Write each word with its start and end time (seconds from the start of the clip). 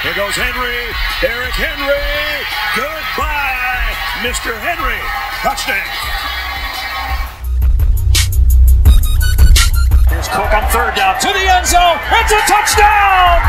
Here 0.00 0.14
goes 0.14 0.36
Henry. 0.36 0.94
Derrick 1.20 1.58
Henry. 1.58 1.98
Goodbye, 2.78 3.82
Mr. 4.22 4.54
Henry. 4.54 4.94
Touchdown. 5.42 5.82
Here's 10.08 10.28
Cook 10.28 10.54
on 10.54 10.70
third 10.70 10.94
down 10.94 11.18
to 11.18 11.26
the 11.26 11.50
end 11.50 11.66
zone. 11.66 11.98
It's 12.14 12.30
a 12.30 12.38
touchdown. 12.46 13.42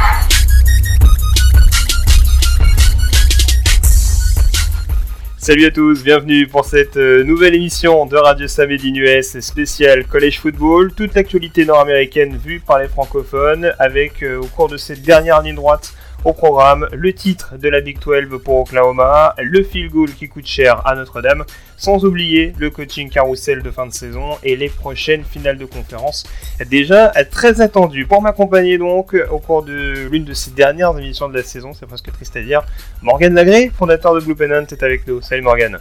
Salut 5.37 5.65
à 5.65 5.71
tous, 5.71 6.03
bienvenue 6.03 6.47
pour 6.47 6.65
cette 6.65 6.97
euh, 6.97 7.23
nouvelle 7.23 7.53
émission 7.53 8.07
de 8.07 8.17
Radio 8.17 8.47
Samedi 8.47 8.89
US 8.89 9.39
spéciale 9.39 10.03
College 10.05 10.39
Football. 10.39 10.93
Toute 10.93 11.13
l'actualité 11.13 11.65
nord-américaine 11.65 12.35
vue 12.37 12.59
par 12.59 12.79
les 12.79 12.87
francophones 12.87 13.71
avec 13.77 14.23
euh, 14.23 14.41
au 14.41 14.47
cours 14.47 14.67
de 14.67 14.77
cette 14.77 15.03
dernière 15.03 15.43
ligne 15.43 15.53
droite 15.53 15.93
au 16.25 16.33
programme, 16.33 16.87
le 16.91 17.13
titre 17.13 17.55
de 17.57 17.69
la 17.69 17.81
Big 17.81 17.99
12 17.99 18.41
pour 18.43 18.59
Oklahoma, 18.59 19.33
le 19.37 19.63
field 19.63 19.91
goal 19.91 20.11
qui 20.11 20.27
coûte 20.27 20.45
cher 20.45 20.85
à 20.85 20.95
Notre-Dame, 20.95 21.45
sans 21.77 22.03
oublier 22.03 22.53
le 22.57 22.69
coaching 22.69 23.09
carousel 23.09 23.61
de 23.61 23.71
fin 23.71 23.87
de 23.87 23.93
saison 23.93 24.37
et 24.43 24.55
les 24.55 24.69
prochaines 24.69 25.23
finales 25.23 25.57
de 25.57 25.65
conférence. 25.65 26.25
Déjà 26.69 27.11
très 27.31 27.61
attendu. 27.61 28.05
Pour 28.05 28.21
m'accompagner 28.21 28.77
donc 28.77 29.15
au 29.31 29.39
cours 29.39 29.63
de 29.63 30.07
l'une 30.11 30.25
de 30.25 30.33
ces 30.33 30.51
dernières 30.51 30.97
émissions 30.97 31.29
de 31.29 31.35
la 31.35 31.43
saison, 31.43 31.71
c'est 31.73 31.85
presque 31.85 32.11
triste 32.11 32.35
à 32.35 32.41
dire, 32.41 32.63
Morgan 33.01 33.33
Lagré, 33.33 33.71
fondateur 33.77 34.13
de 34.15 34.19
Blue 34.19 34.35
Pennant, 34.35 34.65
est 34.69 34.83
avec 34.83 35.07
nous. 35.07 35.21
Salut 35.21 35.41
Morgan. 35.41 35.79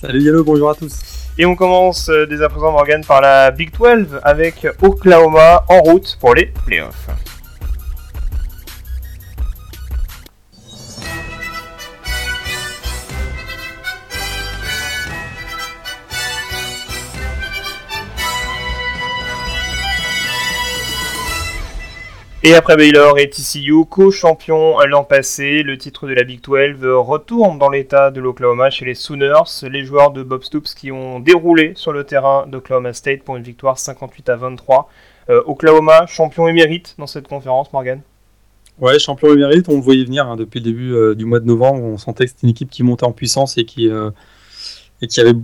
Salut 0.00 0.20
Yellow, 0.20 0.44
bonjour 0.44 0.70
à 0.70 0.74
tous. 0.74 0.98
Et 1.38 1.46
on 1.46 1.54
commence 1.54 2.08
euh, 2.08 2.26
dès 2.26 2.42
à 2.42 2.48
présent 2.48 2.72
Morgan 2.72 3.04
par 3.04 3.20
la 3.20 3.52
Big 3.52 3.70
12 3.76 4.20
avec 4.24 4.66
Oklahoma 4.82 5.64
en 5.68 5.80
route 5.80 6.16
pour 6.20 6.34
les 6.34 6.46
playoffs. 6.66 7.08
Et 22.48 22.54
après 22.54 22.78
Baylor 22.78 23.18
et 23.18 23.28
TCU, 23.28 23.84
co-champion 23.84 24.78
l'an 24.86 25.04
passé, 25.04 25.62
le 25.62 25.76
titre 25.76 26.08
de 26.08 26.14
la 26.14 26.24
Big 26.24 26.40
12 26.40 26.82
retourne 26.82 27.58
dans 27.58 27.68
l'état 27.68 28.10
de 28.10 28.22
l'Oklahoma 28.22 28.70
chez 28.70 28.86
les 28.86 28.94
Sooners, 28.94 29.68
les 29.70 29.84
joueurs 29.84 30.12
de 30.12 30.22
Bob 30.22 30.42
Stoops 30.42 30.72
qui 30.74 30.90
ont 30.90 31.20
déroulé 31.20 31.74
sur 31.76 31.92
le 31.92 32.04
terrain 32.04 32.46
d'Oklahoma 32.46 32.94
State 32.94 33.22
pour 33.22 33.36
une 33.36 33.42
victoire 33.42 33.78
58 33.78 34.30
à 34.30 34.36
23. 34.36 34.88
Euh, 35.28 35.42
Oklahoma, 35.44 36.06
champion 36.06 36.48
émérite 36.48 36.94
dans 36.96 37.06
cette 37.06 37.28
conférence, 37.28 37.70
Morgan? 37.74 38.00
Ouais, 38.80 38.98
champion 38.98 39.30
émérite, 39.34 39.68
on 39.68 39.74
le 39.74 39.82
voyait 39.82 40.04
venir 40.04 40.26
hein, 40.26 40.36
depuis 40.36 40.60
le 40.60 40.64
début 40.64 40.94
euh, 40.94 41.14
du 41.14 41.26
mois 41.26 41.40
de 41.40 41.46
novembre, 41.46 41.82
on 41.82 41.98
sentait 41.98 42.24
que 42.24 42.30
c'était 42.30 42.46
une 42.46 42.52
équipe 42.52 42.70
qui 42.70 42.82
montait 42.82 43.04
en 43.04 43.12
puissance 43.12 43.58
et 43.58 43.66
qui, 43.66 43.90
euh, 43.90 44.08
et 45.02 45.06
qui 45.06 45.20
avait 45.20 45.36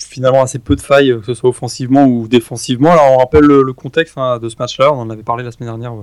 finalement 0.00 0.42
assez 0.42 0.58
peu 0.58 0.74
de 0.74 0.80
failles, 0.80 1.16
que 1.20 1.26
ce 1.26 1.34
soit 1.34 1.50
offensivement 1.50 2.06
ou 2.06 2.26
défensivement. 2.26 2.90
Alors 2.90 3.12
on 3.12 3.18
rappelle 3.18 3.44
le, 3.44 3.72
contexte 3.72 4.18
hein, 4.18 4.40
de 4.40 4.48
ce 4.48 4.56
match-là, 4.58 4.92
on 4.92 4.98
en 4.98 5.10
avait 5.10 5.22
parlé 5.22 5.44
la 5.44 5.52
semaine 5.52 5.68
dernière 5.68 5.94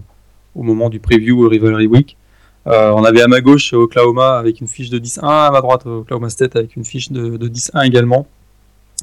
au 0.58 0.64
moment 0.64 0.90
du 0.90 1.00
preview 1.00 1.48
Rivalry 1.48 1.88
Week. 1.88 2.18
Euh, 2.68 2.92
on 2.92 3.04
avait 3.06 3.22
à 3.22 3.28
ma 3.28 3.40
gauche 3.40 3.74
Oklahoma 3.74 4.38
avec 4.38 4.60
une 4.60 4.68
fiche 4.68 4.90
de 4.90 5.00
10-1, 5.00 5.22
à 5.24 5.52
ma 5.52 5.62
droite 5.62 5.86
Oklahoma 5.86 6.30
State 6.30 6.56
avec 6.58 6.76
une 6.76 6.84
fiche 6.84 7.12
de, 7.12 7.38
10-1 7.38 7.86
également. 7.86 8.28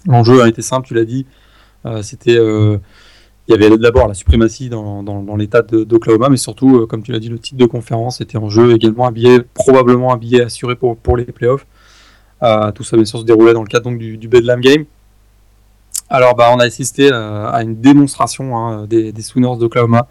L'enjeu 0.07 0.43
a 0.43 0.49
été 0.49 0.61
simple, 0.61 0.87
tu 0.87 0.95
l'as 0.95 1.05
dit. 1.05 1.25
Euh, 1.87 2.03
c'était, 2.03 2.37
euh, 2.37 2.77
il 3.49 3.53
y 3.53 3.55
avait 3.55 3.75
d'abord 3.79 4.07
la 4.07 4.15
suprématie 4.15 4.69
dans, 4.69 5.37
l'état 5.39 5.63
d'Oklahoma, 5.63 6.29
mais 6.29 6.37
surtout, 6.37 6.87
comme 6.87 7.03
tu 7.03 7.13
l'as 7.13 7.21
dit, 7.21 7.29
le 7.29 7.39
titre 7.39 7.57
de 7.57 7.67
conférence 7.67 8.21
était 8.21 8.37
en 8.37 8.51
jeu 8.51 8.75
également 8.75 9.07
un 9.07 9.13
billet, 9.13 9.41
probablement 9.55 10.13
un 10.13 10.19
billet 10.19 10.43
assuré 10.43 10.77
pour, 10.77 11.17
les 11.17 11.25
playoffs. 11.25 11.67
tout 12.75 12.85
ça 12.85 12.97
bien 12.97 13.05
sûr 13.05 13.21
se 13.21 13.25
déroulait 13.25 13.55
dans 13.55 13.63
le 13.63 13.69
cadre 13.69 13.85
donc, 13.85 13.99
du, 13.99 14.19
du 14.19 14.29
Bedlam 14.29 14.61
Game. 14.61 14.85
Alors 16.11 16.35
bah, 16.35 16.51
on 16.55 16.59
a 16.59 16.65
assisté 16.65 17.11
à 17.11 17.63
une 17.63 17.81
démonstration 17.81 18.57
hein, 18.57 18.87
des, 18.87 19.13
des 19.13 19.23
Sooners 19.23 19.57
d'Oklahoma 19.59 20.07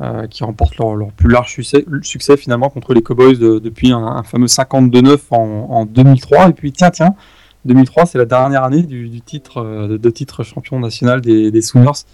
euh, 0.00 0.28
qui 0.28 0.44
remportent 0.44 0.76
leur, 0.76 1.10
plus 1.10 1.28
large 1.28 1.52
succès, 1.52 2.36
finalement 2.36 2.70
contre 2.70 2.94
les 2.94 3.02
Cowboys 3.02 3.36
depuis 3.36 3.90
un, 3.90 4.22
fameux 4.22 4.46
52-9 4.46 5.18
en, 5.30 5.86
2003. 5.86 6.50
Et 6.50 6.52
puis 6.52 6.70
tiens, 6.70 6.90
tiens, 6.90 7.16
2003 7.64 8.06
c'est 8.06 8.16
la 8.18 8.24
dernière 8.24 8.62
année 8.62 8.84
du, 8.84 9.20
titre 9.20 9.58
euh, 9.58 9.98
de, 9.98 10.10
titre 10.10 10.44
champion 10.44 10.78
national 10.78 11.20
des, 11.20 11.62
Sooners. 11.62 12.04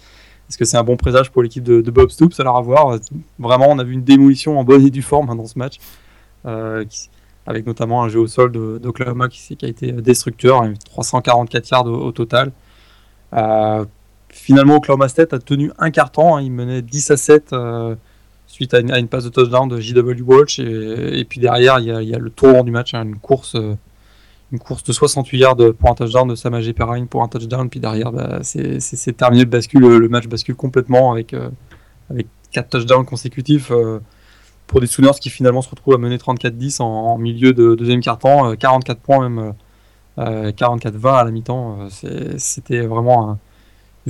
Est-ce 0.49 0.57
que 0.57 0.65
c'est 0.65 0.77
un 0.77 0.83
bon 0.83 0.97
présage 0.97 1.31
pour 1.31 1.43
l'équipe 1.43 1.63
de, 1.63 1.91
Bob 1.91 2.09
Stoops? 2.09 2.39
Alors 2.39 2.57
à 2.57 2.61
voir. 2.61 2.97
Vraiment, 3.37 3.67
on 3.69 3.77
a 3.77 3.83
vu 3.83 3.93
une 3.93 4.03
démolition 4.03 4.59
en 4.59 4.63
bonne 4.63 4.83
et 4.83 4.89
due 4.89 5.03
forme 5.03 5.29
hein, 5.29 5.35
dans 5.35 5.45
ce 5.45 5.59
match, 5.59 5.75
euh, 6.47 6.83
avec 7.45 7.67
notamment 7.67 8.01
un 8.01 8.09
jeu 8.09 8.19
au 8.19 8.25
sol 8.25 8.51
d'Oklahoma 8.51 9.29
qui, 9.29 9.55
qui, 9.55 9.63
a 9.63 9.69
été 9.69 9.91
destructeur, 9.91 10.63
344 10.85 11.69
yards 11.69 11.85
au, 11.85 12.11
total. 12.11 12.51
Finalement, 14.35 14.75
Oklahoma 14.75 15.07
State 15.07 15.33
a 15.33 15.39
tenu 15.39 15.71
un 15.79 15.91
quart 15.91 16.11
temps. 16.11 16.35
Hein. 16.35 16.41
il 16.41 16.51
menait 16.51 16.81
10 16.81 17.11
à 17.11 17.17
7 17.17 17.53
euh, 17.53 17.95
suite 18.47 18.73
à 18.73 18.79
une, 18.79 19.07
passe 19.07 19.23
de 19.23 19.29
touchdown 19.29 19.69
de 19.69 19.79
JW 19.79 20.21
Walsh. 20.25 20.59
Et, 20.59 21.25
puis 21.27 21.39
derrière, 21.39 21.79
il 21.79 21.85
y, 21.85 22.13
a, 22.13 22.19
le 22.19 22.29
tour 22.29 22.65
du 22.65 22.69
match, 22.69 22.93
hein, 22.93 23.05
une, 23.05 23.15
course, 23.15 23.55
euh, 23.55 23.75
une 24.51 24.59
course 24.59 24.83
de 24.83 24.91
68 24.91 25.37
yards 25.37 25.55
pour 25.79 25.89
un 25.89 25.95
touchdown 25.95 26.27
de 26.27 26.35
Samajé 26.35 26.73
Perrine 26.73 27.07
pour 27.07 27.23
un 27.23 27.29
touchdown. 27.29 27.69
Puis 27.69 27.79
derrière, 27.79 28.11
bah, 28.11 28.39
c'est 28.43 29.15
terminé. 29.15 29.45
Le, 29.45 29.49
bascule, 29.49 29.87
le 29.87 30.09
match 30.09 30.27
bascule 30.27 30.55
complètement 30.55 31.13
avec, 31.13 31.33
euh, 31.33 31.49
avec 32.09 32.27
4 32.51 32.69
touchdowns 32.69 33.05
consécutifs 33.05 33.71
pour 34.67 34.81
des 34.81 34.87
Sooners 34.87 35.17
qui 35.21 35.29
finalement 35.29 35.61
se 35.61 35.69
retrouvent 35.69 35.95
à 35.95 35.97
mener 35.97 36.17
34-10 36.17 36.81
en, 36.81 37.17
milieu 37.17 37.53
de 37.53 37.73
deuxième 37.73 38.01
quart-temps, 38.01 38.53
44 38.57 38.99
points 38.99 39.29
même, 39.29 39.53
44-20 40.17 41.19
à 41.19 41.23
la 41.23 41.31
mi-temps. 41.31 41.87
C'était 42.37 42.81
vraiment 42.81 43.39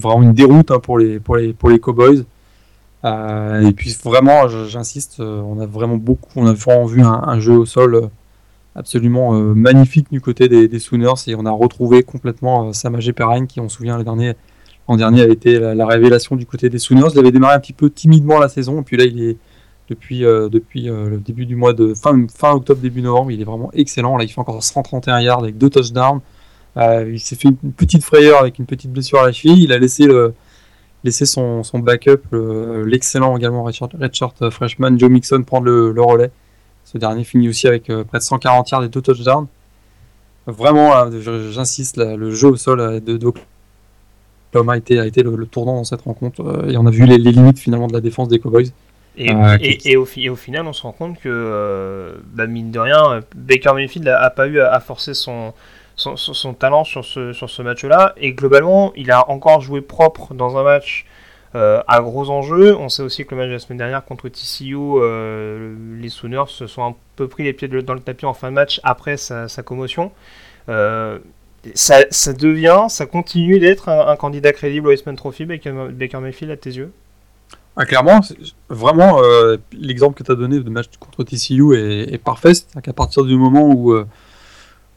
vraiment 0.02 0.24
une 0.24 0.34
déroute 0.34 0.72
hein, 0.72 0.80
pour, 0.80 0.98
les, 0.98 1.20
pour, 1.20 1.38
les, 1.38 1.54
pour 1.54 1.70
les 1.70 1.80
Cowboys. 1.80 2.26
Euh, 3.06 3.68
et 3.68 3.72
puis 3.72 3.96
vraiment, 4.04 4.48
j'insiste, 4.48 5.20
euh, 5.20 5.42
on 5.42 5.60
a 5.60 5.66
vraiment 5.66 5.98
beaucoup, 5.98 6.32
on 6.36 6.48
a 6.48 6.54
vraiment 6.54 6.86
vu 6.86 7.04
un, 7.04 7.40
jeu 7.40 7.54
au 7.54 7.66
sol 7.66 7.96
euh, 7.96 8.08
absolument 8.74 9.32
magnifique 9.34 10.08
du 10.12 10.20
côté 10.20 10.50
des, 10.50 10.80
Sooners 10.80 11.14
et 11.28 11.36
on 11.36 11.46
a 11.46 11.52
retrouvé 11.52 12.04
complètement 12.04 12.74
Samajé 12.74 13.14
Perrine 13.14 13.48
qui, 13.48 13.60
on 13.60 13.70
se 13.70 13.78
souvient, 13.78 13.98
l'an 13.98 14.04
dernier, 14.04 14.34
dernier 14.90 15.22
avait 15.22 15.34
été 15.34 15.60
la, 15.60 15.86
révélation 15.86 16.36
du 16.36 16.46
côté 16.46 16.70
des 16.70 16.80
Sooners. 16.80 17.10
Il 17.14 17.20
avait 17.20 17.32
démarré 17.32 17.56
un 17.56 17.60
petit 17.60 17.74
peu 17.74 17.90
timidement 17.90 18.40
la 18.40 18.50
saison 18.50 18.82
et 18.82 18.84
puis 18.84 18.98
là, 18.98 19.06
il 19.06 19.22
est 19.22 19.38
depuis, 19.88 20.22
depuis 20.22 20.88
le 20.88 21.22
début 21.24 21.46
du 21.46 21.56
mois 21.56 21.72
de 21.72 21.94
fin, 21.94 22.26
fin 22.28 22.52
octobre, 22.52 22.82
début 22.82 23.02
novembre, 23.02 23.32
il 23.32 23.40
est 23.40 23.46
vraiment 23.46 23.70
excellent. 23.74 24.18
Là, 24.18 24.26
il 24.26 24.30
fait 24.30 24.42
encore 24.42 24.62
131 24.62 25.22
yards 25.22 25.40
avec 25.40 25.58
deux 25.58 25.70
touchdowns. 25.70 26.20
Euh, 26.78 27.10
il 27.14 27.20
s'est 27.20 27.36
fait 27.36 27.50
une 27.50 27.72
petite 27.72 28.04
frayeur 28.04 28.40
avec 28.40 28.60
une 28.60 28.66
petite 28.66 28.92
blessure 28.92 29.20
à 29.20 29.26
la 29.26 29.32
cheville. 29.32 29.64
Il 29.64 29.72
a 29.72 29.78
laissé, 29.78 30.06
le, 30.06 30.34
laissé 31.04 31.26
son, 31.26 31.64
son 31.64 31.80
backup, 31.80 32.22
l'excellent 32.86 33.38
également 33.38 33.64
redshirt, 33.64 34.42
euh, 34.42 34.52
freshman 34.52 34.98
Joe 34.98 35.10
Mixon 35.10 35.44
prendre 35.44 35.66
le, 35.66 36.02
relais. 36.02 36.32
Ce 36.84 36.98
dernier 36.98 37.24
finit 37.24 37.50
aussi 37.50 37.68
avec 37.68 37.90
euh, 37.90 38.04
près 38.04 38.20
de 38.20 38.24
140 38.24 38.70
yards 38.70 38.84
et 38.84 38.90
deux 38.90 39.02
touchdowns. 39.02 39.48
Vraiment, 40.48 41.10
j'insiste, 41.52 41.98
le 41.98 42.30
jeu 42.30 42.50
au 42.50 42.56
sol 42.56 43.02
de 43.02 43.34
Oklahoma 44.54 44.74
a 44.74 44.78
été, 44.78 45.00
a 45.00 45.08
été 45.08 45.24
le, 45.24 45.44
tournant 45.48 45.78
dans 45.78 45.84
cette 45.84 46.02
rencontre 46.02 46.68
et 46.70 46.78
on 46.78 46.86
a 46.86 46.92
vu 46.92 47.08
les, 47.08 47.18
limites 47.18 47.58
finalement 47.58 47.88
de 47.88 47.94
la 47.94 48.02
défense 48.02 48.28
des 48.28 48.38
Cowboys. 48.38 48.70
Et, 49.18 49.32
et, 49.86 49.98
au, 49.98 50.04
au, 50.04 50.36
final, 50.36 50.68
on 50.68 50.74
se 50.74 50.84
rend 50.84 50.92
compte 50.92 51.20
que, 51.20 52.14
bah, 52.36 52.46
mine 52.46 52.70
de 52.70 52.78
rien, 52.78 53.22
Baker 53.36 53.74
Mayfield 53.74 54.06
n'a 54.06 54.30
pas 54.30 54.46
eu 54.46 54.60
à 54.60 54.80
forcer 54.80 55.16
son, 55.16 55.52
son, 55.96 56.54
talent 56.54 56.84
sur 56.84 57.06
ce, 57.06 57.34
sur 57.34 57.50
ce 57.50 57.62
match-là. 57.62 58.14
Et 58.18 58.34
globalement, 58.34 58.92
il 58.96 59.12
a 59.12 59.30
encore 59.30 59.62
joué 59.62 59.82
propre 59.82 60.34
dans 60.34 60.58
un 60.58 60.64
match 60.64 61.06
euh, 61.56 61.82
à 61.88 62.02
gros 62.02 62.30
enjeux. 62.30 62.76
On 62.76 62.90
sait 62.90 63.02
aussi 63.02 63.26
que 63.26 63.32
le 63.34 63.38
match 63.38 63.48
de 63.48 63.54
la 63.54 63.60
semaine 63.60 63.78
dernière 63.78 64.04
contre 64.04 64.28
TCU, 64.28 64.76
euh, 64.76 65.74
les 66.02 66.10
Sooners 66.10 66.50
se 66.50 66.68
sont 66.68 66.84
un 66.84 66.96
peu 67.16 67.28
pris 67.28 67.44
les 67.44 67.54
pieds 67.54 67.68
dans 67.68 67.94
le 67.94 68.02
tapis 68.02 68.26
en 68.26 68.34
fin 68.34 68.50
de 68.50 68.56
match 68.56 68.82
après 68.84 69.16
sa, 69.16 69.48
commotion. 69.64 70.12
Euh, 70.68 71.20
ça, 71.74 72.06
ça, 72.12 72.34
devient, 72.34 72.88
ça 72.90 73.06
continue 73.06 73.60
d'être 73.60 73.90
un, 73.90 74.16
candidat 74.18 74.52
crédible 74.52 74.88
au 74.88 74.90
Westman 74.90 75.16
Trophy, 75.16 75.46
Baker, 75.46 75.72
Baker 75.92 76.20
Mayfield, 76.20 76.52
à 76.52 76.58
tes 76.58 76.72
yeux? 76.72 76.92
Ah, 77.78 77.86
clairement, 77.86 78.20
vraiment, 78.70 79.20
l'exemple 79.72 80.18
que 80.18 80.24
tu 80.24 80.32
as 80.32 80.36
donné 80.36 80.60
de 80.60 80.70
match 80.70 80.88
contre 81.00 81.24
TCU 81.24 81.76
est, 81.76 82.22
parfait. 82.22 82.54
C'est 82.54 82.82
qu'à 82.82 82.94
partir 82.94 83.24
du 83.24 83.36
moment 83.36 83.68
où 83.68 83.94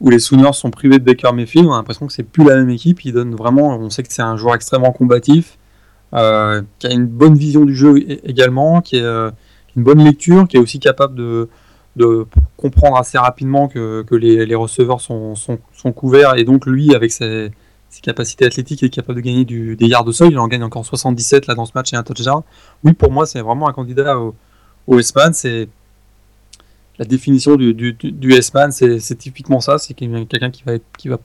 où 0.01 0.09
les 0.09 0.19
Sooners 0.19 0.53
sont 0.53 0.71
privés 0.71 0.99
de 0.99 1.03
Baker 1.03 1.31
Mayfield, 1.33 1.67
on 1.67 1.73
a 1.73 1.77
l'impression 1.77 2.07
que 2.07 2.13
c'est 2.13 2.23
plus 2.23 2.45
la 2.45 2.55
même 2.55 2.69
équipe. 2.69 3.03
Il 3.03 3.13
donne 3.13 3.35
vraiment, 3.35 3.77
on 3.77 3.89
sait 3.89 4.03
que 4.03 4.11
c'est 4.11 4.21
un 4.21 4.37
joueur 4.37 4.55
extrêmement 4.55 4.91
combatif, 4.91 5.57
euh, 6.13 6.61
qui 6.79 6.87
a 6.87 6.91
une 6.91 7.05
bonne 7.05 7.35
vision 7.35 7.65
du 7.65 7.75
jeu 7.75 7.97
également, 8.23 8.81
qui, 8.81 8.97
est, 8.97 9.01
euh, 9.01 9.29
une 9.75 9.83
bonne 9.83 10.03
lecture, 10.03 10.47
qui 10.47 10.57
est 10.57 10.59
aussi 10.59 10.79
capable 10.79 11.15
de, 11.15 11.49
de 11.97 12.25
comprendre 12.55 12.97
assez 12.97 13.17
rapidement 13.17 13.67
que, 13.67 14.03
que 14.03 14.15
les, 14.15 14.45
les, 14.45 14.55
receveurs 14.55 15.01
sont, 15.01 15.35
sont, 15.35 15.57
couverts 15.91 16.35
et 16.37 16.45
donc 16.45 16.65
lui, 16.65 16.95
avec 16.95 17.11
ses, 17.11 17.51
ses, 17.89 18.01
capacités 18.01 18.45
athlétiques, 18.45 18.81
est 18.83 18.89
capable 18.89 19.17
de 19.17 19.25
gagner 19.25 19.43
des 19.43 19.85
yards 19.85 20.05
de 20.05 20.13
sol. 20.13 20.29
Il 20.31 20.39
en 20.39 20.47
gagne 20.47 20.63
encore 20.63 20.85
77 20.85 21.47
là 21.47 21.55
dans 21.55 21.65
ce 21.65 21.73
match 21.75 21.91
et 21.91 21.97
un 21.97 22.03
touchdown. 22.03 22.41
Oui, 22.85 22.93
pour 22.93 23.11
moi, 23.11 23.25
c'est 23.25 23.41
vraiment 23.41 23.67
un 23.67 23.73
candidat 23.73 24.17
au, 24.17 24.33
au 24.87 24.97
S-Man, 24.97 25.33
c'est 25.33 25.67
la 26.99 27.05
définition 27.05 27.55
du, 27.55 27.73
du, 27.73 27.93
du 27.93 28.33
S-Man, 28.33 28.71
c'est 28.71 29.17
typiquement 29.17 29.61
ça, 29.61 29.77
c'est 29.77 29.93
quelqu'un 29.93 30.51
qui 30.51 30.63
va, 30.63 30.73
qui 30.97 31.07
va 31.07 31.17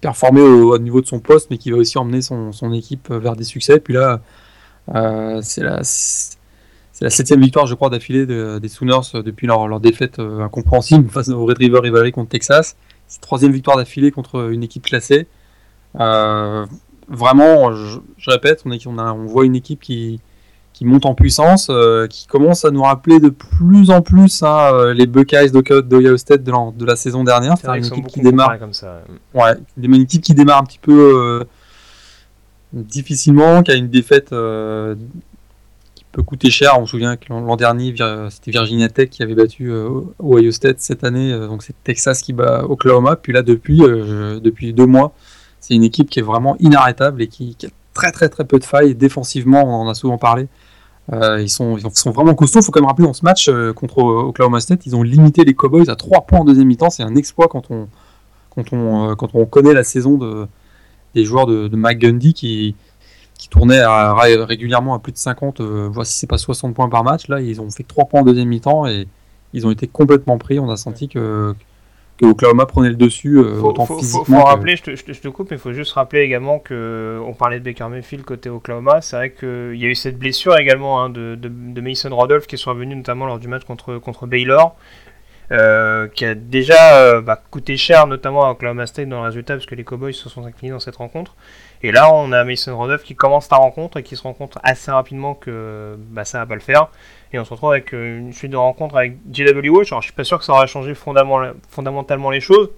performer 0.00 0.40
au, 0.40 0.78
niveau 0.78 1.02
de 1.02 1.06
son 1.06 1.20
poste, 1.20 1.50
mais 1.50 1.58
qui 1.58 1.70
va 1.70 1.76
aussi 1.76 1.98
emmener 1.98 2.22
son, 2.22 2.50
son 2.50 2.72
équipe 2.72 3.10
vers 3.10 3.36
des 3.36 3.44
succès. 3.44 3.78
Puis 3.78 3.92
là, 3.92 4.20
euh, 4.94 5.40
c'est 5.42 5.62
la, 5.62 5.82
la 7.02 7.10
septième 7.10 7.42
victoire, 7.42 7.66
je 7.66 7.74
crois, 7.74 7.90
d'affilée 7.90 8.24
des 8.26 8.68
Sooners 8.68 9.22
depuis 9.22 9.46
leur, 9.46 9.68
leur 9.68 9.80
défaite 9.80 10.18
incompréhensible 10.18 11.08
face 11.10 11.28
au 11.28 11.44
Red 11.44 11.58
River 11.58 11.80
Rivalry 11.80 12.10
contre 12.10 12.30
Texas. 12.30 12.76
C'est 13.06 13.20
troisième 13.20 13.52
victoire 13.52 13.76
d'affilée 13.76 14.10
contre 14.10 14.50
une 14.50 14.62
équipe 14.62 14.84
classée. 14.84 15.26
Euh, 16.00 16.64
vraiment, 17.06 17.72
je, 17.74 18.00
répète, 18.30 18.62
on, 18.64 18.70
on, 18.86 18.98
a, 18.98 19.12
on, 19.12 19.26
voit 19.26 19.44
une 19.44 19.56
équipe 19.56 19.80
qui, 19.80 20.20
qui 20.72 20.84
monte 20.84 21.06
en 21.06 21.14
puissance, 21.14 21.68
euh, 21.70 22.06
qui 22.06 22.26
commence 22.26 22.64
à 22.64 22.70
nous 22.70 22.82
rappeler 22.82 23.20
de 23.20 23.28
plus 23.28 23.90
en 23.90 24.02
plus 24.02 24.42
hein, 24.42 24.70
euh, 24.72 24.94
les 24.94 25.06
Buckeyes 25.06 25.50
d'Ohio 25.50 26.16
State 26.16 26.42
de 26.42 26.50
la, 26.50 26.72
de 26.76 26.84
la, 26.84 26.96
saison 26.96 27.24
dernière. 27.24 27.54
C'est 27.58 27.68
une 27.68 27.84
équipe 27.84 28.06
qui 28.06 28.20
démarre 28.20 28.58
comme 28.58 28.72
ça. 28.72 29.02
Ouais, 29.34 29.54
une 29.76 29.94
équipe 29.94 30.22
qui 30.22 30.34
démarre 30.34 30.58
un 30.58 30.64
petit 30.64 30.78
peu 30.80 31.44
difficilement, 32.72 33.62
qui 33.62 33.70
a 33.70 33.74
une 33.74 33.88
défaite 33.90 34.30
qui 35.94 36.04
peut 36.10 36.22
coûter 36.22 36.50
cher. 36.50 36.78
On 36.78 36.86
se 36.86 36.92
souvient 36.92 37.16
que 37.16 37.28
l'an 37.28 37.56
dernier, 37.56 37.94
c'était 38.30 38.50
Virginia 38.50 38.88
Tech 38.88 39.10
qui 39.10 39.22
avait 39.22 39.34
battu 39.34 39.70
Ohio 40.22 40.50
State 40.52 40.80
cette 40.80 41.04
année, 41.04 41.32
donc 41.38 41.62
c'est 41.62 41.74
Texas 41.84 42.22
qui 42.22 42.32
bat 42.32 42.64
Oklahoma. 42.64 43.16
Puis 43.16 43.34
là, 43.34 43.42
depuis, 43.42 43.78
depuis 43.78 44.72
deux 44.72 44.86
mois, 44.86 45.12
c'est 45.60 45.74
une 45.74 45.84
équipe 45.84 46.10
qui 46.10 46.18
est 46.18 46.22
vraiment 46.22 46.56
inarrêtable 46.58 47.22
et 47.22 47.28
qui, 47.28 47.56
a 47.62 47.68
très 47.94 48.12
très 48.12 48.28
très 48.28 48.44
peu 48.44 48.58
de 48.58 48.64
failles. 48.64 48.94
Défensivement, 48.94 49.62
on 49.64 49.86
en 49.86 49.88
a 49.88 49.94
souvent 49.94 50.18
parlé. 50.18 50.48
Euh, 51.12 51.40
ils, 51.42 51.48
sont, 51.50 51.76
ils 51.76 51.90
sont 51.94 52.10
vraiment 52.12 52.34
costauds. 52.34 52.60
Il 52.60 52.64
faut 52.64 52.72
quand 52.72 52.80
même 52.80 52.88
rappeler, 52.88 53.06
dans 53.06 53.12
ce 53.12 53.24
match 53.24 53.48
euh, 53.48 53.72
contre 53.72 53.98
Oklahoma 53.98 54.60
State, 54.60 54.86
ils 54.86 54.94
ont 54.94 55.02
limité 55.02 55.44
les 55.44 55.54
Cowboys 55.54 55.90
à 55.90 55.96
3 55.96 56.22
points 56.22 56.40
en 56.40 56.44
deuxième 56.44 56.68
mi-temps. 56.68 56.90
C'est 56.90 57.02
un 57.02 57.16
exploit 57.16 57.48
quand 57.48 57.70
on, 57.70 57.88
quand, 58.50 58.72
on, 58.72 59.10
euh, 59.10 59.14
quand 59.14 59.34
on 59.34 59.44
connaît 59.44 59.74
la 59.74 59.84
saison 59.84 60.16
de, 60.16 60.46
des 61.14 61.24
joueurs 61.24 61.46
de, 61.46 61.68
de 61.68 61.76
McGundy 61.76 62.34
qui, 62.34 62.76
qui 63.36 63.48
tournaient 63.48 63.84
régulièrement 63.84 64.94
à 64.94 65.00
plus 65.00 65.12
de 65.12 65.18
50, 65.18 65.60
voire 65.60 66.06
si 66.06 66.16
c'est 66.18 66.28
pas 66.28 66.38
60 66.38 66.74
points 66.74 66.88
par 66.88 67.02
match. 67.02 67.28
Là, 67.28 67.40
ils 67.40 67.60
ont 67.60 67.70
fait 67.70 67.82
3 67.82 68.04
points 68.06 68.20
en 68.20 68.24
deuxième 68.24 68.48
mi-temps 68.48 68.86
et 68.86 69.08
ils 69.52 69.66
ont 69.66 69.70
été 69.70 69.88
complètement 69.88 70.38
pris. 70.38 70.60
On 70.60 70.70
a 70.70 70.76
senti 70.76 71.08
que, 71.08 71.54
que 72.18 72.26
Oklahoma 72.26 72.66
prenait 72.66 72.90
le 72.90 72.96
dessus 72.96 73.38
euh, 73.38 73.60
autant 73.60 73.86
physiquement. 73.86 74.40
Faut, 74.40 74.44
rappeler, 74.44 74.76
je 74.76 74.82
te, 74.82 74.96
je, 74.96 75.20
te, 75.20 75.28
coupe, 75.28 75.50
mais 75.50 75.56
il 75.56 75.60
faut 75.60 75.72
juste 75.72 75.92
rappeler 75.92 76.20
également 76.20 76.58
que 76.58 77.20
on 77.26 77.34
parlait 77.34 77.58
de 77.58 77.64
Baker 77.64 77.88
Mayfield 77.88 78.24
côté 78.24 78.48
Oklahoma. 78.48 79.00
C'est 79.00 79.16
vrai 79.16 79.30
qu'il 79.32 79.76
y 79.76 79.84
a 79.84 79.88
eu 79.88 79.94
cette 79.94 80.18
blessure 80.18 80.56
également 80.56 81.02
hein, 81.02 81.10
de, 81.10 81.36
de, 81.36 81.80
Mason 81.80 82.14
Rudolph 82.16 82.46
qui 82.46 82.54
est 82.54 82.58
survenue 82.58 82.94
notamment 82.94 83.26
lors 83.26 83.38
du 83.38 83.48
match 83.48 83.64
contre, 83.64 83.98
contre 83.98 84.26
Baylor. 84.26 84.76
Euh, 85.50 86.08
qui 86.08 86.24
a 86.24 86.34
déjà 86.34 86.96
euh, 86.96 87.20
bah, 87.20 87.42
coûté 87.50 87.76
cher 87.76 88.06
notamment 88.06 88.46
à 88.46 88.52
Oklahoma 88.52 88.86
State 88.86 89.08
dans 89.08 89.18
le 89.18 89.26
résultat 89.26 89.54
parce 89.54 89.66
que 89.66 89.74
les 89.74 89.84
Cowboys 89.84 90.14
se 90.14 90.30
sont 90.30 90.46
inclinés 90.46 90.72
dans 90.72 90.80
cette 90.80 90.96
rencontre. 90.96 91.34
Et 91.82 91.92
là, 91.92 92.10
on 92.10 92.32
a 92.32 92.42
Mason 92.44 92.78
Rudolph 92.80 93.02
qui 93.02 93.14
commence 93.14 93.50
la 93.50 93.58
rencontre 93.58 93.98
et 93.98 94.02
qui 94.02 94.16
se 94.16 94.22
rend 94.22 94.32
compte 94.32 94.56
assez 94.62 94.90
rapidement 94.90 95.34
que 95.34 95.96
bah, 95.98 96.24
ça 96.24 96.38
va 96.38 96.46
pas 96.46 96.54
le 96.54 96.60
faire. 96.60 96.88
Et 97.32 97.38
on 97.38 97.44
se 97.44 97.50
retrouve 97.50 97.70
avec 97.72 97.94
euh, 97.94 98.18
une 98.18 98.32
suite 98.32 98.52
de 98.52 98.56
rencontres 98.56 98.96
avec 98.96 99.16
JW 99.32 99.68
Watch. 99.70 99.90
Alors, 99.92 100.02
je 100.02 100.06
suis 100.06 100.14
pas 100.14 100.24
sûr 100.24 100.38
que 100.38 100.44
ça 100.44 100.52
aura 100.52 100.66
changé 100.66 100.94
fondamentalement 100.94 102.30
les 102.30 102.40
choses. 102.40 102.70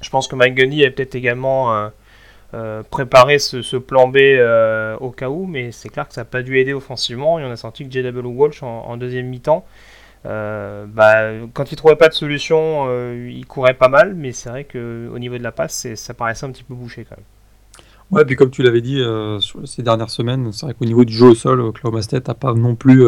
Je 0.00 0.10
pense 0.10 0.28
que 0.28 0.36
Mike 0.36 0.54
Gundy 0.54 0.84
a 0.84 0.90
peut-être 0.90 1.14
également 1.14 1.74
euh, 1.74 1.88
euh, 2.54 2.82
préparé 2.88 3.38
ce, 3.38 3.76
plan 3.76 4.08
B 4.08 4.18
au 5.00 5.10
cas 5.10 5.28
où, 5.28 5.46
mais 5.46 5.72
c'est 5.72 5.88
clair 5.88 6.06
que 6.06 6.14
ça 6.14 6.20
n'a 6.20 6.26
pas 6.26 6.42
dû 6.42 6.58
aider 6.58 6.72
offensivement. 6.72 7.40
Et 7.40 7.44
on 7.44 7.50
a 7.50 7.56
senti 7.56 7.88
que 7.88 7.92
JW 7.92 8.24
Walsh 8.24 8.62
en, 8.62 8.96
deuxième 8.96 9.26
mi-temps, 9.26 9.64
bah, 10.24 11.32
quand 11.52 11.72
il 11.72 11.76
trouvait 11.76 11.96
pas 11.96 12.08
de 12.08 12.14
solution, 12.14 12.88
il 13.14 13.44
courait 13.46 13.74
pas 13.74 13.88
mal, 13.88 14.14
mais 14.14 14.30
c'est 14.32 14.48
vrai 14.48 14.64
qu'au 14.64 15.18
niveau 15.18 15.38
de 15.38 15.42
la 15.42 15.52
passe, 15.52 15.94
ça 15.94 16.14
paraissait 16.14 16.46
un 16.46 16.50
petit 16.50 16.64
peu 16.64 16.74
bouché 16.74 17.04
quand 17.08 17.16
même. 17.16 17.24
Ouais, 18.10 18.24
puis 18.26 18.36
comme 18.36 18.50
tu 18.50 18.62
l'avais 18.62 18.82
dit 18.82 19.02
ces 19.64 19.82
dernières 19.82 20.10
semaines, 20.10 20.52
c'est 20.52 20.66
vrai 20.66 20.74
qu'au 20.74 20.84
niveau 20.84 21.04
du 21.04 21.12
jeu 21.12 21.26
au 21.26 21.34
sol, 21.34 21.60
Oklahoma 21.60 22.02
State 22.02 22.28
n'a 22.28 22.34
pas 22.34 22.54
non 22.54 22.74
plus 22.74 23.06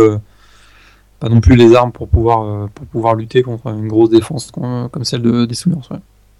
pas 1.24 1.30
non 1.30 1.40
plus 1.40 1.56
les 1.56 1.74
armes 1.74 1.90
pour 1.90 2.06
pouvoir, 2.06 2.42
euh, 2.42 2.66
pour 2.74 2.86
pouvoir 2.86 3.14
lutter 3.14 3.42
contre 3.42 3.68
une 3.68 3.88
grosse 3.88 4.10
défense 4.10 4.50
comme 4.50 5.04
celle 5.04 5.22
de, 5.22 5.46
des 5.46 5.54
Sooners. 5.54 5.80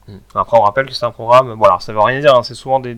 Hmm. 0.07 0.17
Après, 0.35 0.59
on 0.59 0.61
rappelle 0.61 0.85
que 0.85 0.93
c'est 0.93 1.07
un 1.07 1.11
programme. 1.11 1.55
Voilà, 1.57 1.79
ça 1.81 1.95
veut 1.95 2.01
rien 2.01 2.21
dire. 2.21 2.35
Hein, 2.35 2.43
c'est 2.43 2.55
souvent 2.55 2.81
des, 2.81 2.95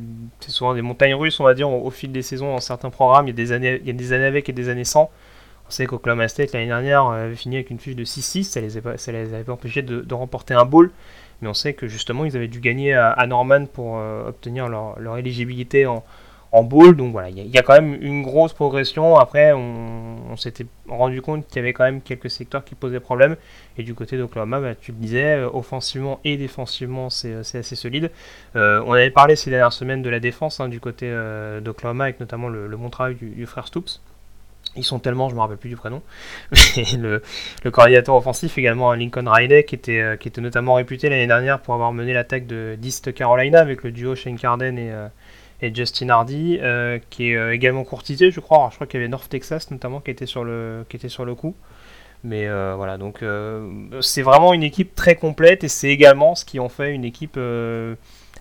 souvent 0.49 0.75
des 0.75 0.83
montagnes 0.83 1.15
russes, 1.15 1.38
on 1.38 1.44
va 1.44 1.55
dire, 1.55 1.71
au, 1.71 1.88
fil 1.91 2.11
des 2.11 2.23
saisons 2.23 2.55
dans 2.55 2.61
certains 2.61 2.91
programmes. 2.91 3.27
Il 3.27 3.31
y 3.31 3.35
a 3.35 3.37
des 3.37 3.53
années, 3.53 3.79
il 3.81 3.87
y 3.87 3.91
a 3.91 3.93
des 3.93 4.12
années 4.12 4.25
avec 4.25 4.49
et 4.49 4.53
des 4.53 4.69
années 4.69 4.83
sans. 4.83 5.11
On 5.69 5.71
sait 5.71 5.87
qu'Oklahoma 5.87 6.27
State 6.27 6.53
l'année 6.53 6.67
dernière 6.67 7.05
avait 7.06 7.37
fini 7.37 7.55
avec 7.55 7.71
une 7.71 7.79
fiche 7.79 7.94
de 7.94 8.05
6-6. 8.05 8.43
Ça 8.43 8.61
les, 8.61 8.71
ça 8.71 9.12
les 9.12 9.32
avait 9.32 9.50
empêchés 9.50 9.82
de, 9.82 10.15
remporter 10.15 10.55
un 10.55 10.65
bowl. 10.65 10.91
Mais 11.41 11.49
on 11.49 11.55
sait 11.55 11.75
que 11.75 11.87
justement, 11.87 12.25
ils 12.25 12.37
avaient 12.37 12.49
dû 12.49 12.59
gagner 12.59 12.94
à, 12.94 13.25
Norman 13.29 13.67
pour 13.67 13.99
euh, 13.99 14.29
obtenir 14.29 14.69
leur, 14.69 14.99
leur 14.99 15.19
éligibilité 15.19 15.87
en, 15.87 16.03
en 16.56 16.62
bowl. 16.62 16.97
Donc 16.97 17.12
voilà, 17.12 17.29
il 17.29 17.47
y, 17.47 17.58
a 17.58 17.62
quand 17.62 17.75
même 17.75 17.97
une 18.00 18.23
grosse 18.23 18.53
progression. 18.53 19.17
Après, 19.17 19.53
on, 19.53 20.37
s'était 20.37 20.67
rendu 20.88 21.23
compte 21.23 21.47
qu'il 21.47 21.56
y 21.56 21.58
avait 21.61 21.73
quand 21.73 21.85
même 21.85 22.00
quelques 22.00 22.31
secteurs 22.31 22.64
qui 22.64 22.75
posaient 22.75 23.00
problème. 23.00 23.37
Et 23.79 23.82
du 23.82 23.94
côté 23.94 24.17
d'Oklahoma, 24.17 24.61
bah, 24.61 24.75
tu 24.75 24.93
le 24.93 24.99
disais, 24.99 25.37
euh, 25.37 25.49
offensivement 25.53 26.20
et 26.25 26.37
défensivement, 26.37 27.11
c'est 27.11 27.32
euh, 27.32 27.41
assez 27.41 27.76
solide. 27.76 28.11
Euh, 28.55 28.82
on 28.87 28.93
avait 28.93 29.11
parlé 29.11 29.37
ces 29.37 29.50
dernières 29.50 29.73
semaines 29.73 30.03
de 30.03 30.11
la 30.11 30.20
défense 30.20 30.61
hein, 30.61 30.69
du 30.69 30.81
côté 30.81 31.11
d'Oklahoma, 31.62 32.05
avec 32.05 32.20
notamment 32.20 32.49
le, 32.49 32.76
bon 32.76 32.91
travail 32.91 33.14
du, 33.14 33.47
frère 33.47 33.67
Stoops. 33.67 34.00
Ils 34.79 34.85
sont 34.85 34.99
tellement, 34.99 35.31
je 35.31 35.35
me 35.35 35.41
rappelle 35.41 35.56
plus 35.56 35.70
du 35.70 35.76
prénom. 35.76 36.03
le, 36.76 37.23
le, 37.64 37.70
coordinateur 37.70 38.14
offensif 38.14 38.58
également, 38.58 38.93
Lincoln 38.93 39.26
Riley, 39.26 39.64
qui 39.64 39.75
était, 39.75 40.17
qui 40.20 40.29
était 40.29 40.43
notamment 40.43 40.75
réputé 40.75 41.08
l'année 41.08 41.26
dernière 41.26 41.61
pour 41.61 41.73
avoir 41.73 41.93
mené 41.93 42.12
l'attaque 42.12 42.47
de 42.47 42.76
d'East 42.79 43.14
Carolina 43.14 43.61
avec 43.61 43.82
le 43.85 43.91
duo 43.91 44.14
Shane 44.14 44.38
Carden 44.38 44.79
et, 44.79 44.93
et 45.62 45.75
Justin 45.75 46.11
Hardy, 46.11 46.58
euh, 46.61 46.99
qui 47.11 47.31
est 47.31 47.37
euh, 47.37 47.55
également 47.55 47.85
courtisé, 47.85 48.31
je 48.31 48.41
crois. 48.41 48.69
je 48.70 48.76
crois 48.76 48.87
qu'il 48.87 49.00
y 49.00 49.03
avait 49.03 49.08
North 49.08 49.29
Texas 49.29 49.70
notamment 49.70 50.01
qui 50.01 50.10
était 50.10 50.27
sur 50.27 50.44
le, 50.44 50.84
qui 50.89 50.96
était 50.96 51.08
sur 51.08 51.25
le 51.25 51.34
coup. 51.34 51.55
Mais 52.25 52.46
euh, 52.46 52.75
voilà, 52.77 52.98
donc 52.98 53.25
c'est 54.01 54.22
vraiment 54.22 54.53
une 54.53 54.63
équipe 54.63 54.94
très 54.94 55.15
complète 55.15 55.63
et 55.65 55.69
c'est 55.69 55.91
également 55.91 56.34
ce 56.34 56.44
qui 56.44 56.58
en 56.58 56.69
fait 56.69 56.93
une 56.93 57.05
équipe 57.05 57.39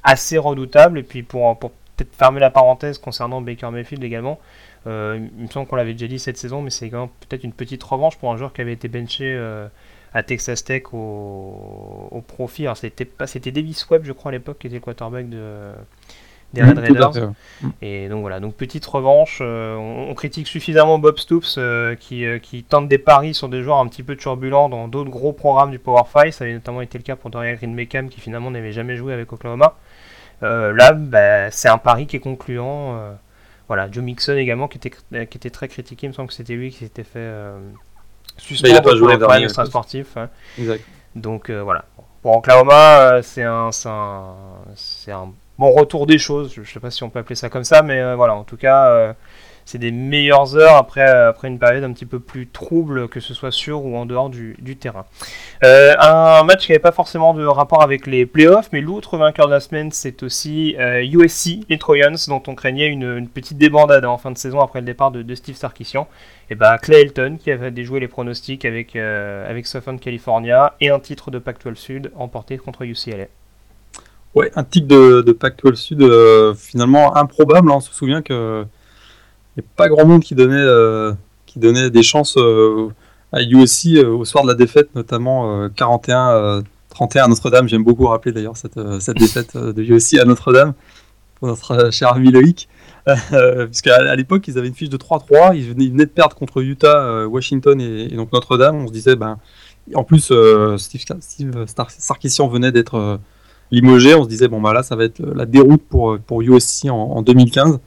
assez 0.03 0.37
redoutable. 0.37 0.99
Et 0.99 1.03
puis 1.03 1.23
pour, 1.23 1.57
pour 1.59 1.71
peut-être 1.95 2.15
fermer 2.15 2.39
la 2.39 2.49
parenthèse 2.49 2.97
concernant 2.97 3.41
Baker 3.41 3.69
Mayfield 3.71 4.03
également, 4.03 4.39
il 4.85 4.91
me 4.91 5.47
semble 5.51 5.67
qu'on 5.67 5.75
l'avait 5.75 5.93
déjà 5.93 6.07
dit 6.07 6.19
cette 6.19 6.37
saison, 6.37 6.61
mais 6.61 6.71
c'est 6.71 6.87
également 6.87 7.11
peut-être 7.27 7.43
une 7.43 7.53
petite 7.53 7.83
revanche 7.83 8.17
pour 8.17 8.31
un 8.31 8.37
joueur 8.37 8.53
qui 8.53 8.61
avait 8.61 8.73
été 8.73 8.87
benché 8.87 9.37
à 10.13 10.23
Texas 10.23 10.63
Tech 10.63 10.83
au, 10.93 12.07
au 12.09 12.21
profit. 12.21 12.63
Alors 12.63 12.77
c'était, 12.77 13.07
c'était 13.27 13.51
Davis 13.51 13.87
Webb, 13.89 14.03
je 14.05 14.13
crois, 14.13 14.29
à 14.29 14.31
l'époque, 14.31 14.57
qui 14.59 14.67
était 14.67 14.79
quarterback 14.79 15.29
de 15.29 15.73
des 16.55 16.63
Red 16.63 16.79
Raiders. 16.79 17.11
Et 17.81 18.09
donc 18.09 18.21
voilà, 18.21 18.39
donc 18.39 18.55
petite 18.55 18.85
revanche. 18.85 19.39
Euh, 19.41 19.75
on, 19.75 20.13
critique 20.15 20.47
suffisamment 20.47 20.97
Bob 20.97 21.17
Stoops 21.19 21.55
euh, 21.57 21.95
qui, 21.95 22.25
euh, 22.25 22.39
qui, 22.39 22.63
tente 22.63 22.87
des 22.87 22.97
paris 22.97 23.33
sur 23.33 23.49
des 23.49 23.61
joueurs 23.61 23.77
un 23.77 23.87
petit 23.87 24.01
peu 24.01 24.15
turbulents 24.15 24.69
dans 24.69 24.87
d'autres 24.87 25.09
gros 25.09 25.33
programmes 25.33 25.71
du 25.71 25.79
Power 25.79 26.03
5. 26.11 26.33
Ça 26.33 26.45
avait 26.45 26.53
notamment 26.53 26.81
été 26.81 26.97
le 26.97 27.03
cas 27.03 27.15
pour 27.15 27.29
Dorian 27.29 27.53
Green 27.55 27.75
Beckham 27.75 28.09
qui 28.09 28.21
finalement 28.21 28.49
n'avait 28.49 28.71
jamais 28.71 28.95
joué 28.95 29.13
avec 29.13 29.31
Oklahoma. 29.31 29.75
là, 30.41 30.93
bah, 30.93 31.51
c'est 31.51 31.69
un 31.69 31.77
pari 31.77 32.07
qui 32.07 32.15
est 32.15 32.21
concluant. 32.21 32.97
voilà, 33.67 33.91
Joe 33.91 34.03
Mixon 34.03 34.37
également 34.37 34.67
qui 34.67 34.77
était, 34.77 34.91
qui 35.25 35.37
était 35.37 35.49
très 35.49 35.67
critiqué. 35.67 36.07
Il 36.07 36.09
me 36.09 36.13
semble 36.13 36.29
que 36.29 36.33
c'était 36.33 36.55
lui 36.55 36.71
qui 36.71 36.79
s'était 36.79 37.03
fait 37.03 37.31
suspendre 38.37 38.81
pour 38.81 38.91
le 38.93 39.17
problème 39.17 39.43
extra-sportif. 39.43 40.17
Hein. 40.17 40.29
Donc 41.15 41.51
voilà. 41.51 41.85
Pour 42.21 42.37
Oklahoma, 42.37 43.21
c'est 43.21 43.43
un, 43.43 43.69
c'est 43.71 45.11
un 45.11 45.27
bon 45.57 45.71
retour 45.71 46.05
des 46.05 46.17
choses. 46.17 46.53
Je 46.53 46.61
ne 46.61 46.65
sais 46.65 46.79
pas 46.79 46.91
si 46.91 47.03
on 47.03 47.09
peut 47.09 47.19
appeler 47.19 47.35
ça 47.35 47.49
comme 47.49 47.63
ça, 47.63 47.81
mais 47.81 47.99
euh, 47.99 48.15
voilà, 48.15 48.35
en 48.35 48.43
tout 48.43 48.57
cas, 48.57 48.89
euh, 48.89 49.13
c'est 49.65 49.77
des 49.77 49.91
meilleures 49.91 50.55
heures 50.55 50.75
après, 50.75 51.07
euh, 51.09 51.29
après 51.29 51.47
une 51.47 51.59
période 51.59 51.83
un 51.83 51.93
petit 51.93 52.05
peu 52.05 52.19
plus 52.19 52.47
trouble, 52.47 53.07
que 53.07 53.19
ce 53.19 53.33
soit 53.33 53.51
sur 53.51 53.83
ou 53.85 53.95
en 53.95 54.05
dehors 54.05 54.29
du, 54.29 54.55
terrain. 54.79 55.05
un 55.63 56.43
match 56.43 56.65
qui 56.65 56.71
n'avait 56.71 56.79
pas 56.79 56.91
forcément 56.91 57.33
de 57.33 57.45
rapport 57.45 57.81
avec 57.81 58.05
les 58.05 58.25
playoffs, 58.25 58.69
mais 58.71 58.81
l'autre 58.81 59.17
vainqueur 59.17 59.47
de 59.47 59.53
la 59.53 59.59
semaine, 59.59 59.91
c'est 59.91 60.23
aussi 60.23 60.75
USC, 60.77 61.65
les 61.69 61.77
Trojans, 61.79 62.17
dont 62.27 62.43
on 62.47 62.55
craignait 62.55 62.87
une, 62.87 63.27
petite 63.27 63.57
débandade 63.57 64.05
en 64.05 64.17
fin 64.17 64.31
de 64.31 64.37
saison 64.37 64.59
après 64.59 64.81
le 64.81 64.85
départ 64.85 65.11
de, 65.11 65.35
Steve 65.35 65.55
Sarkisian. 65.55 66.07
Et 66.51 66.55
bah 66.55 66.77
Clay 66.77 67.01
Elton 67.01 67.37
qui 67.39 67.49
avait 67.49 67.71
déjoué 67.71 67.99
les 67.99 68.07
pronostics 68.07 68.65
avec, 68.65 68.95
avec 68.95 69.65
Southern 69.65 69.99
California 69.99 70.75
et 70.79 70.89
un 70.89 70.99
titre 70.99 71.31
de 71.31 71.39
Pac-12 71.39 71.75
Sud 71.75 72.11
emporté 72.15 72.57
contre 72.57 72.83
UCLA. 72.83 73.25
Ouais, 74.35 74.51
un 74.57 74.65
titre 74.65 74.87
de, 74.87 75.21
de 75.21 75.31
Pac-12 75.31 75.75
Sud 75.75 76.01
euh, 76.01 76.53
finalement 76.53 77.15
improbable. 77.15 77.71
Hein. 77.71 77.75
On 77.77 77.79
se 77.79 77.93
souvient 77.93 78.21
que 78.21 78.65
n'y 79.55 79.63
a 79.63 79.67
pas 79.77 79.87
grand 79.87 80.05
monde 80.05 80.21
qui 80.21 80.35
donnait, 80.35 80.55
euh, 80.57 81.13
qui 81.45 81.57
donnait 81.59 81.89
des 81.89 82.03
chances 82.03 82.37
euh, 82.37 82.89
à 83.31 83.41
USC 83.41 83.97
au 84.05 84.25
soir 84.25 84.43
de 84.43 84.49
la 84.49 84.53
défaite, 84.53 84.93
notamment 84.93 85.67
41-31 85.69 86.63
à 87.15 87.27
Notre-Dame. 87.29 87.69
J'aime 87.69 87.85
beaucoup 87.85 88.07
rappeler 88.07 88.33
d'ailleurs 88.33 88.57
cette, 88.57 88.79
cette 88.99 89.17
défaite 89.17 89.55
de 89.55 89.81
USC 89.81 90.19
à 90.19 90.25
Notre-Dame 90.25 90.73
pour 91.35 91.47
notre 91.47 91.91
cher 91.91 92.11
ami 92.13 92.29
Loïc. 92.29 92.67
Euh, 93.33 93.67
Puisqu'à 93.67 93.95
à, 93.95 94.15
l'époque, 94.15 94.47
ils 94.47 94.57
avaient 94.57 94.67
une 94.67 94.75
fiche 94.75 94.89
de 94.89 94.97
3-3. 94.97 95.55
Ils 95.55 95.73
venaient, 95.73 96.05
de 96.05 96.11
perdre 96.11 96.35
contre 96.35 96.61
Utah, 96.61 97.25
Washington 97.25 97.79
et, 97.79 98.09
donc 98.09 98.33
Notre-Dame. 98.33 98.75
On 98.75 98.87
se 98.87 98.91
disait, 98.93 99.15
ben, 99.15 99.37
en 99.93 100.03
plus, 100.03 100.33
Steve, 100.77 101.65
Sarkisian 101.97 102.47
venait 102.49 102.73
d'être 102.73 103.19
limogé. 103.71 104.15
On 104.15 104.23
se 104.23 104.29
disait, 104.29 104.47
bon, 104.47 104.61
bah 104.61 104.73
là, 104.73 104.83
ça 104.83 104.95
va 104.95 105.05
être 105.05 105.21
la 105.21 105.45
déroute 105.45 105.83
pour, 105.89 106.17
pour 106.19 106.41
USC 106.41 106.85
en, 106.85 106.95
en 106.95 107.21
2015. 107.21 107.79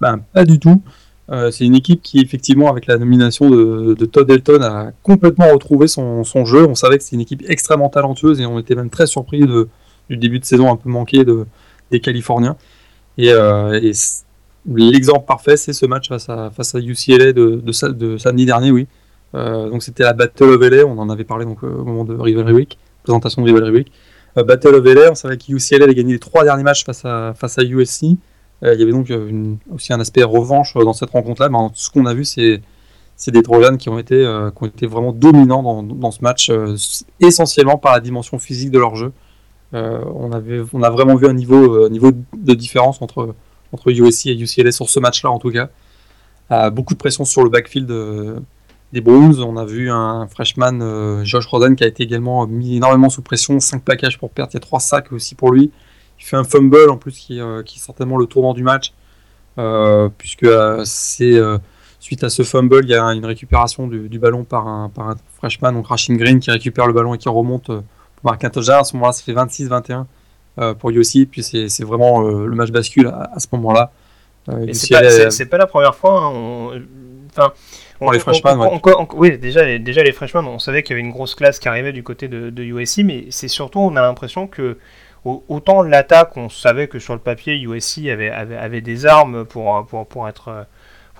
Ben, 0.00 0.20
pas 0.32 0.44
du 0.44 0.58
tout. 0.58 0.82
Euh, 1.30 1.50
c'est 1.52 1.64
une 1.64 1.76
équipe 1.76 2.02
qui, 2.02 2.20
effectivement, 2.20 2.70
avec 2.70 2.86
la 2.86 2.98
nomination 2.98 3.50
de, 3.50 4.04
Todd 4.06 4.28
Elton, 4.30 4.62
a 4.62 4.90
complètement 5.02 5.48
retrouvé 5.52 5.86
son, 5.86 6.24
jeu. 6.44 6.66
On 6.66 6.74
savait 6.74 6.98
que 6.98 7.04
c'était 7.04 7.16
une 7.16 7.22
équipe 7.22 7.44
extrêmement 7.48 7.88
talentueuse 7.88 8.40
et 8.40 8.46
on 8.46 8.58
était 8.58 8.74
même 8.74 8.90
très 8.90 9.06
surpris 9.06 9.46
du 10.08 10.16
début 10.16 10.40
de 10.40 10.44
saison 10.44 10.72
un 10.72 10.76
peu 10.76 10.88
manqué 10.88 11.24
des 11.90 12.00
Californiens. 12.00 12.56
Et, 13.16 13.30
euh, 13.32 13.78
l'exemple 14.66 15.24
parfait, 15.24 15.56
c'est 15.56 15.72
ce 15.72 15.86
match 15.86 16.08
face 16.08 16.28
à, 16.28 16.50
face 16.50 16.74
à 16.74 16.80
UCLA 16.80 17.32
de, 17.32 18.18
samedi 18.18 18.46
dernier, 18.46 18.72
oui. 18.72 18.88
Euh, 19.36 19.70
donc 19.70 19.84
c'était 19.84 20.02
la 20.02 20.12
Battle 20.12 20.42
of 20.42 20.60
LA, 20.60 20.84
on 20.84 20.98
en 20.98 21.08
avait 21.08 21.22
parlé 21.22 21.44
donc, 21.44 21.62
au 21.62 21.84
moment 21.84 22.04
de 22.04 22.16
Rivalry 22.16 22.52
Week, 22.52 22.78
présentation 23.04 23.42
de 23.42 23.46
Rivalry 23.46 23.70
Week. 23.70 23.92
Battle 24.36 24.74
of 24.74 24.84
LA, 24.84 25.10
on 25.10 25.14
savait 25.14 25.36
que 25.36 25.52
UCLA 25.52 25.84
avait 25.84 25.94
gagné 25.94 26.12
les 26.12 26.18
trois 26.18 26.44
derniers 26.44 26.62
matchs 26.62 26.84
face 26.84 27.04
à, 27.04 27.34
face 27.34 27.58
à 27.58 27.62
USC. 27.62 28.16
Euh, 28.62 28.74
il 28.74 28.80
y 28.80 28.82
avait 28.82 28.92
donc 28.92 29.10
euh, 29.10 29.54
aussi 29.72 29.92
un 29.92 30.00
aspect 30.00 30.22
revanche 30.22 30.76
euh, 30.76 30.84
dans 30.84 30.92
cette 30.92 31.10
rencontre-là. 31.10 31.48
Mais 31.48 31.58
ce 31.74 31.90
qu'on 31.90 32.06
a 32.06 32.14
vu, 32.14 32.24
c'est 32.24 32.60
des 33.28 33.42
Trojans 33.42 33.76
qui 33.76 33.88
ont 33.88 33.98
été, 33.98 34.16
qui 34.56 34.62
ont 34.62 34.66
été 34.66 34.86
vraiment 34.86 35.12
dominants 35.12 35.62
dans, 35.62 35.82
dans 35.82 36.10
ce 36.10 36.22
match, 36.22 36.50
essentiellement 37.20 37.78
par 37.78 37.92
la 37.92 38.00
dimension 38.00 38.38
physique 38.38 38.70
de 38.70 38.78
leur 38.78 38.96
jeu. 38.96 39.12
on, 39.72 40.32
avait, 40.32 40.62
on 40.72 40.82
a 40.82 40.90
vraiment 40.90 41.16
vu 41.16 41.26
un 41.26 41.34
niveau, 41.34 41.88
niveau 41.88 42.12
de 42.12 42.54
différence 42.54 43.02
entre, 43.02 43.34
entre 43.72 43.90
USC 43.90 44.26
et 44.26 44.38
UCLA 44.38 44.72
sur 44.72 44.88
ce 44.88 45.00
match-là, 45.00 45.30
en 45.30 45.38
tout 45.38 45.50
cas. 45.50 45.68
beaucoup 46.70 46.94
de 46.94 46.98
pression 46.98 47.26
sur 47.26 47.44
le 47.44 47.50
backfield 47.50 47.92
des 48.92 49.00
Browns. 49.00 49.40
On 49.40 49.56
a 49.56 49.64
vu 49.64 49.90
un 49.90 50.26
freshman, 50.28 51.24
Josh 51.24 51.46
Roden, 51.46 51.76
qui 51.76 51.84
a 51.84 51.86
été 51.86 52.02
également 52.02 52.46
mis 52.46 52.76
énormément 52.76 53.10
sous 53.10 53.22
pression. 53.22 53.60
5 53.60 53.82
plaquages 53.84 54.18
pour 54.18 54.30
perte, 54.30 54.52
il 54.52 54.56
y 54.56 54.58
a 54.58 54.60
3 54.60 54.80
sacs 54.80 55.12
aussi 55.12 55.34
pour 55.34 55.52
lui. 55.52 55.70
Il 56.20 56.24
fait 56.24 56.36
un 56.36 56.44
fumble 56.44 56.90
en 56.90 56.96
plus 56.96 57.16
qui, 57.18 57.40
euh, 57.40 57.62
qui 57.62 57.78
est 57.78 57.82
certainement 57.82 58.18
le 58.18 58.26
tournant 58.26 58.52
du 58.52 58.62
match, 58.62 58.92
euh, 59.58 60.10
puisque 60.18 60.44
euh, 60.44 60.82
c'est 60.84 61.40
suite 61.98 62.24
à 62.24 62.30
ce 62.30 62.42
fumble, 62.42 62.80
il 62.82 62.90
y 62.90 62.94
a 62.94 63.04
une 63.04 63.26
récupération 63.26 63.86
du, 63.86 64.18
ballon 64.18 64.44
par 64.44 64.66
un, 64.66 64.88
par 64.88 65.08
un, 65.08 65.16
freshman, 65.36 65.72
donc 65.72 65.86
Rashid 65.88 66.16
Green, 66.16 66.40
qui 66.40 66.50
récupère 66.50 66.86
le 66.86 66.92
ballon 66.92 67.14
et 67.14 67.18
qui 67.18 67.28
remonte 67.28 67.66
pour 67.66 68.24
marquer 68.24 68.46
un 68.46 68.50
touchdown. 68.50 68.80
À 68.80 68.84
ce 68.84 68.94
moment-là, 68.96 69.12
ça 69.12 69.22
fait 69.22 69.32
26-21 69.32 70.06
pour 70.76 70.90
Yossi, 70.92 71.26
puis 71.26 71.42
c'est 71.42 71.84
vraiment 71.84 72.20
le 72.20 72.54
match 72.54 72.70
bascule 72.70 73.06
à, 73.06 73.38
ce 73.38 73.46
moment-là. 73.52 73.92
c'est 74.72 75.46
pas, 75.46 75.58
la 75.58 75.66
première 75.66 75.94
fois. 75.94 76.24
Hein, 76.24 76.82
enfin, 77.30 77.52
pour 78.00 78.12
les 78.12 78.18
freshmen, 78.18 78.58
oui, 79.14 79.38
déjà, 79.38 79.64
les, 79.64 79.78
déjà 79.78 80.02
les 80.02 80.12
freshmen, 80.12 80.46
on 80.46 80.58
savait 80.58 80.82
qu'il 80.82 80.96
y 80.96 80.98
avait 80.98 81.06
une 81.06 81.12
grosse 81.12 81.34
classe 81.34 81.58
qui 81.58 81.68
arrivait 81.68 81.92
du 81.92 82.02
côté 82.02 82.28
de, 82.28 82.48
de 82.48 82.62
USC, 82.62 83.02
mais 83.04 83.26
c'est 83.30 83.48
surtout, 83.48 83.80
on 83.80 83.94
a 83.94 84.00
l'impression 84.00 84.46
que 84.46 84.78
autant 85.24 85.82
l'attaque, 85.82 86.36
on 86.38 86.48
savait 86.48 86.88
que 86.88 86.98
sur 86.98 87.12
le 87.12 87.20
papier, 87.20 87.60
USC 87.60 88.06
avait, 88.08 88.30
avait, 88.30 88.80
des 88.80 89.04
armes 89.04 89.44
pour, 89.44 89.86
pour, 89.86 90.06
pour, 90.06 90.28
être, 90.28 90.66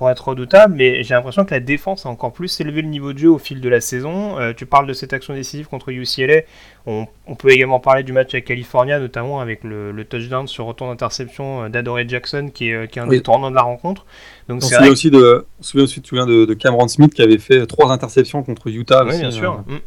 pour 0.01 0.09
être 0.09 0.29
redoutable, 0.29 0.77
mais 0.79 1.03
j'ai 1.03 1.13
l'impression 1.13 1.45
que 1.45 1.53
la 1.53 1.61
défense 1.61 2.07
a 2.07 2.09
encore 2.09 2.33
plus 2.33 2.59
élevé 2.59 2.81
le 2.81 2.89
niveau 2.89 3.13
de 3.13 3.19
jeu 3.19 3.29
au 3.29 3.37
fil 3.37 3.61
de 3.61 3.69
la 3.69 3.83
saison. 3.83 4.39
Euh, 4.39 4.55
tu 4.57 4.65
parles 4.65 4.87
de 4.87 4.95
cette 4.95 5.13
action 5.13 5.35
décisive 5.35 5.67
contre 5.67 5.91
UCLA, 5.91 6.41
on, 6.87 7.07
peut 7.39 7.51
également 7.51 7.81
parler 7.81 8.03
du 8.03 8.15
match 8.15 8.33
avec 8.33 8.47
California, 8.47 8.99
notamment 8.99 9.43
avec 9.43 9.63
le, 9.63 10.03
touchdown 10.09 10.49
sur 10.49 10.65
retour 10.65 10.89
d'interception 10.89 11.69
d'Adore 11.69 11.99
Jackson, 12.09 12.49
qui 12.49 12.71
est, 12.71 12.91
qui 12.91 12.99
est 12.99 13.03
un 13.03 13.09
des 13.09 13.21
tournants 13.21 13.51
de 13.51 13.55
la 13.57 13.61
rencontre. 13.61 14.07
Donc, 14.49 14.63
on, 14.63 14.67
se 14.67 14.75
souvient 14.75 14.91
aussi 14.91 15.11
de, 15.11 15.45
on 15.59 15.63
se 15.63 15.71
souvient 15.71 15.85
aussi 15.85 16.01
de, 16.01 16.47
de, 16.47 16.55
Cameron 16.55 16.89
Smith 16.89 17.13
qui 17.13 17.21
avait 17.21 17.37
fait 17.37 17.67
trois 17.67 17.93
interceptions 17.93 18.43
contre 18.43 18.69
Utah. 18.69 19.05
Oui, 19.05 19.19
bien 19.19 19.31
sûr. 19.31 19.63
Euh, 19.69 19.75
mm. 19.75 19.81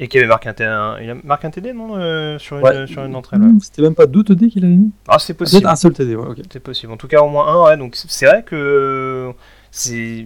Et 0.00 0.06
qui 0.06 0.18
avait 0.18 0.28
marqué 0.28 0.48
un, 0.60 0.98
il 1.00 1.10
a 1.10 1.14
marqué 1.24 1.48
un 1.48 1.50
TD, 1.50 1.72
non 1.72 1.96
euh, 1.96 2.38
sur, 2.38 2.58
une, 2.58 2.86
sur 2.86 3.04
une 3.04 3.16
entrée 3.16 3.36
là. 3.36 3.46
C'était 3.60 3.82
même 3.82 3.96
pas 3.96 4.06
deux 4.06 4.22
TD 4.22 4.48
qu'il 4.48 4.64
avait 4.64 4.74
mis 4.74 4.92
Ah, 5.08 5.18
c'est 5.18 5.34
possible. 5.34 5.66
un 5.66 5.74
seul 5.74 5.92
TD, 5.92 6.14
ouais, 6.14 6.28
ok. 6.28 6.38
C'est 6.52 6.60
possible. 6.60 6.92
En 6.92 6.96
tout 6.96 7.08
cas, 7.08 7.20
au 7.20 7.28
moins 7.28 7.48
un, 7.48 7.64
ouais. 7.64 7.76
Donc, 7.76 7.96
c'est 7.96 8.26
vrai 8.26 8.44
que. 8.44 9.32
je, 9.72 10.24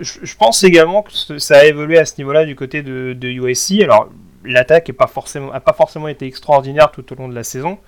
je, 0.00 0.36
pense 0.36 0.62
également 0.62 1.02
que 1.02 1.38
ça 1.38 1.58
a 1.58 1.64
évolué 1.64 1.98
à 1.98 2.04
ce 2.04 2.14
niveau-là 2.18 2.44
du 2.44 2.54
côté 2.54 2.82
de, 2.82 3.12
de 3.12 3.28
USC. 3.28 3.82
Alors, 3.82 4.08
l'attaque 4.44 4.88
n'a 4.88 4.94
pas, 4.94 5.08
forcément, 5.08 5.50
pas 5.58 5.72
forcément 5.72 6.06
été 6.06 6.26
extraordinaire 6.26 6.92
tout 6.92 7.12
au 7.12 7.16
long 7.16 7.28
de 7.28 7.34
la 7.34 7.44
saison. 7.44 7.78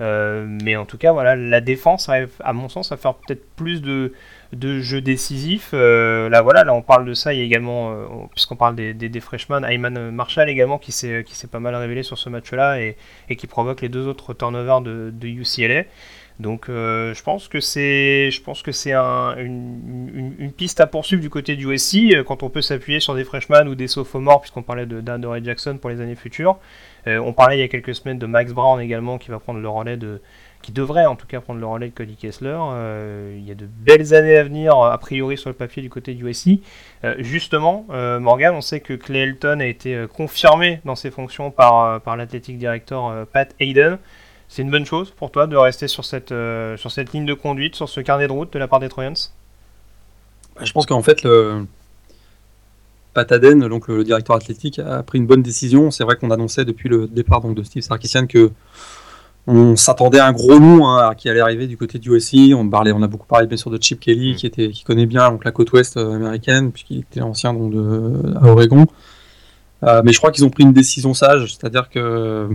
Euh, 0.00 0.46
mais 0.46 0.76
en 0.76 0.86
tout 0.86 0.98
cas, 0.98 1.12
voilà, 1.12 1.36
la 1.36 1.60
défense 1.60 2.08
arrive, 2.08 2.30
à 2.40 2.52
mon 2.52 2.68
sens, 2.68 2.92
à 2.92 2.96
faire 2.96 3.14
peut-être 3.14 3.44
plus 3.56 3.82
de, 3.82 4.12
de 4.52 4.80
jeux 4.80 5.00
décisifs. 5.00 5.70
Euh, 5.74 6.28
là, 6.28 6.42
voilà, 6.42 6.64
là, 6.64 6.74
on 6.74 6.82
parle 6.82 7.04
de 7.04 7.14
ça. 7.14 7.32
Il 7.32 7.38
y 7.38 7.42
a 7.42 7.44
également, 7.44 7.92
euh, 7.92 8.06
puisqu'on 8.32 8.56
parle 8.56 8.74
des, 8.74 8.94
des, 8.94 9.20
freshmen, 9.20 9.64
Ayman 9.64 10.10
Marshall 10.10 10.48
également 10.48 10.78
qui 10.78 10.92
s'est 10.92 11.24
pas 11.50 11.60
mal 11.60 11.74
révélé 11.76 12.02
sur 12.02 12.18
ce 12.18 12.28
match-là 12.28 12.80
et, 12.80 12.96
et, 13.28 13.36
qui 13.36 13.46
provoque 13.46 13.80
les 13.80 13.88
deux 13.88 14.06
autres 14.06 14.34
turnovers 14.34 14.80
de, 14.80 15.12
UCLA. 15.22 15.84
Donc, 16.40 16.70
euh, 16.70 17.12
je 17.12 17.22
pense 17.22 17.48
que 17.48 17.60
c'est, 17.60 18.92
un, 18.92 19.36
une, 19.36 20.34
une, 20.38 20.52
piste 20.52 20.80
à 20.80 20.86
poursuivre 20.86 21.20
du 21.20 21.28
côté 21.28 21.54
du 21.54 21.70
USC 21.70 22.24
quand 22.26 22.42
on 22.42 22.48
peut 22.48 22.62
s'appuyer 22.62 22.98
sur 22.98 23.14
des 23.14 23.24
freshmen 23.24 23.68
ou 23.68 23.74
des 23.74 23.88
sophomores, 23.88 24.40
puisqu'on 24.40 24.62
parlait 24.62 24.86
de 24.86 25.26
Ray 25.26 25.44
Jackson 25.44 25.76
pour 25.78 25.90
les 25.90 26.00
années 26.00 26.16
futures. 26.16 26.58
on 27.06 27.34
parlait 27.34 27.58
il 27.58 27.60
y 27.60 27.62
a 27.64 27.68
quelques 27.68 27.94
semaines 27.94 28.18
de 28.18 28.26
Max 28.26 28.52
Brown 28.52 28.80
également 28.80 29.18
qui 29.18 29.30
va 29.30 29.38
prendre 29.38 29.60
le 29.60 29.68
relais 29.68 29.98
de 29.98 30.22
qui 30.62 30.72
devrait 30.72 31.06
en 31.06 31.16
tout 31.16 31.26
cas 31.26 31.40
prendre 31.40 31.60
le 31.60 31.66
relais 31.66 31.88
de 31.88 31.94
Cody 31.94 32.16
Kessler. 32.16 32.56
Euh, 32.58 33.34
il 33.38 33.46
y 33.46 33.50
a 33.50 33.54
de 33.54 33.66
belles 33.66 34.14
années 34.14 34.36
à 34.36 34.44
venir, 34.44 34.76
a 34.76 34.96
priori 34.98 35.38
sur 35.38 35.48
le 35.48 35.54
papier 35.54 35.82
du 35.82 35.88
côté 35.88 36.14
du 36.14 36.28
USC. 36.28 36.60
Euh, 37.04 37.14
justement, 37.18 37.86
euh, 37.90 38.20
Morgan, 38.20 38.54
on 38.54 38.60
sait 38.60 38.80
que 38.80 38.92
Clay 38.94 39.20
Elton 39.20 39.60
a 39.60 39.66
été 39.66 40.06
confirmé 40.14 40.80
dans 40.84 40.96
ses 40.96 41.10
fonctions 41.10 41.50
par, 41.50 42.00
par 42.02 42.16
l'athlétique 42.16 42.58
directeur 42.58 43.26
Pat 43.32 43.54
Hayden. 43.58 43.98
C'est 44.48 44.62
une 44.62 44.70
bonne 44.70 44.86
chose 44.86 45.12
pour 45.12 45.30
toi 45.30 45.46
de 45.46 45.56
rester 45.56 45.88
sur 45.88 46.04
cette, 46.04 46.34
sur 46.76 46.90
cette 46.90 47.12
ligne 47.12 47.26
de 47.26 47.34
conduite, 47.34 47.74
sur 47.76 47.88
ce 47.88 48.00
carnet 48.00 48.26
de 48.26 48.32
route 48.32 48.52
de 48.52 48.58
la 48.58 48.68
part 48.68 48.80
des 48.80 48.88
Troyans 48.88 49.14
bah, 50.56 50.64
Je 50.64 50.72
pense 50.72 50.86
qu'en 50.86 51.02
fait. 51.02 51.26
Pat 53.12 53.30
Hayden, 53.32 53.66
donc 53.66 53.88
le, 53.88 54.04
directeur 54.04 54.36
athlétique, 54.36 54.78
a 54.78 55.02
pris 55.02 55.18
une 55.18 55.26
bonne 55.26 55.42
décision. 55.42 55.90
C'est 55.90 56.04
vrai 56.04 56.16
qu'on 56.16 56.30
annonçait 56.30 56.64
depuis 56.64 56.88
le 56.88 57.08
départ 57.08 57.40
donc, 57.40 57.56
de 57.56 57.62
Steve 57.62 57.82
Sarkisian 57.82 58.26
que 58.26 58.52
on 59.50 59.76
s'attendait 59.76 60.18
à 60.18 60.26
un 60.26 60.32
gros 60.32 60.58
nom 60.58 60.88
hein, 60.88 61.14
qui 61.16 61.28
allait 61.28 61.40
arriver 61.40 61.66
du 61.66 61.76
côté 61.76 61.98
du 61.98 62.14
USC. 62.14 62.54
On, 62.54 62.68
parlait, 62.68 62.92
on 62.92 63.02
a 63.02 63.08
beaucoup 63.08 63.26
parlé 63.26 63.46
bien 63.46 63.56
sûr 63.56 63.70
de 63.70 63.82
Chip 63.82 64.00
Kelly, 64.00 64.32
mm. 64.32 64.36
qui, 64.36 64.46
était, 64.46 64.70
qui 64.70 64.84
connaît 64.84 65.06
bien 65.06 65.30
donc, 65.30 65.44
la 65.44 65.52
côte 65.52 65.72
ouest 65.72 65.96
euh, 65.96 66.14
américaine, 66.14 66.72
puisqu'il 66.72 67.00
était 67.00 67.20
ancien 67.20 67.52
donc, 67.52 67.72
de, 67.72 68.34
à 68.40 68.46
Oregon. 68.46 68.86
Euh, 69.82 70.02
mais 70.04 70.12
je 70.12 70.18
crois 70.18 70.30
qu'ils 70.30 70.44
ont 70.44 70.50
pris 70.50 70.62
une 70.62 70.72
décision 70.72 71.14
sage, 71.14 71.54
c'est-à-dire 71.54 71.88
que 71.88 72.48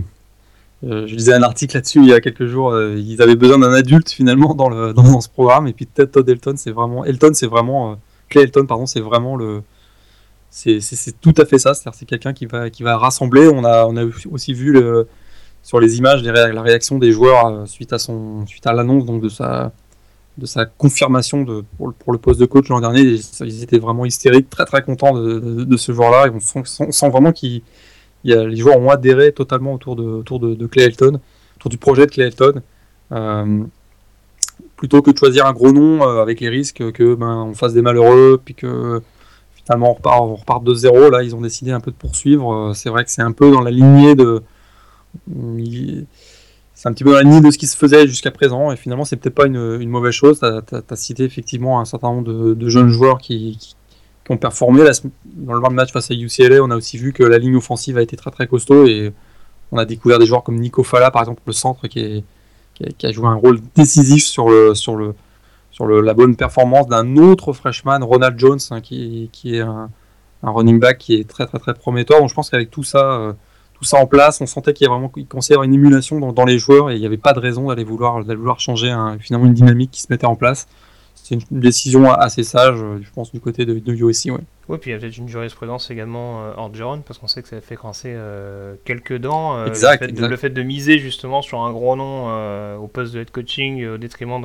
euh, 0.84 1.06
je 1.06 1.14
lisais 1.14 1.32
un 1.32 1.42
article 1.42 1.76
là-dessus 1.76 2.00
il 2.00 2.08
y 2.08 2.12
a 2.12 2.20
quelques 2.20 2.46
jours. 2.46 2.78
ils 2.78 3.20
avaient 3.20 3.36
besoin 3.36 3.58
d'un 3.58 3.72
adulte 3.72 4.10
finalement 4.10 4.54
dans, 4.54 4.68
le, 4.68 4.92
dans, 4.92 5.20
ce 5.20 5.28
programme. 5.28 5.66
Et 5.66 5.72
puis 5.72 5.86
peut-être 5.86 6.12
Todd 6.12 6.28
Elton, 6.28 6.54
c'est 6.56 6.70
vraiment 6.70 7.04
Elton, 7.04 7.32
c'est 7.34 7.46
vraiment 7.46 7.98
Clay 8.28 8.42
Elton, 8.42 8.66
pardon, 8.66 8.86
c'est 8.86 9.00
vraiment 9.00 9.36
le 9.36 9.62
c'est 10.50 11.20
tout 11.20 11.34
à 11.36 11.44
fait 11.44 11.58
ça. 11.58 11.74
C'est-à-dire 11.74 11.98
c'est 11.98 12.06
quelqu'un 12.06 12.32
qui 12.32 12.46
va 12.46 12.70
qui 12.70 12.82
va 12.82 12.96
rassembler. 12.96 13.48
On 13.48 13.64
a 13.64 13.86
on 13.86 13.96
a 13.96 14.04
aussi 14.30 14.54
vu 14.54 14.72
le 14.72 15.08
sur 15.66 15.80
les 15.80 15.98
images, 15.98 16.22
la 16.22 16.62
réaction 16.62 16.96
des 16.96 17.10
joueurs 17.10 17.48
euh, 17.48 17.66
suite 17.66 17.92
à 17.92 17.98
son, 17.98 18.46
suite 18.46 18.64
à 18.68 18.72
l'annonce 18.72 19.04
donc 19.04 19.20
de 19.20 19.28
sa, 19.28 19.72
de 20.38 20.46
sa 20.46 20.64
confirmation 20.64 21.42
de, 21.42 21.64
pour, 21.76 22.12
le, 22.12 22.18
poste 22.18 22.38
de 22.38 22.46
coach 22.46 22.68
l'an 22.68 22.80
dernier. 22.80 23.18
Ils 23.40 23.62
étaient 23.64 23.80
vraiment 23.80 24.04
hystériques, 24.04 24.48
très 24.48 24.64
très 24.64 24.82
contents 24.82 25.12
de, 25.12 25.76
ce 25.76 25.90
joueur-là. 25.90 26.30
On 26.54 26.64
sent, 26.64 27.08
vraiment 27.08 27.32
qu'il 27.32 27.62
les 28.22 28.56
joueurs 28.56 28.78
ont 28.78 28.90
adhéré 28.90 29.32
totalement 29.32 29.74
autour 29.74 29.96
de, 29.96 30.04
autour 30.04 30.38
de, 30.38 30.66
Clay 30.68 30.84
Elton, 30.84 31.18
autour 31.56 31.68
du 31.68 31.78
projet 31.78 32.06
de 32.06 32.12
Clay 32.12 32.26
Elton. 32.26 32.62
Euh, 33.10 33.64
plutôt 34.76 35.02
que 35.02 35.10
de 35.10 35.18
choisir 35.18 35.46
un 35.46 35.52
gros 35.52 35.72
nom 35.72 36.08
euh, 36.08 36.22
avec 36.22 36.38
les 36.38 36.48
risques 36.48 36.92
que 36.92 37.16
ben, 37.16 37.48
on 37.50 37.54
fasse 37.54 37.72
des 37.72 37.82
malheureux, 37.82 38.40
puis 38.44 38.54
que 38.54 39.02
finalement 39.56 39.90
on 39.90 39.94
repart, 39.94 40.20
on 40.22 40.36
repart 40.36 40.62
de 40.62 40.74
zéro. 40.74 41.10
Là, 41.10 41.24
ils 41.24 41.34
ont 41.34 41.40
décidé 41.40 41.72
un 41.72 41.80
peu 41.80 41.90
de 41.90 41.96
poursuivre. 41.96 42.70
C'est 42.76 42.88
vrai 42.88 43.02
que 43.02 43.10
c'est 43.10 43.22
un 43.22 43.32
peu 43.32 43.50
dans 43.50 43.62
la 43.62 43.72
lignée 43.72 44.14
de, 44.14 44.44
c'est 46.76 46.90
un 46.90 46.92
petit 46.92 47.04
peu 47.04 47.10
dans 47.10 47.16
la 47.16 47.22
ligne 47.22 47.40
de 47.40 47.50
ce 47.50 47.56
qui 47.56 47.66
se 47.66 47.76
faisait 47.76 48.06
jusqu'à 48.06 48.30
présent, 48.30 48.70
et 48.70 48.76
finalement, 48.76 49.06
c'est 49.06 49.16
peut-être 49.16 49.34
pas 49.34 49.46
une, 49.46 49.88
mauvaise 49.88 50.12
chose. 50.12 50.40
Tu 50.40 50.74
as, 50.76 50.96
cité 50.96 51.24
effectivement 51.24 51.80
un 51.80 51.86
certain 51.86 52.08
nombre 52.08 52.54
de, 52.54 52.68
jeunes 52.68 52.90
joueurs 52.90 53.16
qui, 53.16 53.58
ont 54.28 54.36
performé. 54.36 54.84
dans 55.24 55.54
le 55.54 55.74
match 55.74 55.90
face 55.90 56.10
à 56.10 56.14
UCLA, 56.14 56.62
on 56.62 56.70
a 56.70 56.76
aussi 56.76 56.98
vu 56.98 57.14
que 57.14 57.22
la 57.22 57.38
ligne 57.38 57.56
offensive 57.56 57.96
a 57.96 58.02
été 58.02 58.14
très 58.16 58.30
très 58.30 58.46
costaud, 58.46 58.86
et 58.86 59.14
on 59.72 59.78
a 59.78 59.86
découvert 59.86 60.18
des 60.18 60.26
joueurs 60.26 60.44
comme 60.44 60.56
Nico 60.56 60.82
Fala, 60.82 61.10
par 61.10 61.22
exemple, 61.22 61.40
le 61.46 61.54
centre, 61.54 61.86
qui, 61.86 62.22
a, 63.02 63.10
joué 63.10 63.26
un 63.26 63.36
rôle 63.36 63.60
décisif 63.74 64.26
sur, 64.26 64.50
la 64.50 66.14
bonne 66.14 66.36
performance 66.36 66.88
d'un 66.88 67.16
autre 67.16 67.54
freshman, 67.54 68.00
Ronald 68.02 68.38
Jones, 68.38 68.60
hein, 68.70 68.82
qui, 68.82 69.30
est 69.44 69.60
un, 69.60 69.88
running 70.42 70.78
back 70.78 70.98
qui 70.98 71.14
est 71.14 71.26
très 71.26 71.46
très 71.46 71.58
très 71.58 71.72
prometteur. 71.72 72.20
Donc 72.20 72.28
je 72.28 72.34
pense 72.34 72.50
qu'avec 72.50 72.70
tout 72.70 72.84
ça. 72.84 73.12
Euh, 73.12 73.32
tout 73.78 73.84
ça 73.84 73.98
en 73.98 74.06
place. 74.06 74.40
On 74.40 74.46
sentait 74.46 74.72
qu'il 74.72 74.86
y 74.86 74.88
avait 74.88 74.98
vraiment, 74.98 75.12
il 75.16 75.26
commençait 75.26 75.52
à 75.52 75.54
y 75.54 75.56
avoir 75.56 75.64
une 75.64 75.74
émulation 75.74 76.20
dans, 76.20 76.44
les 76.44 76.58
joueurs 76.58 76.90
et 76.90 76.94
il 76.94 77.00
n'y 77.00 77.06
avait 77.06 77.16
pas 77.16 77.32
de 77.32 77.40
raison 77.40 77.68
d'aller 77.68 77.84
vouloir, 77.84 78.24
d'aller 78.24 78.38
vouloir 78.38 78.60
changer 78.60 78.94
finalement 79.20 79.46
une 79.46 79.54
dynamique 79.54 79.90
qui 79.90 80.02
se 80.02 80.06
mettait 80.10 80.26
en 80.26 80.36
place. 80.36 80.66
C'est 81.14 81.34
une, 81.34 81.60
décision 81.60 82.12
assez 82.12 82.44
sage, 82.44 82.78
je 82.78 83.10
pense, 83.12 83.32
du 83.32 83.40
côté 83.40 83.64
de, 83.66 83.78
de 83.78 83.92
USC. 83.92 84.26
Ouais. 84.26 84.38
Oui, 84.68 84.78
puis 84.78 84.90
il 84.90 84.94
y 84.94 84.96
a 84.96 85.00
peut-être 85.00 85.16
une 85.16 85.28
jurisprudence 85.28 85.90
également 85.90 86.44
euh, 86.44 86.54
Orgeron, 86.56 87.00
parce 87.00 87.18
qu'on 87.18 87.28
sait 87.28 87.40
que 87.40 87.48
ça 87.48 87.56
a 87.56 87.60
fait 87.60 87.76
grincer 87.76 88.12
euh, 88.14 88.74
quelques 88.84 89.16
dents. 89.16 89.56
Euh, 89.56 89.66
exact, 89.66 90.02
le, 90.02 90.08
fait 90.08 90.12
De, 90.12 90.26
le, 90.26 90.36
fait 90.36 90.50
De, 90.50 90.62
miser 90.62 90.98
justement 90.98 91.40
sur 91.40 91.60
un 91.60 91.72
gros 91.72 91.94
nom 91.94 92.26
euh, 92.28 92.76
au 92.76 92.88
poste 92.88 93.14
de 93.14 93.20
head 93.20 93.30
coaching 93.30 93.86
au 93.86 93.98
détriment 93.98 94.42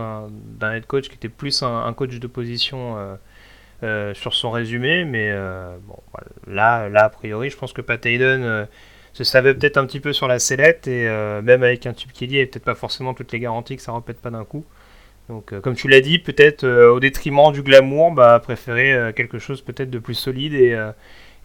d'un 0.59 0.73
head 0.73 0.85
coach 0.85 1.09
qui 1.09 1.15
était 1.15 1.29
plus 1.29 1.63
un, 1.63 1.91
coach 1.93 2.19
de 2.19 2.27
position 2.27 2.97
sur 3.81 4.33
son 4.35 4.51
résumé. 4.51 5.05
Mais 5.05 5.35
bon, 5.87 5.97
là, 6.45 6.87
là, 6.87 7.05
a 7.05 7.09
priori, 7.09 7.49
je 7.49 7.57
pense 7.57 7.73
que 7.73 7.81
Pat 7.81 8.05
Hayden 8.05 8.67
se 9.13 9.23
savait 9.23 9.53
peut-être 9.53 9.77
un 9.77 9.85
petit 9.85 9.99
peu 9.99 10.13
sur 10.13 10.27
la 10.27 10.39
sellette 10.39 10.87
et 10.87 11.05
même 11.43 11.63
avec 11.63 11.85
un 11.85 11.93
tube 11.93 12.11
Kelly, 12.11 12.35
il 12.35 12.39
n'y 12.39 12.45
peut-être 12.45 12.63
pas 12.63 12.75
forcément 12.75 13.13
toutes 13.13 13.31
les 13.31 13.39
garanties 13.39 13.75
que 13.75 13.81
ça 13.81 13.93
répète 13.93 14.21
pas 14.21 14.29
d'un 14.29 14.45
coup. 14.45 14.63
Donc, 15.31 15.53
euh, 15.53 15.61
comme 15.61 15.75
tu 15.75 15.87
l'as 15.87 16.01
dit, 16.01 16.19
peut-être 16.19 16.65
euh, 16.65 16.91
au 16.91 16.99
détriment 16.99 17.53
du 17.53 17.61
glamour, 17.61 18.11
bah, 18.11 18.39
préférer 18.39 18.91
euh, 18.93 19.11
quelque 19.13 19.39
chose 19.39 19.61
peut-être 19.61 19.89
de 19.89 19.99
plus 19.99 20.13
solide 20.13 20.53
et, 20.53 20.77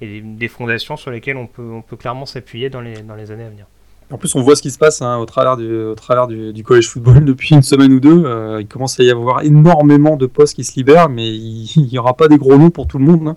des 0.00 0.48
fondations 0.48 0.96
sur 0.96 1.10
lesquelles 1.10 1.38
on 1.38 1.46
peut, 1.46 1.96
clairement 1.96 2.26
s'appuyer 2.26 2.68
dans 2.68 2.80
les, 2.80 2.96
années 3.30 3.44
à 3.44 3.48
venir. 3.48 3.66
En 4.10 4.18
plus, 4.18 4.34
on 4.34 4.42
voit 4.42 4.54
ce 4.54 4.62
qui 4.62 4.70
se 4.70 4.76
passe 4.76 5.00
hein, 5.02 5.16
au 5.18 5.24
travers, 5.24 5.56
du, 5.56 5.66
au 5.66 6.82
football 6.82 7.24
depuis 7.24 7.54
une 7.54 7.62
semaine 7.62 7.92
ou 7.92 8.00
deux. 8.00 8.58
il 8.60 8.66
commence 8.66 9.00
à 9.00 9.04
y 9.04 9.10
avoir 9.10 9.42
énormément 9.42 10.16
de 10.16 10.26
postes 10.26 10.54
qui 10.54 10.64
se 10.64 10.74
libèrent, 10.76 11.08
mais 11.08 11.26
il 11.26 11.88
n'y 11.92 11.98
aura 11.98 12.14
pas 12.14 12.28
des 12.28 12.36
gros 12.36 12.58
noms 12.58 12.70
pour 12.70 12.86
tout 12.86 12.98
le 12.98 13.04
monde. 13.04 13.28
Hein. 13.28 13.36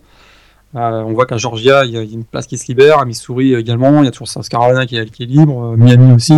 On 0.74 1.14
voit 1.14 1.26
qu'à 1.26 1.38
Georgia, 1.38 1.86
il 1.86 1.92
y 1.92 1.98
a 1.98 2.02
une 2.02 2.26
place 2.26 2.48
qui 2.48 2.58
se 2.58 2.68
libère, 2.68 3.00
à 3.00 3.06
Missouri 3.06 3.56
également, 3.56 4.02
il 4.02 4.06
y 4.06 4.08
a 4.08 4.12
toujours 4.12 4.28
South 4.28 4.48
Carolina 4.48 4.86
qui 4.86 4.98
est, 4.98 5.10
qui 5.10 5.24
est 5.24 5.28
libre, 5.28 5.76
Miami 5.78 6.14
aussi. 6.14 6.36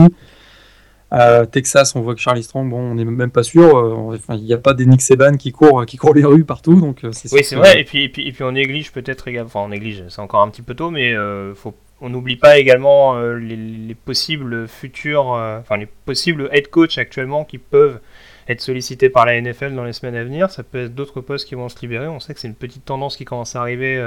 Texas, 1.52 1.96
on 1.96 2.02
voit 2.02 2.16
que 2.16 2.22
Charlie 2.22 2.44
Strong, 2.44 2.70
bon, 2.70 2.80
on 2.80 2.96
n'est 2.96 3.04
même 3.04 3.32
pas 3.32 3.44
sûr. 3.44 3.78
Euh, 3.78 4.16
enfin, 4.16 4.36
il 4.36 4.44
n'y 4.44 4.54
a 4.54 4.58
pas 4.58 4.74
des 4.74 4.86
Nick 4.86 5.02
Seban 5.02 5.36
qui 5.36 5.52
courent, 5.52 5.86
qui 5.86 5.98
courent 5.98 6.14
les 6.14 6.24
rues 6.24 6.46
partout, 6.46 6.80
donc 6.80 7.04
euh. 7.04 7.12
Oui, 7.32 7.44
c'est 7.44 7.56
vrai. 7.56 7.82
Et 7.82 7.84
puis, 7.84 8.04
et 8.04 8.10
puis, 8.10 8.28
et 8.28 8.32
puis, 8.32 8.44
on 8.44 8.54
néglige 8.54 8.92
peut-être. 8.92 9.30
Enfin, 9.44 9.62
on 9.62 9.70
néglige. 9.70 10.06
C'est 10.08 10.22
encore 10.22 10.42
un 10.42 10.50
petit 10.50 10.62
peu 10.62 10.74
tôt, 10.74 10.90
mais 10.90 11.14
euh, 11.14 11.54
faut, 11.54 11.74
on 12.00 12.10
n'oublie 12.10 12.38
pas 12.38 12.58
également 12.58 13.20
les, 13.20 13.94
possibles 13.94 14.68
futurs, 14.68 15.28
enfin 15.60 15.78
les 15.78 15.86
possibles 15.86 16.50
head 16.52 16.70
coach 16.70 16.98
actuellement 16.98 17.46
qui 17.46 17.58
peuvent 17.60 18.00
être 18.48 18.62
sollicités 18.62 19.10
par 19.10 19.26
la 19.26 19.40
NFL 19.40 19.76
dans 19.76 19.84
les 19.84 19.94
semaines 19.94 20.16
à 20.16 20.24
venir. 20.24 20.50
Ça 20.50 20.64
peut 20.64 20.86
être 20.86 20.96
d'autres 20.96 21.22
postes 21.22 21.48
qui 21.48 21.56
vont 21.56 21.70
se 21.70 21.80
libérer. 21.82 22.08
On 22.08 22.20
sait 22.20 22.34
que 22.34 22.40
c'est 22.40 22.48
une 22.48 22.56
petite 22.56 22.86
tendance 22.86 23.18
qui 23.18 23.26
commence 23.26 23.56
à 23.56 23.62
arriver, 23.62 24.04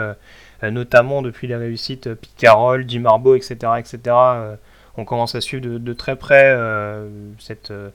notamment 0.63 1.23
depuis 1.23 1.47
les 1.47 1.57
réussites 1.57 2.15
Pete 2.15 2.35
Carroll, 2.37 2.85
Jim 2.89 3.05
etc., 3.37 3.73
etc 3.79 4.57
on 4.97 5.05
commence 5.05 5.35
à 5.35 5.41
suivre 5.41 5.63
de, 5.79 5.93
très 5.93 6.17
près 6.17 6.53
euh, 6.57 7.09
euh, 7.71 7.91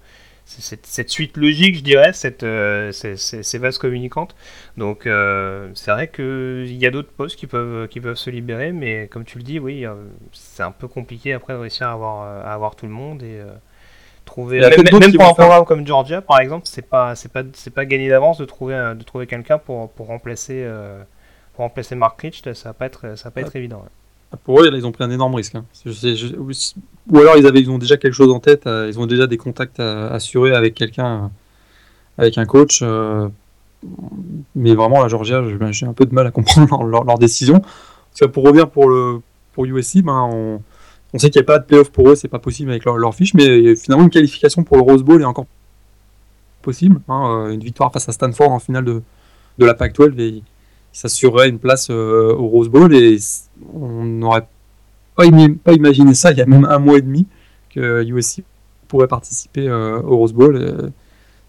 cette, 0.45 1.09
suite 1.09 1.37
logique, 1.37 1.75
je 1.75 1.83
dirais, 1.83 2.13
cette, 2.13 2.43
euh, 2.43 2.91
ces, 2.91 3.57
vases 3.57 3.77
communicantes. 3.77 4.35
Donc 4.77 5.03
c'est 5.03 5.91
vrai 5.91 6.09
qu'il 6.09 6.75
y 6.75 6.85
a 6.85 6.91
d'autres 6.91 7.11
postes 7.11 7.37
qui 7.37 7.47
peuvent, 7.47 8.15
se 8.15 8.29
libérer, 8.29 8.71
mais 8.71 9.07
comme 9.07 9.25
tu 9.25 9.37
le 9.37 9.43
dis, 9.43 9.59
oui, 9.59 9.85
c'est 10.33 10.63
un 10.63 10.71
peu 10.71 10.87
compliqué 10.87 11.33
après 11.33 11.53
de 11.53 11.59
réussir 11.59 11.87
à 11.87 12.53
avoir, 12.53 12.75
tout 12.75 12.85
le 12.85 12.91
monde 12.91 13.23
trouver 14.29 14.59
même, 14.59 14.99
même 14.99 15.13
pour 15.13 15.25
un 15.25 15.33
programme 15.33 15.65
comme 15.65 15.85
Georgia 15.85 16.21
par 16.21 16.39
exemple 16.39 16.65
c'est 16.65 16.87
pas 16.87 17.15
c'est 17.15 17.31
pas 17.31 17.43
c'est 17.53 17.73
pas 17.73 17.85
gagné 17.85 18.09
d'avance 18.09 18.37
de 18.37 18.45
trouver 18.45 18.75
de 18.97 19.03
trouver 19.03 19.27
quelqu'un 19.27 19.57
pour, 19.57 19.89
pour 19.89 20.07
remplacer 20.07 20.65
pour 21.53 21.65
remplacer 21.65 21.95
Mark 21.95 22.21
Rich 22.21 22.43
ça 22.53 22.69
va 22.69 22.73
pas 22.73 22.85
être 22.85 23.17
ça 23.17 23.25
va 23.25 23.31
pas 23.31 23.41
être 23.41 23.55
évident 23.55 23.83
pour 24.43 24.61
eux, 24.61 24.69
ils 24.73 24.85
ont 24.85 24.91
pris 24.91 25.03
un 25.03 25.11
énorme 25.11 25.35
risque. 25.35 25.55
Hein. 25.55 25.65
ou 25.85 27.19
alors 27.19 27.37
ils, 27.37 27.47
avaient, 27.47 27.61
ils 27.61 27.71
ont 27.71 27.79
déjà 27.79 27.97
quelque 27.97 28.13
chose 28.13 28.31
en 28.31 28.39
tête, 28.39 28.67
euh, 28.67 28.87
ils 28.87 28.99
ont 28.99 29.07
déjà 29.07 29.27
des 29.27 29.37
contacts 29.37 29.79
à, 29.79 30.07
assurer 30.09 30.53
avec 30.53 30.75
quelqu'un, 30.75 31.23
euh, 31.23 31.27
avec 32.19 32.37
un 32.37 32.45
coach. 32.45 32.81
Euh, 32.83 33.27
mais 34.55 34.75
vraiment, 34.75 35.01
la 35.01 35.07
Georgia, 35.07 35.41
j'ai 35.71 35.85
un 35.85 35.93
peu 35.93 36.05
de 36.05 36.13
mal 36.13 36.27
à 36.27 36.31
comprendre 36.31 36.83
leur, 37.05 37.17
décision. 37.17 37.61
Parce 38.11 38.31
pour 38.31 38.43
revenir 38.43 38.69
pour, 38.69 38.87
le, 38.89 39.21
pour 39.53 39.65
USC, 39.65 40.01
ben, 40.03 40.29
on, 40.31 40.61
sait 41.17 41.29
qu'il 41.29 41.39
n'y 41.39 41.45
a 41.45 41.47
pas 41.47 41.59
de 41.59 41.65
playoff 41.65 41.89
pour 41.89 42.09
eux, 42.09 42.15
c'est 42.15 42.27
pas 42.27 42.39
possible 42.39 42.69
avec 42.69 42.85
leur, 42.85 43.15
fiche, 43.15 43.33
mais 43.33 43.75
finalement, 43.75 44.03
une 44.03 44.11
qualification 44.11 44.63
pour 44.63 44.77
le 44.77 44.83
Rose 44.83 45.03
Bowl 45.03 45.21
est 45.21 45.25
encore 45.25 45.47
possible. 46.61 47.01
Hein, 47.07 47.49
une 47.51 47.61
victoire 47.61 47.91
face 47.91 48.07
à 48.07 48.11
Stanford 48.11 48.51
en 48.51 48.59
finale 48.59 48.85
de, 48.85 49.01
de 49.57 49.65
la 49.65 49.73
Pac-12 49.73 50.19
et 50.19 50.43
s'assurerait 50.91 51.49
une 51.49 51.59
place 51.59 51.89
au 51.89 52.47
Rose 52.47 52.69
Bowl 52.69 52.93
et 52.93 53.17
on 53.73 54.03
n'aurait 54.05 54.47
pas, 55.15 55.25
imaginé 55.73 56.13
ça 56.13 56.31
il 56.31 56.37
y 56.37 56.41
a 56.41 56.45
même 56.45 56.65
un 56.65 56.79
mois 56.79 56.97
et 56.97 57.01
demi 57.01 57.25
que 57.69 58.03
USC 58.03 58.43
pourrait 58.87 59.07
participer 59.07 59.67
euh, 59.67 60.01
au 60.01 60.17
Rose 60.17 60.33
Bowl. 60.33 60.91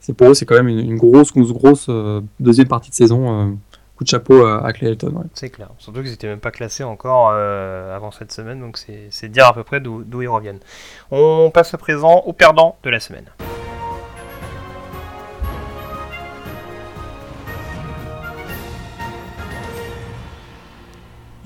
C'est 0.00 0.14
pour 0.14 0.28
eux, 0.28 0.34
c'est 0.34 0.46
quand 0.46 0.56
même 0.56 0.68
une, 0.68 0.96
grosse, 0.96 1.32
grosse, 1.32 1.86
euh, 1.88 2.20
deuxième 2.38 2.68
partie 2.68 2.90
de 2.90 2.94
saison. 2.94 3.58
Euh, 4.00 4.04
de 4.04 4.08
chapeau 4.08 4.46
à 4.46 4.72
Clayton. 4.72 5.24
C'est 5.34 5.50
clair. 5.50 5.68
Surtout 5.78 6.00
qu'ils 6.00 6.10
n'étaient 6.10 6.28
même 6.28 6.40
pas 6.40 6.50
classés 6.50 6.84
encore 6.84 7.30
avant 7.30 8.10
cette 8.10 8.32
semaine, 8.32 8.60
donc 8.60 8.78
c'est 8.78 9.28
dire 9.28 9.46
à 9.46 9.52
peu 9.52 9.64
près 9.64 9.80
d'où 9.80 10.22
ils 10.22 10.28
reviennent. 10.28 10.60
On 11.10 11.50
passe 11.52 11.74
à 11.74 11.78
présent 11.78 12.22
au 12.26 12.32
perdant 12.32 12.76
de 12.82 12.90
la 12.90 13.00
semaine. 13.00 13.26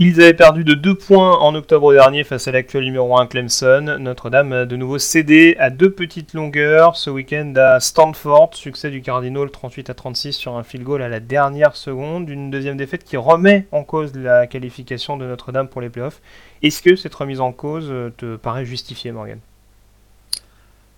Ils 0.01 0.21
avaient 0.21 0.35
perdu 0.35 0.65
de 0.65 0.75
2 0.75 0.97
points 0.97 1.39
en 1.39 1.55
octobre 1.55 1.93
dernier 1.93 2.25
face 2.25 2.49
à 2.49 2.51
l'actuel 2.51 2.83
numéro 2.83 3.17
1 3.17 3.29
Clemson. 3.29 3.97
Notre-Dame 4.01 4.53
a 4.53 4.65
de 4.65 4.75
nouveau 4.75 4.99
cédé 4.99 5.55
à 5.61 5.71
deux 5.71 5.93
petites 5.93 6.35
longueurs 6.35 6.97
ce 6.97 7.11
week-end 7.11 7.53
à 7.57 7.79
Stanford. 7.79 8.51
Succès 8.55 8.91
du 8.91 9.03
Cardinal 9.03 9.53
38 9.53 9.91
à 9.91 9.95
36 9.95 10.33
sur 10.33 10.57
un 10.57 10.65
field 10.65 10.85
goal 10.85 11.01
à 11.01 11.09
la 11.09 11.21
dernière 11.21 11.77
seconde. 11.77 12.29
Une 12.29 12.51
deuxième 12.51 12.77
défaite 12.77 13.05
qui 13.05 13.17
remet 13.17 13.69
en 13.71 13.85
cause 13.85 14.13
la 14.17 14.49
qualification 14.49 15.17
de 15.17 15.27
Notre-Dame 15.27 15.69
pour 15.69 15.81
les 15.81 15.91
playoffs. 15.91 16.21
Est-ce 16.65 16.83
que 16.83 16.97
cette 16.97 17.15
remise 17.15 17.41
en 17.41 17.53
cause 17.53 17.95
te 18.17 18.35
paraît 18.35 18.65
justifiée, 18.65 19.13
Morgan? 19.13 19.39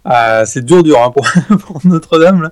Ah, 0.07 0.47
C'est 0.47 0.65
dur, 0.65 0.83
dur 0.83 1.03
hein, 1.03 1.11
pour, 1.11 1.27
pour 1.67 1.87
Notre-Dame. 1.87 2.51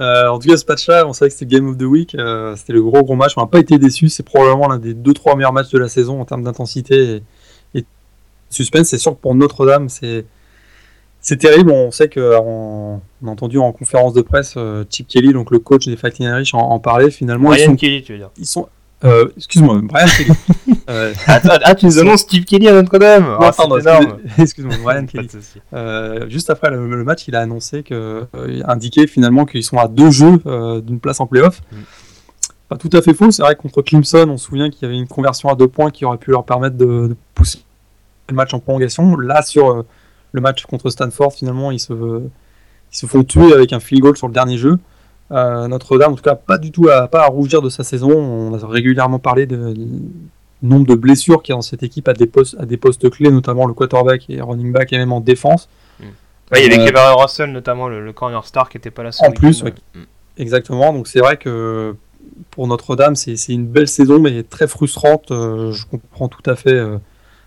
Euh, 0.00 0.28
en 0.28 0.38
tout 0.38 0.48
cas, 0.48 0.56
ce 0.56 0.64
match-là, 0.66 1.06
on 1.06 1.12
savait 1.12 1.30
que 1.30 1.36
c'était 1.36 1.56
Game 1.56 1.68
of 1.68 1.78
the 1.78 1.82
Week. 1.82 2.14
Euh, 2.14 2.54
c'était 2.56 2.72
le 2.72 2.82
gros 2.82 3.02
gros 3.02 3.16
match. 3.16 3.32
On 3.36 3.40
n'a 3.40 3.46
pas 3.46 3.58
été 3.58 3.78
déçus. 3.78 4.08
C'est 4.08 4.22
probablement 4.22 4.68
l'un 4.68 4.78
des 4.78 4.94
2-3 4.94 5.36
meilleurs 5.36 5.52
matchs 5.52 5.70
de 5.70 5.78
la 5.78 5.88
saison 5.88 6.20
en 6.20 6.24
termes 6.24 6.42
d'intensité 6.42 7.22
et, 7.74 7.80
de 7.80 7.86
suspense. 8.50 8.88
C'est 8.88 8.98
sûr 8.98 9.12
que 9.12 9.20
pour 9.20 9.34
Notre-Dame, 9.34 9.88
c'est. 9.88 10.24
C'est 11.18 11.38
terrible, 11.38 11.72
on 11.72 11.90
sait 11.90 12.08
qu'on 12.08 13.00
a 13.26 13.28
entendu 13.28 13.58
en 13.58 13.72
conférence 13.72 14.12
de 14.12 14.22
presse 14.22 14.54
euh, 14.56 14.84
Chip 14.88 15.08
Kelly, 15.08 15.32
donc 15.32 15.50
le 15.50 15.58
coach 15.58 15.86
des 15.86 15.96
Fighting 15.96 16.24
Irish, 16.26 16.54
en, 16.54 16.60
en 16.60 16.78
parler. 16.78 17.10
Finalement, 17.10 17.48
Ryan 17.48 17.74
Kelly, 17.74 18.04
tu 18.04 18.12
veux 18.12 18.18
dire 18.18 18.30
Ils 18.38 18.46
sont, 18.46 18.68
euh, 19.04 19.28
excuse-moi, 19.36 19.80
Brian 19.82 20.06
Kelly. 20.06 20.30
Euh, 20.88 21.12
ah, 21.26 21.74
tu 21.74 21.86
nous 21.86 21.98
annonces 21.98 22.20
Steve 22.20 22.44
Kelly 22.44 22.68
à 22.68 22.72
Notre-Dame 22.72 23.36
pardon, 23.56 23.76
excuse-moi, 24.38 24.76
Brian 24.82 25.06
Kelly. 25.06 25.28
Euh, 25.72 26.28
juste 26.28 26.50
après 26.50 26.70
le, 26.70 27.04
match, 27.04 27.28
il 27.28 27.36
a 27.36 27.40
annoncé 27.40 27.82
que, 27.82 28.26
indiqué 28.66 29.06
finalement 29.06 29.44
qu'ils 29.44 29.64
sont 29.64 29.78
à 29.78 29.88
deux 29.88 30.10
jeux 30.10 30.40
d'une 30.82 31.00
place 31.00 31.20
en 31.20 31.26
playoff. 31.26 31.60
Mm. 31.70 31.76
Pas 32.68 32.76
tout 32.76 32.90
à 32.94 33.00
fait 33.00 33.14
faux, 33.14 33.30
c'est 33.30 33.42
vrai 33.42 33.54
que 33.54 33.62
contre 33.62 33.80
Clemson, 33.82 34.28
on 34.28 34.38
se 34.38 34.46
souvient 34.46 34.70
qu'il 34.70 34.82
y 34.82 34.84
avait 34.86 34.98
une 34.98 35.06
conversion 35.06 35.48
à 35.50 35.54
deux 35.54 35.68
points 35.68 35.92
qui 35.92 36.04
aurait 36.04 36.18
pu 36.18 36.32
leur 36.32 36.44
permettre 36.44 36.76
de, 36.76 37.14
pousser 37.34 37.60
le 38.28 38.34
match 38.34 38.54
en 38.54 38.58
prolongation. 38.58 39.16
Là, 39.16 39.42
sur 39.42 39.84
le 40.32 40.40
match 40.40 40.64
contre 40.66 40.90
Stanford, 40.90 41.32
finalement, 41.32 41.70
ils 41.70 41.78
se, 41.78 41.92
ils 41.92 42.96
se 42.96 43.06
font 43.06 43.22
tuer 43.22 43.52
avec 43.52 43.72
un 43.72 43.78
field 43.78 44.02
goal 44.02 44.16
sur 44.16 44.26
le 44.26 44.32
dernier 44.32 44.58
jeu. 44.58 44.78
Euh, 45.32 45.66
Notre-Dame, 45.68 46.12
en 46.12 46.16
tout 46.16 46.22
cas, 46.22 46.34
pas 46.34 46.58
du 46.58 46.70
tout 46.70 46.88
à, 46.88 47.08
pas 47.08 47.24
à 47.24 47.26
rougir 47.26 47.62
de 47.62 47.68
sa 47.68 47.84
saison. 47.84 48.10
On 48.10 48.54
a 48.54 48.66
régulièrement 48.66 49.18
parlé 49.18 49.46
de, 49.46 49.74
nombre 50.62 50.86
de 50.86 50.94
blessures 50.94 51.42
qu'il 51.42 51.52
y 51.52 51.54
a 51.54 51.56
dans 51.56 51.62
cette 51.62 51.82
équipe 51.82 52.08
à 52.08 52.12
des 52.12 52.26
postes, 52.26 52.56
à 52.58 52.66
des 52.66 52.76
postes 52.76 53.10
clés, 53.10 53.30
notamment 53.30 53.66
le 53.66 53.74
quarterback 53.74 54.30
et 54.30 54.40
running 54.40 54.72
back 54.72 54.92
et 54.92 54.98
même 54.98 55.12
en 55.12 55.20
défense. 55.20 55.68
Mm. 56.00 56.04
il 56.56 56.62
y 56.62 56.66
avait 56.66 56.80
euh, 56.80 56.84
Kevin 56.86 57.00
Russell, 57.16 57.52
notamment 57.52 57.88
le, 57.88 58.12
corner 58.12 58.44
star 58.44 58.68
qui 58.68 58.76
n'était 58.76 58.90
pas 58.90 59.02
là. 59.02 59.10
En 59.18 59.32
plus, 59.32 59.64
mm. 59.64 59.72
exactement. 60.38 60.92
Donc 60.92 61.08
c'est 61.08 61.20
vrai 61.20 61.36
que 61.36 61.96
pour 62.50 62.68
Notre-Dame, 62.68 63.16
c'est 63.16 63.36
une 63.48 63.66
belle 63.66 63.88
saison, 63.88 64.20
mais 64.20 64.44
très 64.44 64.68
frustrante. 64.68 65.30
Euh, 65.30 65.72
je 65.72 65.86
comprends 65.86 66.28
tout 66.28 66.48
à 66.48 66.54
fait 66.54 66.80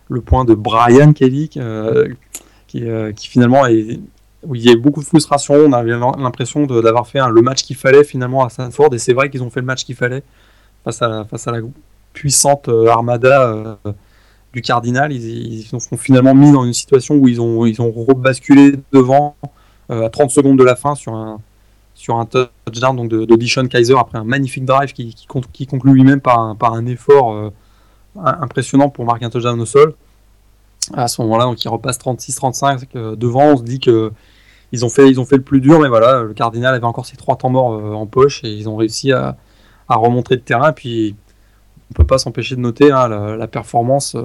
le 0.09 0.21
point 0.21 0.43
de 0.43 0.53
Brian 0.53 1.13
Kelly, 1.13 1.47
qui, 1.47 1.61
qui, 2.67 3.27
finalement 3.27 3.65
est, 3.67 3.99
il 4.53 4.61
y 4.61 4.69
a 4.69 4.73
eu 4.73 4.77
beaucoup 4.77 5.01
de 5.01 5.05
frustration. 5.05 5.55
On 5.55 5.73
avait 5.73 5.91
l'impression 5.91 6.65
d'avoir 6.65 7.07
fait 7.07 7.19
le 7.29 7.41
match 7.41 7.63
qu'il 7.63 7.75
fallait 7.75 8.03
finalement 8.03 8.43
à 8.43 8.49
Stanford. 8.49 8.93
Et 8.93 8.97
c'est 8.97 9.13
vrai 9.13 9.29
qu'ils 9.29 9.43
ont 9.43 9.49
fait 9.49 9.59
le 9.59 9.65
match 9.65 9.83
qu'il 9.83 9.95
fallait 9.95 10.23
face 10.83 11.01
à, 11.01 11.25
face 11.25 11.47
à 11.47 11.51
la 11.51 11.59
puissante 12.13 12.69
euh, 12.69 12.87
armada 12.87 13.51
euh, 13.51 13.75
du 14.53 14.61
Cardinal. 14.61 15.11
Ils, 15.11 15.63
se 15.63 15.77
sont 15.79 15.97
finalement 15.97 16.33
mis 16.33 16.51
dans 16.51 16.65
une 16.65 16.73
situation 16.73 17.15
où 17.15 17.27
ils 17.27 17.41
ont, 17.41 17.65
ils 17.65 17.81
ont 17.81 17.91
rebasculé 17.91 18.75
devant 18.91 19.35
euh, 19.91 20.05
à 20.05 20.09
30 20.09 20.31
secondes 20.31 20.57
de 20.57 20.63
la 20.63 20.75
fin 20.75 20.95
sur 20.95 21.13
un, 21.13 21.39
sur 21.93 22.17
un 22.17 22.25
touchdown 22.25 22.95
donc 22.95 23.09
de, 23.09 23.25
de 23.25 23.67
Kaiser 23.67 23.95
après 23.99 24.17
un 24.17 24.23
magnifique 24.23 24.65
drive 24.65 24.93
qui, 24.93 25.13
qui, 25.53 25.67
conclut 25.67 25.93
lui-même 25.93 26.21
par 26.21 26.39
un, 26.39 26.55
par 26.55 26.73
un 26.73 26.85
effort 26.85 27.51
impressionnant 28.15 28.89
pour 28.89 29.05
marquer 29.05 29.25
un 29.25 29.29
touchdown 29.29 29.59
au 29.59 29.65
sol. 29.65 29.93
à 30.93 31.07
ce 31.07 31.21
moment-là, 31.21 31.43
donc 31.43 31.63
ils 31.63 31.67
repassent 31.67 31.99
36-35 31.99 33.15
devant. 33.15 33.53
On 33.53 33.57
se 33.57 33.63
dit 33.63 33.79
que 33.79 34.11
ils 34.71 34.85
ont 34.85 34.89
fait, 34.89 35.09
ils 35.09 35.19
ont 35.19 35.25
fait 35.25 35.37
le 35.37 35.43
plus 35.43 35.61
dur, 35.61 35.79
mais 35.79 35.87
voilà, 35.87 36.23
le 36.23 36.33
Cardinal 36.33 36.75
avait 36.75 36.85
encore 36.85 37.05
ses 37.05 37.17
trois 37.17 37.35
temps 37.35 37.49
morts 37.49 37.71
en 37.95 38.05
poche 38.05 38.43
et 38.43 38.49
ils 38.51 38.69
ont 38.69 38.75
réussi 38.75 39.11
à, 39.11 39.37
à 39.87 39.95
remontrer 39.95 40.35
le 40.35 40.41
terrain. 40.41 40.71
Puis 40.73 41.15
on 41.91 41.93
peut 41.93 42.05
pas 42.05 42.17
s'empêcher 42.17 42.55
de 42.55 42.61
noter 42.61 42.91
hein, 42.91 43.07
la, 43.07 43.47
performance 43.47 44.15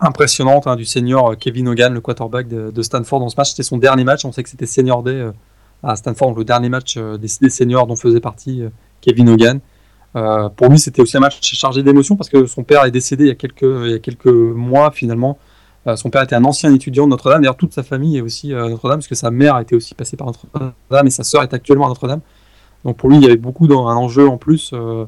impressionnante 0.00 0.66
hein, 0.66 0.76
du 0.76 0.84
senior 0.84 1.36
Kevin 1.36 1.68
Hogan, 1.68 1.92
le 1.92 2.00
quarterback 2.00 2.46
de, 2.48 2.82
Stanford 2.82 3.20
dans 3.20 3.28
ce 3.28 3.36
match. 3.36 3.50
C'était 3.50 3.64
son 3.64 3.78
dernier 3.78 4.04
match. 4.04 4.24
On 4.24 4.32
sait 4.32 4.42
que 4.42 4.48
c'était 4.48 4.66
senior 4.66 5.02
day 5.02 5.28
à 5.82 5.96
Stanford, 5.96 6.34
le 6.34 6.44
dernier 6.44 6.68
match 6.68 6.96
des, 6.96 7.50
seniors 7.50 7.86
dont 7.86 7.96
faisait 7.96 8.20
partie 8.20 8.62
Kevin 9.00 9.28
Hogan. 9.28 9.60
Euh, 10.16 10.48
pour 10.48 10.68
lui, 10.68 10.78
c'était 10.78 11.02
aussi 11.02 11.16
un 11.16 11.20
match 11.20 11.40
chargé 11.42 11.82
d'émotions 11.82 12.16
parce 12.16 12.30
que 12.30 12.46
son 12.46 12.62
père 12.62 12.84
est 12.84 12.90
décédé 12.90 13.24
il 13.24 13.28
y 13.28 13.94
a 13.94 13.98
quelques 13.98 14.26
mois 14.26 14.90
finalement. 14.90 15.38
Euh, 15.86 15.96
son 15.96 16.10
père 16.10 16.22
était 16.22 16.34
un 16.34 16.44
ancien 16.44 16.72
étudiant 16.74 17.04
de 17.04 17.10
Notre-Dame. 17.10 17.42
D'ailleurs, 17.42 17.56
toute 17.56 17.72
sa 17.72 17.82
famille 17.82 18.16
est 18.16 18.20
aussi 18.20 18.54
à 18.54 18.68
Notre-Dame 18.68 18.98
parce 18.98 19.08
que 19.08 19.14
sa 19.14 19.30
mère 19.30 19.58
était 19.58 19.74
aussi 19.74 19.94
passée 19.94 20.16
par 20.16 20.28
Notre-Dame 20.28 21.06
et 21.06 21.10
sa 21.10 21.24
sœur 21.24 21.42
est 21.42 21.52
actuellement 21.52 21.86
à 21.86 21.88
Notre-Dame. 21.88 22.20
Donc 22.84 22.96
pour 22.96 23.08
lui, 23.08 23.16
il 23.16 23.22
y 23.22 23.26
avait 23.26 23.36
beaucoup 23.36 23.66
d'un 23.66 23.76
enjeu 23.76 24.28
en 24.28 24.36
plus 24.36 24.70
euh, 24.72 25.04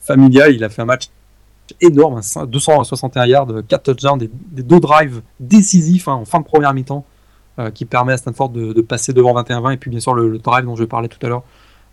familial. 0.00 0.54
Il 0.54 0.64
a 0.64 0.68
fait 0.68 0.82
un 0.82 0.86
match 0.86 1.08
énorme, 1.80 2.20
261 2.46 3.26
yards, 3.26 3.48
4 3.68 3.82
touchdowns, 3.82 4.18
des, 4.18 4.62
deux 4.62 4.80
drives 4.80 5.20
décisifs 5.38 6.08
hein, 6.08 6.14
en 6.14 6.24
fin 6.24 6.40
de 6.40 6.44
première 6.44 6.72
mi-temps 6.72 7.04
qui 7.74 7.86
permet 7.86 8.12
à 8.12 8.16
Stanford 8.16 8.50
de, 8.50 8.80
passer 8.82 9.12
devant 9.12 9.34
21-20 9.34 9.72
et 9.72 9.76
puis 9.76 9.90
bien 9.90 9.98
sûr 9.98 10.14
le, 10.14 10.38
drive 10.38 10.64
dont 10.64 10.76
je 10.76 10.84
parlais 10.84 11.08
tout 11.08 11.18
à 11.26 11.28
l'heure 11.28 11.42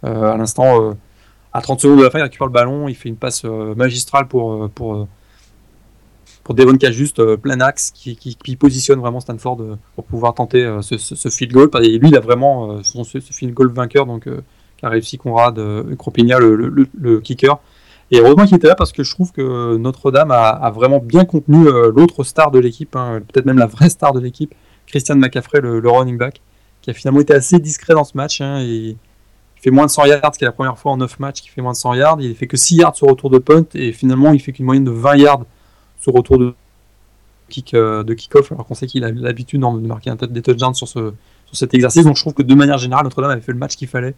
à 0.03 0.37
l'instant 0.37 0.95
à 1.55 1.61
30 1.61 1.79
secondes 1.79 1.99
de 1.99 2.03
la 2.03 2.09
fin, 2.09 2.19
il 2.19 2.23
récupère 2.23 2.47
le 2.47 2.51
ballon, 2.51 2.89
il 2.89 2.95
fait 2.95 3.07
une 3.07 3.15
passe 3.15 3.45
euh, 3.45 3.73
magistrale 3.75 4.27
pour, 4.27 4.65
euh, 4.65 5.07
pour, 6.45 6.55
euh, 6.55 6.57
Devon 6.57 6.77
juste 6.91 7.35
plein 7.35 7.59
axe, 7.59 7.91
qui, 7.91 8.15
qui, 8.15 8.55
positionne 8.55 8.99
vraiment 8.99 9.19
Stanford 9.19 9.77
pour 9.95 10.05
pouvoir 10.05 10.33
tenter 10.33 10.79
ce, 10.81 10.97
ce, 10.97 11.29
field 11.29 11.51
goal. 11.51 11.69
Et 11.83 11.97
lui, 11.97 12.07
il 12.07 12.15
a 12.15 12.21
vraiment 12.21 12.81
ce, 12.83 13.19
field 13.19 13.53
goal 13.53 13.71
vainqueur, 13.71 14.05
donc 14.05 14.29
qui 14.77 14.85
a 14.85 14.89
réussi 14.89 15.17
Conrad 15.17 15.59
Cropigna, 15.97 16.39
le, 16.39 16.55
le, 16.55 16.87
le, 16.97 17.19
kicker. 17.19 17.59
Et 18.11 18.19
heureusement 18.19 18.45
qu'il 18.45 18.55
était 18.55 18.67
là 18.67 18.75
parce 18.75 18.91
que 18.91 19.03
je 19.03 19.11
trouve 19.11 19.31
que 19.31 19.75
Notre-Dame 19.77 20.31
a, 20.31 20.71
vraiment 20.71 20.99
bien 20.99 21.25
contenu 21.25 21.65
l'autre 21.93 22.23
star 22.23 22.51
de 22.51 22.59
l'équipe, 22.59 22.95
hein, 22.95 23.21
peut-être 23.27 23.45
même 23.45 23.57
la 23.57 23.65
vraie 23.65 23.89
star 23.89 24.13
de 24.13 24.19
l'équipe, 24.19 24.53
Christian 24.87 25.15
McCaffrey, 25.15 25.59
le, 25.59 25.89
running 25.89 26.17
back, 26.17 26.41
qui 26.81 26.91
a 26.91 26.93
finalement 26.93 27.21
été 27.21 27.33
assez 27.33 27.59
discret 27.59 27.93
dans 27.93 28.03
ce 28.03 28.15
match. 28.15 28.39
Hein, 28.41 28.61
et 28.61 28.95
fait 29.65 29.71
moins 29.71 29.87
de 29.87 29.91
100 29.91 30.05
yards, 30.05 30.33
ce 30.33 30.37
qui 30.37 30.45
est 30.45 30.47
la 30.47 30.51
première 30.51 30.77
fois 30.77 30.91
en 30.91 30.97
9 30.97 31.19
matchs 31.19 31.41
qu'il 31.41 31.51
fait 31.51 31.61
moins 31.61 31.71
de 31.71 31.77
100 31.77 31.95
yards. 31.95 32.17
Il 32.21 32.35
fait 32.35 32.45
que 32.45 32.55
6 32.55 32.75
yards 32.77 32.95
sur 32.95 33.07
retour 33.07 33.31
de 33.31 33.39
punt 33.39 33.65
et 33.73 33.91
finalement 33.91 34.31
il 34.31 34.39
fait 34.39 34.51
qu'une 34.51 34.65
moyenne 34.65 34.83
de 34.83 34.91
20 34.91 35.15
yards 35.15 35.45
sur 36.05 36.13
retour 36.13 36.37
de 36.37 36.53
kick 37.49 37.73
euh, 37.73 38.03
de 38.03 38.13
kick-off, 38.13 38.51
alors 38.51 38.65
qu'on 38.65 38.75
sait 38.75 38.87
qu'il 38.87 39.03
a 39.03 39.11
l'habitude 39.11 39.59
de 39.59 39.87
marquer 39.87 40.11
un 40.11 40.15
des 40.15 40.41
touchdowns 40.41 40.75
sur, 40.75 40.87
ce, 40.87 41.13
sur 41.47 41.57
cet 41.57 41.73
exercice. 41.73 42.03
Donc 42.03 42.15
je 42.15 42.21
trouve 42.21 42.33
que 42.33 42.43
de 42.43 42.55
manière 42.55 42.77
générale, 42.77 43.05
Notre-Dame 43.05 43.31
avait 43.31 43.41
fait 43.41 43.51
le 43.51 43.57
match 43.57 43.75
qu'il 43.75 43.87
fallait, 43.87 44.13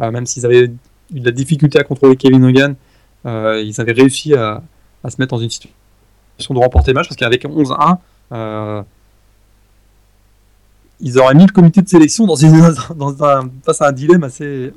euh, 0.00 0.10
même 0.10 0.26
s'ils 0.26 0.46
avaient 0.46 0.66
eu 1.12 1.20
de 1.20 1.24
la 1.24 1.32
difficulté 1.32 1.78
à 1.78 1.84
contrôler 1.84 2.16
Kevin 2.16 2.44
Hogan. 2.44 2.76
Euh, 3.26 3.60
ils 3.60 3.80
avaient 3.80 3.92
réussi 3.92 4.34
à, 4.34 4.62
se 5.08 5.16
mettre 5.18 5.34
dans 5.34 5.42
une 5.42 5.50
situation 5.50 6.54
de 6.54 6.58
remporter 6.58 6.92
le 6.92 6.94
match 6.94 7.08
parce 7.08 7.16
qu'avec 7.16 7.44
11-1, 7.44 8.84
ils 11.00 11.18
auraient 11.18 11.34
mis 11.34 11.46
le 11.46 11.52
comité 11.52 11.82
de 11.82 11.88
sélection 11.88 12.26
dans, 12.26 12.36
face 13.64 13.82
à 13.82 13.88
un 13.88 13.92
dilemme 13.92 14.22
assez, 14.22 14.72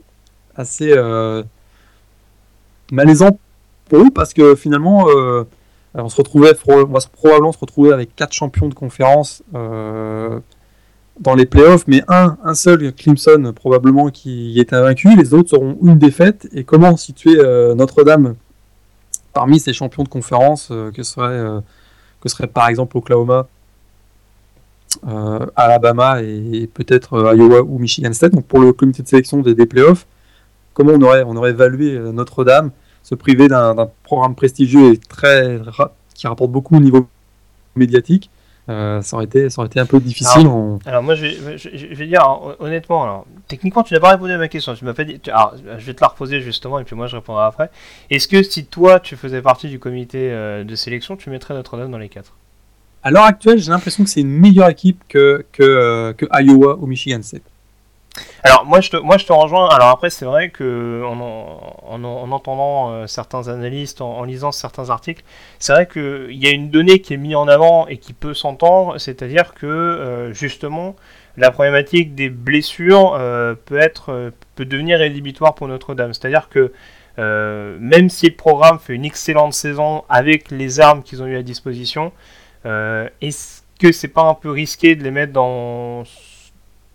assez 0.56 0.95
malaisant 2.91 3.38
pour 3.88 3.99
eux 3.99 4.12
parce 4.13 4.34
que 4.34 4.56
finalement, 4.56 5.06
on 6.03 6.10
se 6.10 6.21
on 6.21 6.39
va 6.86 6.99
probablement 7.12 7.51
se 7.51 7.60
retrouver 7.60 7.93
avec 7.93 8.15
quatre 8.15 8.34
champions 8.34 8.67
de 8.67 8.73
conférence 8.73 9.43
euh, 9.53 10.39
dans 11.19 11.36
les 11.36 11.45
playoffs, 11.45 11.86
mais 11.88 12.03
un, 12.08 12.36
seul, 12.53 12.93
Clemson, 12.93 13.53
probablement 13.55 14.10
qui 14.10 14.60
est 14.60 14.73
invaincu. 14.73 15.15
Les 15.15 15.34
autres 15.34 15.51
seront 15.51 15.77
une 15.81 15.97
défaite. 15.97 16.49
Et 16.51 16.65
comment 16.65 16.97
situer 16.97 17.38
Notre-Dame 17.75 18.36
parmi 19.31 19.60
ces 19.60 19.71
champions 19.71 20.03
de 20.03 20.10
conférence 20.10 20.73
que 20.93 21.03
serait, 21.03 21.62
que 22.19 22.27
serait 22.27 22.47
par 22.47 22.67
exemple 22.67 22.97
Oklahoma 22.97 23.47
Alabama 25.55 26.21
et, 26.21 26.69
peut-être 26.73 27.34
Iowa 27.34 27.62
ou 27.62 27.79
Michigan 27.79 28.12
State. 28.12 28.34
Donc 28.34 28.45
pour 28.45 28.60
le 28.60 28.73
comité 28.73 29.01
de 29.01 29.08
sélection 29.08 29.39
des, 29.41 29.55
des 29.55 29.65
playoffs, 29.65 30.05
comment 30.75 30.91
on 30.93 31.01
aurait, 31.01 31.23
on 31.25 31.36
aurait 31.36 31.49
évalué 31.49 31.95
euh, 31.95 32.12
Notre-Dame, 32.12 32.69
se 33.06 33.13
priver 33.13 33.48
d'un 33.48 33.88
programme 34.02 34.34
prestigieux 34.34 34.94
et 34.94 34.98
très 34.98 35.60
qui 36.15 36.26
rapporte 36.26 36.50
beaucoup 36.50 36.76
au 36.76 36.80
niveau 36.80 37.08
médiatique. 37.76 38.32
Euh, 38.68 39.00
ça, 39.04 39.15
aurait 39.15 39.26
été, 39.26 39.52
ça 39.52 39.62
aurait 39.62 39.68
été 39.68 39.80
un 39.80 39.86
peu 39.86 40.00
difficile. 40.00 40.50
Alors, 40.88 41.04
moi, 41.04 41.13
je 41.13 41.28
vais, 41.94 42.08
dire 42.08 42.24
honnêtement, 42.60 43.04
alors, 43.04 43.28
techniquement, 43.48 43.84
tu 43.84 43.94
n'as 43.94 44.00
pas 44.00 44.10
répondu 44.10 44.32
à 44.32 44.39
ma 44.39 44.48
question. 44.48 44.74
Tu 44.74 44.86
m'as 44.86 44.96
fait, 44.96 45.22
je 45.24 45.86
vais 45.86 45.94
te 45.94 46.02
la 46.02 46.08
reposer 46.08 46.41
justement, 46.41 46.80
et 46.80 46.84
puis 46.84 46.96
moi, 46.96 47.06
je 47.06 47.15
répondrai 47.15 47.44
après. 47.44 47.70
Est-ce 48.10 48.28
que 48.28 48.41
si 48.41 48.65
toi, 48.65 49.00
tu 49.00 49.15
faisais 49.18 49.44
partie 49.44 49.70
du 49.70 49.78
comité 49.78 50.32
euh, 50.32 50.63
de 50.63 50.76
sélection, 50.76 51.15
tu 51.15 51.30
mettrais 51.30 51.54
Notre-Dame 51.54 51.91
dans 51.91 52.00
les 52.00 52.10
quatre? 52.10 52.34
À 53.04 53.12
l'heure 53.12 53.26
actuelle, 53.26 53.60
j'ai 53.60 53.70
l'impression 53.70 54.04
que 54.04 54.10
c'est 54.10 54.22
une 54.22 54.32
meilleure 54.32 54.70
équipe 54.70 55.04
que, 55.08 55.46
que, 55.52 56.15
que 56.18 56.26
Iowa 56.41 56.76
ou 56.82 56.88
Michigan 56.88 57.22
State. 57.22 57.44
Alors 58.43 58.65
moi 58.65 58.80
je 58.80 58.89
te, 58.91 58.97
moi 58.97 59.17
je 59.17 59.25
te 59.25 59.34
rejoins. 59.34 59.67
Alors 59.69 59.89
après 59.89 60.10
c'est 60.10 60.25
vrai 60.25 60.49
que 60.49 61.04
en, 61.04 61.19
en, 61.84 62.32
entendant 62.32 62.91
euh, 62.91 63.08
certains 63.08 63.47
analystes, 63.47 64.01
en, 64.01 64.23
lisant 64.23 64.51
certains 64.51 64.89
articles, 64.89 65.23
c'est 65.60 65.73
vrai 65.73 65.88
qu'il 65.88 66.32
y 66.32 66.47
a 66.47 66.51
une 66.51 66.69
donnée 66.69 66.99
qui 66.99 67.13
est 67.13 67.17
mise 67.17 67.36
en 67.36 67.47
avant 67.47 67.88
et 67.88 67.97
qui 67.97 68.13
peut 68.13 68.34
s'entendre, 68.34 68.97
c'est-à-dire 68.99 69.54
que 69.54 69.65
euh, 69.65 70.34
justement 70.34 70.95
la 71.38 71.51
problématique 71.51 72.15
des 72.15 72.30
blessures 72.30 73.15
euh, 73.15 73.56
peut 73.65 73.80
être 73.80 74.32
peut 74.56 74.65
devenir 74.65 74.99
rédhibitoire 74.99 75.56
pour 75.56 75.67
Notre-Dame. 75.67 76.13
C'est-à-dire 76.13 76.49
que 76.49 76.71
même 77.17 78.10
si 78.10 78.28
le 78.28 78.36
programme 78.36 78.78
fait 78.78 78.93
une 78.93 79.06
excellente 79.06 79.54
saison 79.54 80.04
avec 80.10 80.51
les 80.51 80.82
armes 80.82 81.01
qu'ils 81.01 81.23
ont 81.23 81.28
eu 81.28 81.38
à 81.38 81.43
disposition, 81.43 82.12
est-ce 82.65 83.63
que 83.80 83.91
c'est 83.91 84.10
pas 84.10 84.23
un 84.23 84.34
peu 84.34 84.49
risqué 84.51 84.95
de 84.95 85.04
les 85.04 85.12
mettre 85.12 85.34
dans 85.34 86.04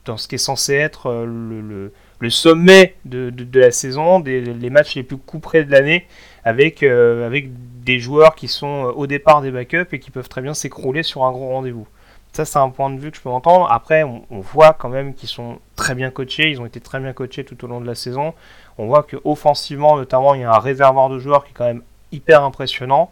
dans 0.05 0.17
ce 0.17 0.29
qui 0.29 0.37
est 0.37 0.39
censé 0.39 0.75
être 0.75 1.07
euh, 1.07 1.91
le, 2.21 2.31
sommet 2.31 2.97
de, 3.05 3.33
la 3.55 3.71
saison, 3.71 4.21
les 4.21 4.71
matchs 4.71 4.95
les 4.95 5.03
plus 5.03 5.17
couperés 5.17 5.65
de 5.65 5.71
l'année, 5.71 6.07
avec, 6.45 6.83
euh, 6.83 7.27
avec 7.27 7.49
des 7.85 7.99
joueurs 7.99 8.35
qui 8.35 8.49
sont 8.49 8.87
euh, 8.87 8.93
au 8.93 9.07
départ 9.07 9.43
des 9.43 9.51
backups 9.51 9.93
et 9.93 9.99
qui 9.99 10.11
peuvent 10.11 10.29
très 10.29 10.43
bien 10.43 10.55
s'écrouler 10.55 11.03
sur 11.03 11.25
un 11.25 11.33
gros 11.33 11.49
rendez-vous. 11.49 11.87
Ça, 12.33 12.45
c'est 12.45 12.59
un 12.59 12.71
point 12.71 12.91
de 12.91 13.01
vue 13.01 13.11
que 13.11 13.17
je 13.17 13.23
peux 13.23 13.29
entendre. 13.29 13.67
Après, 13.71 14.05
on, 14.05 14.25
voit 14.31 14.73
quand 14.73 14.89
même 14.89 15.15
qu'ils 15.15 15.29
sont 15.29 15.59
très 15.75 15.97
bien 15.97 16.11
coachés. 16.11 16.49
Ils 16.49 16.61
ont 16.61 16.67
été 16.67 16.79
très 16.79 17.01
bien 17.01 17.13
coachés 17.13 17.45
tout 17.45 17.65
au 17.65 17.67
long 17.67 17.81
de 17.81 17.87
la 17.87 17.97
saison. 17.97 18.35
On 18.79 18.87
voit 18.87 19.03
que 19.03 19.17
offensivement, 19.25 19.97
notamment, 19.97 20.35
il 20.35 20.43
y 20.43 20.45
a 20.45 20.53
un 20.53 20.61
réservoir 20.61 21.09
de 21.09 21.19
joueurs 21.19 21.45
qui 21.45 21.51
est 21.51 21.55
quand 21.55 21.65
même 21.65 21.83
hyper 22.13 22.45
impressionnant. 22.45 23.11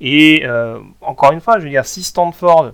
Et 0.00 0.46
encore 1.02 1.32
une 1.32 1.42
fois, 1.42 1.58
je 1.58 1.64
veux 1.64 1.70
dire, 1.70 1.84
si 1.84 2.02
Stanford 2.02 2.72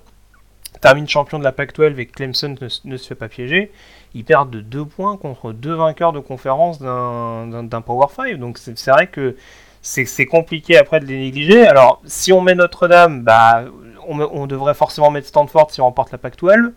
termine 0.81 1.09
champion 1.09 1.39
de 1.39 1.45
la 1.45 1.53
PAC-12 1.53 1.99
et 1.99 2.07
Clemson 2.07 2.55
ne, 2.85 2.97
se 2.97 3.07
fait 3.07 3.15
pas 3.15 3.29
piéger, 3.29 3.71
ils 4.15 4.25
perdent 4.25 4.51
de 4.51 4.61
2 4.61 4.85
points 4.85 5.17
contre 5.17 5.53
deux 5.53 5.75
vainqueurs 5.75 6.13
de 6.13 6.21
conférence 6.21 6.81
d'un 6.81 7.81
Power 7.85 8.07
5. 8.15 8.37
Donc 8.37 8.59
c'est 8.59 8.91
vrai 8.91 9.07
que 9.07 9.37
c'est 9.83 10.27
compliqué 10.27 10.77
après 10.77 11.01
de 11.01 11.07
les 11.07 11.19
négliger. 11.19 11.67
Alors 11.67 12.01
si 12.05 12.33
on 12.33 12.41
met 12.41 12.55
Notre-Dame, 12.55 13.23
bah, 13.23 13.65
on, 14.09 14.47
devrait 14.47 14.75
forcément 14.75 15.11
mettre 15.11 15.29
Stanford 15.29 15.71
si 15.71 15.81
on 15.81 15.85
remporte 15.85 16.13
la 16.13 16.19
PAC-12. 16.19 16.73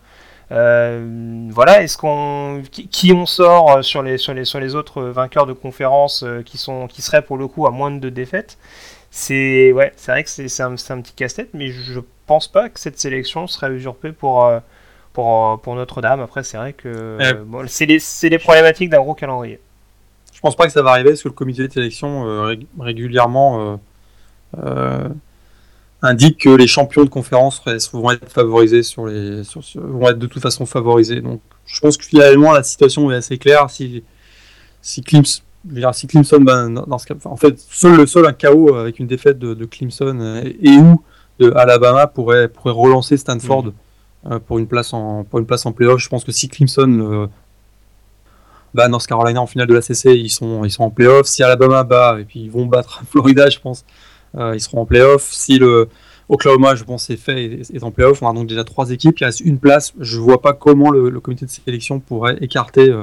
Euh, 0.52 1.48
voilà, 1.50 1.82
est-ce 1.82 1.96
qu'on 1.96 2.62
qui, 2.70 3.12
on 3.14 3.24
sort 3.24 3.82
sur 3.82 4.02
les, 4.02 4.18
sur 4.18 4.34
les, 4.34 4.44
sur 4.44 4.60
les 4.60 4.74
autres 4.74 5.02
vainqueurs 5.02 5.46
de 5.46 5.54
conférence 5.54 6.22
euh, 6.22 6.42
qui, 6.42 6.58
sont, 6.58 6.86
qui 6.86 7.00
seraient 7.00 7.22
pour 7.22 7.38
le 7.38 7.48
coup 7.48 7.66
à 7.66 7.70
moins 7.70 7.90
de 7.90 7.98
deux 7.98 8.10
défaites? 8.10 8.58
C'est 9.10 9.72
ouais, 9.72 9.92
c'est 9.96 10.12
vrai 10.12 10.24
que 10.24 10.28
c'est 10.28 10.62
un, 10.62 10.74
un, 10.74 11.00
petit 11.00 11.14
casse-tête, 11.14 11.50
mais 11.54 11.68
je 11.68 12.00
pense 12.26 12.48
pas 12.48 12.68
que 12.68 12.80
cette 12.80 12.98
sélection 12.98 13.46
serait 13.46 13.72
usurpée 13.72 14.12
pour, 14.12 14.44
euh, 14.44 14.60
pour, 15.12 15.52
euh, 15.52 15.56
pour 15.56 15.74
Notre-Dame. 15.74 16.20
Après, 16.20 16.42
c'est 16.42 16.56
vrai 16.56 16.72
que 16.72 17.18
c'est 17.66 17.86
les, 17.86 17.98
les, 18.22 18.38
problématiques 18.38 18.90
d'un 18.90 19.00
gros 19.00 19.14
calendrier. 19.14 19.60
Je 20.32 20.40
pense 20.40 20.56
pas 20.56 20.66
que 20.66 20.72
ça 20.72 20.82
va 20.82 20.90
arriver 20.90 21.10
parce 21.10 21.22
que 21.22 21.28
le 21.28 21.34
comité 21.34 21.66
de 21.66 21.72
sélection 21.72 22.26
euh, 22.26 22.56
régulièrement 22.78 23.80
indique 26.02 26.42
que 26.42 26.50
les 26.50 26.66
champions 26.66 27.04
de 27.04 27.08
conférence 27.08 27.62
vont 27.92 28.10
être 28.10 28.30
favorisés 28.30 28.82
sur 28.82 29.06
les 29.06 29.42
vont 29.76 30.08
être 30.10 30.18
de 30.18 30.26
toute 30.26 30.42
façon 30.42 30.66
favorisés. 30.66 31.22
Donc 31.22 31.40
je 31.66 31.80
pense 31.80 31.96
que 31.96 32.04
finalement 32.04 32.52
la 32.52 32.62
situation 32.62 33.10
est 33.10 33.16
assez 33.16 33.38
claire. 33.38 33.70
Si 33.70 34.04
si 34.82 35.00
Clemson, 35.00 35.40
si 35.94 36.06
Clemson 36.06 36.40
dans 36.40 36.98
ce 36.98 37.06
cas, 37.06 37.14
en 37.24 37.36
fait 37.36 37.58
seul 37.58 37.96
le 37.96 38.06
seul 38.06 38.26
un 38.26 38.34
chaos 38.34 38.74
avec 38.74 38.98
une 38.98 39.06
défaite 39.06 39.38
de, 39.38 39.54
de 39.54 39.64
Clemson 39.64 40.42
et 40.60 40.76
où 40.76 41.02
de 41.38 41.52
Alabama 41.54 42.06
pourrait, 42.06 42.48
pourrait 42.48 42.72
relancer 42.72 43.16
Stanford 43.16 43.66
mm. 43.66 43.72
euh, 44.32 44.38
pour, 44.38 44.58
une 44.58 44.66
place 44.66 44.92
en, 44.92 45.24
pour 45.24 45.38
une 45.38 45.46
place 45.46 45.66
en 45.66 45.72
playoff. 45.72 46.00
Je 46.00 46.08
pense 46.08 46.24
que 46.24 46.32
si 46.32 46.48
Clemson 46.48 46.98
euh, 47.00 47.26
bat 48.72 48.88
North 48.88 49.06
Carolina 49.06 49.40
en 49.40 49.46
finale 49.46 49.66
de 49.66 49.74
la 49.74 49.82
CC, 49.82 50.14
ils 50.14 50.30
sont, 50.30 50.64
ils 50.64 50.70
sont 50.70 50.84
en 50.84 50.90
playoff. 50.90 51.26
Si 51.26 51.42
Alabama 51.42 51.84
bat, 51.84 52.18
et 52.20 52.24
puis 52.24 52.40
ils 52.40 52.50
vont 52.50 52.66
battre 52.66 53.02
Florida, 53.10 53.48
je 53.50 53.58
pense, 53.58 53.84
euh, 54.36 54.52
ils 54.54 54.60
seront 54.60 54.82
en 54.82 54.86
playoff. 54.86 55.22
Si 55.22 55.58
le 55.58 55.88
Oklahoma, 56.28 56.74
je 56.74 56.84
pense, 56.84 57.04
c'est 57.04 57.16
fait 57.16 57.44
et 57.44 57.60
est 57.60 57.82
en 57.82 57.90
playoff. 57.90 58.22
On 58.22 58.28
a 58.28 58.32
donc 58.32 58.46
déjà 58.46 58.64
trois 58.64 58.90
équipes. 58.90 59.18
Il 59.20 59.24
reste 59.24 59.40
une 59.40 59.58
place. 59.58 59.92
Je 59.98 60.18
vois 60.18 60.40
pas 60.40 60.52
comment 60.52 60.90
le, 60.90 61.20
comité 61.20 61.44
de 61.44 61.50
sélection 61.50 62.00
pourrait 62.00 62.38
écarter 62.40 62.94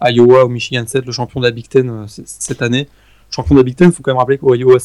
Iowa 0.00 0.46
ou 0.46 0.48
Michigan 0.48 0.84
State, 0.86 1.04
le 1.04 1.12
champion 1.12 1.40
de 1.40 1.46
la 1.46 1.50
Big 1.50 1.68
Ten 1.68 2.06
cette 2.08 2.62
année. 2.62 2.88
champion 3.30 3.54
de 3.54 3.60
la 3.60 3.64
Big 3.64 3.76
Ten, 3.76 3.90
il 3.90 3.92
faut 3.92 4.02
quand 4.02 4.12
même 4.12 4.18
rappeler 4.18 4.38
qu'Ohio 4.38 4.78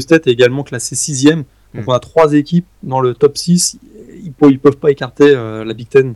State 0.00 0.26
est 0.26 0.32
également 0.32 0.64
classé 0.64 0.96
sixième. 0.96 1.44
Donc 1.74 1.86
mm. 1.86 1.90
on 1.90 1.92
a 1.92 2.00
trois 2.00 2.32
équipes 2.34 2.66
dans 2.82 3.00
le 3.00 3.14
top 3.14 3.36
6. 3.36 3.78
Ils 4.22 4.32
ne 4.40 4.56
peuvent 4.56 4.78
pas 4.78 4.90
écarter 4.90 5.34
la 5.34 5.74
Big 5.74 5.88
Ten 5.88 6.14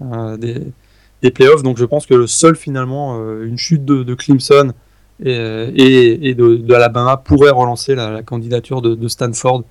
des, 0.00 0.62
des 1.22 1.30
playoffs. 1.30 1.62
Donc 1.62 1.78
je 1.78 1.84
pense 1.84 2.06
que 2.06 2.14
le 2.14 2.26
seul 2.26 2.56
finalement, 2.56 3.18
une 3.42 3.58
chute 3.58 3.84
de 3.84 4.14
Clemson 4.14 4.72
et, 5.22 6.28
et, 6.28 6.34
de, 6.34 6.72
Alabama 6.72 7.16
pourrait 7.16 7.50
relancer 7.50 7.94
la, 7.94 8.22
candidature 8.22 8.82
de, 8.82 9.08
Stanford. 9.08 9.64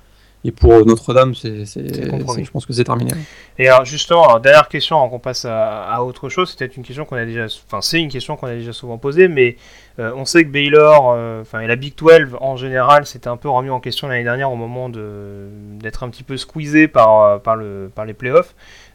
Et 0.45 0.51
pour 0.51 0.86
Notre-Dame, 0.86 1.34
c'est, 1.36 1.65
je 1.65 2.51
pense 2.51 2.65
que 2.65 2.73
c'est 2.73 2.84
terminé. 2.84 3.12
Et 3.58 3.69
alors 3.69 3.86
justement, 3.86 4.39
dernière 4.39 4.67
question 4.67 4.97
avant 4.97 5.10
qu'on 5.10 5.19
passe 5.19 5.45
à, 5.45 6.03
autre 6.03 6.27
chose, 6.29 6.51
c'était 6.51 6.65
une 6.65 6.84
question 6.84 7.06
qu'on 7.06 7.15
a 7.15 7.25
déjà, 7.25 7.45
enfin 7.45 7.82
c'est 7.82 8.01
une 8.01 8.10
question 8.10 8.36
qu'on 8.36 8.47
a 8.47 8.56
déjà 8.56 8.73
souvent 8.73 8.97
posée, 8.97 9.27
mais 9.27 9.56
euh, 9.99 10.12
on 10.15 10.25
sait 10.25 10.43
que 10.43 10.49
Baylor, 10.49 11.13
euh, 11.15 11.41
enfin 11.41 11.62
et 11.62 11.67
la 11.67 11.75
Big 11.75 11.95
12 11.95 12.38
en 12.41 12.58
général, 12.58 13.06
c'était 13.06 13.29
un 13.29 13.38
peu 13.38 13.47
remis 13.47 13.69
en 13.69 13.79
question 13.79 14.08
l'année 14.08 14.23
dernière 14.23 14.51
au 14.51 14.56
moment 14.56 14.89
de, 14.89 15.47
d'être 15.79 16.03
un 16.03 16.10
petit 16.10 16.23
peu 16.23 16.36
squeezé 16.36 16.88
par, 16.88 17.41
par, 17.41 17.56
le, 17.56 17.89
par 17.93 18.06
les 18.06 18.13
playoffs. 18.13 18.53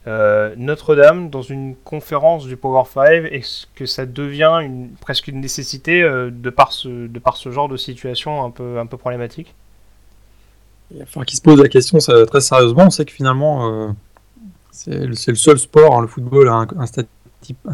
Euh, 0.08 0.54
Notre-Dame 0.56 1.28
dans 1.28 1.42
une 1.42 1.76
conférence 1.76 2.46
du 2.46 2.56
Power 2.56 2.84
5, 2.86 3.24
est-ce 3.30 3.66
que 3.74 3.84
ça 3.84 4.06
devient 4.06 4.60
une, 4.62 4.90
presque 5.00 5.28
une 5.28 5.40
nécessité 5.40 6.02
euh, 6.02 6.30
de, 6.32 6.48
par 6.48 6.72
ce, 6.72 7.06
de 7.06 7.18
par 7.18 7.36
ce 7.36 7.50
genre 7.50 7.68
de 7.68 7.76
situation 7.76 8.42
un 8.42 8.50
peu, 8.50 8.78
un 8.78 8.86
peu 8.86 8.96
problématique? 8.96 9.54
Il 10.90 11.04
va 11.04 11.24
qu'il 11.24 11.36
se 11.36 11.42
pose 11.42 11.60
la 11.60 11.68
question 11.68 11.98
très 11.98 12.40
sérieusement. 12.40 12.84
On 12.86 12.90
sait 12.90 13.04
que 13.04 13.12
finalement, 13.12 13.70
euh, 13.70 13.88
c'est 14.70 15.06
le, 15.06 15.14
seul 15.14 15.58
sport, 15.58 15.96
hein, 15.96 16.02
le 16.02 16.08
football, 16.08 16.48
a 16.48 16.66
un, 16.76 16.86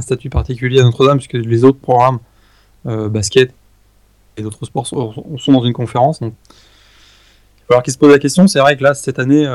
statut, 0.00 0.31
particulier 0.31 0.81
à 0.81 0.85
Notre-Dame, 0.85 1.18
puisque 1.18 1.35
les 1.35 1.64
autres 1.64 1.79
programmes, 1.79 2.18
basket 2.85 3.53
et 4.37 4.42
d'autres 4.42 4.64
sports, 4.66 4.87
sont, 4.87 5.12
dans 5.48 5.64
une 5.64 5.72
conférence. 5.72 6.18
Il 6.20 6.27
va 6.27 6.33
falloir 7.68 7.83
qu'il 7.83 7.92
se 7.92 7.98
pose 7.98 8.11
la 8.11 8.18
question. 8.18 8.48
C'est 8.48 8.59
vrai 8.59 8.77
que 8.77 8.83
là, 8.83 8.94
cette 8.94 9.18
année 9.18 9.46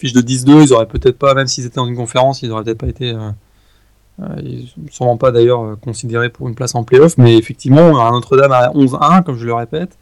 fiche 0.00 0.12
de 0.14 0.22
10-2, 0.22 0.62
ils 0.64 0.72
auraient 0.72 0.86
peut-être 0.86 1.18
pas, 1.18 1.34
même 1.34 1.46
s'ils 1.46 1.66
étaient 1.66 1.76
dans 1.76 1.86
une 1.86 1.96
conférence, 1.96 2.42
ils 2.42 2.50
auraient 2.50 2.64
peut-être 2.64 2.78
pas 2.78 2.88
été, 2.88 3.12
euh, 3.12 3.30
euh 4.22 4.62
sûrement 4.90 5.18
pas 5.18 5.30
d'ailleurs 5.30 5.62
euh, 5.62 5.76
considérés 5.76 6.30
pour 6.30 6.48
une 6.48 6.54
place 6.54 6.74
en 6.74 6.84
playoff, 6.84 7.18
mais 7.18 7.36
effectivement, 7.36 7.92
Notre-Dame 8.12 8.52
à 8.52 8.70
11-1, 8.70 9.22
comme 9.22 9.36
je 9.36 9.44
le 9.44 9.54
répète, 9.54 9.90
euh, 9.90 9.99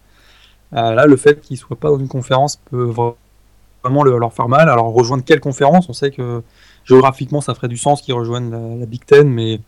là, 0.72 1.07
le 1.07 1.16
fait 1.16 1.40
qu'ils 1.40 1.57
soient 1.57 1.76
pas 1.76 1.88
dans 1.88 1.98
une 1.98 2.09
conférence 2.09 2.57
peut 2.57 2.85
vraiment 3.83 4.04
leur 4.04 4.33
faire 4.33 4.48
mal. 4.48 4.68
Alors, 4.68 4.92
rejoindre 4.92 5.24
quelle 5.24 5.40
conférence? 5.40 5.88
On 5.88 5.92
sait 5.92 6.11
que 6.11 6.42
géographiquement, 6.85 7.40
ça 7.40 7.54
ferait 7.54 7.68
du 7.68 7.76
sens 7.76 8.02
qu'ils 8.02 8.14
rejoignent 8.14 8.50
la, 8.50 8.87
Big 8.87 9.04
Ten, 9.04 9.28
mais 9.28 9.61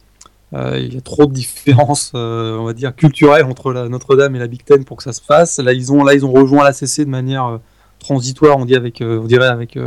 il 0.53 0.95
y 0.95 0.97
a 0.97 1.01
trop 1.01 1.27
de 1.27 1.33
différences, 1.33 2.13
on 2.15 2.65
va 2.65 2.73
dire, 2.73 2.95
culturelles 2.95 3.45
entre 3.45 3.73
Notre-Dame 3.89 4.37
et 4.37 4.39
la 4.39 4.47
Big 4.47 4.65
Ten 4.65 4.85
pour 4.85 4.97
que 4.97 5.03
ça 5.03 5.13
se 5.13 5.23
fasse. 5.23 5.59
Là, 5.59 5.73
ils 5.73 5.93
ont, 5.93 6.03
rejoint 6.03 6.65
l'ACC 6.65 7.01
de 7.01 7.11
manière 7.11 7.61
transitoire, 7.99 8.59
on 8.59 8.65
dirait 8.65 9.47
avec 9.47 9.79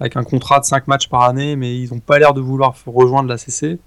avec 0.00 0.16
un 0.16 0.24
contrat 0.24 0.60
de 0.60 0.64
5 0.64 0.86
matchs 0.86 1.08
par 1.08 1.22
année, 1.22 1.56
mais 1.56 1.76
ils 1.76 1.92
n'ont 1.92 2.00
pas 2.00 2.18
l'air 2.18 2.34
de 2.34 2.40
vouloir 2.40 2.74
rejoindre 2.86 3.28
la 3.28 3.38
CC. 3.38 3.78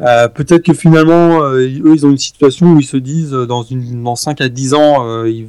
Euh, 0.00 0.28
peut-être 0.28 0.62
que 0.62 0.74
finalement, 0.74 1.42
euh, 1.42 1.58
eux, 1.58 1.94
ils 1.94 2.04
ont 2.04 2.10
une 2.10 2.18
situation 2.18 2.74
où 2.74 2.80
ils 2.80 2.86
se 2.86 2.96
disent, 2.96 3.32
euh, 3.32 3.46
dans, 3.46 3.64
dans 3.70 4.16
5 4.16 4.40
à 4.40 4.48
10 4.48 4.74
ans, 4.74 5.24
il 5.24 5.48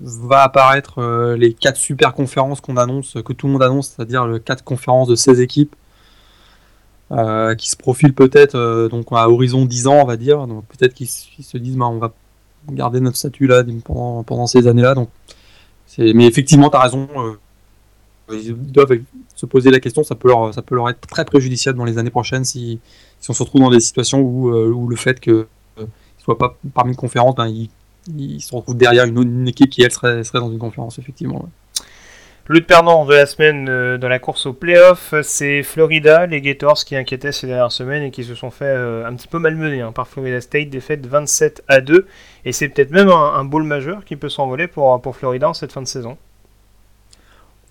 va 0.00 0.42
apparaître 0.42 1.34
les 1.36 1.52
4 1.54 1.76
super 1.76 2.14
conférences 2.14 2.60
qu'on 2.60 2.76
annonce, 2.76 3.16
que 3.24 3.32
tout 3.32 3.46
le 3.46 3.54
monde 3.54 3.62
annonce, 3.62 3.94
c'est-à-dire 3.96 4.26
les 4.26 4.40
4 4.40 4.62
conférences 4.62 5.08
de 5.08 5.16
16 5.16 5.40
équipes, 5.40 5.74
qui 7.10 7.70
se 7.70 7.76
profilent 7.76 8.14
peut-être 8.14 8.88
donc 8.90 9.06
à 9.12 9.28
horizon 9.30 9.64
10 9.64 9.86
ans, 9.86 10.02
on 10.02 10.04
va 10.04 10.16
dire. 10.16 10.46
Donc 10.46 10.64
peut-être 10.66 10.94
qu'ils 10.94 11.08
se 11.08 11.58
disent, 11.58 11.76
bah, 11.76 11.86
on 11.86 11.98
va 11.98 12.12
garder 12.70 13.00
notre 13.00 13.16
statut 13.16 13.46
là 13.46 13.64
pendant, 13.84 14.22
pendant 14.22 14.46
ces 14.46 14.66
années-là. 14.68 14.94
Donc, 14.94 15.08
mais 15.98 16.26
effectivement, 16.26 16.70
tu 16.70 16.76
as 16.76 16.80
raison 16.80 17.08
ils 18.30 18.54
doivent 18.54 18.92
se 19.34 19.46
poser 19.46 19.70
la 19.70 19.80
question, 19.80 20.02
ça 20.04 20.14
peut 20.14 20.28
leur, 20.28 20.52
ça 20.52 20.60
peut 20.62 20.74
leur 20.74 20.90
être 20.90 21.00
très 21.06 21.24
préjudiciable 21.24 21.78
dans 21.78 21.86
les 21.86 21.96
années 21.96 22.10
prochaines 22.10 22.44
si, 22.44 22.78
si 23.20 23.30
on 23.30 23.34
se 23.34 23.42
retrouve 23.42 23.62
dans 23.62 23.70
des 23.70 23.80
situations 23.80 24.20
où, 24.20 24.50
euh, 24.50 24.86
le 24.88 24.96
fait 24.96 25.20
qu'ils 25.20 25.46
ne 25.78 25.84
soient 26.18 26.38
pas 26.38 26.56
parmi 26.74 26.92
une 26.92 26.96
conférence, 26.96 27.34
ben, 27.34 27.48
ils, 27.48 28.40
se 28.40 28.54
retrouvent 28.54 28.76
derrière 28.76 29.04
une, 29.04 29.48
équipe 29.48 29.70
qui, 29.70 29.82
elle, 29.82 29.92
serait, 29.92 30.22
dans 30.34 30.50
une 30.50 30.58
conférence, 30.58 30.98
effectivement. 30.98 31.48
Le 32.46 32.62
perdant 32.62 33.04
de 33.04 33.12
la 33.12 33.26
semaine 33.26 33.68
euh, 33.68 33.98
dans 33.98 34.08
la 34.08 34.18
course 34.18 34.46
au 34.46 34.54
playoff, 34.54 35.12
c'est 35.22 35.62
Florida, 35.62 36.24
les 36.24 36.40
Gators 36.40 36.82
qui 36.86 36.96
inquiétaient 36.96 37.32
ces 37.32 37.46
dernières 37.46 37.72
semaines 37.72 38.04
et 38.04 38.10
qui 38.10 38.24
se 38.24 38.34
sont 38.34 38.50
fait 38.50 38.64
euh, 38.64 39.06
un 39.06 39.14
petit 39.14 39.28
peu 39.28 39.38
malmener 39.38 39.82
hein, 39.82 39.92
par 39.92 40.08
Florida 40.08 40.40
State, 40.40 40.70
défaite 40.70 41.06
27 41.06 41.62
à 41.68 41.82
2. 41.82 42.06
Et 42.46 42.52
c'est 42.52 42.70
peut-être 42.70 42.90
même 42.90 43.10
un, 43.10 43.34
un 43.34 43.44
bowl 43.44 43.64
majeur 43.64 44.02
qui 44.06 44.16
peut 44.16 44.30
s'envoler 44.30 44.66
pour, 44.66 44.98
pour 45.02 45.14
Florida 45.14 45.46
en 45.46 45.52
cette 45.52 45.72
fin 45.72 45.82
de 45.82 45.86
saison. 45.86 46.16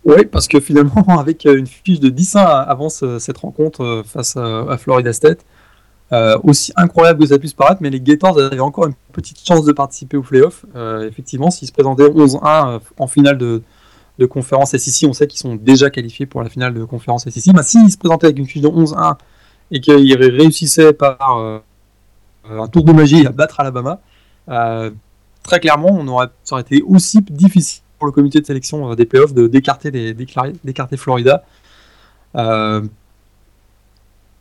Oui, 0.07 0.23
parce 0.25 0.47
que 0.47 0.61
finalement, 0.61 1.03
avec 1.19 1.45
euh, 1.45 1.57
une 1.57 1.67
fiche 1.67 1.99
de 1.99 2.09
10-1 2.09 2.39
avant 2.39 2.87
cette 2.87 3.37
rencontre 3.37 3.83
euh, 3.83 4.03
face 4.03 4.37
à, 4.37 4.77
Florida 4.77 5.11
State, 5.11 5.45
euh, 6.13 6.39
aussi 6.43 6.71
incroyable 6.77 7.19
que 7.19 7.25
ça 7.25 7.37
puisse 7.37 7.53
paraître, 7.53 7.81
mais 7.81 7.89
les 7.89 7.99
Gators 7.99 8.39
avaient 8.39 8.61
encore 8.61 8.87
une 8.87 8.93
petite 9.11 9.45
chance 9.45 9.65
de 9.65 9.73
participer 9.73 10.15
au 10.15 10.21
playoff. 10.21 10.65
effectivement, 11.03 11.51
s'ils 11.51 11.67
se 11.67 11.73
présentaient 11.73 12.07
11-1 12.07 12.79
en 12.97 13.07
finale 13.07 13.37
de, 13.37 13.61
conférence 14.29 14.75
SEC, 14.75 15.09
on 15.09 15.13
sait 15.13 15.27
qu'ils 15.27 15.39
sont 15.39 15.55
déjà 15.55 15.89
qualifiés 15.89 16.25
pour 16.25 16.41
la 16.41 16.49
finale 16.49 16.73
de 16.73 16.85
conférence 16.85 17.29
SEC. 17.29 17.53
Mais 17.53 17.61
s'ils 17.63 17.91
se 17.91 17.97
présentaient 17.97 18.27
avec 18.27 18.39
une 18.39 18.47
fiche 18.47 18.61
de 18.61 18.69
11-1 18.69 19.17
et 19.71 19.81
qu'ils 19.81 20.15
réussissaient 20.17 20.93
par 20.93 21.61
un 22.49 22.67
tour 22.69 22.85
de 22.85 22.93
magie 22.93 23.27
à 23.27 23.31
battre 23.31 23.59
Alabama, 23.59 23.99
très 25.43 25.59
clairement, 25.59 25.89
on 25.91 26.07
aurait, 26.07 26.29
ça 26.45 26.55
aurait 26.55 26.61
été 26.61 26.81
aussi 26.81 27.21
difficile 27.21 27.83
pour 27.97 28.07
le 28.07 28.11
comité 28.11 28.39
de 28.39 28.45
sélection 28.45 28.91
euh, 28.91 28.95
des 28.95 29.05
playoffs 29.05 29.33
de 29.33 29.47
d'écarter 29.47 29.91
les 29.91 30.13
d'écarter 30.13 30.97
Florida. 30.97 31.43
Euh, 32.35 32.81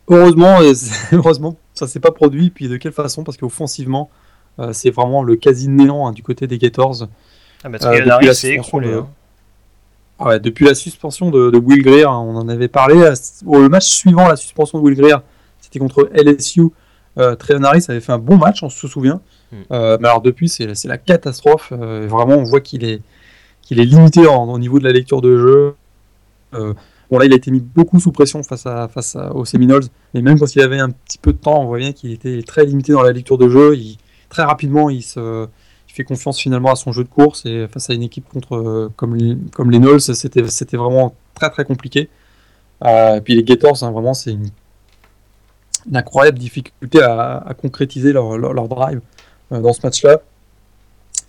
heureusement, 0.07 0.61
euh, 0.61 0.73
heureusement, 1.11 1.57
ça 1.73 1.87
s'est 1.87 1.99
pas 1.99 2.11
produit. 2.11 2.49
Puis 2.49 2.67
de 2.67 2.77
quelle 2.77 2.91
façon 2.91 3.23
Parce 3.23 3.37
qu'offensivement, 3.37 4.09
c'est 4.71 4.89
vraiment 4.89 5.21
le 5.21 5.35
quasi 5.35 5.69
néant 5.69 6.07
hein, 6.07 6.11
du 6.11 6.23
côté 6.23 6.47
des 6.47 6.57
Gators. 6.57 7.07
Ah 7.63 7.69
bah, 7.69 7.77
depuis, 7.77 8.25
la 8.25 8.33
suspension 8.33 8.79
de... 8.79 8.93
Hein. 8.93 9.07
Ah 10.19 10.39
depuis 10.39 10.65
la 10.65 10.73
suspension 10.73 11.29
de, 11.29 11.57
Will 11.57 11.83
Greer, 11.83 12.09
hein, 12.09 12.17
on 12.17 12.35
en 12.35 12.49
avait 12.49 12.67
parlé. 12.67 12.95
le 12.95 13.69
match 13.69 13.85
suivant 13.85 14.27
la 14.27 14.35
suspension 14.35 14.79
de 14.79 14.83
Will 14.83 14.95
Greer, 14.95 15.21
c'était 15.59 15.77
contre 15.77 16.09
LSU. 16.11 16.69
Euh, 17.19 17.35
Harris 17.63 17.85
avait 17.89 17.99
fait 17.99 18.11
un 18.11 18.17
bon 18.17 18.37
match, 18.37 18.63
on 18.63 18.69
se 18.69 18.87
souvient. 18.87 19.21
Hmm. 19.51 19.61
mais 19.69 20.07
alors 20.07 20.21
depuis, 20.21 20.49
c'est 20.49 20.85
la 20.85 20.97
catastrophe. 20.97 21.71
vraiment, 21.71 22.33
on 22.33 22.43
voit 22.43 22.61
qu'il 22.61 22.83
est, 22.83 23.01
qu'il 23.67 23.81
est 23.81 23.85
limité 23.85 24.25
au 24.25 24.57
niveau 24.59 24.79
de 24.79 24.85
la 24.85 24.93
lecture 24.93 25.19
de 25.19 25.37
jeu. 25.37 25.75
Euh, 26.53 26.73
bon 27.11 27.17
là, 27.19 27.25
il 27.25 27.33
a 27.33 27.35
été 27.35 27.51
mis 27.51 27.59
beaucoup 27.59 27.99
sous 27.99 28.13
pression 28.13 28.41
face, 28.41 28.65
à, 28.65 28.87
face 28.87 29.17
aux 29.33 29.43
Seminoles, 29.43 29.83
mais 30.13 30.21
même 30.21 30.39
quand 30.39 30.55
il 30.55 30.61
avait 30.61 30.79
un 30.79 30.89
petit 30.89 31.17
peu 31.17 31.33
de 31.33 31.37
temps, 31.37 31.61
on 31.61 31.65
voit 31.65 31.79
bien 31.79 31.91
qu'il 31.91 32.13
était 32.13 32.41
très 32.43 32.65
limité 32.65 32.93
dans 32.93 33.01
la 33.01 33.11
lecture 33.11 33.37
de 33.37 33.49
jeu. 33.49 33.75
Très 34.29 34.43
rapidement, 34.43 34.89
il, 34.89 35.03
se, 35.03 35.47
fait 35.87 36.05
confiance 36.05 36.39
finalement 36.39 36.71
à 36.71 36.75
son 36.77 36.93
jeu 36.93 37.03
de 37.03 37.09
course 37.09 37.45
et 37.45 37.67
face 37.67 37.89
à 37.89 37.93
une 37.93 38.03
équipe 38.03 38.29
contre 38.29 38.55
euh, 38.55 38.89
comme 38.95 39.15
les, 39.15 39.35
comme 39.53 39.69
les 39.69 39.79
Knowles, 39.79 39.99
c'était, 39.99 40.47
c'était 40.47 40.77
vraiment 40.77 41.13
très 41.33 41.49
très 41.49 41.65
compliqué. 41.65 42.07
Euh, 42.85 43.15
et 43.15 43.21
puis 43.21 43.35
les 43.35 43.43
Gators, 43.43 43.83
hein, 43.83 43.91
vraiment, 43.91 44.13
c'est 44.13 44.31
une, 44.31 44.49
incroyable 45.93 46.39
difficulté 46.39 47.01
à, 47.01 47.53
concrétiser 47.59 48.13
leur, 48.13 48.37
leur 48.37 48.67
drive 48.69 49.01
dans 49.51 49.73
ce 49.73 49.81
match-là. 49.83 50.21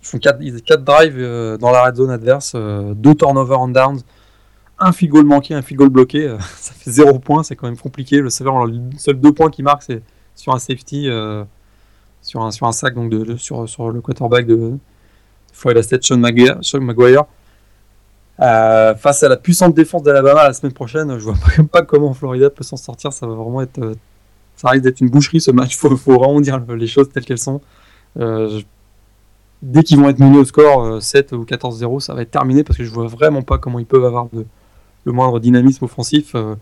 Ils 0.01 0.07
font 0.07 0.17
4, 0.17 0.83
drives 0.83 1.15
euh, 1.17 1.57
dans 1.57 1.71
la 1.71 1.83
red 1.83 1.95
zone 1.95 2.11
adverse, 2.11 2.53
2 2.53 2.59
euh, 2.59 3.13
turnovers 3.13 3.59
and 3.59 3.69
downs, 3.69 4.01
un 4.79 4.91
field 4.93 5.11
goal 5.11 5.25
manqué, 5.25 5.53
un 5.53 5.61
field 5.61 5.79
goal 5.79 5.89
bloqué. 5.89 6.25
Euh, 6.25 6.37
ça 6.55 6.73
fait 6.73 6.91
0 6.91 7.19
points, 7.19 7.43
c'est 7.43 7.55
quand 7.55 7.67
même 7.67 7.77
compliqué. 7.77 8.21
Le 8.21 8.29
seul, 8.29 8.47
le 8.47 8.97
seul 8.97 9.19
2 9.19 9.33
points 9.33 9.49
qui 9.49 9.63
marquent, 9.63 9.83
c'est 9.83 10.01
sur 10.35 10.53
un 10.53 10.59
safety, 10.59 11.09
sur, 12.21 12.41
un, 12.41 12.71
sac 12.71 12.95
donc 12.95 13.13
sur, 13.39 13.91
le 13.91 13.99
quarterback 13.99 14.45
de 14.45 14.77
Florida 15.51 15.83
State, 15.83 16.03
Sean 16.03 16.17
Maguire. 16.17 17.25
face 18.39 19.23
à 19.23 19.27
la 19.27 19.35
puissante 19.35 19.73
défense 19.73 20.03
d'Alabama 20.03 20.45
la 20.45 20.53
semaine 20.53 20.71
prochaine, 20.71 21.19
je 21.19 21.25
vois 21.25 21.35
même 21.57 21.67
pas 21.67 21.81
comment 21.81 22.13
Florida 22.13 22.49
peut 22.49 22.63
s'en 22.63 22.77
sortir. 22.77 23.11
Ça 23.11 23.27
va 23.27 23.33
vraiment 23.33 23.61
être, 23.61 23.81
ça 24.55 24.69
risque 24.69 24.85
d'être 24.85 25.01
une 25.01 25.09
boucherie 25.09 25.41
ce 25.41 25.51
match. 25.51 25.75
Faut, 25.77 25.93
faut 25.97 26.13
vraiment 26.13 26.39
dire 26.39 26.57
les 26.69 26.87
choses 26.87 27.09
telles 27.09 27.25
qu'elles 27.25 27.37
sont. 27.37 27.59
Dès 29.61 29.83
qu'ils 29.83 29.99
vont 29.99 30.09
être 30.09 30.19
menés 30.19 30.37
au 30.37 30.45
score 30.45 31.01
7 31.01 31.33
euh, 31.33 31.37
ou 31.37 31.43
14-0, 31.43 31.99
ça 31.99 32.13
va 32.13 32.21
être 32.21 32.31
terminé 32.31 32.63
parce 32.63 32.77
que 32.77 32.83
je 32.83 32.89
vois 32.89 33.07
vraiment 33.07 33.41
pas 33.41 33.57
comment 33.57 33.79
ils 33.79 33.85
peuvent 33.85 34.05
avoir 34.05 34.27
le 34.33 35.11
moindre 35.11 35.39
dynamisme 35.39 35.85
offensif. 35.85 36.33
Euh, 36.35 36.55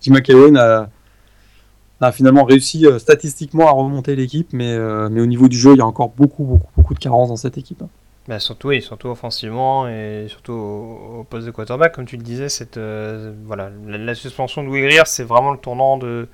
Jim 0.00 0.14
McElwain 0.14 0.56
a, 0.56 2.12
finalement 2.12 2.44
réussi 2.44 2.86
euh, 2.86 2.98
statistiquement 2.98 3.68
à 3.68 3.72
remonter 3.72 4.16
l'équipe, 4.16 4.52
mais, 4.52 4.78
mais 5.10 5.20
au 5.20 5.26
niveau 5.26 5.48
du 5.48 5.58
jeu, 5.58 5.72
il 5.72 5.78
y 5.78 5.82
a 5.82 5.86
encore 5.86 6.10
beaucoup, 6.10 6.44
beaucoup, 6.44 6.70
beaucoup 6.76 6.94
de 6.94 6.98
carences 6.98 7.28
dans 7.28 7.36
cette 7.36 7.58
équipe. 7.58 7.82
Bah 8.28 8.38
surtout, 8.38 8.70
et 8.70 8.80
surtout 8.80 9.08
offensivement 9.08 9.88
et 9.88 10.26
surtout 10.28 10.52
au, 10.52 11.26
poste 11.28 11.46
de 11.46 11.50
quarterback, 11.50 11.92
comme 11.94 12.04
tu 12.04 12.16
le 12.16 12.22
disais, 12.22 12.48
cette, 12.48 12.76
euh, 12.76 13.32
voilà, 13.46 13.70
la, 13.86 14.14
suspension 14.14 14.62
de 14.62 14.68
Will 14.68 14.92
c'est 15.06 15.24
vraiment 15.24 15.50
le 15.50 15.58
tournant 15.58 15.96
de, 15.96 16.28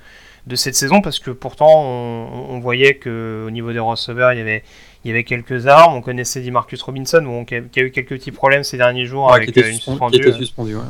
de 0.46 0.56
cette 0.56 0.74
saison 0.74 1.00
parce 1.00 1.20
que 1.20 1.30
pourtant 1.30 1.84
on, 1.84 2.58
voyait 2.58 2.96
que 2.96 3.44
au 3.46 3.50
niveau 3.50 3.72
des 3.72 3.78
receveurs 3.78 4.32
il 4.32 4.38
y 4.38 4.40
avait 4.42 4.64
il 5.06 5.10
y 5.10 5.12
avait 5.12 5.24
quelques 5.24 5.68
armes. 5.68 5.94
On 5.94 6.00
connaissait 6.00 6.42
Marcus 6.50 6.82
Robinson 6.82 7.22
bon, 7.22 7.44
qui, 7.44 7.54
a, 7.54 7.58
eu 7.58 7.90
quelques 7.92 8.08
petits 8.08 8.32
problèmes 8.32 8.64
ces 8.64 8.76
derniers 8.76 9.06
jours 9.06 9.32
avec 9.32 9.56
euh, 9.56 9.70
une 9.70 9.78
suspendue. 9.78 10.20
Qui 10.20 10.28
était 10.28 10.36
suspendu, 10.36 10.74
ouais. 10.74 10.82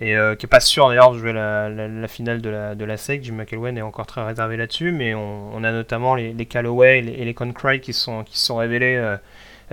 Et 0.00 0.16
euh, 0.16 0.36
qui 0.36 0.46
est 0.46 0.48
pas 0.48 0.60
sûr 0.60 0.86
d'ailleurs 0.86 1.10
de 1.10 1.18
jouer 1.18 1.32
la, 1.32 1.68
la, 1.68 2.06
finale 2.06 2.40
de 2.40 2.48
la, 2.48 2.76
de 2.76 2.84
la 2.84 2.96
SEC. 2.96 3.24
Jim 3.24 3.34
McElwain 3.34 3.74
est 3.74 3.82
encore 3.82 4.06
très 4.06 4.24
réservé 4.24 4.56
là-dessus, 4.56 4.92
mais 4.92 5.12
on, 5.12 5.52
on, 5.52 5.64
a 5.64 5.72
notamment 5.72 6.14
les, 6.14 6.32
les 6.32 6.46
Callaway 6.46 7.00
et 7.00 7.02
les, 7.02 7.12
et 7.14 7.24
les 7.24 7.34
Concry 7.34 7.80
qui 7.80 7.92
sont, 7.92 8.22
qui 8.22 8.38
sont 8.38 8.58
révélés 8.58 8.94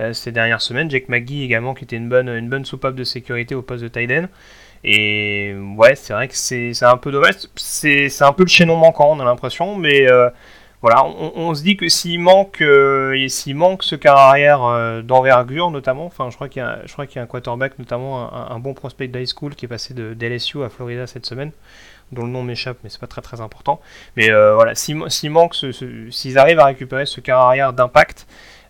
euh, 0.00 0.12
ces 0.12 0.32
dernières 0.32 0.62
semaines. 0.62 0.90
Jake 0.90 1.08
McGee 1.08 1.44
également, 1.44 1.74
qui 1.74 1.84
était 1.84 1.94
une 1.94 2.08
bonne, 2.08 2.28
une 2.28 2.48
bonne 2.48 2.64
soupape 2.64 2.96
de 2.96 3.04
sécurité 3.04 3.54
au 3.54 3.62
poste 3.62 3.84
de 3.84 3.88
Tyden. 3.88 4.28
Et 4.82 5.54
ouais, 5.76 5.94
c'est 5.94 6.12
vrai 6.12 6.26
que 6.26 6.34
c'est 6.34 6.82
un 6.82 6.96
peu 6.96 7.12
dommage. 7.12 7.34
C'est 7.54 8.10
un 8.22 8.32
peu 8.32 8.42
le 8.42 8.48
chaînon 8.48 8.76
manquant, 8.76 9.12
on 9.16 9.20
a 9.20 9.24
l'impression. 9.24 9.76
Mais 9.76 10.10
euh, 10.10 10.28
voilà, 10.82 11.04
on, 11.04 11.54
se 11.54 11.62
dit 11.62 11.76
que 11.76 11.88
s'il 11.88 12.20
manque, 12.20 12.60
euh, 12.60 13.28
manque 13.54 13.82
ce 13.82 13.96
quart 13.96 14.18
arrière 14.18 15.02
d'envergure, 15.02 15.70
notamment, 15.70 16.06
enfin, 16.06 16.28
je 16.30 16.36
crois 16.36 16.48
qu'il 16.48 16.62
y, 16.62 17.18
a 17.18 17.22
un 17.22 17.26
quarterback, 17.26 17.78
notamment 17.78 18.32
un, 18.32 18.58
bon 18.58 18.74
prospect 18.74 19.08
d'high 19.08 19.26
school 19.26 19.54
qui 19.54 19.64
est 19.64 19.68
passé 19.68 19.94
de, 19.94 20.14
d'LSU 20.14 20.62
à 20.62 20.68
Florida 20.68 21.06
cette 21.06 21.26
semaine 21.26 21.50
dont 22.12 22.22
le 22.22 22.30
nom 22.30 22.44
m'échappe, 22.44 22.76
mais 22.84 22.90
c'est 22.90 23.00
pas 23.00 23.08
très 23.08 23.22
très 23.22 23.40
important. 23.40 23.80
Mais 24.16 24.30
voilà, 24.30 24.74
s'il 24.74 25.30
manque, 25.30 25.56
s'ils 26.10 26.38
arrivent 26.38 26.60
à 26.60 26.66
récupérer 26.66 27.06
ce 27.06 27.20
quart 27.20 27.40
arrière 27.40 27.72
d'impact, 27.72 28.26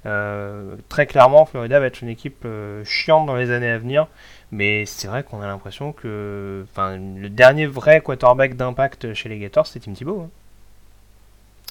euh, 0.07 0.77
très 0.89 1.07
clairement, 1.07 1.45
Florida 1.47 1.81
va 1.81 1.87
être 1.87 2.01
une 2.01 2.09
équipe 2.09 2.45
euh, 2.45 2.85
chiante 2.85 3.27
dans 3.27 3.35
les 3.35 3.51
années 3.51 3.71
à 3.71 3.79
venir, 3.79 4.07
mais 4.53 4.87
c'est 4.87 5.09
vrai 5.09 5.25
qu'on 5.25 5.41
a 5.41 5.47
l'impression 5.47 5.93
que 5.93 6.65
le 6.77 7.29
dernier 7.29 7.67
vrai 7.67 8.01
quarterback 8.01 8.57
d'impact 8.57 9.15
chez 9.15 9.29
les 9.29 9.39
Gators, 9.39 9.67
c'est 9.67 9.81
Tim 9.81 9.93
Thibault. 9.93 10.31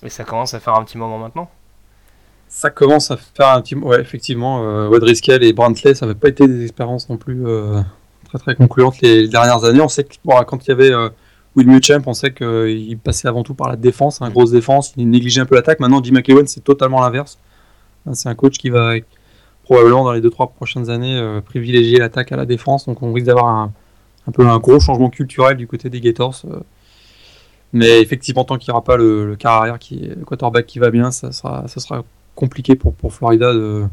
Et 0.03 0.09
ça 0.09 0.23
commence 0.23 0.53
à 0.53 0.59
faire 0.59 0.75
un 0.75 0.83
petit 0.83 0.97
moment 0.97 1.17
maintenant. 1.17 1.49
Ça 2.47 2.69
commence 2.69 3.11
à 3.11 3.17
faire 3.17 3.49
un 3.49 3.61
petit 3.61 3.75
moment, 3.75 3.87
ouais, 3.87 4.01
effectivement. 4.01 4.63
Euh, 4.63 4.87
Wadriskel 4.87 5.43
et 5.43 5.53
Brantley, 5.53 5.95
ça 5.95 6.05
n'avait 6.05 6.17
pas 6.17 6.29
été 6.29 6.47
des 6.47 6.63
expériences 6.63 7.09
non 7.09 7.17
plus 7.17 7.45
euh, 7.47 7.81
très 8.25 8.37
très 8.37 8.55
concluantes 8.55 9.01
les, 9.01 9.27
dernières 9.27 9.63
années. 9.63 9.81
On 9.81 9.87
sait 9.87 10.03
que 10.03 10.15
quand 10.25 10.65
il 10.65 10.69
y 10.69 10.71
avait 10.71 10.91
Will 11.55 11.67
Muschamp, 11.67 12.03
on 12.05 12.13
sait 12.13 12.33
qu'il 12.33 12.97
passait 12.99 13.27
avant 13.27 13.43
tout 13.43 13.55
par 13.55 13.69
la 13.69 13.75
défense, 13.75 14.19
une 14.19 14.27
hein, 14.27 14.29
grosse 14.29 14.51
défense, 14.51 14.93
il 14.97 15.09
négligeait 15.09 15.41
un 15.41 15.45
peu 15.45 15.55
l'attaque. 15.55 15.79
Maintenant, 15.79 16.03
Jim 16.03 16.13
McEwen, 16.13 16.47
c'est 16.47 16.63
totalement 16.63 17.01
l'inverse. 17.01 17.37
C'est 18.13 18.29
un 18.29 18.35
coach 18.35 18.57
qui 18.57 18.69
va 18.69 18.93
probablement 19.65 20.03
dans 20.03 20.13
les 20.13 20.21
2-3 20.21 20.53
prochaines 20.53 20.89
années 20.89 21.17
euh, 21.17 21.41
privilégier 21.41 21.99
l'attaque 21.99 22.31
à 22.31 22.37
la 22.37 22.45
défense. 22.45 22.85
Donc 22.85 23.01
on 23.01 23.11
risque 23.11 23.27
d'avoir 23.27 23.47
un, 23.47 23.71
peu 24.31 24.47
un 24.47 24.57
gros 24.59 24.79
changement 24.79 25.09
culturel 25.09 25.57
du 25.57 25.67
côté 25.67 25.89
des 25.89 25.99
Gators. 25.99 26.41
Euh. 26.45 26.59
Mais 27.75 28.01
effectivement, 28.01 28.45
tant 28.45 28.57
qu'il 28.57 28.71
n'y 28.71 28.73
aura 28.73 28.83
pas 28.85 28.95
le, 28.95 29.35
carrière, 29.37 29.77
qui, 29.79 29.99
le 29.99 30.23
quarterback 30.23 30.65
qui 30.65 30.79
va 30.79 30.91
bien, 30.91 31.11
ça 31.11 31.33
sera, 31.33 31.67
ça 31.67 31.81
sera 31.81 32.05
compliqué 32.33 32.75
pour, 32.75 32.93
pour 32.93 33.13
Florida 33.13 33.53
de, 33.53 33.89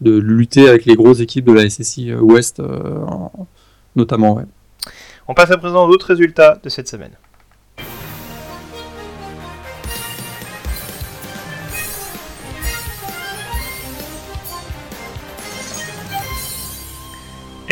lutter 0.00 0.66
avec 0.66 0.86
les 0.86 0.96
grosses 0.96 1.20
équipes 1.20 1.44
de 1.44 1.52
la 1.52 1.68
SSI 1.68 2.10
euh, 2.10 2.20
Ouest, 2.20 2.62
notamment. 3.94 4.42
On 5.28 5.34
passe 5.34 5.50
à 5.50 5.58
présent 5.58 5.86
aux 5.86 5.90
autres 5.90 6.06
résultats 6.06 6.58
de 6.62 6.70
cette 6.70 6.88
semaine. 6.88 7.12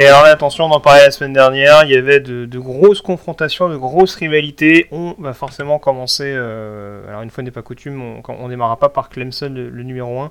Et 0.00 0.06
alors 0.06 0.24
attention, 0.24 0.64
on 0.64 0.70
en 0.70 0.80
parlait 0.80 1.04
la 1.04 1.10
semaine 1.10 1.34
dernière, 1.34 1.84
il 1.84 1.90
y 1.90 1.94
avait 1.94 2.20
de, 2.20 2.58
grosses 2.58 3.02
confrontations, 3.02 3.68
de 3.68 3.76
grosses 3.76 4.14
rivalités. 4.14 4.86
On 4.92 5.14
va 5.18 5.34
forcément 5.34 5.78
commencer, 5.78 6.24
euh, 6.24 7.06
alors 7.06 7.20
une 7.20 7.28
fois 7.28 7.44
n'est 7.44 7.50
pas 7.50 7.60
coutume, 7.60 8.22
on, 8.26 8.44
ne 8.44 8.48
démarrera 8.48 8.78
pas 8.78 8.88
par 8.88 9.10
Clemson, 9.10 9.52
le, 9.54 9.82
numéro 9.82 10.20
1. 10.20 10.30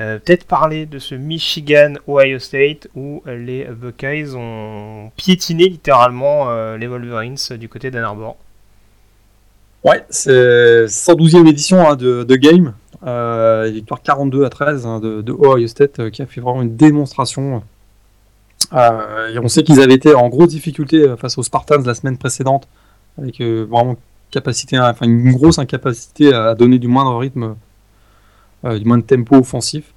Euh, 0.00 0.18
peut-être 0.18 0.46
parler 0.46 0.86
de 0.86 0.98
ce 0.98 1.14
Michigan-Ohio 1.14 2.38
State 2.38 2.88
où 2.94 3.22
les 3.26 3.64
Buckeyes 3.64 4.34
ont 4.34 5.10
piétiné 5.14 5.68
littéralement 5.68 6.48
euh, 6.48 6.78
les 6.78 6.86
Wolverines 6.86 7.36
du 7.60 7.68
côté 7.68 7.90
d'Ann 7.90 8.04
Arbor. 8.04 8.38
Ouais, 9.84 10.06
c'est 10.08 10.86
112e 10.86 11.46
édition 11.46 11.86
hein, 11.86 11.96
de, 11.96 12.36
Game. 12.36 12.72
victoire 13.70 14.00
42 14.00 14.46
à 14.46 14.48
13 14.48 14.86
hein, 14.86 15.00
de, 15.00 15.20
de, 15.20 15.32
Ohio 15.32 15.66
State 15.66 16.08
qui 16.08 16.22
a 16.22 16.26
fait 16.26 16.40
vraiment 16.40 16.62
une 16.62 16.76
démonstration 16.76 17.62
euh, 18.74 19.40
on 19.42 19.48
sait 19.48 19.62
qu'ils 19.62 19.80
avaient 19.80 19.94
été 19.94 20.14
en 20.14 20.28
grosse 20.28 20.48
difficulté 20.48 21.02
euh, 21.02 21.16
face 21.16 21.36
aux 21.38 21.42
Spartans 21.42 21.82
la 21.84 21.94
semaine 21.94 22.16
précédente, 22.16 22.68
avec 23.18 23.40
euh, 23.40 23.66
vraiment 23.68 23.96
capacité, 24.30 24.78
enfin 24.78 25.06
une 25.06 25.32
grosse 25.32 25.58
incapacité 25.58 26.32
à 26.32 26.54
donner 26.54 26.78
du 26.78 26.88
moindre 26.88 27.18
rythme, 27.18 27.54
du 28.64 28.84
moindre 28.86 29.04
tempo 29.04 29.36
offensif. 29.36 29.92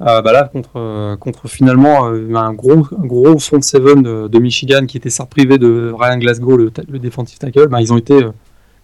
bah 0.00 0.32
là, 0.32 0.50
contre, 0.50 1.46
finalement 1.46 2.06
un 2.06 2.52
gros, 2.54 2.88
gros 2.90 3.38
front 3.38 3.62
seven 3.62 4.02
de, 4.02 4.38
Michigan 4.40 4.84
qui 4.86 4.96
était 4.96 5.10
certes 5.10 5.30
privé 5.30 5.58
de 5.58 5.94
Ryan 5.96 6.18
Glasgow, 6.18 6.56
le, 6.56 6.72
le 6.88 7.10
tackle, 7.38 7.68
bah, 7.68 7.80
ils 7.80 7.92
ont 7.92 7.98
été 7.98 8.18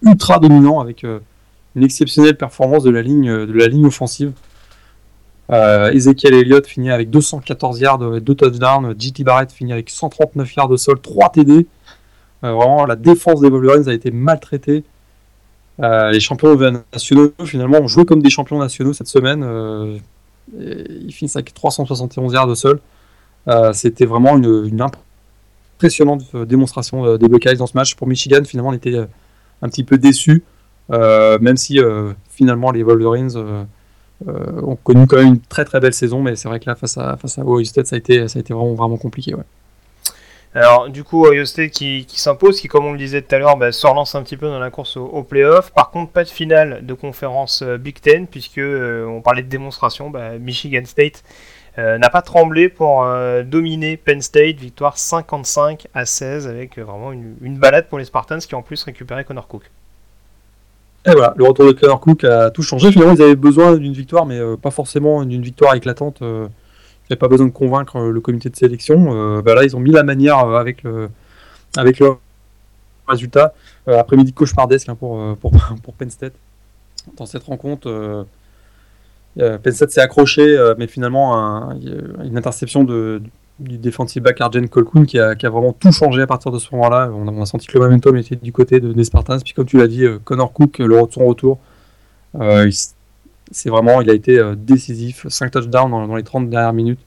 ultra 0.03 0.39
dominants 0.39 0.79
avec 0.79 1.03
une 1.03 1.83
exceptionnelle 1.83 2.37
performance 2.37 2.85
de 2.85 2.91
la 2.91 3.03
ligne 3.03 3.87
offensive. 3.87 4.33
Euh, 5.53 5.93
Ezekiel 5.93 6.35
Elliott 6.35 6.67
finit 6.67 6.91
avec 6.91 7.11
214 7.11 7.81
yards 7.81 8.17
et 8.17 8.21
2 8.21 8.35
touchdowns. 8.35 8.95
JT 8.99 9.25
Barrett 9.25 9.53
finit 9.53 9.73
avec 9.73 9.91
139 9.91 10.55
yards 10.57 10.69
de 10.69 10.77
sol, 10.77 11.01
3 11.01 11.31
TD. 11.31 11.67
Euh, 12.45 12.53
vraiment, 12.53 12.87
la 12.87 12.97
défense 12.97 13.41
des 13.41 13.51
Wolverines 13.51 13.89
a 13.89 13.93
été 13.93 14.11
maltraitée. 14.11 14.85
Euh, 15.81 16.11
les 16.11 16.21
champions 16.21 16.57
nationaux, 16.93 17.33
finalement, 17.45 17.79
ont 17.79 17.89
joué 17.89 18.05
comme 18.05 18.23
des 18.23 18.31
champions 18.31 18.59
nationaux 18.59 18.93
cette 18.93 19.09
semaine. 19.09 20.01
ils 20.57 21.13
finissent 21.13 21.37
avec 21.37 21.53
371 21.53 22.33
yards 22.33 22.47
de 22.47 22.55
sol. 22.55 22.81
C'était 23.73 24.07
vraiment 24.07 24.37
une, 24.37 24.87
impressionnante 25.77 26.35
démonstration 26.47 27.17
des 27.17 27.29
Buckeyes 27.29 27.57
dans 27.57 27.67
ce 27.67 27.77
match. 27.77 27.95
Pour 27.97 28.07
Michigan, 28.07 28.43
finalement, 28.45 28.71
on 28.71 28.75
était 28.75 28.97
un 29.63 29.69
petit 29.69 29.85
peu 29.85 29.99
déçus, 29.99 30.43
même 30.89 31.57
si 31.57 31.81
finalement 32.31 32.71
les 32.71 32.83
Wolverines 32.83 33.67
euh, 34.29 34.63
ont 34.63 34.77
connu 34.77 35.07
quand 35.07 35.17
même 35.17 35.35
une 35.35 35.41
très 35.41 35.65
très 35.65 35.81
belle 35.81 35.93
saison, 35.93 36.23
mais 36.23 36.37
c'est 36.37 36.49
vrai 36.49 36.61
que 36.61 36.67
là, 36.67 36.75
face 36.77 36.97
à, 36.97 37.17
face 37.17 37.39
à 37.39 37.43
Ohio 37.43 37.65
State, 37.65 37.87
ça 37.87 37.97
a 37.97 37.99
été, 37.99 38.29
ça 38.29 38.39
a 38.39 38.41
été 38.41 38.55
vraiment, 38.55 38.75
vraiment 38.75 38.97
compliqué. 38.97 39.35
Alors, 40.55 40.89
du 40.89 41.03
coup, 41.03 41.27
Ohio 41.27 41.45
State 41.45 41.73
qui, 41.73 42.07
qui 42.07 42.21
s'impose, 42.21 42.61
qui, 42.61 42.69
comme 42.69 42.87
on 42.87 42.93
le 42.93 42.99
disait 42.99 43.23
tout 43.23 43.35
à 43.35 43.39
l'heure, 43.39 43.57
bah, 43.57 43.73
se 43.73 43.87
relance 43.87 44.15
un 44.15 44.23
petit 44.23 44.37
peu 44.37 44.47
dans 44.47 44.61
la 44.61 44.71
course 44.71 44.97
au, 44.97 45.23
playoff. 45.25 45.73
Par 45.73 45.91
contre, 45.91 46.13
pas 46.13 46.23
de 46.23 46.29
finale 46.29 46.87
de 46.87 46.95
conférence 46.95 47.63
euh, 47.63 47.77
Big 47.77 48.01
Ten, 48.01 48.29
puisque 48.29 48.59
euh, 48.59 49.05
on 49.05 49.21
parlait 49.21 49.43
de 49.43 49.49
démonstration. 49.49 50.11
Bah, 50.11 50.39
Michigan 50.39 50.85
State 50.85 51.25
n'a 51.77 52.09
pas 52.09 52.23
tremblé 52.23 52.69
pour 52.69 53.05
dominer 53.45 53.97
Penn 53.97 54.23
State, 54.23 54.59
victoire 54.59 54.97
55 54.97 55.89
à 55.93 56.07
16, 56.07 56.47
avec 56.47 56.79
vraiment 56.79 57.11
une, 57.11 57.35
une, 57.41 57.59
balade 57.59 57.89
pour 57.89 57.99
les 57.99 58.05
Spartans 58.05 58.39
qui 58.39 58.55
en 58.55 58.63
plus 58.63 58.81
récupéré 58.85 59.25
Connor 59.25 59.49
Cook. 59.49 59.65
Et 61.07 61.11
voilà, 61.13 61.35
le 61.37 61.45
retour 61.45 61.67
de 61.67 61.73
Connor 61.73 62.01
Cook 62.01 62.25
a 62.25 62.51
tout 62.51 62.63
changé. 62.63 62.91
Finalement, 62.91 63.15
ils 63.15 63.23
avaient 63.23 63.37
besoin 63.37 63.77
d'une 63.77 63.93
victoire, 63.93 64.25
mais 64.25 64.39
euh, 64.39 64.57
pas 64.57 64.71
forcément 64.71 65.25
d'une 65.25 65.43
victoire 65.43 65.75
éclatante. 65.75 66.23
Euh, 66.23 66.47
il 66.47 67.07
n'y 67.11 67.13
avait 67.13 67.19
pas 67.19 67.29
besoin 67.29 67.47
de 67.47 67.53
convaincre 67.53 67.97
euh, 67.97 68.11
le 68.11 68.21
comité 68.21 68.49
de 68.49 68.57
sélection. 68.57 69.43
Bah 69.43 69.55
là, 69.55 69.65
ils 69.65 69.77
ont 69.77 69.81
mis 69.81 69.91
la 69.91 70.03
manière 70.03 70.39
avec 70.39 70.83
le, 70.83 71.11
résultat. 73.07 73.53
Après-midi 73.87 74.33
cauchemardesque 74.33 74.89
hein, 74.89 74.95
pour, 74.95 75.37
pour, 75.37 75.53
pour 75.83 75.93
Penn 75.93 76.09
State. 76.09 76.33
Dans 77.19 77.27
cette 77.27 77.43
rencontre, 77.45 78.27
Penn 79.37 79.73
State 79.73 79.91
s'est 79.91 80.01
accroché, 80.01 80.57
mais 80.79 80.87
finalement, 80.87 81.71
une 82.23 82.39
interception 82.39 82.83
de, 82.83 83.21
du 83.59 83.79
defensive 83.79 84.23
back 84.23 84.41
Arjen 84.41 84.69
Colquhoun 84.69 85.07
qui 85.07 85.19
a, 85.19 85.35
qui 85.35 85.47
a, 85.47 85.51
vraiment 85.51 85.73
tout 85.73 85.93
changé 85.93 86.23
à 86.23 86.27
partir 86.27 86.51
de 86.51 86.59
ce 86.59 86.75
moment-là. 86.75 87.11
On, 87.13 87.41
a 87.41 87.47
senti 87.47 87.67
que 87.67 87.79
le 87.79 87.85
momentum 87.85 88.17
était 88.17 88.37
du 88.37 88.53
côté 88.53 88.81
de, 88.81 88.93
des 88.93 89.05
Spartans. 89.05 89.39
Puis 89.43 89.53
comme 89.55 89.67
tu 89.67 89.79
l'as 89.79 89.87
dit, 89.87 90.05
euh, 90.05 90.19
Connor 90.23 90.53
Cook, 90.53 90.79
le, 90.79 91.01
son 91.11 91.25
retour, 91.27 91.59
euh, 92.41 92.71
c'est 93.51 93.71
vraiment, 93.71 94.01
il 94.01 94.11
a 94.11 94.15
été 94.15 94.39
euh, 94.39 94.55
décisif. 94.57 95.27
5 95.29 95.51
touchdowns 95.51 95.91
dans, 95.91 96.17
les 96.17 96.25
30 96.25 96.51
dernières 96.51 96.73
minutes. 96.73 97.01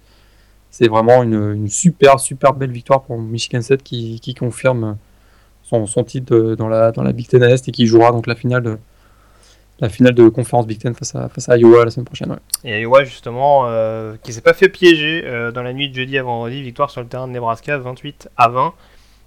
C'est 0.70 0.88
vraiment 0.88 1.24
une, 1.24 1.54
une, 1.56 1.68
super, 1.70 2.20
super 2.20 2.54
belle 2.54 2.72
victoire 2.72 3.04
pour 3.04 3.20
Michigan 3.20 3.62
State 3.62 3.84
qui, 3.84 4.20
qui 4.20 4.34
confirme 4.34 4.98
son, 5.64 5.86
son 5.86 6.04
titre 6.04 6.56
dans 6.56 6.68
la, 6.68 6.92
dans 6.92 7.04
la 7.04 7.12
Big 7.12 7.28
Ten 7.28 7.44
Est 7.44 7.68
et 7.68 7.72
qui 7.72 7.88
jouera 7.88 8.12
donc 8.12 8.28
la 8.28 8.36
finale 8.36 8.64
de, 8.64 8.78
la 9.80 9.90
finale 9.90 10.14
de 10.14 10.28
conférence 10.30 10.66
Big 10.66 10.80
Ten 10.80 10.94
face 10.94 11.14
à, 11.16 11.30
face 11.30 11.50
à 11.50 11.58
Iowa 11.58 11.86
la 11.86 11.92
semaine 11.92 12.06
prochaine. 12.06 12.36
Et 12.64 12.82
Iowa, 12.82 13.04
justement, 13.04 13.66
euh, 13.66 14.16
qui 14.24 14.34
s'est 14.34 14.42
pas 14.42 14.54
fait 14.54 14.70
piéger 14.70 15.24
euh, 15.26 15.52
dans 15.52 15.62
la 15.62 15.74
nuit 15.74 15.90
de 15.90 15.96
jeudi 15.96 16.18
à 16.18 16.24
vendredi, 16.24 16.62
victoire 16.62 16.90
sur 16.90 17.02
le 17.02 17.08
terrain 17.08 17.28
de 17.28 17.34
Nebraska 17.34 17.78
28 17.78 18.30
à 18.38 18.50
20, 18.50 18.74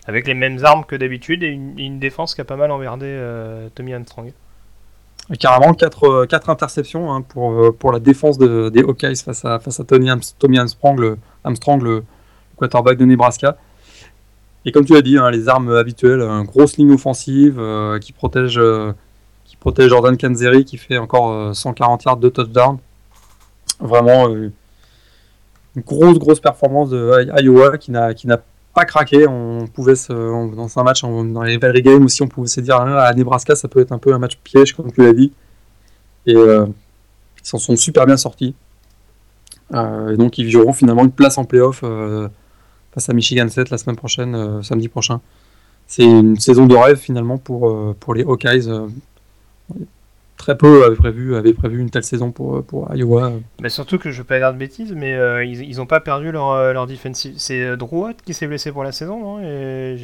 avec 0.06 0.26
les 0.26 0.34
mêmes 0.34 0.64
armes 0.64 0.84
que 0.84 0.96
d'habitude 0.96 1.42
et 1.42 1.48
une, 1.48 1.98
défense 2.00 2.34
qui 2.34 2.40
a 2.40 2.44
pas 2.44 2.56
mal 2.56 2.70
emmerdé 2.70 3.06
euh, 3.06 3.68
Tommy 3.74 3.94
Armstrong. 3.94 4.32
carrément, 5.38 5.72
4, 5.72 6.26
quatre 6.26 6.50
interceptions 6.50 7.12
hein, 7.12 7.22
pour, 7.22 7.76
pour 7.76 7.92
la 7.92 8.00
défense 8.00 8.36
des 8.38 8.82
Hawkeyes 8.82 9.16
face 9.16 9.44
à, 9.44 9.60
face 9.60 9.78
à 9.78 9.84
Tommy, 9.84 10.10
Armstrong, 10.10 10.98
le, 10.98 11.16
Armstrong, 11.44 11.82
le 11.82 12.02
quarterback 12.56 12.98
de 12.98 13.04
Nebraska. 13.04 13.56
Et 14.64 14.72
comme 14.72 14.84
tu 14.84 14.92
l'as 14.94 15.02
dit, 15.02 15.16
hein, 15.16 15.30
les 15.30 15.48
armes 15.48 15.74
habituelles, 15.74 16.20
une 16.20 16.44
grosse 16.44 16.76
ligne 16.76 16.92
offensive 16.92 17.58
euh, 17.58 17.98
qui 17.98 18.12
protège 18.12 18.60
euh, 19.60 19.62
protège 19.62 19.90
Jordan 19.90 20.16
Kanzeri 20.16 20.64
qui 20.64 20.76
fait 20.76 20.98
encore 20.98 21.54
140 21.54 22.04
yards 22.04 22.16
de 22.16 22.28
touchdown. 22.28 22.78
Vraiment 23.78 24.28
une 24.28 24.52
grosse 25.78 26.18
grosse 26.18 26.40
performance 26.40 26.90
de 26.90 27.26
Iowa 27.40 27.78
qui 27.78 27.90
n'a 27.90 28.38
pas 28.74 28.84
craqué. 28.84 29.26
On 29.26 29.66
pouvait 29.66 29.96
se, 29.96 30.12
dans 30.12 30.78
un 30.78 30.82
match 30.82 31.02
dans 31.02 31.42
les 31.42 31.56
Valley 31.56 31.82
Games 31.82 32.04
aussi, 32.04 32.22
on 32.22 32.28
pouvait 32.28 32.48
se 32.48 32.60
dire 32.60 32.76
ah, 32.76 33.04
à 33.04 33.14
Nebraska 33.14 33.54
ça 33.54 33.68
peut 33.68 33.80
être 33.80 33.92
un 33.92 33.98
peu 33.98 34.12
un 34.12 34.18
match 34.18 34.36
piège 34.42 34.74
comme 34.74 34.92
tu 34.92 35.02
l'as 35.02 35.12
dit. 35.12 35.32
Et 36.26 36.34
ils 36.34 36.66
s'en 37.42 37.58
sont 37.58 37.76
super 37.76 38.06
bien 38.06 38.16
sortis. 38.16 38.54
et 39.72 40.16
donc 40.16 40.36
ils 40.38 40.50
joueront 40.50 40.72
finalement 40.74 41.04
une 41.04 41.12
place 41.12 41.38
en 41.38 41.44
playoff 41.44 41.82
face 42.92 43.08
à 43.08 43.12
Michigan 43.12 43.48
State 43.48 43.70
la 43.70 43.78
semaine 43.78 43.96
prochaine, 43.96 44.34
euh, 44.34 44.62
samedi 44.62 44.88
prochain. 44.88 45.20
C'est 45.86 46.04
une 46.04 46.38
saison 46.38 46.66
de 46.66 46.74
rêve 46.74 46.96
finalement 46.96 47.38
pour, 47.38 47.68
euh, 47.68 47.96
pour 47.98 48.14
les 48.14 48.22
Hawkeyes. 48.22 48.68
Euh, 49.76 49.84
très 50.36 50.56
peu 50.56 50.84
avaient 50.86 50.96
prévu, 50.96 51.36
avaient 51.36 51.52
prévu 51.52 51.80
une 51.80 51.90
telle 51.90 52.02
saison 52.02 52.30
pour, 52.30 52.64
pour 52.64 52.94
Iowa. 52.94 53.32
Mais 53.60 53.68
surtout 53.68 53.98
que 53.98 54.10
je 54.10 54.16
ne 54.16 54.22
vais 54.22 54.26
pas 54.26 54.38
dire 54.38 54.52
de 54.54 54.58
bêtises, 54.58 54.94
mais 54.94 55.18
ils 55.46 55.76
n'ont 55.76 55.86
pas 55.86 56.00
perdu 56.00 56.32
leur, 56.32 56.72
leur 56.72 56.86
defensive. 56.86 57.34
C'est 57.36 57.76
Drouot 57.76 58.14
qui 58.24 58.32
s'est 58.32 58.46
blessé 58.46 58.72
pour 58.72 58.82
la 58.82 58.92
saison, 58.92 59.20
non? 59.20 59.42
Et 59.42 59.96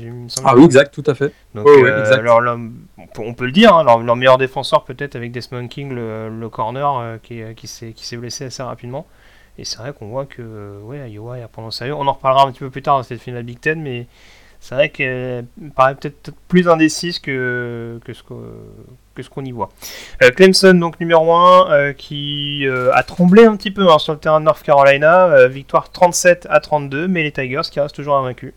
Ah 0.44 0.54
oui, 0.54 0.64
exact, 0.64 0.92
tout 0.92 1.04
à 1.06 1.14
fait. 1.14 1.32
Donc, 1.54 1.66
on 3.18 3.32
peut 3.32 3.46
le 3.46 3.52
dire, 3.52 3.74
hein, 3.74 3.82
leur, 3.82 4.16
meilleur 4.16 4.36
défenseur 4.36 4.84
peut-être 4.84 5.16
avec 5.16 5.32
Desmond 5.32 5.68
King, 5.68 5.94
le, 5.94 6.28
le 6.28 6.48
corner, 6.50 7.18
qui, 7.22 7.40
qui 7.54 7.66
s'est 7.66 8.16
blessé 8.18 8.44
assez 8.44 8.62
rapidement. 8.62 9.06
Et 9.58 9.64
c'est 9.64 9.78
vrai 9.78 9.92
qu'on 9.92 10.08
voit 10.08 10.26
que 10.26 10.80
ouais, 10.82 11.10
Iowa 11.10 11.38
est 11.38 11.42
à 11.42 11.48
prendre 11.48 11.72
sérieux. 11.72 11.94
On 11.94 12.06
en 12.06 12.12
reparlera 12.12 12.46
un 12.46 12.52
petit 12.52 12.60
peu 12.60 12.70
plus 12.70 12.82
tard 12.82 12.98
dans 12.98 13.02
cette 13.02 13.20
finale 13.20 13.42
Big 13.42 13.58
Ten, 13.58 13.80
mais 13.80 14.06
c'est 14.66 14.74
vrai 14.74 14.88
qu'elle 14.88 15.44
paraît 15.76 15.94
peut-être 15.94 16.32
plus 16.48 16.68
indécise 16.68 17.20
que, 17.20 18.00
ce 18.04 18.22
qu'on 19.30 19.44
y 19.44 19.52
voit. 19.52 19.68
Euh, 20.24 20.30
Clemson, 20.30 20.74
donc 20.74 20.98
numéro 20.98 21.32
1, 21.32 21.70
euh, 21.70 21.92
qui 21.92 22.66
euh, 22.66 22.90
a 22.92 23.04
tremblé 23.04 23.44
un 23.44 23.54
petit 23.54 23.70
peu 23.70 23.88
hein, 23.88 24.00
sur 24.00 24.14
le 24.14 24.18
terrain 24.18 24.40
de 24.40 24.44
North 24.44 24.64
Carolina. 24.64 25.46
victoire 25.46 25.92
37 25.92 26.48
à 26.50 26.58
32, 26.58 27.06
mais 27.06 27.22
les 27.22 27.30
Tigers 27.30 27.62
qui 27.70 27.78
restent 27.78 27.94
toujours 27.94 28.16
invaincus. 28.16 28.54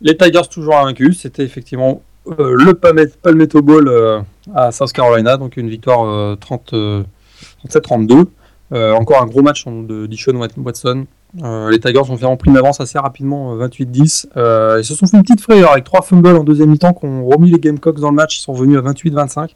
Les 0.00 0.16
Tigers 0.16 0.48
toujours 0.50 0.76
invaincus, 0.76 1.20
c'était 1.20 1.44
effectivement 1.44 2.02
le 2.26 2.72
Palmetto 2.72 3.62
Bowl 3.62 4.24
à 4.56 4.72
South 4.72 4.92
Carolina, 4.92 5.36
donc 5.36 5.56
une 5.56 5.70
victoire 5.70 6.36
37-32. 6.36 8.26
Euh, 8.72 8.92
encore 8.92 9.22
un 9.22 9.26
gros 9.26 9.42
match 9.42 9.64
de 9.66 10.06
Dishon 10.06 10.36
Watson. 10.56 11.06
Euh, 11.42 11.70
les 11.70 11.78
Tigers 11.78 11.98
ont 11.98 12.14
vraiment 12.14 12.36
pris 12.36 12.50
une 12.50 12.56
avance 12.56 12.80
assez 12.80 12.98
rapidement, 12.98 13.56
28-10. 13.56 14.26
Euh, 14.36 14.78
ils 14.80 14.84
se 14.84 14.94
sont 14.94 15.06
fait 15.06 15.16
une 15.16 15.22
petite 15.22 15.40
frayeur 15.40 15.72
avec 15.72 15.84
trois 15.84 16.02
fumbles 16.02 16.36
en 16.36 16.44
deuxième 16.44 16.70
mi-temps 16.70 16.94
qui 16.94 17.04
ont 17.04 17.26
remis 17.26 17.50
les 17.50 17.58
Gamecocks 17.58 18.00
dans 18.00 18.10
le 18.10 18.16
match. 18.16 18.38
Ils 18.38 18.42
sont 18.42 18.54
venus 18.54 18.78
à 18.78 18.82
28-25. 18.82 19.54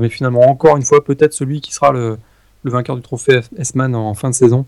mais 0.00 0.08
finalement, 0.08 0.42
encore 0.42 0.76
une 0.76 0.84
fois, 0.84 1.02
peut-être 1.04 1.32
celui 1.32 1.60
qui 1.60 1.72
sera 1.72 1.92
le, 1.92 2.18
vainqueur 2.64 2.94
du 2.96 3.02
trophée 3.02 3.40
S-Man 3.56 3.94
en 3.94 4.14
fin 4.14 4.30
de 4.30 4.34
saison. 4.34 4.66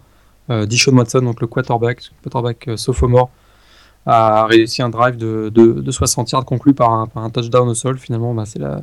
Dishon 0.49 0.97
Watson, 0.97 1.21
donc 1.21 1.41
le 1.41 1.47
quarterback, 1.47 2.03
quarterback 2.23 2.71
sophomore, 2.77 3.31
a 4.07 4.47
réussi 4.47 4.83
un 4.83 4.91
drive 4.91 5.17
de, 5.17 5.91
60 5.91 6.31
yards 6.33 6.45
conclu 6.45 6.75
par 6.75 7.09
un, 7.15 7.31
touchdown 7.31 7.69
au 7.69 7.75
sol. 7.75 7.99
Finalement, 7.99 8.35
bah, 8.35 8.45
c'est 8.45 8.59
la, 8.59 8.83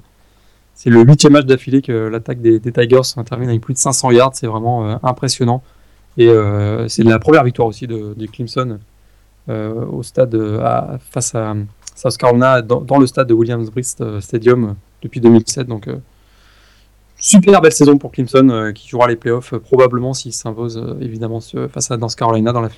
c'est 0.73 0.89
le 0.89 1.03
huitième 1.03 1.33
match 1.33 1.45
d'affilée 1.45 1.81
que 1.81 1.91
l'attaque 1.91 2.41
des, 2.41 2.59
Tigers 2.59 3.01
termine 3.25 3.49
avec 3.49 3.61
plus 3.61 3.73
de 3.73 3.79
500 3.79 4.11
yards. 4.11 4.31
C'est 4.33 4.47
vraiment 4.47 4.87
euh, 4.87 4.95
impressionnant. 5.03 5.61
Et 6.17 6.27
euh, 6.27 6.87
c'est 6.87 7.03
la 7.03 7.19
première 7.19 7.43
victoire 7.43 7.67
aussi 7.67 7.87
de, 7.87 8.15
Clemson 8.31 8.79
euh, 9.49 9.85
au 9.85 10.03
stade 10.03 10.37
face 11.09 11.35
à 11.35 11.55
South 11.95 12.17
Carolina 12.17 12.61
dans, 12.61 12.97
le 12.99 13.07
stade 13.07 13.27
de 13.27 13.33
Williams-Brice 13.33 13.97
Stadium 14.19 14.75
depuis 15.01 15.21
2007. 15.21 15.67
Donc 15.67 15.87
super 17.17 17.61
belle 17.61 17.71
saison 17.71 17.97
pour 17.97 18.11
Clemson 18.11 18.71
qui 18.73 18.87
jouera 18.87 19.07
les 19.07 19.15
playoffs 19.15 19.55
probablement 19.55 20.13
s'il 20.13 20.33
s'impose 20.33 20.97
évidemment 20.99 21.39
face 21.71 21.91
à 21.91 21.97
North 21.97 22.15
Carolina 22.15 22.51
dans 22.51 22.61
la 22.61 22.69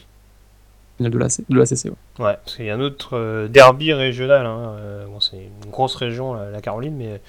de 1.00 1.18
la, 1.18 1.28
de 1.28 1.58
la 1.58 1.66
CC. 1.66 1.90
Ouais. 1.90 1.96
parce 2.18 2.56
qu'il 2.56 2.66
y 2.66 2.70
a 2.70 2.76
un 2.76 2.80
autre 2.80 3.48
derby 3.48 3.94
régional. 3.94 4.46
Hein, 4.46 4.76
c'est 5.20 5.38
une 5.38 5.72
grosse 5.72 5.96
région 5.96 6.34
la 6.34 6.62
Caroline, 6.62 6.96
mais 6.96 7.20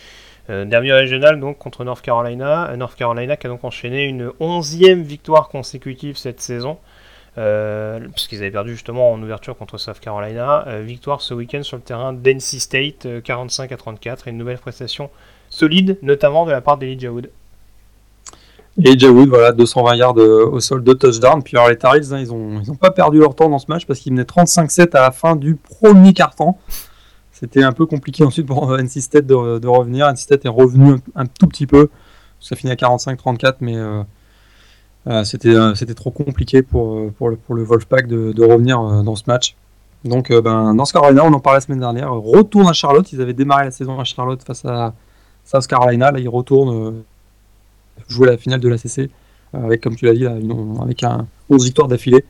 euh, 0.50 0.64
derby 0.66 0.92
régional 0.92 1.40
donc 1.40 1.58
contre 1.58 1.84
North 1.84 2.02
Carolina. 2.02 2.70
Euh, 2.70 2.76
North 2.76 2.96
Carolina 2.96 3.36
qui 3.36 3.46
a 3.46 3.50
donc 3.50 3.64
enchaîné 3.64 4.04
une 4.04 4.30
onzième 4.40 5.02
victoire 5.02 5.48
consécutive 5.48 6.16
cette 6.16 6.40
saison. 6.40 6.78
Euh, 7.36 7.98
puisqu'ils 8.12 8.38
avaient 8.38 8.52
perdu 8.52 8.72
justement 8.72 9.10
en 9.10 9.20
ouverture 9.20 9.56
contre 9.56 9.76
South 9.76 9.98
Carolina. 9.98 10.66
victoire 10.82 11.20
ce 11.20 11.34
week-end 11.34 11.64
sur 11.64 11.76
le 11.76 11.82
terrain 11.82 12.12
d'NC 12.12 12.60
State, 12.60 13.08
45 13.24 13.72
à 13.72 13.76
34, 13.76 14.28
et 14.28 14.30
une 14.30 14.38
nouvelle 14.38 14.58
prestation 14.58 15.10
solide, 15.50 15.98
notamment 16.02 16.46
de 16.46 16.52
la 16.52 16.60
part 16.60 16.78
d'Elijah 16.78 17.10
Wood. 17.10 17.30
Elijah 18.78 19.10
Wood, 19.10 19.28
voilà, 19.30 19.50
220 19.50 19.96
yards 19.96 20.16
au 20.16 20.60
sol, 20.60 20.84
de 20.84 20.92
touchdown. 20.92 21.42
Puis 21.42 21.56
alors 21.56 21.70
les 21.70 21.76
Tar 21.76 21.94
hein, 21.94 22.18
ils 22.20 22.28
n'ont 22.28 22.76
pas 22.76 22.92
perdu 22.92 23.18
leur 23.18 23.34
temps 23.34 23.48
dans 23.48 23.58
ce 23.58 23.66
match 23.68 23.84
parce 23.84 23.98
qu'ils 23.98 24.12
menaient 24.12 24.22
35-7 24.22 24.96
à 24.96 25.00
la 25.00 25.10
fin 25.10 25.34
du 25.34 25.56
premier 25.56 26.12
quart-temps. 26.12 26.58
C'était 27.34 27.64
un 27.64 27.72
peu 27.72 27.84
compliqué 27.84 28.24
ensuite 28.24 28.46
pour 28.46 28.78
NC 28.78 29.00
State 29.00 29.26
de, 29.26 29.58
de, 29.58 29.68
revenir. 29.68 30.08
NC 30.08 30.18
State 30.18 30.44
est 30.44 30.48
revenu 30.48 30.96
un, 31.16 31.26
tout 31.26 31.48
petit 31.48 31.66
peu. 31.66 31.90
Ça 32.40 32.54
finit 32.56 32.72
à 32.72 32.76
45-34, 32.76 33.56
mais 33.60 33.76
euh, 33.76 34.02
euh, 35.08 35.24
euh, 35.44 35.74
c'était 35.74 35.94
trop 35.94 36.12
compliqué 36.12 36.62
pour, 36.62 37.10
le, 37.28 37.36
pour 37.36 37.54
le 37.54 37.64
Wolfpack 37.64 38.06
de, 38.06 38.32
de 38.32 38.44
revenir 38.44 38.80
dans 39.02 39.16
ce 39.16 39.24
match. 39.26 39.56
Donc, 40.04 40.30
ben, 40.32 40.74
North 40.74 40.92
Carolina, 40.92 41.24
on 41.24 41.32
en 41.32 41.40
parlait 41.40 41.56
la 41.56 41.62
semaine 41.62 41.80
dernière, 41.80 42.12
retourne 42.12 42.68
à 42.68 42.72
Charlotte. 42.72 43.10
Ils 43.12 43.20
avaient 43.20 43.32
démarré 43.32 43.64
la 43.64 43.70
saison 43.70 43.98
à 43.98 44.04
Charlotte 44.04 44.42
face 44.44 44.64
à 44.64 44.94
South 45.44 45.66
Carolina. 45.66 46.12
Là, 46.12 46.20
ils 46.20 46.28
retournent 46.28 47.02
jouer 48.08 48.28
la 48.28 48.36
finale 48.36 48.60
de 48.60 48.68
la 48.68 48.78
CC 48.78 49.10
avec, 49.52 49.80
comme 49.80 49.96
tu 49.96 50.04
l'as 50.04 50.14
dit, 50.14 50.26
avec 50.26 51.02
un 51.02 51.26
11 51.48 51.64
victoires 51.64 51.88
d'affilée 51.88 52.24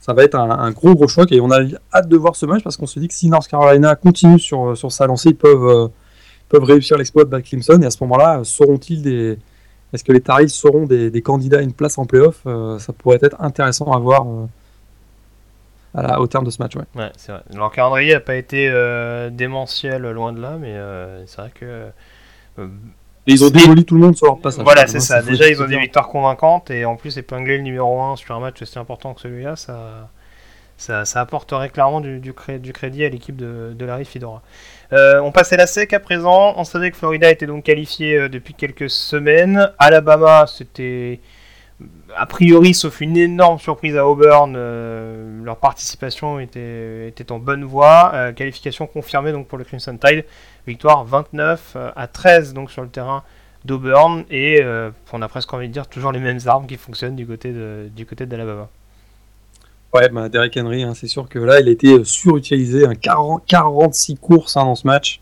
ça 0.00 0.14
va 0.14 0.24
être 0.24 0.34
un, 0.34 0.70
gros 0.70 0.94
gros 0.94 1.08
choc 1.08 1.30
et 1.30 1.40
on 1.40 1.50
a 1.50 1.60
hâte 1.92 2.08
de 2.08 2.16
voir 2.16 2.34
ce 2.34 2.46
match 2.46 2.64
parce 2.64 2.78
qu'on 2.78 2.86
se 2.86 2.98
dit 2.98 3.06
que 3.06 3.14
si 3.14 3.28
North 3.28 3.46
Carolina 3.46 3.94
continue 3.94 4.38
sur, 4.38 4.76
sur 4.76 4.90
sa 4.90 5.06
lancée, 5.06 5.30
ils 5.30 5.36
peuvent, 5.36 5.68
euh, 5.68 5.88
peuvent 6.48 6.64
réussir 6.64 6.96
l'exploit 6.96 7.24
de 7.24 7.38
Clemson 7.40 7.80
et 7.82 7.86
à 7.86 7.90
ce 7.90 8.02
moment-là, 8.04 8.40
seront-ils 8.42 9.02
des. 9.02 9.38
Est-ce 9.92 10.02
que 10.02 10.12
les 10.12 10.20
Taris 10.20 10.48
seront 10.48 10.86
des, 10.86 11.22
candidats 11.22 11.58
à 11.58 11.62
une 11.62 11.74
place 11.74 11.98
en 11.98 12.06
playoff 12.06 12.40
euh, 12.46 12.78
Ça 12.78 12.92
pourrait 12.92 13.18
être 13.20 13.36
intéressant 13.40 13.92
à 13.92 13.98
voir 13.98 14.26
euh, 14.26 14.46
à 15.94 16.20
au 16.20 16.26
terme 16.26 16.44
de 16.46 16.50
ce 16.50 16.62
match. 16.62 16.76
Ouais, 16.76 17.10
c'est 17.16 17.32
vrai. 17.32 17.42
Leur 17.52 17.72
n'a 17.76 18.20
pas 18.20 18.36
été 18.36 18.72
démentiel 19.32 20.02
loin 20.10 20.32
de 20.32 20.40
là, 20.40 20.56
mais 20.58 20.76
c'est 21.26 21.40
vrai 21.42 21.52
que 21.52 21.88
ils 23.26 23.44
ont 23.44 23.50
démoli 23.50 23.84
tout 23.84 23.94
le 23.94 24.00
monde 24.00 24.16
sur 24.16 24.26
leur 24.26 24.38
passage. 24.38 24.64
Voilà, 24.64 24.86
c'est 24.86 25.00
ça. 25.00 25.22
Déjà, 25.22 25.48
ils 25.48 25.62
ont 25.62 25.66
des 25.66 25.78
victoires 25.78 26.08
convaincantes 26.08 26.70
et 26.70 26.84
en 26.84 26.96
plus, 26.96 27.16
épingler 27.18 27.58
le 27.58 27.62
numéro 27.62 28.00
1 28.00 28.16
sur 28.16 28.34
un 28.34 28.40
match 28.40 28.60
aussi 28.62 28.78
important 28.78 29.14
que 29.14 29.20
celui-là, 29.20 29.56
ça, 29.56 30.08
ça, 31.04 31.20
apporterait 31.20 31.68
clairement 31.68 32.00
du, 32.00 32.18
du, 32.18 32.32
crédit 32.32 33.04
à 33.04 33.08
l'équipe 33.08 33.36
de, 33.36 33.72
de 33.74 33.84
Larry 33.84 34.04
Fidora. 34.04 34.42
Euh, 34.92 35.20
on 35.20 35.30
passait 35.30 35.56
la 35.56 35.66
SEC 35.66 35.92
à 35.92 36.00
présent. 36.00 36.54
On 36.56 36.64
savait 36.64 36.90
que 36.90 36.96
Florida 36.96 37.30
était 37.30 37.46
donc 37.46 37.64
qualifié 37.64 38.16
euh, 38.16 38.28
depuis 38.28 38.54
quelques 38.54 38.90
semaines. 38.90 39.70
Alabama, 39.78 40.46
c'était 40.46 41.20
a 42.16 42.26
priori, 42.26 42.74
sauf 42.74 43.00
une 43.00 43.16
énorme 43.16 43.58
surprise 43.58 43.96
à 43.96 44.06
Auburn, 44.06 44.54
euh, 44.56 45.42
leur 45.44 45.56
participation 45.56 46.40
était, 46.40 47.12
en 47.30 47.38
bonne 47.38 47.64
voie. 47.64 48.32
qualification 48.34 48.86
confirmée 48.86 49.32
donc 49.32 49.46
pour 49.46 49.58
le 49.58 49.64
Crimson 49.64 49.96
Tide. 49.96 50.24
Victoire 50.66 51.04
29 51.04 51.72
euh, 51.76 51.90
à 51.96 52.06
13 52.06 52.54
donc 52.54 52.70
sur 52.70 52.82
le 52.82 52.88
terrain 52.88 53.22
d'Auburn 53.64 54.24
et 54.30 54.60
euh, 54.62 54.90
on 55.12 55.22
a 55.22 55.28
presque 55.28 55.52
envie 55.52 55.68
de 55.68 55.72
dire 55.72 55.86
toujours 55.86 56.12
les 56.12 56.20
mêmes 56.20 56.38
armes 56.46 56.66
qui 56.66 56.76
fonctionnent 56.76 57.16
du 57.16 57.26
côté 57.26 57.52
d'Alabama. 57.52 58.68
Ouais, 59.92 60.08
bah 60.08 60.28
Derrick 60.28 60.56
Henry, 60.56 60.84
hein, 60.84 60.94
c'est 60.94 61.08
sûr 61.08 61.28
que 61.28 61.38
là 61.38 61.60
il 61.60 61.68
a 61.68 61.72
été 61.72 61.88
euh, 61.88 62.04
surutilisé, 62.04 62.86
un 62.86 62.94
40, 62.94 63.42
46 63.46 64.16
courses 64.16 64.56
hein, 64.56 64.64
dans 64.64 64.76
ce 64.76 64.86
match. 64.86 65.20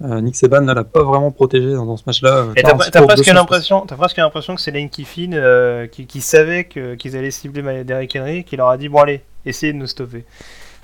Nick 0.00 0.36
Seban 0.36 0.60
ne 0.60 0.72
l'a 0.72 0.84
pas 0.84 1.02
vraiment 1.02 1.32
protégé 1.32 1.72
dans, 1.72 1.96
ce 1.96 2.04
match-là. 2.06 2.46
t'as 2.54 3.02
presque 3.02 3.26
l'impression, 3.26 3.84
presque 3.84 4.16
l'impression 4.16 4.54
que 4.54 4.60
c'est 4.60 4.70
Lane 4.70 4.88
Kiffin 4.88 5.88
qui, 5.90 6.06
qui, 6.06 6.20
savait 6.20 6.66
qu'ils 6.66 7.16
allaient 7.16 7.32
cibler 7.32 7.84
Derrick 7.84 8.16
Henry, 8.16 8.44
qui 8.44 8.56
leur 8.56 8.68
a 8.68 8.76
dit 8.76 8.88
bon 8.88 9.00
allez, 9.00 9.22
essayez 9.44 9.72
de 9.72 9.78
nous 9.78 9.88
stopper. 9.88 10.24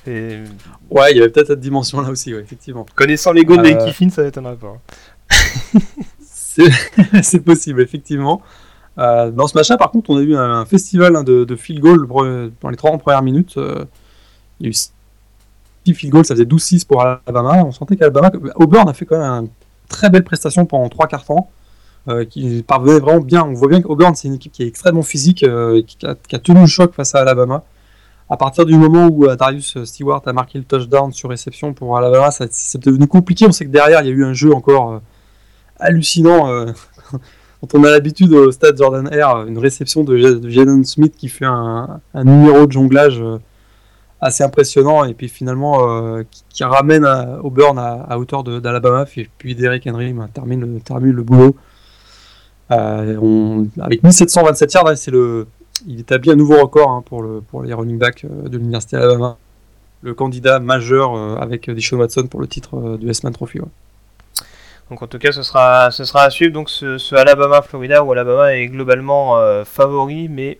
Ouais, 0.06 1.12
il 1.12 1.16
y 1.16 1.20
avait 1.20 1.30
peut-être 1.30 1.48
cette 1.48 1.60
dimension-là 1.60 2.10
aussi, 2.10 2.32
effectivement. 2.32 2.86
Connaissant 2.94 3.32
les 3.32 3.44
goûts 3.44 3.56
de 3.56 3.66
euh... 3.66 3.84
Kiffin, 3.86 4.10
ça 4.10 4.22
m'étonnerait 4.22 4.56
pas. 4.56 4.78
c'est 7.22 7.40
possible, 7.40 7.80
effectivement. 7.80 8.42
Euh, 8.98 9.30
dans 9.30 9.46
ce 9.46 9.56
match-là, 9.56 9.76
par 9.76 9.90
contre, 9.90 10.10
on 10.10 10.18
a 10.18 10.20
eu 10.20 10.36
un, 10.36 10.64
festival 10.66 11.16
hein, 11.16 11.24
de, 11.24 11.44
de, 11.44 11.56
field 11.56 11.80
goal 11.80 12.06
dans 12.60 12.70
les 12.70 12.76
30 12.76 13.02
premières 13.02 13.22
minutes. 13.22 13.56
Euh, 13.56 13.84
il 14.60 14.64
y 14.64 14.68
a 14.68 14.70
eu 14.70 14.72
6 14.72 14.92
field 15.92 16.12
goals, 16.12 16.24
ça 16.24 16.34
faisait 16.34 16.46
12-6 16.46 16.86
pour 16.86 17.02
Alabama. 17.02 17.62
On 17.64 17.72
sentait 17.72 17.96
qu'Alabama, 17.96 18.30
Auburn 18.56 18.88
a 18.88 18.94
fait 18.94 19.04
quand 19.04 19.18
même 19.18 19.44
une 19.44 19.48
très 19.88 20.08
belle 20.08 20.24
prestation 20.24 20.64
pendant 20.64 20.88
3 20.88 21.06
quarts 21.08 21.24
temps. 21.24 21.50
Euh, 22.06 22.26
qui 22.26 22.62
parvenait 22.62 22.98
vraiment 22.98 23.20
bien. 23.20 23.42
On 23.44 23.54
voit 23.54 23.68
bien 23.68 23.80
qu'Auburn, 23.80 24.14
c'est 24.14 24.28
une 24.28 24.34
équipe 24.34 24.52
qui 24.52 24.62
est 24.62 24.66
extrêmement 24.66 25.02
physique, 25.02 25.38
qui 25.38 25.46
a, 26.06 26.14
qui, 26.14 26.36
a, 26.36 26.38
tenu 26.38 26.60
le 26.60 26.66
choc 26.66 26.92
face 26.92 27.14
à 27.14 27.20
Alabama. 27.20 27.64
à 28.28 28.36
partir 28.36 28.66
du 28.66 28.76
moment 28.76 29.06
où 29.06 29.26
Darius 29.34 29.82
Stewart 29.84 30.20
a 30.26 30.32
marqué 30.34 30.58
le 30.58 30.64
touchdown 30.64 31.12
sur 31.12 31.30
réception 31.30 31.72
pour 31.72 31.96
Alabama, 31.96 32.30
c'est 32.30 32.82
devenu 32.82 33.06
compliqué. 33.06 33.46
On 33.46 33.52
sait 33.52 33.64
que 33.64 33.70
derrière, 33.70 34.02
il 34.02 34.08
y 34.08 34.10
a 34.10 34.12
eu 34.12 34.22
un 34.22 34.34
jeu 34.34 34.52
encore 34.52 35.00
hallucinant. 35.78 36.66
quand 37.62 37.78
on 37.78 37.84
a 37.84 37.90
l'habitude 37.90 38.34
au 38.34 38.52
stade 38.52 38.76
Jordan 38.76 39.08
Air, 39.10 39.46
une 39.46 39.56
réception 39.56 40.04
de, 40.04 40.18
Jalen 40.18 40.84
Smith 40.84 41.14
qui 41.16 41.30
fait 41.30 41.46
un 41.46 42.00
numéro 42.14 42.66
de 42.66 42.72
jonglage 42.72 43.22
assez 44.24 44.42
impressionnant 44.42 45.04
et 45.04 45.12
puis 45.12 45.28
finalement 45.28 45.86
euh, 45.86 46.22
qui, 46.48 46.64
ramène 46.64 47.04
Auburn 47.42 47.78
à, 47.78 48.18
hauteur 48.18 48.42
d'Alabama. 48.42 49.04
Et 49.16 49.28
puis 49.38 49.54
Derrick 49.54 49.86
Henry 49.86 50.12
bah, 50.12 50.28
termine, 50.32 50.80
termine 50.80 51.12
le 51.12 51.22
boulot. 51.22 51.54
Euh, 52.70 53.64
avec 53.78 54.02
1727 54.02 54.72
yards 54.72 54.96
c'est 54.96 55.10
le 55.10 55.46
il 55.86 56.00
établit 56.00 56.30
un 56.30 56.36
nouveau 56.36 56.62
record 56.62 56.88
hein, 56.88 57.04
pour, 57.04 57.22
pour 57.50 57.62
les 57.62 57.74
running 57.74 57.98
backs 57.98 58.24
euh, 58.24 58.48
de 58.48 58.56
l'université 58.56 58.96
Alabama. 58.96 59.36
Le 60.00 60.14
candidat 60.14 60.58
majeur 60.58 61.14
avec 61.40 61.70
Deshaun 61.70 61.98
Watson 61.98 62.26
pour 62.26 62.40
le 62.40 62.46
titre 62.46 62.98
du 62.98 63.08
S-Man 63.08 63.32
Trophy 63.32 63.58
Donc 64.90 65.00
en 65.02 65.06
tout 65.06 65.18
cas, 65.18 65.32
ce 65.32 65.42
sera, 65.42 65.90
ce 65.90 66.04
sera 66.04 66.24
à 66.24 66.30
suivre. 66.30 66.52
Donc 66.52 66.68
ce, 66.68 67.14
Alabama-Florida 67.14 68.04
où 68.04 68.12
Alabama 68.12 68.54
est 68.54 68.66
globalement 68.66 69.38
favori, 69.64 70.28
mais 70.28 70.58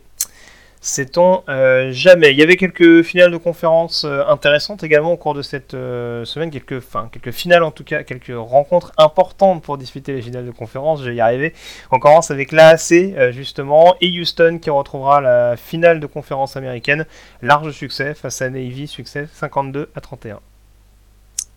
Sait-on 0.87 1.43
euh, 1.49 1.93
jamais 1.93 2.32
Il 2.32 2.39
y 2.39 2.43
avait 2.43 2.59
quelques 2.59 3.03
finales 3.05 3.30
de 3.30 3.39
conférences 3.39 4.05
euh, 4.05 4.22
intéressantes 4.28 4.85
également 4.85 5.12
au 5.12 5.16
cours 5.16 5.32
de 5.32 5.41
cette 5.41 5.72
euh, 5.72 6.26
semaine, 6.26 6.51
quelques, 6.51 6.82
finales 7.30 7.62
en 7.62 7.70
tout 7.70 7.85
cas, 7.85 8.03
quelques 8.03 8.37
rencontres 8.37 8.93
importantes 8.99 9.62
pour 9.62 9.78
disputer 9.78 10.12
les 10.12 10.20
finales 10.20 10.45
de 10.45 10.51
conférence, 10.51 11.03
je 11.03 11.09
vais 11.09 11.16
y 11.16 11.22
arriver. 11.22 11.55
On 11.91 11.99
commence 11.99 12.30
avec 12.30 12.53
l'AAC 12.53 13.32
justement 13.32 13.95
et 14.03 14.20
Houston 14.20 14.59
qui 14.61 14.68
retrouvera 14.68 15.22
la 15.22 15.57
finale 15.57 16.01
de 16.01 16.07
conférence 16.07 16.55
américaine. 16.55 17.07
Large 17.41 17.70
succès 17.70 18.12
face 18.12 18.43
à 18.43 18.51
Navy, 18.51 18.87
succès 18.87 19.26
52 19.32 19.89
à 19.95 20.03
31. 20.03 20.41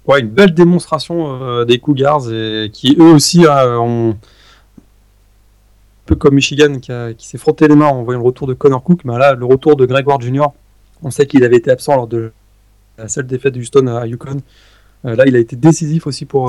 Ouais, 0.06 0.22
une 0.22 0.30
belle 0.30 0.54
démonstration 0.54 1.66
des 1.66 1.80
Cougars 1.80 2.28
qui 2.72 2.96
eux 2.98 3.12
aussi 3.12 3.46
ont 3.46 4.16
peu 6.08 6.16
comme 6.16 6.36
Michigan 6.36 6.80
qui, 6.80 7.28
s'est 7.28 7.38
frotté 7.38 7.68
les 7.68 7.76
mains 7.76 7.88
en 7.88 8.04
voyant 8.04 8.20
le 8.20 8.26
retour 8.26 8.48
de 8.48 8.54
Connor 8.54 8.84
Cook, 8.84 9.02
mais 9.06 9.18
là, 9.18 9.34
le 9.34 9.46
retour 9.46 9.76
de 9.76 9.86
Ward 9.86 10.22
Jr., 10.22 10.48
on 11.04 11.12
sait 11.12 11.28
qu'il 11.28 11.44
avait 11.44 11.58
été 11.58 11.70
absent 11.70 11.96
lors 11.96 12.08
de 12.08 12.32
la 12.98 13.08
seule 13.08 13.28
défaite 13.28 13.54
de 13.54 13.60
Houston 13.60 13.86
à 13.88 14.08
Yukon. 14.08 14.38
Euh, 15.06 15.16
là, 15.16 15.26
il 15.28 15.36
a 15.36 15.40
été 15.40 15.56
décisif 15.56 16.08
aussi 16.08 16.26
pour, 16.26 16.48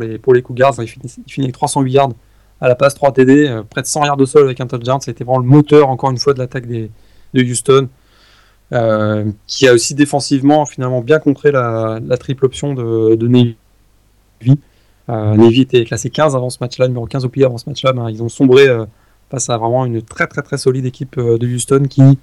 les, 0.00 0.42
Cougars. 0.42 0.74
Il 0.78 0.86
finit, 0.86 1.46
avec 1.46 1.54
308 1.54 1.92
yards 1.92 2.12
à 2.60 2.68
la 2.68 2.74
passe, 2.74 2.94
3 2.94 3.12
TD, 3.12 3.48
euh, 3.48 3.62
près 3.62 3.80
de 3.80 3.86
100 3.86 4.04
yards 4.04 4.16
de 4.18 4.26
sol 4.26 4.44
avec 4.44 4.60
un 4.60 4.66
touchdown. 4.66 5.00
C'était 5.00 5.24
vraiment 5.24 5.40
le 5.40 5.46
moteur, 5.46 5.88
encore 5.88 6.10
une 6.10 6.18
fois, 6.18 6.34
de 6.34 6.38
l'attaque 6.38 6.66
de 6.66 6.90
Houston. 7.34 7.88
Euh, 8.72 9.30
qui 9.46 9.68
a 9.68 9.72
aussi 9.72 9.94
défensivement 9.94 10.66
finalement 10.66 11.00
bien 11.00 11.20
contré 11.20 11.52
la, 11.52 12.00
triple 12.18 12.44
option 12.46 12.74
de, 12.74 13.14
de. 13.14 13.46
Navy 15.08 15.62
était 15.62 15.84
classé 15.84 16.10
15 16.10 16.34
avant 16.34 16.50
ce 16.50 16.58
match-là, 16.60 16.88
numéro 16.88 17.06
15 17.06 17.24
au 17.24 17.28
pays 17.28 17.44
avant 17.44 17.58
ce 17.58 17.68
match-là. 17.68 17.92
Ben, 17.92 18.10
ils 18.10 18.22
ont 18.22 18.28
sombré 18.28 18.68
face 19.30 19.50
à 19.50 19.56
vraiment 19.56 19.84
une 19.84 20.02
très 20.02 20.26
très 20.26 20.42
très 20.42 20.58
solide 20.58 20.86
équipe 20.86 21.18
euh, 21.18 21.38
de 21.38 21.46
Houston 21.46 21.86
qui, 21.88 22.18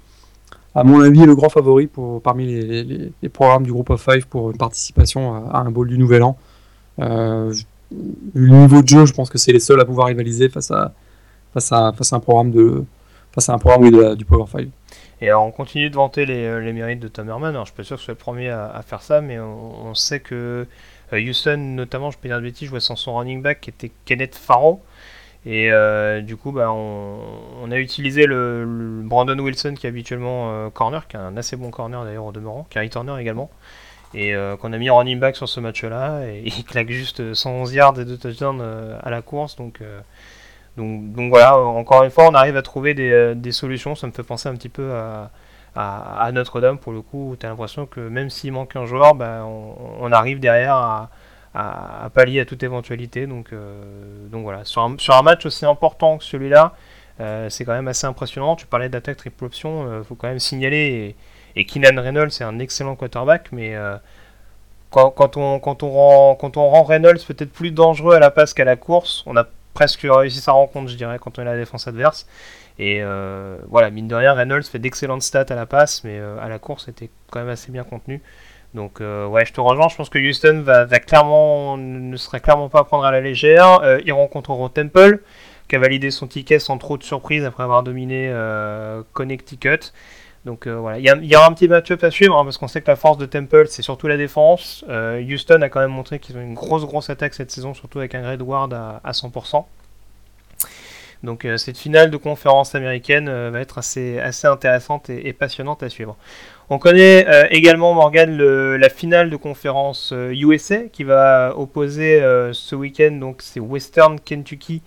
à 0.74 0.84
mon 0.84 1.00
avis, 1.00 1.22
est 1.22 1.26
le 1.26 1.34
grand 1.34 1.48
favori 1.48 1.86
pour, 1.86 2.20
parmi 2.22 2.46
les, 2.46 3.28
programmes 3.28 3.64
du 3.64 3.72
groupe 3.72 3.90
of 3.90 4.02
five 4.02 4.26
pour 4.26 4.50
une 4.50 4.56
participation 4.56 5.50
à, 5.50 5.58
un 5.58 5.70
bowl 5.70 5.88
du 5.88 5.98
Nouvel 5.98 6.22
An. 6.22 6.36
Euh, 7.00 7.54
le 8.34 8.48
niveau 8.48 8.82
de 8.82 8.88
jeu, 8.88 9.06
je 9.06 9.12
pense 9.12 9.30
que 9.30 9.38
c'est 9.38 9.52
les 9.52 9.60
seuls 9.60 9.80
à 9.80 9.84
pouvoir 9.84 10.08
rivaliser 10.08 10.48
face 10.48 10.70
à, 10.70 10.92
face 11.52 11.70
à, 11.70 11.92
face 11.92 12.12
à 12.12 12.16
un 12.16 12.20
programme, 12.20 12.50
de, 12.50 12.84
face 13.32 13.48
à 13.48 13.52
un 13.52 13.58
programme 13.58 14.16
du 14.16 14.24
Power 14.24 14.46
5. 14.50 14.68
Et 15.20 15.28
alors 15.28 15.44
on 15.44 15.52
continue 15.52 15.90
de 15.90 15.94
vanter 15.94 16.26
les, 16.26 16.44
euh, 16.44 16.60
les 16.60 16.72
mérites 16.72 17.00
de 17.00 17.08
Tom 17.08 17.28
Herman. 17.28 17.50
Alors 17.50 17.66
je 17.66 17.70
suis 17.70 17.76
pas 17.76 17.84
sûr 17.84 17.96
que 17.96 18.00
je 18.00 18.04
sois 18.04 18.14
le 18.14 18.18
premier 18.18 18.50
à, 18.50 18.82
faire 18.84 19.02
ça, 19.02 19.20
mais 19.20 19.38
on, 19.38 19.94
sait 19.94 20.20
que 20.20 20.66
Houston, 21.18 21.56
notamment, 21.56 22.10
je 22.10 22.18
peux 22.18 22.28
dire 22.28 22.38
de 22.38 22.42
bêtises, 22.42 22.68
jouait 22.68 22.80
sans 22.80 22.96
son 22.96 23.16
running 23.16 23.42
back 23.42 23.60
qui 23.60 23.70
était 23.70 23.92
Kenneth 24.04 24.34
Farrow. 24.34 24.82
Et 25.46 25.70
euh, 25.70 26.22
du 26.22 26.36
coup, 26.36 26.52
bah, 26.52 26.72
on, 26.72 27.70
a 27.70 27.76
utilisé 27.76 28.26
le, 28.26 29.02
Brandon 29.04 29.38
Wilson 29.38 29.74
qui 29.74 29.86
est 29.86 29.90
habituellement 29.90 30.50
euh, 30.50 30.70
corner, 30.70 31.06
qui 31.06 31.16
est 31.16 31.20
un 31.20 31.36
assez 31.36 31.56
bon 31.56 31.70
corner 31.70 32.02
d'ailleurs 32.04 32.24
au 32.24 32.32
demeurant, 32.32 32.66
qui 32.70 32.78
est 32.78 32.80
returner 32.80 33.20
également, 33.20 33.50
et 34.14 34.34
euh, 34.34 34.56
qu'on 34.56 34.72
a 34.72 34.78
mis 34.78 34.88
running 34.88 35.18
back 35.18 35.36
sur 35.36 35.48
ce 35.48 35.60
match-là, 35.60 36.26
et 36.26 36.42
il 36.46 36.64
claque 36.64 36.90
juste 36.90 37.34
111 37.34 37.74
yards 37.74 38.00
et 38.00 38.06
2 38.06 38.16
touchdowns 38.16 38.62
à 39.02 39.10
la 39.10 39.20
course, 39.20 39.56
donc, 39.56 39.80
donc, 40.78 41.12
donc, 41.12 41.28
voilà, 41.28 41.58
encore 41.58 42.04
une 42.04 42.10
fois, 42.10 42.26
on 42.26 42.34
arrive 42.34 42.56
à 42.56 42.62
trouver 42.62 42.94
des, 42.94 43.52
solutions, 43.52 43.94
ça 43.94 44.06
me 44.06 44.12
fait 44.12 44.22
penser 44.22 44.48
un 44.48 44.54
petit 44.54 44.70
peu 44.70 44.92
à, 44.92 45.30
à, 45.74 46.30
Notre-Dame 46.32 46.78
pour 46.78 46.92
le 46.92 47.02
coup, 47.02 47.32
où 47.32 47.36
tu 47.36 47.46
as 47.46 47.48
l'impression 47.48 47.86
que 47.86 48.00
même 48.00 48.30
s'il 48.30 48.52
manque 48.52 48.76
un 48.76 48.86
joueur, 48.86 49.14
bah, 49.14 49.44
on 49.44 50.12
arrive 50.12 50.40
derrière 50.40 51.10
à 51.54 52.10
pallier 52.12 52.40
à 52.40 52.44
toute 52.44 52.62
éventualité. 52.62 53.26
Donc, 53.26 53.52
euh, 53.52 53.82
donc 54.28 54.42
voilà, 54.42 54.64
sur 54.64 54.82
un, 54.82 54.96
sur 54.98 55.14
un, 55.14 55.22
match 55.22 55.46
aussi 55.46 55.64
important 55.64 56.18
que 56.18 56.24
celui-là, 56.24 56.74
euh, 57.20 57.48
c'est 57.48 57.64
quand 57.64 57.72
même 57.72 57.88
assez 57.88 58.06
impressionnant. 58.06 58.56
Tu 58.56 58.66
parlais 58.66 58.88
d'attaque 58.88 59.16
triple 59.16 59.44
option, 59.44 59.84
il 59.86 59.92
euh, 59.92 60.04
faut 60.04 60.16
quand 60.16 60.28
même 60.28 60.40
signaler. 60.40 61.14
Et, 61.54 61.60
et 61.60 61.64
Keenan 61.64 62.00
Reynolds, 62.00 62.32
c'est 62.32 62.44
un 62.44 62.58
excellent 62.58 62.96
quarterback, 62.96 63.50
mais 63.52 63.76
quand, 64.90 65.10
quand, 65.10 65.36
on, 65.36 65.60
quand, 65.60 65.84
on 65.84 65.90
rend, 65.90 66.34
quand 66.34 66.56
on 66.56 66.68
rend 66.68 66.82
Reynolds 66.82 67.20
peut-être 67.28 67.52
plus 67.52 67.70
dangereux 67.70 68.16
à 68.16 68.18
la 68.18 68.32
passe 68.32 68.52
qu'à 68.54 68.64
la 68.64 68.74
course, 68.74 69.22
on 69.26 69.36
a 69.36 69.46
presque 69.74 70.06
réussi 70.08 70.40
sa 70.40 70.52
rencontre, 70.52 70.90
je 70.90 70.96
dirais, 70.96 71.18
quand 71.20 71.38
on 71.38 71.42
est 71.42 71.46
la 71.46 71.56
défense 71.56 71.86
adverse. 71.86 72.26
Et 72.78 73.02
voilà, 73.68 73.90
mine 73.90 74.08
de 74.08 74.14
rien, 74.14 74.32
Reynolds 74.32 74.64
fait 74.64 74.78
d'excellentes 74.78 75.22
stats 75.22 75.46
à 75.48 75.54
la 75.54 75.66
passe, 75.66 76.02
mais 76.04 76.18
à 76.18 76.48
la 76.48 76.58
course, 76.58 76.86
c'était 76.86 77.10
quand 77.30 77.40
même 77.40 77.50
assez 77.50 77.70
bien 77.70 77.84
contenu. 77.84 78.22
Donc 78.74 79.00
euh, 79.00 79.26
ouais, 79.26 79.46
je 79.46 79.52
te 79.52 79.60
rejoins. 79.60 79.88
Je 79.88 79.96
pense 79.96 80.10
que 80.10 80.18
Houston 80.18 80.62
va, 80.62 80.86
clairement, 80.98 81.76
ne 81.78 82.16
serait 82.16 82.40
clairement 82.40 82.68
pas 82.68 82.80
à 82.80 82.84
prendre 82.84 83.04
à 83.04 83.12
la 83.12 83.20
légère. 83.20 83.80
Euh, 83.82 84.00
ils 84.04 84.12
rencontreront 84.12 84.68
Temple, 84.68 85.20
qui 85.68 85.76
a 85.76 85.78
validé 85.78 86.10
son 86.10 86.26
ticket 86.26 86.58
sans 86.58 86.76
trop 86.76 86.98
de 86.98 87.04
surprise 87.04 87.44
après 87.44 87.62
avoir 87.62 87.82
dominé 87.84 88.28
euh, 88.28 89.02
Connecticut. 89.12 89.92
Donc 90.44 90.68
voilà, 90.68 90.98
il 90.98 91.24
y, 91.24 91.36
aura 91.36 91.48
un 91.48 91.52
petit 91.54 91.68
match-up 91.68 92.04
à 92.04 92.10
suivre 92.10 92.36
hein, 92.36 92.44
parce 92.44 92.58
qu'on 92.58 92.68
sait 92.68 92.82
que 92.82 92.90
la 92.90 92.96
force 92.96 93.16
de 93.16 93.24
Temple 93.24 93.64
c'est 93.68 93.80
surtout 93.80 94.08
la 94.08 94.18
défense. 94.18 94.84
Houston 94.88 95.62
a 95.62 95.70
quand 95.70 95.80
même 95.80 95.90
montré 95.90 96.18
qu'ils 96.18 96.36
ont 96.36 96.42
une 96.42 96.52
grosse 96.52 96.84
grosse 96.84 97.08
attaque 97.08 97.32
cette 97.32 97.50
saison, 97.50 97.72
surtout 97.72 97.98
avec 97.98 98.14
un 98.14 98.20
Grade 98.20 98.42
Ward 98.42 98.74
à, 98.74 99.10
100%. 99.10 99.64
Donc 101.22 101.48
cette 101.56 101.78
finale 101.78 102.10
de 102.10 102.18
conférence 102.18 102.74
américaine 102.74 103.30
va 103.48 103.58
être 103.58 103.78
assez, 103.78 104.18
assez 104.18 104.46
intéressante 104.46 105.08
et, 105.08 105.32
passionnante 105.32 105.82
à 105.82 105.88
suivre. 105.88 106.14
On 106.70 106.78
connaît 106.78 107.26
euh, 107.28 107.46
également 107.50 107.92
Morgan 107.92 108.36
la 108.38 108.88
finale 108.88 109.28
de 109.28 109.36
conférence 109.36 110.14
USA 110.16 110.76
euh, 110.76 110.88
qui 110.90 111.04
va 111.04 111.52
opposer 111.56 112.22
euh, 112.22 112.54
ce 112.54 112.74
week-end 112.74 113.12
donc 113.12 113.42
c'est 113.42 113.60
Western 113.60 114.18
Kentucky 114.18 114.80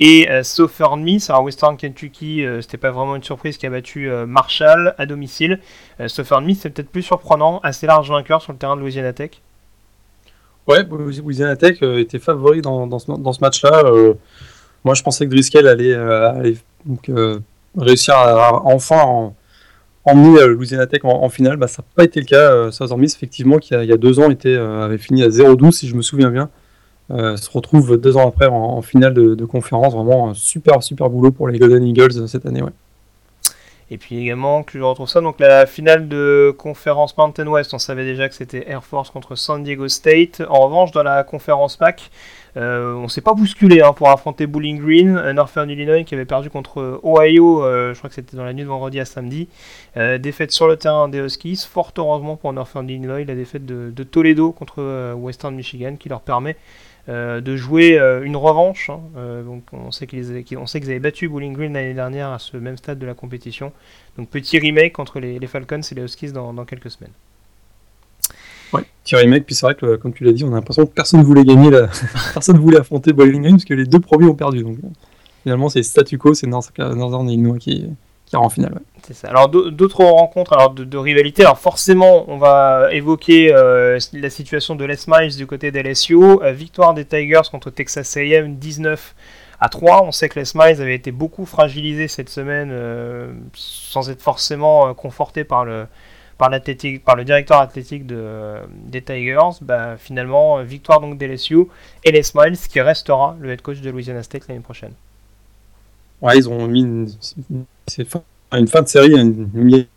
et 0.00 0.28
Southern 0.42 1.02
Miss. 1.02 1.30
Alors 1.30 1.44
Western 1.44 1.76
Kentucky, 1.76 2.44
c'était 2.60 2.78
pas 2.78 2.90
vraiment 2.90 3.16
une 3.16 3.22
surprise 3.22 3.56
qui 3.56 3.66
a 3.66 3.70
battu 3.70 4.10
Marshall 4.26 4.94
à 4.98 5.06
domicile. 5.06 5.60
Southern 6.08 6.44
Miss 6.44 6.60
c'est 6.60 6.70
peut-être 6.70 6.90
plus 6.90 7.02
surprenant, 7.02 7.60
assez 7.62 7.86
large 7.86 8.10
vainqueur 8.10 8.42
sur 8.42 8.52
le 8.52 8.58
terrain 8.58 8.76
de 8.76 8.80
Louisiana 8.80 9.12
Tech. 9.12 9.30
Ouais, 10.66 10.82
Louisiana 10.84 11.56
Tech 11.56 11.80
était 11.82 12.18
favori 12.18 12.60
dans, 12.60 12.98
ce, 12.98 13.40
match-là. 13.40 13.84
moi 14.84 14.94
je 14.94 15.02
pensais 15.02 15.26
que 15.26 15.30
Driscoll 15.30 15.68
allait, 15.68 15.96
réussir 17.76 18.14
à, 18.14 18.64
enfin 18.64 19.02
en 19.02 19.36
emmener 20.04 20.40
euh, 20.40 20.48
Louisiana 20.48 20.86
Tech 20.86 21.00
en, 21.04 21.28
finale, 21.28 21.56
bah, 21.56 21.66
ça 21.66 21.82
n'a 21.82 21.88
pas 21.94 22.04
été 22.04 22.20
le 22.20 22.26
cas. 22.26 22.52
Euh, 22.52 22.70
Southern 22.70 23.00
Miss, 23.00 23.14
effectivement, 23.14 23.58
qui 23.58 23.74
il 23.74 23.84
y 23.84 23.92
a 23.92 23.96
deux 23.96 24.20
ans 24.20 24.28
euh, 24.44 24.84
avait 24.84 24.98
fini 24.98 25.22
à 25.22 25.28
0-12, 25.28 25.72
si 25.72 25.88
je 25.88 25.94
me 25.94 26.02
souviens 26.02 26.30
bien, 26.30 26.50
se 27.10 27.50
retrouve 27.50 27.96
deux 27.96 28.16
ans 28.16 28.28
après 28.28 28.46
en, 28.46 28.82
finale 28.82 29.14
de, 29.14 29.44
conférence. 29.44 29.94
Vraiment 29.94 30.34
super, 30.34 30.82
super 30.82 31.10
boulot 31.10 31.30
pour 31.30 31.48
les 31.48 31.58
Golden 31.58 31.84
Eagles 31.84 32.28
cette 32.28 32.46
année. 32.46 32.62
Ouais. 32.62 32.72
Et 33.90 33.98
puis 33.98 34.18
également, 34.18 34.62
que 34.62 34.78
je 34.78 34.82
retrouve 34.82 35.08
ça, 35.08 35.20
donc 35.20 35.38
la 35.38 35.66
finale 35.66 36.08
de 36.08 36.54
conférence 36.56 37.16
Mountain 37.16 37.46
West, 37.46 37.74
on 37.74 37.78
savait 37.78 38.04
déjà 38.04 38.28
que 38.28 38.34
c'était 38.34 38.64
Air 38.68 38.82
Force 38.82 39.10
contre 39.10 39.36
San 39.36 39.62
Diego 39.62 39.88
State. 39.88 40.42
En 40.48 40.60
revanche, 40.60 40.90
dans 40.90 41.02
la 41.02 41.22
conférence 41.22 41.76
PAC, 41.76 42.10
euh, 42.56 42.94
on 42.94 43.08
s'est 43.08 43.20
pas 43.20 43.34
bousculé 43.34 43.82
hein, 43.82 43.92
pour 43.92 44.08
affronter 44.08 44.46
Bowling 44.46 44.80
Green, 44.80 45.32
Northern 45.32 45.68
Illinois 45.68 46.04
qui 46.04 46.14
avait 46.14 46.24
perdu 46.24 46.50
contre 46.50 47.00
Ohio, 47.02 47.64
euh, 47.64 47.92
je 47.92 47.98
crois 47.98 48.08
que 48.08 48.14
c'était 48.14 48.36
dans 48.36 48.44
la 48.44 48.52
nuit 48.52 48.62
de 48.62 48.68
vendredi 48.68 49.00
à 49.00 49.04
samedi. 49.04 49.48
Euh, 49.96 50.18
défaite 50.18 50.52
sur 50.52 50.66
le 50.66 50.76
terrain 50.76 51.08
des 51.08 51.18
Huskies, 51.18 51.66
fort 51.68 51.92
heureusement 51.98 52.36
pour 52.36 52.52
Northern 52.52 52.88
Illinois, 52.88 53.24
la 53.24 53.34
défaite 53.34 53.66
de, 53.66 54.02
Toledo 54.02 54.52
contre 54.52 55.12
Western 55.14 55.54
Michigan 55.54 55.96
qui 55.98 56.08
leur 56.08 56.20
permet 56.20 56.56
de 57.08 57.56
jouer 57.56 57.98
une 58.24 58.36
revanche. 58.36 58.90
Hein. 58.90 59.00
donc 59.44 59.62
on 59.72 59.90
sait 59.90 60.06
qu'ils 60.06 60.42
on 60.56 60.66
sait 60.66 60.82
avaient 60.82 60.98
battu 60.98 61.28
Bowling 61.28 61.52
Green 61.52 61.72
l'année 61.74 61.94
dernière 61.94 62.30
à 62.30 62.38
ce 62.38 62.56
même 62.56 62.76
stade 62.76 62.98
de 62.98 63.06
la 63.06 63.14
compétition. 63.14 63.72
Donc 64.16 64.30
petit 64.30 64.58
remake 64.58 64.98
entre 64.98 65.20
les, 65.20 65.46
Falcons 65.46 65.80
et 65.80 65.94
les 65.94 66.02
Huskies 66.02 66.32
dans 66.32 66.64
quelques 66.64 66.90
semaines. 66.90 67.12
Ouais, 68.74 68.82
Thierry 69.04 69.28
Mec, 69.28 69.46
puis 69.46 69.54
c'est 69.54 69.66
vrai 69.66 69.76
que 69.76 69.94
comme 69.96 70.12
tu 70.12 70.24
l'as 70.24 70.32
dit, 70.32 70.42
on 70.42 70.52
a 70.52 70.56
l'impression 70.56 70.84
que 70.84 70.90
personne 70.90 71.20
ne 71.20 71.24
voulait 71.24 71.44
gagner, 71.44 71.70
personne 72.34 72.58
voulait 72.58 72.78
affronter 72.78 73.12
Boiling 73.12 73.42
Green 73.42 73.54
parce 73.54 73.64
que 73.64 73.74
les 73.74 73.84
deux 73.84 74.00
premiers 74.00 74.26
ont 74.26 74.34
perdu. 74.34 74.64
Donc 74.64 74.78
finalement, 75.42 75.68
c'est 75.68 75.82
statu 75.84 76.18
quo, 76.18 76.34
c'est 76.34 76.48
Northern 76.48 77.28
Illinois 77.28 77.58
qui, 77.58 77.86
en 78.40 78.48
finale. 78.48 78.80
C'est 79.02 79.14
ça. 79.14 79.28
Alors 79.28 79.48
d'autres 79.48 80.04
rencontres 80.04 80.52
alors 80.54 80.70
de, 80.70 80.96
rivalité. 80.96 81.42
Alors 81.42 81.58
forcément, 81.58 82.24
on 82.28 82.38
va 82.38 82.88
évoquer 82.92 83.52
la 83.52 84.30
situation 84.30 84.74
de 84.74 84.84
Les 84.84 84.96
Miles 85.06 85.36
du 85.36 85.46
côté 85.46 85.70
d'LSU. 85.70 86.16
victoire 86.52 86.94
des 86.94 87.04
Tigers 87.04 87.48
contre 87.50 87.70
Texas 87.70 88.16
A&M 88.16 88.56
19 88.56 89.14
à 89.60 89.68
3. 89.68 90.04
On 90.04 90.12
sait 90.12 90.28
que 90.28 90.40
les 90.40 90.46
Miles 90.54 90.80
avaient 90.80 90.94
été 90.94 91.12
beaucoup 91.12 91.44
fragilisés 91.44 92.08
cette 92.08 92.30
semaine 92.30 92.72
sans 93.52 94.08
être 94.08 94.22
forcément 94.22 94.94
confortés 94.94 95.44
par 95.44 95.64
le 95.66 95.86
par, 96.38 96.50
par 97.04 97.16
le 97.16 97.24
directeur 97.24 97.60
athlétique 97.60 98.06
de, 98.06 98.56
des 98.86 99.02
Tigers, 99.02 99.58
bah, 99.60 99.96
finalement, 99.96 100.62
victoire 100.62 101.00
donc 101.00 101.18
d'LSU 101.18 101.66
et 102.04 102.12
les 102.12 102.22
Smiles 102.22 102.58
qui 102.58 102.80
restera 102.80 103.36
le 103.40 103.50
head 103.50 103.62
coach 103.62 103.80
de 103.80 103.90
Louisiana 103.90 104.22
State 104.22 104.48
l'année 104.48 104.60
prochaine. 104.60 104.92
Ouais, 106.20 106.36
ils 106.36 106.48
ont 106.48 106.66
mis 106.66 106.82
une, 106.82 107.08
une 108.52 108.68
fin 108.68 108.82
de 108.82 108.88
série, 108.88 109.14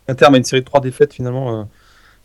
un 0.08 0.14
terme 0.14 0.34
à 0.34 0.38
une 0.38 0.44
série 0.44 0.62
de 0.62 0.66
trois 0.66 0.80
défaites 0.80 1.12
finalement 1.12 1.60
euh, 1.60 1.64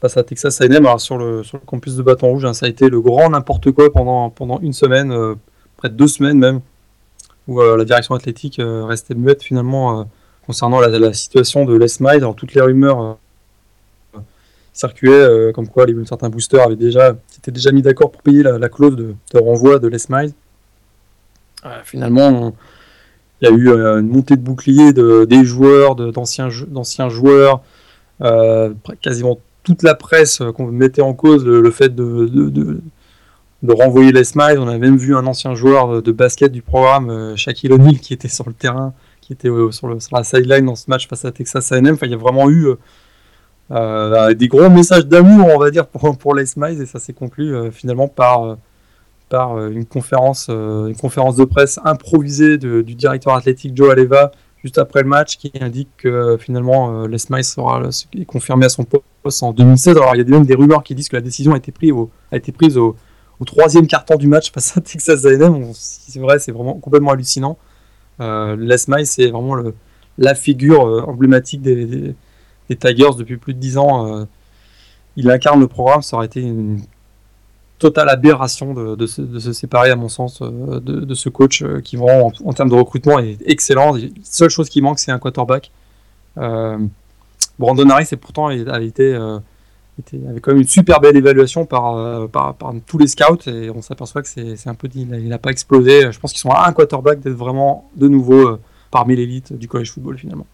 face 0.02 0.18
à 0.18 0.24
Texas 0.24 0.60
A&M. 0.62 0.86
Alors 0.86 1.02
sur 1.02 1.18
le, 1.18 1.42
campus 1.66 1.96
de 1.96 2.04
Bâton 2.04 2.28
Rouge, 2.28 2.46
hein, 2.46 2.54
ça 2.54 2.66
a 2.66 2.70
été 2.70 2.90
le 2.90 3.02
grand 3.02 3.30
n'importe 3.30 3.72
quoi 3.72 3.92
pendant, 3.92 4.30
pendant 4.30 4.60
une 4.60 4.74
semaine, 4.74 5.12
euh, 5.12 5.36
près 5.78 5.90
de 5.90 5.96
deux 5.96 6.08
semaines 6.08 6.38
même, 6.38 6.62
où 7.48 7.62
euh, 7.62 7.78
la 7.78 7.86
direction 7.86 8.16
athlétique 8.16 8.60
restait 8.60 9.16
muette 9.16 9.44
finalement 9.44 10.10
concernant 10.46 10.80
la, 10.80 11.14
situation 11.14 11.66
de 11.66 11.76
Les 11.76 11.88
Miles. 12.00 12.18
Alors 12.18 12.36
toutes 12.36 12.54
les 12.54 12.62
rumeurs 12.62 13.18
circulait 14.74 15.12
euh, 15.14 15.52
comme 15.52 15.68
quoi 15.68 15.86
les, 15.86 15.94
certains 16.06 16.30
boosters 16.30 16.62
avaient 16.66 16.76
déjà, 16.76 17.16
étaient 17.38 17.52
déjà 17.52 17.72
mis 17.72 17.82
d'accord 17.82 18.12
pour 18.12 18.22
payer 18.22 18.44
la, 18.44 18.70
clause 18.70 18.96
de, 18.96 19.16
renvoi 19.36 19.80
de 19.80 19.88
Les 19.88 20.00
Miles. 20.10 20.34
Finalement, 21.86 22.54
il 23.42 23.50
y 23.50 23.52
a 23.52 23.56
eu 23.56 23.70
euh, 23.70 24.00
une 24.00 24.10
montée 24.10 24.36
de 24.36 24.42
bouclier 24.42 24.94
de, 24.94 25.26
des 25.26 25.46
joueurs, 25.46 25.96
d'anciens 25.96 26.50
joueurs, 27.10 27.62
quasiment 29.02 29.40
toute 29.64 29.84
la 29.84 29.96
presse 29.96 30.42
qu'on 30.56 30.68
mettait 30.68 31.02
en 31.02 31.14
cause 31.14 31.46
le, 31.46 31.72
fait 31.72 31.94
de, 31.94 32.26
de, 32.26 33.74
renvoyer 33.74 34.12
les 34.12 34.24
Miles. 34.36 34.60
On 34.60 34.68
a 34.68 34.78
même 34.78 34.98
vu 34.98 35.16
un 35.16 35.26
ancien 35.26 35.56
joueur 35.56 36.02
de 36.02 36.12
basket 36.12 36.52
du 36.52 36.62
programme, 36.62 37.36
Shaquille 37.36 37.72
O'Neal, 37.72 38.00
qui 38.00 38.14
était 38.14 38.28
sur 38.28 38.48
le 38.48 38.54
terrain, 38.54 38.94
qui 39.22 39.34
était 39.34 39.50
sur, 39.72 39.90
la 39.90 40.24
sideline 40.24 40.66
dans 40.66 40.76
ce 40.76 40.90
match 40.90 41.08
face 41.08 41.26
à 41.26 41.32
Texas 41.32 41.72
A&M. 41.72 41.88
Enfin, 41.94 42.06
il 42.06 42.12
y 42.12 42.16
a 42.16 42.18
vraiment 42.18 42.50
eu 42.50 42.68
euh, 43.72 44.34
des 44.34 44.48
gros 44.48 44.70
messages 44.70 45.08
d'amour, 45.08 45.50
on 45.54 45.58
va 45.58 45.72
dire, 45.72 45.88
pour, 45.88 46.18
pour 46.18 46.36
les 46.36 46.46
Smiles, 46.46 46.82
et 46.82 46.86
ça 46.86 47.00
s'est 47.00 47.14
conclu 47.14 47.56
euh, 47.56 47.72
finalement 47.72 48.08
par, 48.08 48.44
euh, 48.44 48.56
par 49.34 49.58
une, 49.66 49.86
conférence, 49.86 50.48
une 50.48 50.96
conférence 50.96 51.36
de 51.38 51.44
presse 51.44 51.80
improvisée 51.84 52.60
du 52.60 52.94
directeur 52.94 53.34
athlétique 53.34 53.76
Joe 53.76 53.92
Aleva 53.92 54.32
juste 54.64 54.78
après 54.78 55.02
le 55.02 55.10
match 55.10 55.38
qui 55.38 55.52
indique 55.60 55.90
que 55.98 56.38
finalement 56.40 57.08
les 57.08 57.18
Smiles 57.18 57.44
sera 57.44 57.82
confirmé 58.28 58.68
à 58.68 58.70
son 58.70 58.86
poste 59.24 59.42
en 59.42 59.52
2016. 59.52 59.98
Alors 59.98 60.16
il 60.16 60.20
y 60.20 60.22
a 60.22 60.30
même 60.30 60.46
des 60.46 60.54
rumeurs 60.54 60.84
qui 60.84 60.94
disent 60.94 61.10
que 61.10 61.16
la 61.16 61.22
décision 61.22 61.54
a 61.54 61.58
été 61.58 61.72
prise 62.52 62.78
au, 62.78 62.96
troisième 63.44 63.88
quart-temps 63.88 64.18
du 64.18 64.28
match 64.28 64.52
face 64.52 64.78
à 64.78 64.82
Texas 64.82 65.26
A&M. 65.26 65.72
c'est 65.74 66.20
vrai, 66.20 66.38
c'est 66.38 66.52
vraiment 66.52 66.76
complètement 66.76 67.12
hallucinant. 67.14 67.58
les 68.20 68.78
Smiles, 68.78 69.08
c'est 69.08 69.32
vraiment 69.32 69.58
la 70.20 70.36
figure 70.36 71.10
emblématique 71.10 71.64
des 71.64 72.16
Tigers 72.76 73.16
depuis 73.18 73.38
plus 73.38 73.56
de 73.56 73.60
10 73.60 73.78
ans. 73.80 74.08
Euh, 74.08 74.26
il 75.16 75.30
incarne 75.30 75.60
le 75.60 75.68
programme, 75.68 76.02
ça 76.02 76.18
aurait 76.18 76.26
été 76.26 76.42
une 76.42 76.82
totale 77.80 78.10
aberration 78.10 78.74
de, 78.74 79.06
se, 79.06 79.54
séparer, 79.54 79.90
à 79.90 79.96
mon 79.96 80.10
sens, 80.10 80.42
euh, 80.42 80.80
de, 80.80 81.14
ce 81.14 81.30
coach 81.30 81.62
euh, 81.62 81.82
qui, 81.82 81.98
vraiment, 81.98 82.32
en, 82.46 82.54
termes 82.54 82.70
de 82.70 82.76
recrutement, 82.76 83.20
est 83.20 83.38
excellent. 83.46 83.94
La 83.94 84.08
seule 84.24 84.50
chose 84.50 84.70
qui 84.70 84.82
manque, 84.82 85.00
c'est 85.00 85.12
un 85.12 85.20
quarterback. 85.20 85.72
Brandon 87.60 87.90
Harris, 87.90 88.08
et 88.12 88.16
pourtant, 88.16 88.50
il 88.50 88.68
avait 88.70 88.92
quand 88.92 90.52
même 90.52 90.62
une 90.62 90.68
super 90.68 91.00
belle 91.00 91.18
évaluation 91.18 91.66
par, 91.66 92.30
par, 92.30 92.56
tous 92.88 92.98
les 92.98 93.08
scouts, 93.08 93.48
et 93.48 93.70
on 93.70 93.82
s'aperçoit 93.82 94.22
que 94.22 94.28
c'est 94.28 94.68
un 94.68 94.76
peu, 94.76 94.88
il 94.96 95.28
n'a 95.28 95.38
pas 95.38 95.52
explosé. 95.52 96.12
Je 96.12 96.20
pense 96.20 96.32
qu'ils 96.32 96.42
sont 96.42 96.52
à 96.52 96.68
un 96.68 96.74
quarterback 96.74 97.20
d'être 97.20 97.34
vraiment 97.34 97.90
de 97.96 98.08
nouveau 98.08 98.58
parmi 98.90 99.16
l'élite 99.16 99.54
du 99.54 99.68
college 99.68 99.92
football 99.92 100.18
finalement. 100.18 100.48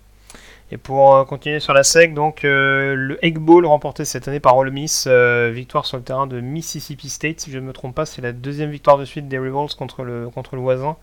Et 0.71 0.77
pour 0.77 1.15
euh, 1.15 1.23
continuer 1.23 1.59
sur 1.59 1.73
la 1.73 1.83
SEC, 1.83 2.13
donc 2.13 2.45
euh, 2.45 2.93
le 2.95 3.25
Egg 3.25 3.39
Bowl 3.39 3.65
remporté 3.65 4.05
cette 4.05 4.27
année 4.27 4.39
par 4.39 4.55
Ole 4.55 4.69
Miss, 4.69 5.05
euh, 5.07 5.49
victoire 5.51 5.85
sur 5.85 5.97
le 5.97 6.03
terrain 6.03 6.27
de 6.27 6.39
Mississippi 6.39 7.09
State, 7.09 7.39
si 7.39 7.51
je 7.51 7.57
ne 7.57 7.65
me 7.65 7.73
trompe 7.73 7.95
pas, 7.95 8.05
c'est 8.05 8.21
la 8.21 8.33
deuxième 8.33 8.69
victoire 8.69 8.99
de 8.99 9.05
suite 9.05 9.27
des 9.27 9.39
Rebels 9.39 9.75
contre 9.77 10.03
le, 10.03 10.29
contre 10.29 10.55
le 10.55 10.61
voisin. 10.61 10.95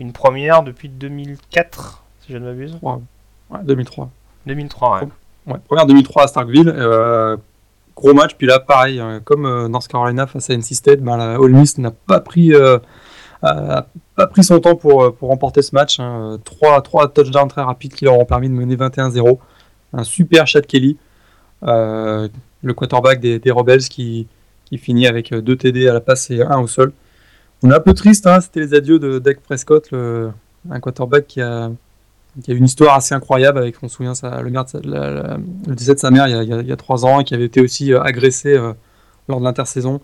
Une 0.00 0.12
première 0.12 0.64
depuis 0.64 0.88
2004, 0.88 2.02
si 2.20 2.32
je 2.32 2.38
ne 2.38 2.46
m'abuse. 2.46 2.78
Ouais, 2.82 2.98
2003. 3.62 4.10
2003, 4.46 5.02
ouais. 5.46 5.58
première 5.68 5.86
2003 5.86 6.24
à 6.24 6.26
Starkville. 6.26 7.38
gros 7.94 8.14
match, 8.14 8.34
puis 8.36 8.48
là, 8.48 8.58
pareil, 8.58 9.00
comme 9.24 9.68
North 9.68 9.86
Carolina 9.86 10.26
face 10.26 10.50
à 10.50 10.54
NC 10.54 10.74
State, 10.74 11.00
ben, 11.00 11.36
Ole 11.36 11.52
Miss 11.52 11.78
n'a 11.78 11.92
pas 11.92 12.18
pris 12.18 12.52
a 13.42 13.86
pas 14.14 14.26
pris 14.26 14.44
son 14.44 14.60
temps 14.60 14.76
pour, 14.76 15.02
euh, 15.02 15.10
pour 15.10 15.28
remporter 15.28 15.62
ce 15.62 15.74
match. 15.74 15.98
Hein. 16.00 16.38
Trois, 16.44 16.80
trois 16.82 17.08
touchdowns 17.08 17.48
très 17.48 17.62
rapides 17.62 17.94
qui 17.94 18.04
leur 18.04 18.18
ont 18.18 18.24
permis 18.24 18.48
de 18.48 18.54
mener 18.54 18.76
21-0. 18.76 19.38
Un 19.92 20.04
super 20.04 20.46
Chad 20.46 20.66
Kelly, 20.66 20.96
euh, 21.64 22.28
le 22.62 22.74
quarterback 22.74 23.20
des, 23.20 23.50
Rebels 23.50 23.82
qui, 23.82 24.26
qui, 24.64 24.78
finit 24.78 25.06
avec 25.06 25.34
deux 25.34 25.56
TD 25.56 25.88
à 25.88 25.92
la 25.92 26.00
passe 26.00 26.30
et 26.30 26.42
un 26.42 26.60
au 26.60 26.66
sol. 26.66 26.92
On 27.62 27.70
est 27.70 27.74
un 27.74 27.80
peu 27.80 27.92
triste, 27.92 28.26
hein, 28.26 28.40
c'était 28.40 28.60
les 28.60 28.74
adieux 28.74 28.98
de 28.98 29.18
Dak 29.18 29.40
Prescott, 29.40 29.90
le, 29.90 30.30
un 30.70 30.80
quarterback 30.80 31.26
qui 31.26 31.40
a, 31.40 31.70
qui 32.42 32.52
a 32.52 32.54
une 32.54 32.64
histoire 32.64 32.96
assez 32.96 33.14
incroyable 33.14 33.58
avec, 33.58 33.76
on 33.82 33.88
se 33.88 33.96
souvient, 33.96 34.14
le, 34.22 35.38
le, 35.66 35.74
décès 35.74 35.94
de 35.94 35.98
sa 35.98 36.10
mère 36.10 36.26
il 36.26 36.32
y, 36.32 36.52
a, 36.52 36.60
il 36.60 36.66
y, 36.66 36.72
a, 36.72 36.76
trois 36.76 37.04
ans 37.04 37.20
et 37.20 37.24
qui 37.24 37.34
avait 37.34 37.44
été 37.44 37.60
aussi 37.60 37.92
euh, 37.92 38.00
agressé 38.00 38.56
lors 39.28 39.40
de 39.40 39.44
l'intersaison 39.44 40.00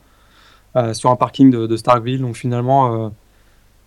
sur 0.92 1.10
un 1.10 1.16
parking 1.16 1.50
de, 1.50 1.66
de 1.66 1.76
Starkville. 1.76 2.20
Donc 2.20 2.36
finalement, 2.36 3.10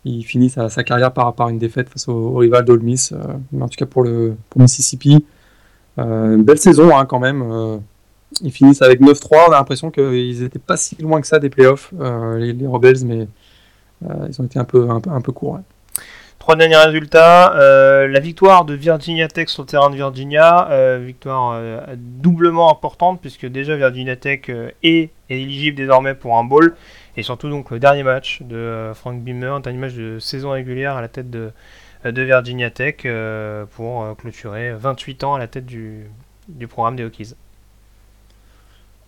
il 0.06 0.24
finit 0.24 0.49
sa, 0.49 0.70
carrière 0.84 1.12
par, 1.14 1.49
une 1.49 1.60
défaite 1.60 1.89
face 1.89 2.08
au, 2.08 2.36
rival 2.36 2.66
d'Ole 2.66 2.82
Miss, 2.82 3.12
euh, 3.12 3.18
en 3.60 3.68
tout 3.68 3.78
cas 3.78 3.86
pour 3.86 4.04
le 4.04 4.36
Mississippi. 4.56 5.26
Euh, 5.99 6.36
une 6.36 6.43
belle 6.43 6.58
saison 6.58 6.95
hein, 6.97 7.06
quand 7.06 7.20
même. 7.20 7.43
Euh, 7.43 7.78
ils 8.41 8.52
finissent 8.52 8.82
avec 8.82 9.02
9-3. 9.02 9.45
On 9.49 9.52
a 9.52 9.58
l'impression 9.58 9.91
qu'ils 9.91 10.41
n'étaient 10.41 10.60
pas 10.60 10.78
si 10.78 10.95
loin 11.02 11.22
que 11.22 11.28
ça 11.28 11.38
des 11.38 11.49
playoffs, 11.49 11.93
les, 12.38 12.56
Rebels, 12.66 13.06
mais 13.06 13.28
ils 14.02 14.41
ont 14.41 14.45
été 14.45 14.58
un 14.58 14.64
peu, 14.64 14.89
un 14.89 15.02
un 15.06 15.22
peu 15.22 15.32
courts. 15.32 15.60
Trois 16.39 16.56
derniers 16.56 16.78
résultats. 16.78 17.54
la 18.08 18.20
victoire 18.20 18.64
de 18.64 18.74
Virginia 18.74 19.28
Tech 19.28 19.49
sur 19.49 19.64
le 19.64 19.68
terrain 19.68 19.89
de 19.89 19.95
Virginia. 19.95 20.97
victoire 20.99 21.62
doublement 21.97 22.72
importante 22.72 23.20
puisque 23.20 23.45
déjà 23.45 23.76
Virginia 23.76 24.16
Tech 24.16 24.49
est 24.82 25.12
éligible 25.30 25.76
désormais 25.76 26.16
pour 26.16 26.38
un 26.38 26.45
bowl. 26.45 26.74
Et 27.18 27.24
surtout 27.24 27.49
donc 27.49 27.72
le 27.72 27.80
dernier 27.80 28.03
match 28.03 28.41
de 28.41 28.55
euh, 28.55 28.93
Frank 28.93 29.22
Beamer, 29.22 29.59
dernier 29.62 29.78
match 29.80 29.93
de 29.93 30.20
saison 30.20 30.51
régulière 30.51 30.95
à 30.95 31.01
la 31.01 31.09
tête 31.09 31.30
de, 31.30 31.51
euh, 32.05 32.12
Virginia 32.12 32.70
Tech 32.70 32.95
euh, 33.05 33.66
pour 33.66 34.16
clôturer 34.18 34.74
28 34.74 35.24
ans 35.26 35.34
à 35.34 35.39
la 35.39 35.47
tête 35.47 35.66
du, 35.66 36.09
du 36.47 36.68
programme 36.68 36.95
des 36.95 37.03
Hokies. 37.03 37.36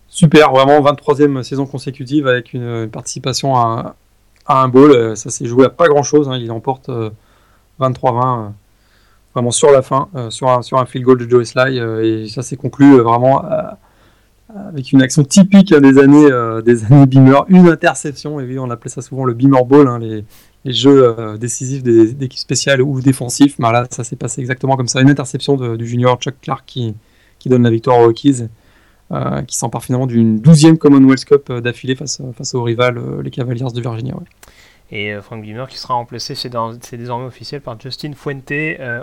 Super, 0.08 0.52
vraiment 0.52 0.80
23e 0.80 1.42
saison 1.42 1.66
consécutive 1.66 2.26
avec 2.26 2.52
une, 2.52 2.88
participation 2.90 3.56
à, 3.56 3.96
à, 4.46 4.62
un 4.62 4.68
bowl. 4.68 5.16
Ça 5.16 5.30
s'est 5.30 5.46
joué 5.46 5.64
à 5.64 5.70
pas 5.70 5.88
grand 5.88 6.02
chose. 6.02 6.28
Hein. 6.28 6.36
Il 6.36 6.52
emporte 6.52 6.90
23-20 7.80 8.52
vraiment 9.34 9.50
sur 9.50 9.72
la 9.72 9.82
fin, 9.82 10.08
sur, 10.28 10.50
un, 10.50 10.62
sur 10.62 10.78
un 10.78 10.86
field 10.86 11.04
goal 11.04 11.18
de 11.18 11.28
Joe 11.28 11.48
Sly. 11.48 11.78
et 11.78 12.28
ça 12.28 12.42
s'est 12.42 12.56
conclu 12.56 12.98
vraiment 12.98 13.42
avec 14.54 14.92
une 14.92 15.02
action 15.02 15.24
typique 15.24 15.74
des 15.74 15.98
années, 15.98 16.30
euh, 16.30 16.62
des 16.62 16.84
années 16.84 17.06
Beamer, 17.06 17.44
une 17.48 17.68
interception, 17.68 18.40
et 18.40 18.44
oui, 18.44 18.58
on 18.58 18.70
appelait 18.70 18.90
ça 18.90 19.02
souvent 19.02 19.24
le 19.24 19.34
Beamer 19.34 19.64
Ball, 19.64 19.88
hein, 19.88 19.98
les, 19.98 20.24
jeux 20.64 21.14
euh, 21.18 21.36
décisifs 21.36 21.82
d'équipes 21.82 22.38
spéciales 22.38 22.80
ou 22.80 23.00
défensifs. 23.00 23.58
Mais 23.58 23.70
là, 23.70 23.86
ça 23.90 24.04
s'est 24.04 24.16
passé 24.16 24.40
exactement 24.40 24.76
comme 24.76 24.88
ça, 24.88 25.00
une 25.00 25.10
interception 25.10 25.56
du 25.76 25.86
junior 25.86 26.18
Chuck 26.20 26.36
Clark 26.40 26.64
qui, 26.66 26.94
donne 27.46 27.64
la 27.64 27.70
victoire 27.70 27.98
aux 27.98 28.04
Rockies, 28.04 28.44
euh, 29.12 29.42
qui 29.42 29.56
s'empare 29.56 29.84
finalement 29.84 30.06
d'une 30.06 30.40
douzième 30.40 30.78
Commonwealth 30.78 31.26
Cup 31.26 31.52
d'affilée 31.52 31.94
face, 31.94 32.22
face 32.34 32.54
aux 32.54 32.62
rivales, 32.62 32.98
les 33.22 33.30
Cavaliers 33.30 33.66
de 33.74 33.80
Virginia. 33.80 34.14
Et 34.90 35.14
Frank 35.20 35.42
Beamer 35.42 35.66
qui 35.68 35.78
sera 35.78 35.94
remplacé, 35.94 36.34
c'est 36.34 36.50
désormais 36.96 37.26
officiel, 37.26 37.60
par 37.60 37.78
Justin 37.78 38.12
Fuente, 38.14 38.52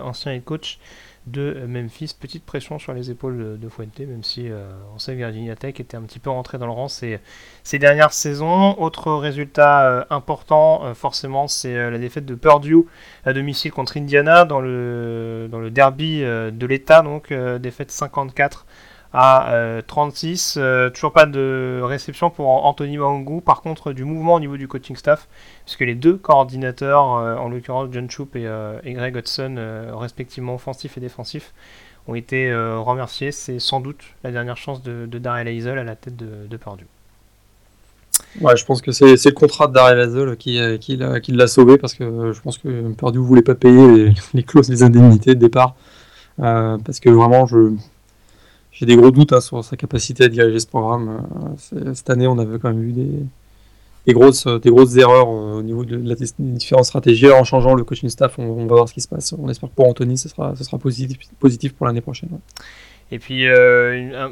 ancien 0.04 0.32
head 0.32 0.44
coach 0.44 0.80
de 1.28 1.66
Memphis. 1.68 2.16
Petite 2.20 2.44
pression 2.46 2.80
sur 2.80 2.94
les 2.94 3.12
épaules 3.12 3.60
de, 3.60 3.70
Fuente, 3.70 4.00
même 4.00 4.24
si 4.24 4.50
euh, 4.50 4.70
on 4.96 5.00
sait 5.00 5.14
que 5.14 5.18
Virginia 5.18 5.56
Tech 5.56 5.80
était 5.80 5.96
un 5.96 6.02
petit 6.02 6.20
peu 6.20 6.30
rentré 6.30 6.58
dans 6.58 6.66
le 6.66 6.72
rang 6.72 6.88
ces, 6.88 7.20
ces 7.64 7.80
dernières 7.80 8.14
saisons. 8.14 8.80
Autre 8.80 9.14
résultat 9.14 9.88
euh, 9.88 10.04
important, 10.10 10.86
euh, 10.86 10.94
forcément, 10.94 11.48
c'est 11.48 11.92
la 11.92 11.98
défaite 11.98 12.26
de 12.26 12.36
Purdue 12.36 12.86
à 13.26 13.34
domicile 13.34 13.72
contre 13.72 13.98
Indiana 13.98 14.46
dans 14.46 14.62
le, 14.62 15.48
dans 15.52 15.60
le 15.60 15.70
derby 15.70 16.22
de 16.22 16.66
l'État, 16.66 17.02
donc 17.02 17.34
défaite 17.34 17.92
54 17.92 18.66
à 19.14 19.82
36. 19.88 20.56
Euh, 20.58 20.62
euh, 20.62 20.90
toujours 20.90 21.12
pas 21.12 21.26
de 21.26 21.82
réception 21.84 22.30
pour 22.30 22.48
Anthony 22.66 22.98
Mangou. 22.98 23.42
Par 23.42 23.62
contre, 23.62 23.94
du 23.94 24.06
mouvement 24.06 24.36
au 24.36 24.40
niveau 24.40 24.58
du 24.58 24.68
coaching 24.68 24.96
staff, 24.96 25.28
puisque 25.66 25.82
les 25.82 25.96
deux 25.96 26.16
coordinateurs, 26.16 27.16
euh, 27.16 27.36
en 27.36 27.50
l'occurrence 27.50 27.90
John 27.92 28.10
Choop 28.10 28.36
et, 28.36 28.48
Greg 28.94 29.16
Hudson, 29.16 29.58
respectivement 29.94 30.56
offensif 30.56 30.98
et 30.98 31.02
défensif, 31.02 31.54
ont 32.08 32.16
été 32.16 32.54
remerciés. 32.54 33.32
C'est 33.32 33.60
sans 33.60 33.80
doute 33.80 34.04
la 34.24 34.32
dernière 34.32 34.58
chance 34.58 34.82
de, 34.82 35.06
de 35.06 35.28
Hazel 35.28 35.78
à 35.78 35.84
la 35.84 35.96
tête 35.96 36.16
de, 36.16 36.48
de 36.50 36.58
Purdue. 36.58 36.88
Ouais, 38.40 38.56
je 38.56 38.66
pense 38.66 38.82
que 38.82 38.92
c'est 38.92 39.26
le 39.26 39.32
contrat 39.32 39.68
de 39.68 39.74
Daryl 39.74 40.00
Hazel 40.00 40.38
qui, 40.38 40.98
l'a 40.98 41.48
sauvé 41.48 41.78
parce 41.78 41.94
que 41.94 42.32
je 42.32 42.42
pense 42.42 42.58
que 42.58 42.92
Purdue 42.94 43.20
ne 43.20 43.24
voulait 43.24 43.42
pas 43.42 43.56
payer 43.56 44.14
les, 44.34 44.44
clauses, 44.44 44.70
les 44.70 44.84
indemnités 44.84 45.36
de 45.36 45.40
départ. 45.40 45.76
parce 46.38 47.00
que 47.00 47.10
vraiment, 47.10 47.46
je, 47.46 47.74
j'ai 48.82 48.88
des 48.88 48.96
gros 48.96 49.12
doutes 49.12 49.32
hein, 49.32 49.42
sur 49.42 49.64
sa 49.64 49.78
capacité 49.78 50.24
à 50.24 50.28
diriger 50.28 50.60
ce 50.60 50.66
programme. 50.66 51.24
Euh, 51.76 51.94
cette 51.94 52.10
année, 52.10 52.26
on 52.26 52.40
avait 52.40 52.58
quand 52.58 52.70
même 52.70 52.82
vu 52.82 52.94
des, 52.94 54.14
grosses, 54.14 54.48
des 54.48 54.72
grosses 54.72 54.98
erreurs 54.98 55.28
euh, 55.28 55.60
au 55.60 55.62
niveau 55.62 55.86
de 55.86 55.98
différentes 56.40 56.86
stratégies. 56.86 57.30
en 57.30 57.44
changeant 57.44 57.76
le 57.76 57.84
coaching 57.84 58.10
staff, 58.10 58.40
on, 58.40 58.66
va 58.66 58.76
voir 58.76 58.90
ce 58.90 58.96
qui 58.96 59.02
se 59.02 59.08
passe. 59.08 59.36
On 59.38 59.48
espère 59.50 59.70
que 59.70 59.76
pour 59.76 59.88
Anthony, 59.88 60.18
ce 60.18 60.30
sera, 60.30 60.56
positif, 60.80 61.74
pour 61.74 61.86
l'année 61.86 62.02
prochaine. 62.02 62.30
Et 63.12 63.20
puis, 63.20 63.48
euh, 63.48 64.32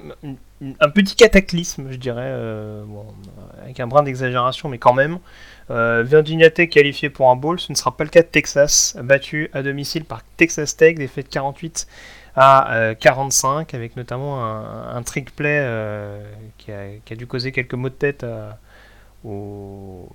un, 0.81 0.89
petit 0.89 1.15
cataclysme, 1.15 1.91
je 1.91 1.97
dirais, 1.97 2.33
avec 3.63 3.79
un 3.79 3.85
brin 3.85 4.01
d'exagération, 4.01 4.67
mais 4.67 4.79
quand 4.79 4.95
même. 4.95 5.19
Virginia 5.69 6.49
Tech 6.49 6.69
qualifié 6.71 7.11
pour 7.11 7.29
un 7.29 7.35
bowl, 7.35 7.59
ce 7.59 7.71
ne 7.71 7.77
sera 7.77 7.95
pas 7.95 8.03
le 8.03 8.09
cas 8.09 8.23
de 8.23 8.27
Texas, 8.27 8.97
battu 9.03 9.51
à 9.53 9.61
domicile 9.61 10.05
par 10.05 10.23
Texas 10.37 10.75
Tech, 10.75 10.95
défaite 10.95 11.29
48 11.29 11.85
à 12.35 12.93
45, 12.99 13.73
euh, 13.73 13.77
avec 13.77 13.95
notamment 13.95 14.43
un, 14.43 15.01
trick 15.03 15.35
play 15.35 15.59
euh, 15.61 16.23
qui 16.57 16.71
a, 16.71 17.15
dû 17.15 17.27
causer 17.27 17.51
quelques 17.51 17.73
maux 17.73 17.89
de 17.89 17.93
tête 17.93 18.23
euh, 18.23 18.51
au, 19.23 20.07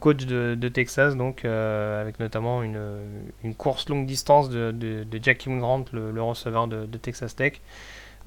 coach 0.00 0.24
de, 0.26 0.68
Texas, 0.68 1.16
donc 1.16 1.44
avec 1.44 2.20
notamment 2.20 2.62
une, 2.62 3.54
course 3.56 3.88
longue 3.88 4.06
distance 4.06 4.48
de, 4.48 4.70
de, 4.72 5.20
Jackie 5.22 5.50
Grant, 5.58 5.84
le, 5.92 6.22
receveur 6.22 6.68
de, 6.68 6.86
Texas 6.98 7.34
Tech. 7.36 7.60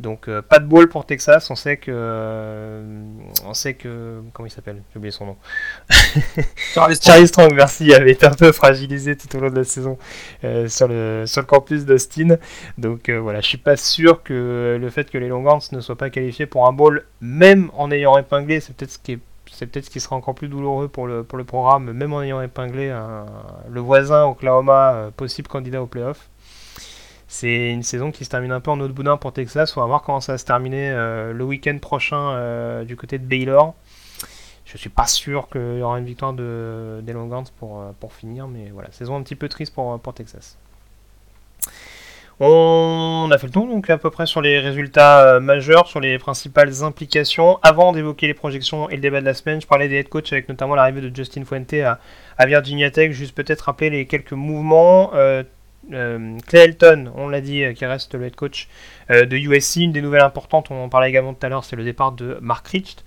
Donc 0.02 0.28
euh, 0.28 0.42
pas 0.42 0.60
de 0.60 0.66
ball 0.66 0.90
pour 0.90 1.06
Texas. 1.06 1.50
On 1.50 1.56
sait 1.56 1.78
que, 1.78 1.92
euh, 1.94 3.04
on 3.46 3.54
sait 3.54 3.76
que, 3.76 4.22
comment 4.34 4.48
il 4.48 4.50
s'appelle? 4.50 4.82
J'ai 4.92 4.98
oublié 4.98 5.12
son 5.12 5.28
nom. 5.28 5.38
Charlie 6.74 7.28
Strong. 7.28 7.54
merci, 7.54 7.94
avait 7.94 8.12
été 8.12 8.26
un 8.26 8.34
peu 8.34 8.52
fragilisé 8.52 9.16
tout 9.16 9.34
au 9.38 9.40
long 9.40 9.50
de 9.50 9.56
la 9.56 9.64
saison 9.64 9.98
euh, 10.44 10.68
sur 10.68 10.88
le 10.88 11.26
sur 11.28 11.42
le 11.42 11.48
campus 11.48 11.86
d'Austin. 11.86 12.38
Donc 12.78 13.10
voilà, 13.10 13.42
je 13.42 13.48
suis 13.48 13.58
pas 13.58 13.78
sûr 13.78 14.24
que 14.24 14.78
le 14.80 14.90
fait 14.90 15.10
que 15.10 15.18
les 15.18 15.28
Longhorns 15.28 15.62
ne 15.72 15.80
soient 15.80 15.98
pas 15.98 16.10
qualifiés 16.10 16.48
pour 16.48 16.68
un 16.68 16.74
bowl, 16.74 17.06
même 17.22 17.70
en 17.76 17.92
ayant 17.92 18.18
épinglé, 18.18 18.60
c'est 18.60 18.76
peut-être 18.76 18.92
ce 18.92 19.00
qui 19.00 19.20
c'est 19.52 19.68
peut-être 19.68 19.86
ce 19.86 19.90
qui 19.90 20.00
sera 20.00 20.16
encore 20.16 20.34
plus 20.34 20.48
douloureux 20.48 20.88
pour 20.88 21.08
le, 21.08 21.24
pour 21.24 21.38
le 21.38 21.44
programme, 21.44 21.92
même 21.92 22.14
en 22.14 22.22
ayant 22.24 22.42
épinglé 22.42 22.98
le 23.70 23.82
voisin 23.82 24.24
Oklahoma, 24.24 25.12
possible 25.16 25.48
candidat 25.48 25.82
au 25.82 25.88
playoff. 25.88 26.30
C'est 27.34 27.70
une 27.70 27.82
saison 27.82 28.12
qui 28.12 28.26
se 28.26 28.30
termine 28.30 28.52
un 28.52 28.60
peu 28.60 28.72
en 28.72 28.80
autre 28.82 28.94
boudin 28.94 29.16
pour 29.16 29.32
Texas. 29.32 29.78
On 29.78 29.80
va 29.80 29.88
voir 29.88 30.02
comment 30.02 30.20
ça 30.20 30.34
va 30.34 30.38
se 30.38 30.44
terminer 30.44 30.92
euh, 30.92 31.32
le 31.32 31.46
week-end 31.46 31.78
prochain 31.78 32.32
euh, 32.32 32.84
du 32.84 32.98
côté 32.98 33.20
de 33.20 33.24
Baylor. 33.24 33.74
Je 34.66 34.78
suis 34.78 34.90
pas 34.90 35.08
sûr 35.08 35.48
qu'il 35.48 35.78
y 35.78 35.82
aura 35.82 35.98
une 35.98 36.06
victoire 36.06 36.34
de, 36.34 37.00
des 37.02 37.14
Longhorns 37.14 37.48
pour, 37.58 37.80
euh, 37.80 37.92
pour 38.02 38.12
finir, 38.12 38.50
mais 38.50 38.70
voilà, 38.74 38.92
saison 38.92 39.16
un 39.16 39.24
petit 39.24 39.36
peu 39.36 39.48
triste 39.48 39.74
pour, 39.74 39.98
pour 40.02 40.14
Texas. 40.14 40.58
On 42.42 43.30
a 43.32 43.38
fait 43.38 43.48
le 43.48 43.54
tour 43.54 43.66
donc 43.66 43.90
à 43.90 43.98
peu 43.98 44.10
près 44.10 44.26
sur 44.26 44.42
les 44.42 44.60
résultats 44.60 45.40
majeurs, 45.40 45.88
sur 45.88 46.02
les 46.02 46.20
principales 46.20 46.84
implications. 46.84 47.60
Avant 47.64 47.94
d'évoquer 47.94 48.28
les 48.28 48.34
projections 48.34 48.90
et 48.90 48.96
le 48.96 49.02
débat 49.02 49.22
de 49.22 49.26
la 49.26 49.36
semaine, 49.36 49.62
je 49.62 49.68
parlais 49.68 49.88
des 49.88 49.96
head 49.96 50.10
coach 50.10 50.34
avec 50.34 50.50
notamment 50.50 50.76
l'arrivée 50.76 51.00
de 51.00 51.16
Justin 51.16 51.46
Fuente 51.46 51.74
à, 51.76 52.46
Virginia 52.46 52.92
Tech. 52.92 53.14
Juste 53.14 53.36
peut-être 53.36 53.62
rappeler 53.62 53.90
les 53.90 54.06
quelques 54.06 54.34
mouvements. 54.34 55.12
Clay 56.48 56.66
Elton, 56.66 57.12
on 57.16 57.28
l'a 57.28 57.42
dit, 57.42 57.64
euh, 57.64 57.74
qui 57.74 57.86
reste 57.86 58.16
le 58.16 58.26
head 58.26 58.36
coach 58.36 58.68
euh, 59.10 59.26
de 59.26 59.36
USC. 59.38 59.78
Une 59.78 59.92
des 59.92 60.02
nouvelles 60.02 60.22
importantes, 60.22 60.72
on 60.72 60.84
en 60.84 60.90
parlait 60.90 61.10
également 61.10 61.34
tout 61.34 61.46
à 61.46 61.50
l'heure, 61.50 61.64
c'est 61.64 61.76
le 61.76 61.84
départ 61.84 62.12
de 62.12 62.38
Mark 62.42 62.68
Richt, 62.68 63.04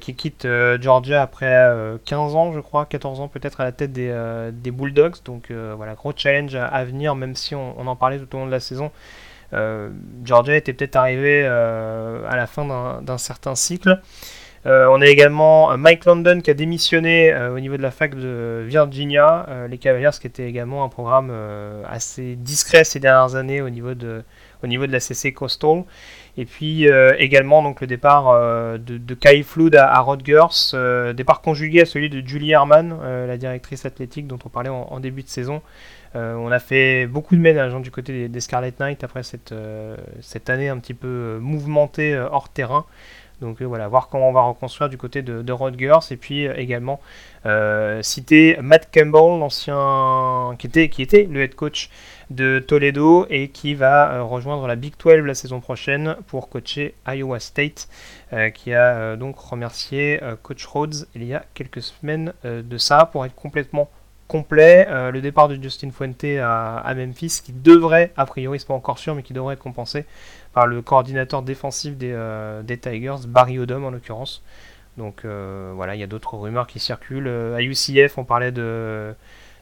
qui 0.00 0.14
quitte 0.14 0.46
Georgia 0.80 1.22
après 1.22 1.56
15 2.04 2.34
ans, 2.34 2.52
je 2.52 2.60
crois, 2.60 2.84
14 2.86 3.20
ans 3.20 3.28
peut-être 3.28 3.60
à 3.60 3.64
la 3.64 3.72
tête 3.72 3.92
des, 3.92 4.70
Bulldogs. 4.70 5.22
Donc 5.24 5.50
voilà, 5.50 5.94
gros 5.94 6.12
challenge 6.14 6.54
à, 6.54 6.84
venir, 6.84 7.14
même 7.14 7.34
si 7.34 7.54
on, 7.54 7.78
en 7.78 7.96
parlait 7.96 8.18
tout 8.18 8.36
au 8.36 8.40
long 8.40 8.46
de 8.46 8.50
la 8.50 8.60
saison. 8.60 8.90
Georgia 10.24 10.56
était 10.56 10.72
peut-être 10.72 10.96
arrivé 10.96 11.46
à 11.46 12.36
la 12.36 12.46
fin 12.46 13.00
d'un 13.00 13.18
certain 13.18 13.54
cycle. 13.54 14.00
Euh, 14.66 14.86
on 14.90 15.00
a 15.00 15.06
également 15.06 15.72
euh, 15.72 15.78
Mike 15.78 16.04
London 16.04 16.40
qui 16.42 16.50
a 16.50 16.54
démissionné 16.54 17.32
euh, 17.32 17.54
au 17.54 17.60
niveau 17.60 17.78
de 17.78 17.82
la 17.82 17.90
fac 17.90 18.14
de 18.14 18.62
Virginia, 18.66 19.46
les 19.70 19.78
Cavaliers 19.78 20.10
qui 20.20 20.26
était 20.26 20.46
également 20.46 20.84
un 20.84 20.88
programme 20.88 21.32
assez 21.88 22.36
discret 22.36 22.84
ces 22.84 23.00
dernières 23.00 23.36
années 23.36 23.62
au 23.62 23.70
niveau 23.70 23.94
de, 23.94 24.22
la 24.62 25.00
CC 25.00 25.32
Coastal. 25.32 25.84
Et 26.36 26.44
puis 26.44 26.86
également 27.18 27.62
donc 27.62 27.80
le 27.80 27.86
départ 27.86 28.78
de, 28.78 29.14
Kai 29.14 29.42
Flood 29.42 29.74
à, 29.76 30.00
Rutgers, 30.00 31.12
départ 31.14 31.40
conjugué 31.40 31.82
à 31.82 31.86
celui 31.86 32.10
de 32.10 32.26
Julie 32.26 32.52
Herman, 32.52 32.96
la 33.26 33.36
directrice 33.36 33.86
athlétique 33.86 34.26
dont 34.26 34.38
on 34.44 34.48
parlait 34.48 34.70
en, 34.70 35.00
début 35.00 35.22
de 35.22 35.28
saison. 35.28 35.62
on 36.14 36.50
a 36.50 36.58
fait 36.58 37.06
beaucoup 37.06 37.36
de 37.36 37.40
ménage 37.40 37.74
hein, 37.74 37.80
du 37.80 37.90
côté 37.90 38.28
des, 38.28 38.40
Scarlet 38.40 38.74
Knight 38.78 39.02
après 39.04 39.22
cette, 39.22 39.54
cette 40.20 40.50
année 40.50 40.68
un 40.68 40.78
petit 40.78 40.94
peu 40.94 41.38
mouvementée 41.40 42.16
hors 42.30 42.48
terrain. 42.48 42.84
Donc 43.40 43.62
euh, 43.62 43.64
voilà, 43.64 43.88
voir 43.88 44.08
comment 44.08 44.28
on 44.28 44.32
va 44.32 44.42
reconstruire 44.42 44.88
du 44.88 44.98
côté 44.98 45.22
de, 45.22 45.52
Rodgers 45.52 45.98
et 46.10 46.16
puis 46.16 46.46
euh, 46.46 46.54
également 46.56 47.00
euh, 47.46 48.02
citer 48.02 48.56
Matt 48.60 48.90
Campbell, 48.92 49.38
l'ancien 49.40 50.54
qui 50.58 50.66
était, 50.66 50.88
qui 50.88 51.02
était 51.02 51.24
le 51.24 51.42
head 51.42 51.54
coach 51.54 51.90
de 52.30 52.60
Toledo 52.60 53.26
et 53.30 53.48
qui 53.48 53.74
va 53.74 54.22
rejoindre 54.22 54.66
la 54.68 54.76
Big 54.76 54.94
12 55.02 55.24
la 55.24 55.34
saison 55.34 55.60
prochaine 55.60 56.16
pour 56.28 56.48
coacher 56.48 56.94
Iowa 57.08 57.40
State, 57.40 57.88
qui 58.54 58.72
a 58.72 59.16
donc 59.16 59.36
remercié 59.36 60.20
coach 60.44 60.64
Rhodes 60.64 61.08
il 61.16 61.24
y 61.24 61.34
a 61.34 61.44
quelques 61.54 61.82
semaines 61.82 62.32
de 62.44 62.78
ça 62.78 63.06
pour 63.06 63.26
être 63.26 63.34
complètement 63.34 63.90
complet. 64.30 64.86
le 65.10 65.20
départ 65.20 65.48
de 65.48 65.60
Justin 65.60 65.90
Fuente 65.90 66.24
à, 66.40 66.94
Memphis, 66.94 67.40
qui 67.44 67.52
devrait, 67.52 68.12
a 68.16 68.24
priori, 68.24 68.60
c'est 68.60 68.68
pas 68.68 68.74
encore 68.74 68.98
sûr, 68.98 69.14
mais 69.14 69.22
qui 69.22 69.32
devrait 69.32 69.54
être 69.54 69.62
compensé 69.62 70.06
par 70.52 70.66
le 70.66 70.82
coordinateur 70.82 71.42
défensif 71.42 71.96
des, 71.96 72.12
euh, 72.12 72.62
Tigers, 72.62 73.26
Barry 73.26 73.58
Odom 73.58 73.84
en 73.84 73.90
l'occurrence. 73.90 74.42
Donc 74.96 75.24
euh, 75.24 75.72
voilà, 75.74 75.94
il 75.94 76.00
y 76.00 76.04
a 76.04 76.06
d'autres 76.06 76.36
rumeurs 76.36 76.66
qui 76.66 76.80
circulent. 76.80 77.28
Euh, 77.28 77.56
à 77.56 77.62
UCF, 77.62 78.18
on 78.18 78.24
parlait 78.24 78.52
de, 78.52 79.14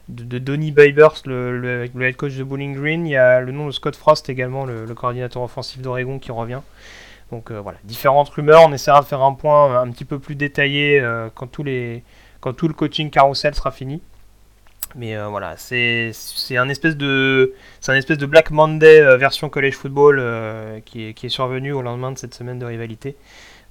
de, 0.09 0.39
Donny 0.39 0.71
Babers, 0.71 1.21
le, 1.25 1.85
le, 1.85 2.01
head 2.01 2.15
coach 2.15 2.35
de 2.35 2.43
Bowling 2.43 2.75
Green. 2.75 3.05
Il 3.05 3.11
y 3.11 3.17
a 3.17 3.39
le 3.39 3.51
nom 3.51 3.67
de 3.67 3.71
Scott 3.71 3.95
Frost 3.95 4.29
également, 4.29 4.65
le, 4.65 4.85
coordinateur 4.93 5.43
offensif 5.43 5.81
d'Oregon 5.81 6.19
qui 6.19 6.31
revient. 6.31 6.61
Donc 7.31 7.51
voilà, 7.51 7.77
différentes 7.83 8.29
rumeurs. 8.29 8.63
On 8.65 8.73
essaiera 8.73 9.01
de 9.01 9.05
faire 9.05 9.21
un 9.21 9.33
point 9.33 9.79
un 9.79 9.91
petit 9.91 10.05
peu 10.05 10.17
plus 10.17 10.35
détaillé 10.35 10.99
quand, 11.35 11.45
tous 11.45 11.61
les, 11.61 12.03
quand 12.39 12.53
tout 12.53 12.67
le 12.67 12.73
coaching 12.73 13.11
carousel 13.11 13.53
sera 13.53 13.69
fini. 13.69 14.01
Mais 14.95 15.15
euh, 15.15 15.27
voilà, 15.27 15.55
c'est 15.57 16.11
un 16.57 16.69
espèce 16.69 16.97
de 16.97 17.53
c'est 17.79 17.91
un 17.91 17.95
espèce 17.95 18.17
de 18.17 18.25
Black 18.25 18.51
Monday 18.51 19.01
euh, 19.01 19.17
version 19.17 19.49
college 19.49 19.75
football 19.75 20.17
euh, 20.19 20.79
qui, 20.83 21.05
est, 21.05 21.13
qui, 21.13 21.27
est, 21.27 21.29
survenu 21.29 21.71
au 21.71 21.81
lendemain 21.81 22.11
de 22.11 22.17
cette 22.17 22.33
semaine 22.33 22.59
de 22.59 22.65
rivalité. 22.65 23.15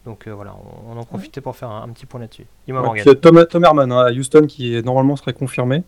Donc 0.04 0.26
voilà, 0.28 0.54
on, 0.88 0.96
en 0.96 1.04
profitait 1.04 1.40
pour 1.40 1.56
faire 1.56 1.70
un, 1.70 1.88
petit 1.88 2.06
point 2.06 2.20
là-dessus. 2.20 2.46
Ouais, 2.68 3.14
Tom, 3.16 3.44
Tom 3.50 3.64
Herman 3.64 3.92
hein, 3.92 4.06
à 4.06 4.10
Houston 4.10 4.46
qui 4.46 4.80
normalement 4.82 5.16
serait 5.16 5.34
confirmé. 5.34 5.82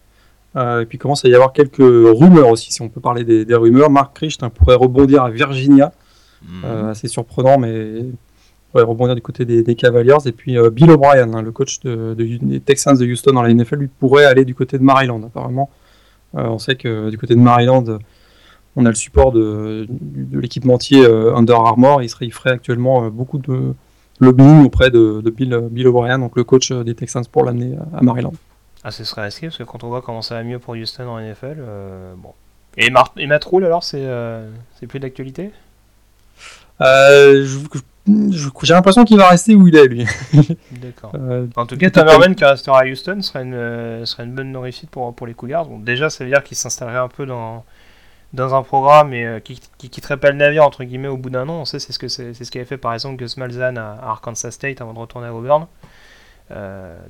et 0.56 0.84
puis 0.86 0.98
commence 0.98 1.24
à 1.24 1.28
y 1.28 1.34
avoir 1.34 1.52
quelques 1.52 1.78
rumeurs 1.78 2.48
aussi, 2.48 2.70
si 2.70 2.82
on 2.82 2.88
peut 2.88 3.00
parler 3.00 3.24
des, 3.24 3.54
rumeurs. 3.54 3.88
Mark 3.88 4.14
Christ 4.14 4.42
hein, 4.42 4.50
pourrait 4.50 4.74
rebondir 4.74 5.22
à 5.22 5.30
Virginia. 5.30 5.92
Hmm. 6.42 6.64
assez 6.88 7.06
surprenant, 7.06 7.58
mais 7.58 8.02
rebondir 8.74 9.14
du 9.14 9.22
côté 9.22 9.44
des, 9.44 9.74
Cavaliers. 9.74 10.26
Et 10.26 10.32
puis 10.32 10.58
euh, 10.58 10.70
Bill 10.70 10.90
O'Brien, 10.90 11.32
hein, 11.34 11.42
le 11.42 11.52
coach 11.52 11.80
de, 11.80 12.14
des 12.14 12.60
Texans 12.60 12.96
de 12.96 13.04
Houston 13.04 13.32
dans 13.32 13.42
la 13.42 13.52
NFL, 13.52 13.76
lui 13.76 13.88
pourrait 13.88 14.24
aller 14.24 14.44
du 14.44 14.54
côté 14.54 14.78
de 14.78 14.82
Maryland. 14.82 15.22
Apparemment, 15.22 15.70
euh, 16.36 16.42
on 16.44 16.58
sait 16.58 16.76
que 16.76 17.10
du 17.10 17.18
côté 17.18 17.34
de 17.34 17.40
Maryland, 17.40 17.84
on 18.76 18.86
a 18.86 18.88
le 18.88 18.94
support 18.94 19.32
de, 19.32 19.86
de 19.88 20.38
l'équipementier 20.38 21.04
euh, 21.04 21.34
Under 21.34 21.56
Armour. 21.56 22.02
Il, 22.02 22.08
serait, 22.08 22.26
il 22.26 22.32
ferait 22.32 22.50
actuellement 22.50 23.08
beaucoup 23.10 23.38
de 23.38 23.74
lobbying 24.20 24.64
auprès 24.64 24.90
de, 24.90 25.22
Bill, 25.34 25.68
Bill 25.70 25.88
O'Brien, 25.88 26.18
donc 26.18 26.36
le 26.36 26.44
coach 26.44 26.72
des 26.72 26.94
Texans, 26.94 27.24
pour 27.30 27.44
l'amener 27.44 27.76
à 27.96 28.02
Maryland. 28.02 28.32
Ah, 28.84 28.90
ce 28.90 29.04
serait 29.04 29.24
risqué 29.24 29.48
parce 29.48 29.58
que 29.58 29.62
quand 29.62 29.84
on 29.84 29.88
voit 29.88 30.02
comment 30.02 30.22
ça 30.22 30.36
va 30.36 30.42
mieux 30.42 30.58
pour 30.58 30.74
Houston 30.74 31.06
en 31.08 31.20
NFL, 31.20 31.56
bon. 32.16 32.32
Et, 32.76 32.86
et 33.16 33.26
Matt 33.26 33.44
Rule, 33.44 33.64
alors, 33.64 33.82
c'est 33.82 34.06
plus 34.86 35.00
d'actualité? 35.00 35.50
Euh, 36.80 37.44
je, 37.44 37.58
j'ai 38.62 38.74
l'impression 38.74 39.04
qu'il 39.04 39.16
va 39.16 39.28
rester 39.28 39.54
où 39.54 39.66
il 39.68 39.76
est, 39.76 39.86
lui. 39.86 40.06
D'accord. 40.72 41.12
Euh, 41.14 41.46
en 41.56 41.66
tout 41.66 41.76
cas, 41.76 41.90
Tamerman 41.90 42.34
qui 42.34 42.44
restera 42.44 42.80
à 42.80 42.86
Houston 42.86 43.20
serait 43.22 43.42
une, 43.42 43.54
euh, 43.54 44.04
serait 44.04 44.24
une 44.24 44.34
bonne 44.34 44.56
réussite 44.56 44.90
pour, 44.90 45.14
pour 45.14 45.26
les 45.26 45.34
Cougars. 45.34 45.66
Bon, 45.66 45.78
déjà, 45.78 46.10
ça 46.10 46.24
veut 46.24 46.30
dire 46.30 46.42
qu'il 46.42 46.56
s'installerait 46.56 46.98
un 46.98 47.08
peu 47.08 47.26
dans, 47.26 47.64
dans 48.32 48.54
un 48.54 48.62
programme 48.62 49.12
et 49.12 49.26
euh, 49.26 49.40
qui, 49.40 49.60
qui, 49.78 49.90
quitterait 49.90 50.18
pas 50.18 50.30
le 50.30 50.36
navire, 50.36 50.64
entre 50.64 50.84
guillemets, 50.84 51.08
au 51.08 51.16
bout 51.16 51.30
d'un 51.30 51.48
an. 51.48 51.60
On 51.60 51.64
sait, 51.64 51.78
c'est 51.78 51.92
ce 51.92 52.08
c'est, 52.08 52.34
ce 52.34 52.50
qu'avait 52.50 52.64
fait 52.64 52.78
par 52.78 52.94
exemple 52.94 53.16
Gus 53.16 53.36
Malzahn 53.36 53.78
à, 53.78 53.98
Arkansas 54.02 54.52
State 54.52 54.80
avant 54.80 54.92
de 54.92 54.98
retourner 54.98 55.28
à 55.28 55.34
Auburn. 55.34 55.66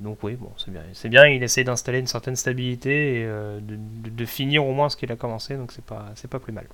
donc 0.01 0.19
oui, 0.23 0.35
bon, 0.35 0.51
c'est 0.57 0.71
bien. 0.71 0.83
C'est 0.93 1.09
bien, 1.09 1.27
il 1.27 1.43
essaye 1.43 1.65
d'installer 1.65 1.99
une 1.99 2.07
certaine 2.07 2.37
stabilité 2.37 3.21
et 3.21 3.25
de, 3.27 3.79
de, 4.11 4.25
finir 4.25 4.65
au 4.65 4.73
moins 4.73 4.89
ce 4.89 4.97
qu'il 4.97 5.11
a 5.13 5.17
commencé, 5.17 5.57
donc 5.57 5.73
c'est 5.73 5.85
pas, 5.85 6.07
c'est 6.15 6.31
pas 6.31 6.39
plus 6.39 6.53
mal. 6.53 6.67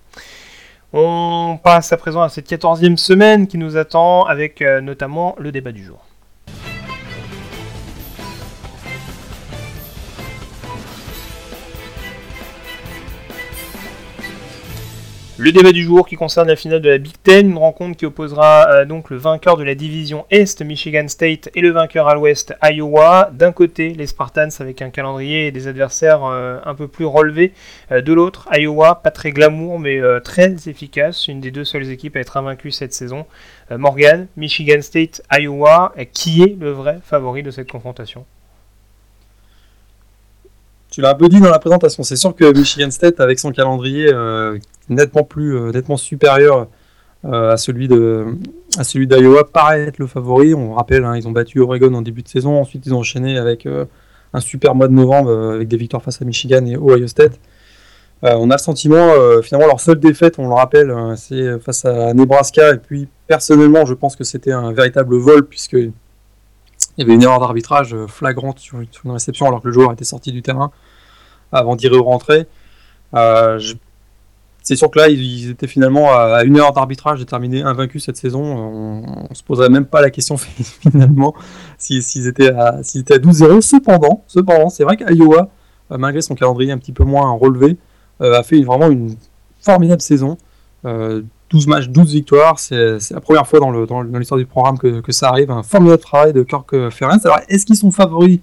On 0.99 1.59
passe 1.63 1.93
à 1.93 1.99
présent 1.99 2.23
à 2.23 2.31
cette 2.31 2.49
quatorzième 2.49 2.97
semaine 2.97 3.47
qui 3.49 3.59
nous 3.59 3.77
attend 3.77 4.25
avec 4.25 4.63
notamment 4.63 5.37
le 5.39 5.53
débat 5.53 5.73
du 5.73 5.85
jour. 5.85 6.06
Le 15.39 15.53
débat 15.53 15.73
du 15.73 15.83
jour 15.83 16.09
qui 16.09 16.17
concerne 16.17 16.49
la 16.49 16.57
finale 16.57 16.81
de 16.81 16.89
la 16.89 16.97
Big 16.97 17.13
Ten, 17.23 17.51
une 17.51 17.59
rencontre 17.59 17.99
qui 17.99 18.07
opposera 18.07 18.71
euh, 18.71 18.85
donc 18.87 19.11
le 19.11 19.19
vainqueur 19.19 19.59
de 19.59 19.65
la 19.65 19.75
division 19.75 20.25
Est, 20.31 20.63
Michigan 20.63 21.09
State, 21.09 21.51
et 21.55 21.61
le 21.61 21.69
vainqueur 21.73 22.09
à 22.09 22.15
l'Ouest, 22.15 22.55
Iowa. 22.63 23.29
D'un 23.35 23.53
côté, 23.53 23.91
les 23.91 24.07
Spartans 24.07 24.49
avec 24.61 24.81
un 24.81 24.89
calendrier 24.89 25.49
et 25.49 25.53
des 25.53 25.69
adversaires 25.69 26.25
euh, 26.25 26.59
un 26.65 26.75
peu 26.75 26.89
plus 26.89 27.05
relevés. 27.05 27.53
Euh, 27.93 28.01
de 28.01 28.15
l'autre, 28.15 28.49
Iowa, 28.51 28.95
pas 28.95 29.11
très 29.11 29.31
glamour 29.31 29.79
mais 29.79 30.01
très 30.25 30.55
efficace, 30.69 31.29
une 31.29 31.43
des 31.43 31.51
deux 31.51 31.65
seules 31.65 31.91
équipes 31.91 32.17
à 32.17 32.21
être 32.21 32.39
invaincue 32.39 32.71
cette 32.71 32.95
saison. 32.95 33.27
Morgan, 33.71 34.29
Michigan 34.39 34.81
State, 34.81 35.21
Iowa, 35.31 35.93
qui 36.15 36.45
est 36.45 36.57
le 36.59 36.71
vrai 36.71 37.01
favori 37.05 37.43
de 37.43 37.51
cette 37.51 37.71
confrontation? 37.71 38.25
Tu 40.97 41.03
l'as 41.03 41.11
un 41.11 41.15
peu 41.15 41.29
dit 41.29 41.41
dans 41.41 41.51
la 41.51 41.59
présentation, 41.59 42.03
c'est 42.05 42.17
sûr 42.17 42.35
que 42.35 42.57
Michigan 42.57 42.91
State, 42.91 43.21
avec 43.21 43.39
son 43.39 43.53
calendrier 43.53 44.11
nettement 44.89 45.25
plus 45.25 45.55
euh, 45.55 45.71
nettement 45.71 45.99
supérieur 45.99 46.69
euh, 47.27 47.53
à 47.53 47.59
celui 47.59 47.87
d'Iowa 49.07 49.45
paraît 49.45 49.83
être 49.89 49.99
le 49.99 50.07
favori. 50.07 50.55
On 50.55 50.73
rappelle, 50.73 51.05
hein, 51.05 51.15
ils 51.15 51.29
ont 51.29 51.33
battu 51.33 51.61
Oregon 51.61 51.93
en 51.93 52.01
début 52.01 52.23
de 52.23 52.29
saison. 52.29 52.59
Ensuite, 52.59 52.87
ils 52.87 52.95
ont 52.95 53.01
enchaîné 53.01 53.37
avec 53.37 53.67
euh, 53.67 53.85
un 54.33 54.41
super 54.41 54.75
mois 54.75 54.89
de 54.89 54.95
novembre 54.95 55.31
avec 55.53 55.69
des 55.69 55.77
victoires 55.77 56.03
face 56.03 56.23
à 56.23 56.25
Michigan 56.25 56.65
et 56.65 56.79
Ohio 56.79 57.07
State. 57.07 57.39
on 58.23 58.51
a 58.51 58.55
le 58.55 58.59
sentiment, 58.59 59.11
finalement, 59.43 59.67
leur 59.67 59.81
seule 59.81 60.01
défaite, 60.01 60.39
on 60.39 60.49
le 60.49 60.55
rappelle, 60.55 60.95
c'est 61.17 61.61
face 61.61 61.85
à 61.85 62.15
Nebraska. 62.15 62.73
Et 62.73 62.79
puis, 62.79 63.07
personnellement, 63.27 63.85
je 63.85 63.93
pense 63.93 64.17
que 64.17 64.25
c'était 64.25 64.53
un 64.53 64.73
véritable 64.73 65.17
vol, 65.17 65.45
puisque 65.45 65.75
il 65.75 65.93
y 66.97 67.03
avait 67.03 67.13
une 67.13 67.23
erreur 67.23 67.41
d'arbitrage 67.41 67.95
flagrante 68.07 68.59
sur, 68.59 68.79
une 68.81 69.11
réception 69.11 69.47
alors 69.47 69.61
que 69.61 69.69
le 69.69 69.75
joueur 69.75 69.93
était 69.93 70.05
sorti 70.05 70.33
du 70.33 70.41
terrain 70.41 70.73
avant 71.53 71.77
d'y 71.77 71.89
re-rentrer. 71.89 72.47
je 73.13 73.75
c'est 74.67 74.75
sûr 74.75 74.91
que 74.91 74.99
là, 74.99 75.09
ils 75.09 75.51
étaient 75.51 75.69
finalement 75.69 76.13
à 76.13 76.43
une 76.43 76.59
heure 76.59 76.73
d'arbitrage 76.73 77.21
de 77.21 77.25
terminer 77.25 77.63
invaincus 77.63 78.05
cette 78.05 78.17
saison. 78.17 78.43
On, 78.43 79.29
ne 79.31 79.35
se 79.35 79.45
poserait 79.45 79.69
même 79.69 79.87
pas 79.87 80.01
la 80.01 80.11
question 80.11 80.37
finalement 80.81 81.35
s'ils 81.79 82.27
étaient 82.27 82.51
à, 82.51 82.81
12-0. 82.81 83.61
Cependant, 83.61 84.25
cependant 84.27 84.69
c'est 84.69 84.83
vrai 84.83 84.97
qu'Iowa, 84.97 85.51
euh, 85.93 85.99
malgré 85.99 86.21
son 86.21 86.35
calendrier 86.35 86.73
un 86.73 86.79
petit 86.79 86.91
peu 86.91 87.05
moins 87.05 87.31
relevé, 87.31 87.77
euh, 88.21 88.41
a 88.41 88.43
fait 88.43 88.61
vraiment 88.63 88.91
une 88.91 89.15
formidable 89.61 90.03
saison. 90.03 90.37
12 90.83 90.93
euh, 90.93 91.23
matchs, 91.69 91.89
12 91.89 92.13
victoires. 92.13 92.59
C'est 92.59 92.99
la 93.13 93.21
première 93.21 93.47
fois 93.47 93.61
dans 93.61 94.03
l'histoire 94.03 94.39
du 94.39 94.47
programme 94.47 94.79
que, 94.79 95.13
ça 95.13 95.29
arrive. 95.29 95.53
Un 95.53 95.63
formidable 95.63 96.03
travail 96.03 96.33
de 96.33 96.43
Kirk 96.43 96.91
Ferentz. 96.91 97.25
Alors, 97.25 97.39
est-ce 97.49 97.67
qu'ils 97.67 97.77
sont 97.77 97.93
favoris 97.93 98.41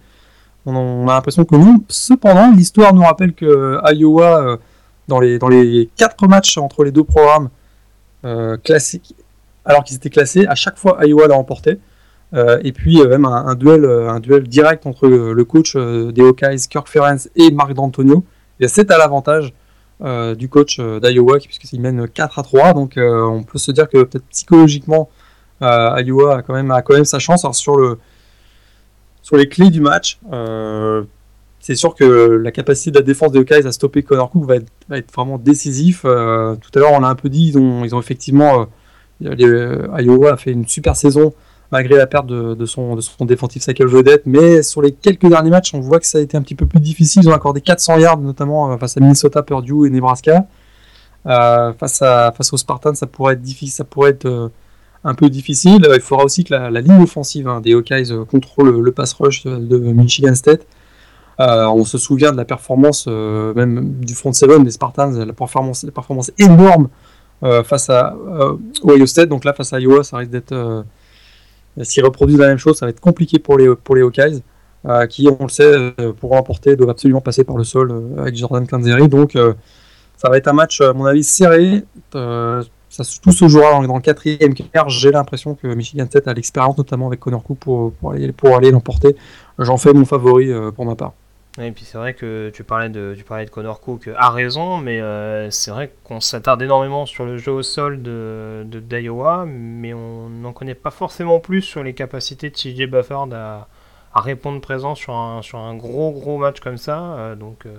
on, 0.65 1.07
a 1.07 1.13
l'impression 1.13 1.45
que 1.45 1.55
non. 1.55 1.79
Cependant, 1.89 2.51
l'histoire 2.51 2.93
nous 2.93 3.03
rappelle 3.03 3.33
que 3.33 3.79
Iowa 3.93 4.59
dans 5.07 5.19
les, 5.19 5.39
dans 5.39 5.49
les 5.49 5.89
quatre 5.95 6.27
matchs 6.27 6.57
entre 6.57 6.83
les 6.83 6.91
deux 6.91 7.03
programmes 7.03 7.49
euh, 8.25 8.57
classiques, 8.57 9.15
alors 9.65 9.83
qu'ils 9.83 9.95
étaient 9.95 10.09
classés, 10.09 10.47
à 10.47 10.55
chaque 10.55 10.77
fois 10.77 10.97
Iowa 11.05 11.27
l'a 11.27 11.35
remporté. 11.35 11.79
Euh, 12.33 12.59
et 12.63 12.71
puis 12.71 12.99
euh, 12.99 13.07
même 13.09 13.25
un, 13.25 13.53
duel, 13.53 13.85
un 13.85 14.19
duel 14.19 14.47
direct 14.47 14.87
entre 14.87 15.07
le, 15.07 15.45
coach 15.45 15.75
des 15.75 16.21
Hawkeyes, 16.21 16.67
Kirk 16.69 16.87
Ferentz, 16.87 17.29
et 17.35 17.51
Marc 17.51 17.73
D'Antonio. 17.73 18.23
C'est 18.67 18.91
à 18.91 18.97
l'avantage 18.97 19.53
du 20.37 20.49
coach 20.49 20.79
d'Iowa, 20.79 21.37
puisqu'il 21.39 21.79
mène 21.79 22.07
4 22.07 22.39
à 22.39 22.43
3. 22.43 22.73
Donc 22.73 22.93
on 22.97 23.43
peut 23.43 23.57
se 23.57 23.71
dire 23.71 23.87
que 23.87 24.03
peut-être 24.03 24.25
psychologiquement, 24.29 25.09
Iowa 25.61 26.37
a 26.37 26.41
quand, 26.41 26.53
même, 26.53 26.73
quand 26.85 26.93
même 26.93 27.05
sa 27.05 27.19
chance. 27.19 27.43
Alors, 27.43 27.55
sur, 27.55 27.75
le, 27.75 27.99
sur 29.23 29.37
les 29.37 29.49
clés 29.49 29.71
du 29.71 29.81
match, 29.81 30.19
c'est 31.63 31.75
sûr 31.75 31.95
que 31.95 32.03
la 32.03 32.51
capacité 32.51 32.91
de 32.91 32.97
la 32.97 33.03
défense 33.03 33.31
des 33.31 33.39
Hawkeyes 33.39 33.65
à 33.65 33.71
stopper 33.71 34.03
Connor 34.03 34.29
Cook 34.29 34.45
va 34.45 34.57
être, 34.97 35.13
vraiment 35.13 35.37
décisif. 35.37 36.01
Euh, 36.03 36.55
tout 36.55 36.69
à 36.77 36.79
l'heure, 36.79 36.91
on 36.91 36.99
l'a 36.99 37.07
un 37.07 37.15
peu 37.15 37.29
dit, 37.29 37.53
ils 37.55 37.57
ont, 37.57 37.99
effectivement. 37.99 38.67
Euh, 39.23 39.33
euh, 39.39 39.87
Iowa 40.01 40.33
a 40.33 40.37
fait 40.37 40.51
une 40.51 40.67
super 40.67 40.97
saison 40.97 41.33
malgré 41.71 41.95
la 41.95 42.05
perte 42.05 42.27
de, 42.27 42.65
son, 42.65 42.95
de 42.95 43.01
son 43.01 43.23
défensif 43.23 43.63
cycle 43.63 43.87
vedette. 43.87 44.23
Mais 44.25 44.61
sur 44.61 44.81
les 44.81 44.91
quelques 44.91 45.25
derniers 45.29 45.51
matchs, 45.51 45.73
on 45.73 45.79
voit 45.79 46.01
que 46.01 46.05
ça 46.05 46.17
a 46.17 46.21
été 46.21 46.35
un 46.35 46.41
petit 46.41 46.55
peu 46.55 46.65
plus 46.65 46.81
difficile. 46.81 47.21
Ils 47.23 47.29
ont 47.29 47.33
accordé 47.33 47.61
400 47.61 47.99
yards, 47.99 48.19
notamment 48.19 48.77
face 48.77 48.97
à 48.97 48.99
Minnesota, 48.99 49.41
Purdue 49.41 49.87
et 49.87 49.89
Nebraska. 49.89 50.45
face, 51.23 52.01
à, 52.01 52.33
face 52.35 52.51
aux 52.51 52.57
Spartans, 52.57 52.93
ça 52.93 53.07
pourrait 53.07 53.35
être 53.35 53.41
difficile, 53.41 53.73
ça 53.73 53.85
pourrait 53.85 54.09
être 54.09 54.51
un 55.03 55.13
peu 55.13 55.29
difficile. 55.29 55.87
Il 55.93 56.01
faudra 56.01 56.25
aussi 56.25 56.43
que 56.43 56.53
la, 56.53 56.81
ligne 56.81 57.01
offensive 57.01 57.47
hein, 57.47 57.61
des 57.61 57.73
Hawkeyes 57.73 58.13
contrôle 58.29 58.79
le 58.79 58.91
pass 58.91 59.13
rush 59.13 59.45
de 59.45 59.77
Michigan 59.77 60.35
State. 60.35 60.65
Euh, 61.39 61.65
on 61.65 61.83
se 61.83 61.97
souvient 61.97 62.31
de 62.31 62.37
la 62.37 62.45
performance 62.45 63.05
euh, 63.07 63.53
même 63.55 63.95
du 63.99 64.13
front 64.13 64.33
seven 64.33 64.63
des 64.63 64.71
Spartans, 64.71 65.11
la 65.11 65.33
performance, 65.33 65.83
la 65.83 66.45
énorme 66.45 66.89
euh, 67.43 67.63
face 67.63 67.89
à 67.89 68.15
Ohio 68.83 69.05
State. 69.05 69.29
Donc 69.29 69.45
là, 69.45 69.53
face 69.53 69.73
à 69.73 69.79
Iowa, 69.79 70.03
ça 70.03 70.17
risque 70.17 70.31
d'être 70.31 70.85
s'ils 71.81 72.05
reproduisent 72.05 72.37
la 72.37 72.49
même 72.49 72.59
chose, 72.59 72.77
ça 72.77 72.85
va 72.85 72.91
être 72.91 72.99
compliqué 72.99 73.39
pour 73.39 73.57
les 73.57 73.75
pour 73.75 73.95
les 73.95 74.03
Hawkeyes, 74.03 74.43
qui, 75.09 75.27
on 75.27 75.43
le 75.43 75.49
sait, 75.49 75.93
pour 76.19 76.31
remporter, 76.31 76.75
doivent 76.75 76.91
absolument 76.91 77.21
passer 77.21 77.43
par 77.43 77.57
le 77.57 77.63
sol 77.63 78.11
avec 78.17 78.35
Jordan 78.35 78.67
Clanzery. 78.67 79.07
Donc 79.07 79.35
ça 80.17 80.29
va 80.29 80.37
être 80.37 80.47
un 80.47 80.53
match, 80.53 80.81
à 80.81 80.93
mon 80.93 81.05
avis, 81.05 81.23
serré. 81.23 81.83
Ça, 82.93 83.03
tout 83.21 83.31
se 83.31 83.47
jouera 83.47 83.71
dans, 83.71 83.83
dans 83.83 83.95
le 83.95 84.01
quatrième 84.01 84.53
quart. 84.53 84.89
J'ai 84.89 85.11
l'impression 85.11 85.55
que 85.55 85.67
Michigan 85.67 86.05
State 86.05 86.27
a 86.27 86.33
l'expérience, 86.33 86.77
notamment 86.77 87.07
avec 87.07 87.19
Connor 87.19 87.43
Cook, 87.43 87.57
pour, 87.59 87.93
pour 87.93 88.11
aller, 88.11 88.31
pour 88.31 88.55
aller 88.55 88.71
l'emporter. 88.71 89.15
J'en 89.59 89.77
fais 89.77 89.93
mon 89.93 90.05
favori 90.05 90.51
pour 90.75 90.85
ma 90.85 90.95
part. 90.95 91.13
Et 91.61 91.71
puis 91.71 91.85
c'est 91.85 91.99
vrai 91.99 92.15
que 92.15 92.49
tu 92.51 92.63
parlais 92.63 92.89
de, 92.89 93.13
tu 93.15 93.23
parlais 93.23 93.45
de 93.45 93.51
Connor 93.51 93.79
Cook 93.79 94.09
à 94.17 94.31
raison, 94.31 94.79
mais 94.79 94.99
euh, 95.01 95.51
c'est 95.51 95.69
vrai 95.69 95.93
qu'on 96.03 96.19
s'attarde 96.19 96.63
énormément 96.63 97.05
sur 97.05 97.25
le 97.25 97.37
jeu 97.37 97.51
au 97.51 97.61
sol 97.61 98.01
de, 98.01 98.65
d'Iowa, 98.65 99.45
mais 99.47 99.93
on 99.93 100.29
n'en 100.29 100.51
connaît 100.51 100.73
pas 100.73 100.89
forcément 100.89 101.39
plus 101.39 101.61
sur 101.61 101.83
les 101.83 101.93
capacités 101.93 102.49
de 102.49 102.55
CJ 102.55 102.89
Bufford 102.89 103.29
à, 103.33 103.67
à, 104.15 104.21
répondre 104.21 104.61
présent 104.61 104.95
sur 104.95 105.13
un, 105.13 105.43
sur 105.43 105.59
un 105.59 105.75
gros 105.75 106.11
gros 106.11 106.39
match 106.39 106.59
comme 106.59 106.77
ça. 106.77 106.99
Euh, 106.99 107.35
donc 107.35 107.67
euh, 107.67 107.75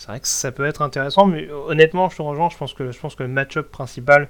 c'est 0.00 0.08
vrai 0.08 0.20
que 0.20 0.28
ça 0.28 0.50
peut 0.50 0.64
être 0.64 0.82
intéressant, 0.82 1.26
mais 1.26 1.48
honnêtement, 1.50 2.08
je 2.08 2.16
te 2.16 2.22
rejoins, 2.22 2.48
je 2.48 2.56
pense 2.56 2.72
que, 2.72 2.90
je 2.90 2.98
pense 2.98 3.14
que 3.14 3.22
le 3.22 3.28
match-up 3.28 3.70
principal, 3.70 4.28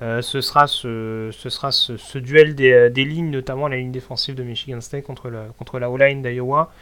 ce 0.00 0.40
sera, 0.40 0.66
ce, 0.66 1.28
ce 1.30 1.48
sera 1.48 1.70
ce, 1.70 2.18
duel 2.18 2.56
des, 2.56 2.90
des, 2.90 3.04
lignes, 3.04 3.30
notamment 3.30 3.68
la 3.68 3.76
ligne 3.76 3.92
défensive 3.92 4.34
de 4.34 4.42
Michigan 4.42 4.80
State 4.80 5.04
contre 5.04 5.30
la, 5.30 5.44
contre 5.58 5.78
la 5.78 5.90
O-line 5.92 6.22
d'Iowa. 6.22 6.72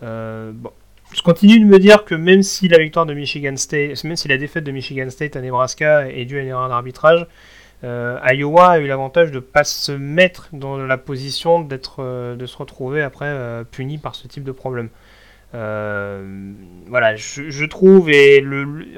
bon, 0.00 0.72
je 1.12 1.22
continue 1.22 1.60
de 1.60 1.64
me 1.64 1.78
dire 1.78 2.04
que 2.04 2.14
même 2.14 2.42
si 2.42 2.66
la 2.66 2.78
victoire 2.78 3.06
de 3.06 3.14
Michigan 3.14 3.56
State, 3.56 4.02
même 4.04 4.16
si 4.16 4.26
la 4.26 4.38
défaite 4.38 4.64
de 4.64 4.72
Michigan 4.72 5.08
State 5.10 5.36
à 5.36 5.40
Nebraska 5.40 6.08
est 6.08 6.24
due 6.24 6.38
à 6.38 6.42
une 6.42 6.48
erreur 6.48 6.68
d'arbitrage, 6.68 7.26
euh, 7.84 8.18
Iowa 8.24 8.70
a 8.70 8.78
eu 8.78 8.86
l'avantage 8.86 9.30
de 9.30 9.36
ne 9.36 9.40
pas 9.40 9.64
se 9.64 9.92
mettre 9.92 10.48
dans 10.52 10.78
la 10.78 10.96
position 10.96 11.60
d'être, 11.60 11.96
euh, 11.98 12.34
de 12.34 12.46
se 12.46 12.56
retrouver 12.56 13.02
après 13.02 13.26
euh, 13.26 13.62
puni 13.64 13.98
par 13.98 14.14
ce 14.14 14.26
type 14.26 14.44
de 14.44 14.52
problème. 14.52 14.88
Voilà, 15.54 17.16
je, 17.16 17.64
trouve, 17.64 18.10
et 18.10 18.44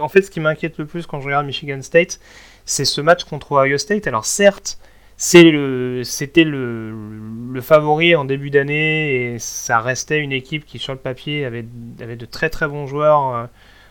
en 0.00 0.08
fait, 0.08 0.22
ce 0.22 0.30
qui 0.30 0.40
m'inquiète 0.40 0.78
le 0.78 0.86
plus 0.86 1.06
quand 1.06 1.20
je 1.20 1.26
regarde 1.26 1.46
Michigan 1.46 1.80
State, 1.82 2.20
c'est 2.64 2.84
ce 2.84 3.00
match 3.00 3.24
contre 3.24 3.52
Ohio 3.52 3.78
State. 3.78 4.06
Alors, 4.06 4.24
certes, 4.24 4.78
c'était 5.16 6.44
le, 6.44 7.60
favori 7.62 8.14
en 8.14 8.24
début 8.24 8.50
d'année 8.50 9.34
et 9.34 9.38
ça 9.38 9.80
restait 9.80 10.20
une 10.20 10.32
équipe 10.32 10.66
qui 10.66 10.78
sur 10.78 10.92
le 10.92 10.98
papier 10.98 11.44
avait, 11.44 11.62
de 11.62 12.26
très 12.26 12.50
très 12.50 12.68
bons 12.68 12.86
joueurs 12.86 13.34
euh, 13.34 13.46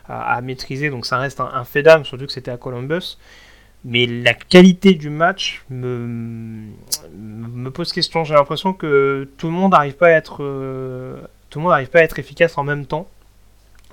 à, 0.07 0.39
maîtriser. 0.41 0.89
Donc 0.89 1.05
ça 1.05 1.18
reste 1.18 1.39
un, 1.39 1.63
fait 1.63 1.84
d'âme 1.84 2.05
surtout 2.05 2.28
que 2.28 2.32
c'était 2.32 2.51
à 2.51 2.57
Columbus. 2.57 3.18
Mais 3.88 4.07
la 4.07 4.34
qualité 4.34 4.95
du 4.95 5.11
match 5.11 5.63
me, 5.70 6.70
me 7.16 7.70
pose 7.70 7.91
question. 7.91 8.24
J'ai 8.24 8.34
l'impression 8.34 8.74
que 8.74 9.30
tout 9.38 9.47
le 9.47 9.53
monde 9.53 9.74
n'arrive 9.74 9.95
pas 9.95 10.07
à 10.07 10.11
être 10.11 10.43
euh, 10.43 11.22
tout 11.50 11.60
le 11.60 11.64
monde 11.64 11.72
n'arrive 11.72 11.89
pas 11.89 12.00
à 12.00 12.04
être 12.04 12.20
efficace 12.20 12.58
en 12.58 12.64
même 12.64 12.86
temps 12.86 13.08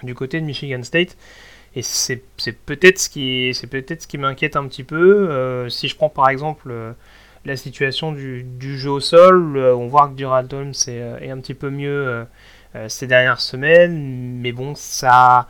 du 0.02 0.14
côté 0.14 0.40
de 0.40 0.46
Michigan 0.46 0.82
State 0.82 1.16
et 1.74 1.82
c'est 1.82 2.22
peut-être 2.66 2.98
ce 2.98 3.08
qui, 3.08 3.52
peut-être 3.70 4.02
ce 4.02 4.06
qui 4.06 4.18
m'inquiète 4.18 4.56
un 4.56 4.66
petit 4.66 4.84
peu. 4.84 5.30
Euh, 5.30 5.68
si 5.70 5.88
je 5.88 5.96
prends 5.96 6.10
par 6.10 6.28
exemple 6.28 6.70
la 7.44 7.56
situation 7.56 8.12
du, 8.12 8.78
jeu 8.78 8.90
au 8.90 9.00
sol. 9.00 9.56
Euh, 9.56 9.74
on 9.74 9.88
voit 9.88 10.08
que 10.08 10.14
Durant 10.14 10.44
Holmes 10.52 10.72
est, 10.86 10.88
euh, 10.88 11.32
un 11.32 11.38
petit 11.38 11.54
peu 11.54 11.70
mieux 11.70 12.24
euh, 12.74 12.88
ces 12.88 13.06
dernières 13.06 13.40
semaines, 13.40 14.38
mais 14.40 14.52
bon, 14.52 14.74
ça. 14.74 15.48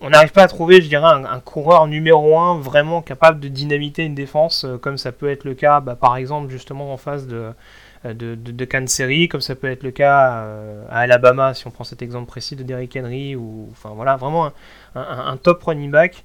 On 0.00 0.10
n'arrive 0.10 0.32
pas 0.32 0.42
à 0.42 0.48
trouver, 0.48 0.82
je 0.82 0.88
dirais, 0.88 1.06
un, 1.06 1.38
coureur 1.38 1.86
numéro 1.86 2.36
1 2.36 2.58
vraiment 2.58 3.00
capable 3.00 3.38
de 3.38 3.46
dynamiter 3.46 4.02
une 4.02 4.16
défense, 4.16 4.66
comme 4.80 4.98
ça 4.98 5.12
peut 5.12 5.30
être 5.30 5.44
le 5.44 5.54
cas, 5.54 5.78
bah, 5.78 5.94
par 5.94 6.16
exemple, 6.16 6.50
justement 6.50 6.92
en 6.92 6.96
face 6.96 7.28
de, 7.28 7.52
de, 8.04 8.34
de, 8.34 8.64
Kansas 8.64 9.28
comme 9.30 9.40
ça 9.40 9.54
peut 9.54 9.70
être 9.70 9.82
le 9.82 9.90
cas 9.90 10.44
à 10.90 11.00
Alabama, 11.00 11.54
si 11.54 11.66
on 11.66 11.70
prend 11.70 11.84
cet 11.84 12.02
exemple 12.02 12.26
précis 12.26 12.56
de 12.56 12.62
Derrick 12.62 12.96
Henry, 12.96 13.36
ou 13.36 13.68
enfin 13.70 13.90
voilà, 13.94 14.16
vraiment 14.16 14.50
un, 14.94 15.36
top 15.36 15.62
running 15.62 15.90
back. 15.90 16.24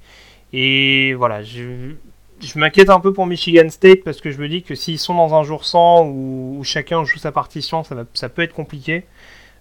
Et 0.52 1.14
voilà, 1.14 1.42
je, 1.42 1.92
je 2.40 2.58
m'inquiète 2.58 2.90
un 2.90 3.00
peu 3.00 3.12
pour 3.12 3.26
Michigan 3.26 3.68
State 3.68 4.02
parce 4.04 4.20
que 4.20 4.30
je 4.30 4.40
me 4.40 4.48
dis 4.48 4.62
que 4.62 4.74
s'ils 4.74 4.98
sont 4.98 5.14
dans 5.14 5.34
un 5.34 5.42
jour 5.42 5.64
sans 5.64 6.04
où, 6.06 6.60
chacun 6.64 7.04
joue 7.04 7.18
sa 7.18 7.32
partition, 7.32 7.84
ça, 7.84 7.94
va, 7.94 8.04
ça 8.14 8.28
peut 8.28 8.42
être 8.42 8.54
compliqué. 8.54 9.04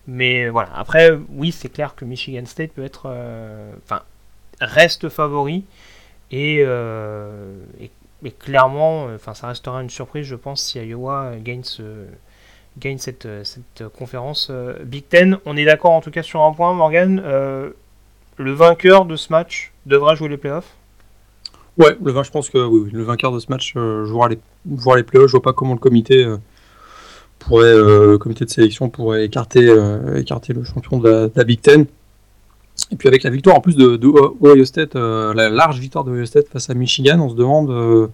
Mais 0.08 0.48
voilà, 0.50 0.70
après, 0.74 1.12
oui, 1.30 1.52
c'est 1.52 1.70
clair 1.70 1.96
que 1.96 2.06
Michigan 2.06 2.46
State 2.46 2.72
peut 2.72 2.84
être. 2.84 3.04
Euh, 3.08 3.72
enfin, 3.84 4.04
reste 4.62 5.10
favori. 5.10 5.66
Euh, 6.34 7.54
et, 7.80 7.92
clairement, 8.40 9.06
enfin, 9.16 9.34
ça 9.34 9.48
restera 9.48 9.82
une 9.82 9.90
surprise, 9.90 10.26
je 10.26 10.36
pense, 10.36 10.62
si 10.62 10.80
Iowa 10.80 11.34
gagne, 11.40 11.64
ce, 11.64 12.06
gagne 12.78 12.98
cette, 12.98 13.28
cette 13.44 13.88
conférence 13.90 14.52
Big 14.84 15.08
Ten. 15.08 15.38
On 15.46 15.56
est 15.56 15.66
d'accord 15.66 15.92
en 15.92 16.02
tout 16.02 16.12
cas 16.12 16.24
sur 16.24 16.42
un 16.42 16.52
point, 16.54 16.74
Morgan. 16.74 17.22
le 17.22 18.52
vainqueur 18.52 19.06
de 19.06 19.16
ce 19.16 19.32
match 19.32 19.72
devra 19.86 20.16
jouer 20.16 20.30
les 20.30 20.38
playoffs? 20.38 20.76
Ouais, 21.78 21.96
le 22.04 22.24
je 22.24 22.32
pense 22.32 22.50
que 22.50 22.58
oui, 22.58 22.90
le 22.92 23.04
vainqueur 23.04 23.32
de 23.32 23.40
ce 23.40 23.48
match 23.50 23.74
euh, 23.76 24.06
jouera, 24.06 24.30
les, 24.30 24.40
jouera 24.78 24.98
les 24.98 25.04
playoffs. 25.04 25.28
Je 25.28 25.34
vois 25.34 25.44
pas 25.44 25.54
comment 25.54 25.74
le 25.74 25.80
comité 25.80 26.26
euh, 26.26 26.38
pourrait, 27.38 27.66
euh, 27.66 28.12
le 28.12 28.18
comité 28.18 28.46
de 28.46 28.50
sélection 28.50 28.90
pourrait 28.90 29.26
écarter, 29.26 29.72
écarter 30.16 30.54
le 30.54 30.64
champion 30.64 30.98
de 30.98 31.32
la, 31.36 31.44
Big 31.44 31.62
Ten. 31.62 31.86
Et 32.92 32.96
puis 32.96 33.08
avec 33.08 33.24
la 33.24 33.30
victoire 33.30 33.58
en 33.58 33.60
plus 33.60 33.76
de, 33.76 34.00
Ohio 34.42 34.66
State, 34.66 34.96
la 34.96 35.50
large 35.50 35.80
victoire 35.80 36.04
de 36.04 36.12
Ohio 36.12 36.26
State 36.26 36.48
face 36.48 36.70
à 36.70 36.74
Michigan, 36.74 37.20
on 37.20 37.30
se 37.30 37.36
demande, 37.36 38.10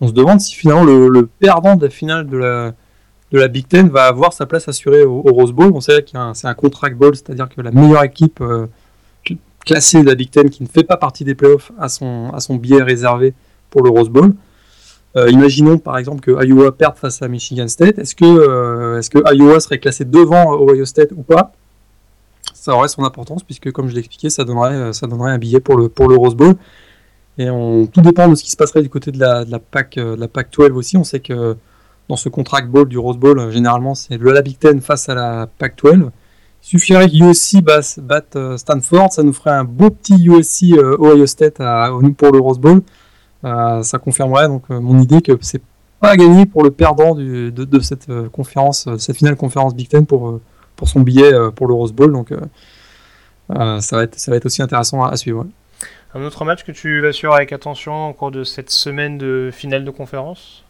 demande 0.00 0.40
si 0.40 0.54
finalement 0.54 0.84
le, 0.84 1.26
perdant 1.26 1.74
de 1.76 1.84
la 1.86 1.90
finale 1.90 2.28
de 2.28 2.36
la, 3.32 3.48
Big 3.48 3.66
Ten 3.66 3.88
va 3.88 4.04
avoir 4.04 4.32
sa 4.32 4.46
place 4.46 4.68
assurée 4.68 5.04
au, 5.04 5.20
Rose 5.22 5.52
Bowl. 5.52 5.72
On 5.74 5.80
sait 5.80 6.02
que 6.02 6.10
c'est 6.34 6.46
un 6.46 6.54
contract 6.54 6.96
ball, 6.96 7.16
c'est-à-dire 7.16 7.48
que 7.48 7.60
la 7.60 7.72
meilleure 7.72 8.04
équipe 8.04 8.40
classé 9.64 10.02
de 10.02 10.06
la 10.06 10.14
Big 10.14 10.30
Ten 10.30 10.50
qui 10.50 10.62
ne 10.62 10.68
fait 10.68 10.84
pas 10.84 10.96
partie 10.96 11.24
des 11.24 11.34
playoffs 11.34 11.72
à 11.78 11.88
son, 11.88 12.56
billet 12.56 12.82
réservé 12.82 13.34
pour 13.70 13.82
le 13.82 13.90
Rose 13.90 14.10
Bowl. 14.10 14.34
Euh, 15.16 15.30
imaginons 15.30 15.78
par 15.78 15.96
exemple 15.96 16.20
que 16.20 16.44
Iowa 16.44 16.72
perde 16.72 16.96
face 16.96 17.22
à 17.22 17.28
Michigan 17.28 17.68
State. 17.68 17.98
Est-ce 17.98 18.14
que, 18.14 18.24
euh, 18.24 18.98
est-ce 18.98 19.10
que 19.10 19.18
Iowa 19.32 19.60
serait 19.60 19.78
classé 19.78 20.04
devant 20.04 20.54
Ohio 20.60 20.84
State 20.84 21.10
ou 21.12 21.22
pas? 21.22 21.52
Ça 22.64 22.74
aurait 22.74 22.88
son 22.88 23.04
importance 23.04 23.42
puisque, 23.42 23.70
comme 23.72 23.88
je 23.88 23.92
l'ai 23.92 23.98
expliqué, 23.98 24.30
ça 24.30 24.44
donnerait, 24.44 24.94
ça 24.94 25.06
donnerait 25.06 25.32
un 25.32 25.38
billet 25.38 25.60
pour 25.60 25.76
le, 25.76 25.88
pour 25.90 26.08
le 26.08 26.16
Rose 26.16 26.34
Bowl. 26.34 26.54
Et 27.36 27.50
on, 27.50 27.86
tout 27.86 28.00
dépend 28.00 28.26
de 28.28 28.34
ce 28.34 28.42
qui 28.42 28.50
se 28.50 28.56
passerait 28.56 28.82
du 28.82 28.88
côté 28.88 29.10
de 29.10 29.20
la, 29.20 29.44
de 29.44 29.50
la, 29.50 29.58
PAC, 29.58 29.98
euh, 29.98 30.16
de 30.16 30.20
la 30.20 30.28
PAC 30.28 30.50
12 30.50 30.70
aussi. 30.70 30.96
On 30.96 31.04
sait 31.04 31.20
que 31.20 31.56
dans 32.08 32.16
ce 32.16 32.30
contract 32.30 32.68
ball 32.68 32.86
du 32.86 32.96
Rose 32.96 33.18
Bowl, 33.18 33.50
généralement, 33.50 33.94
c'est 33.94 34.16
le 34.16 34.32
la 34.32 34.40
Big 34.40 34.58
Ten 34.58 34.80
face 34.80 35.10
à 35.10 35.14
la 35.14 35.46
PAC 35.58 35.76
12 35.82 36.10
suffirait 36.64 37.10
que 37.10 37.14
USC 37.14 37.60
batte 38.00 38.36
euh, 38.36 38.56
Stanford, 38.56 39.12
ça 39.12 39.22
nous 39.22 39.34
ferait 39.34 39.50
un 39.50 39.64
beau 39.64 39.90
petit 39.90 40.24
USC 40.24 40.72
euh, 40.72 40.96
Ohio 40.98 41.26
State 41.26 41.58
pour 42.16 42.32
le 42.32 42.38
Rose 42.38 42.58
Bowl. 42.58 42.80
Euh, 43.44 43.82
ça 43.82 43.98
confirmerait 43.98 44.48
donc 44.48 44.70
mon 44.70 44.98
idée 45.02 45.20
que 45.20 45.32
c'est 45.42 45.60
pas 46.00 46.16
gagné 46.16 46.46
pour 46.46 46.62
le 46.62 46.70
perdant 46.70 47.14
de, 47.14 47.80
cette 47.80 48.10
conférence, 48.30 48.88
cette 48.98 49.16
finale 49.16 49.36
conférence 49.36 49.74
Big 49.74 49.88
Ten 49.88 50.06
pour, 50.06 50.40
pour 50.76 50.88
son 50.88 51.00
billet 51.00 51.32
pour 51.54 51.66
le 51.66 51.74
Rose 51.74 51.92
Bowl. 51.92 52.12
Donc 52.12 52.30
ça, 53.48 53.96
va 53.96 54.02
être, 54.04 54.18
ça 54.18 54.30
va 54.30 54.36
être 54.36 54.46
aussi 54.46 54.62
intéressant 54.62 55.02
à, 55.04 55.16
suivre. 55.16 55.46
Un 56.14 56.22
autre 56.22 56.44
match 56.44 56.64
que 56.64 56.72
tu 56.72 57.00
vas 57.00 57.12
suivre 57.12 57.34
avec 57.34 57.52
attention 57.52 58.10
au 58.10 58.12
cours 58.12 58.30
de 58.30 58.44
cette 58.44 58.70
semaine 58.70 59.18
de 59.18 59.50
finale 59.52 59.84
de 59.84 59.90
conférence? 59.90 60.64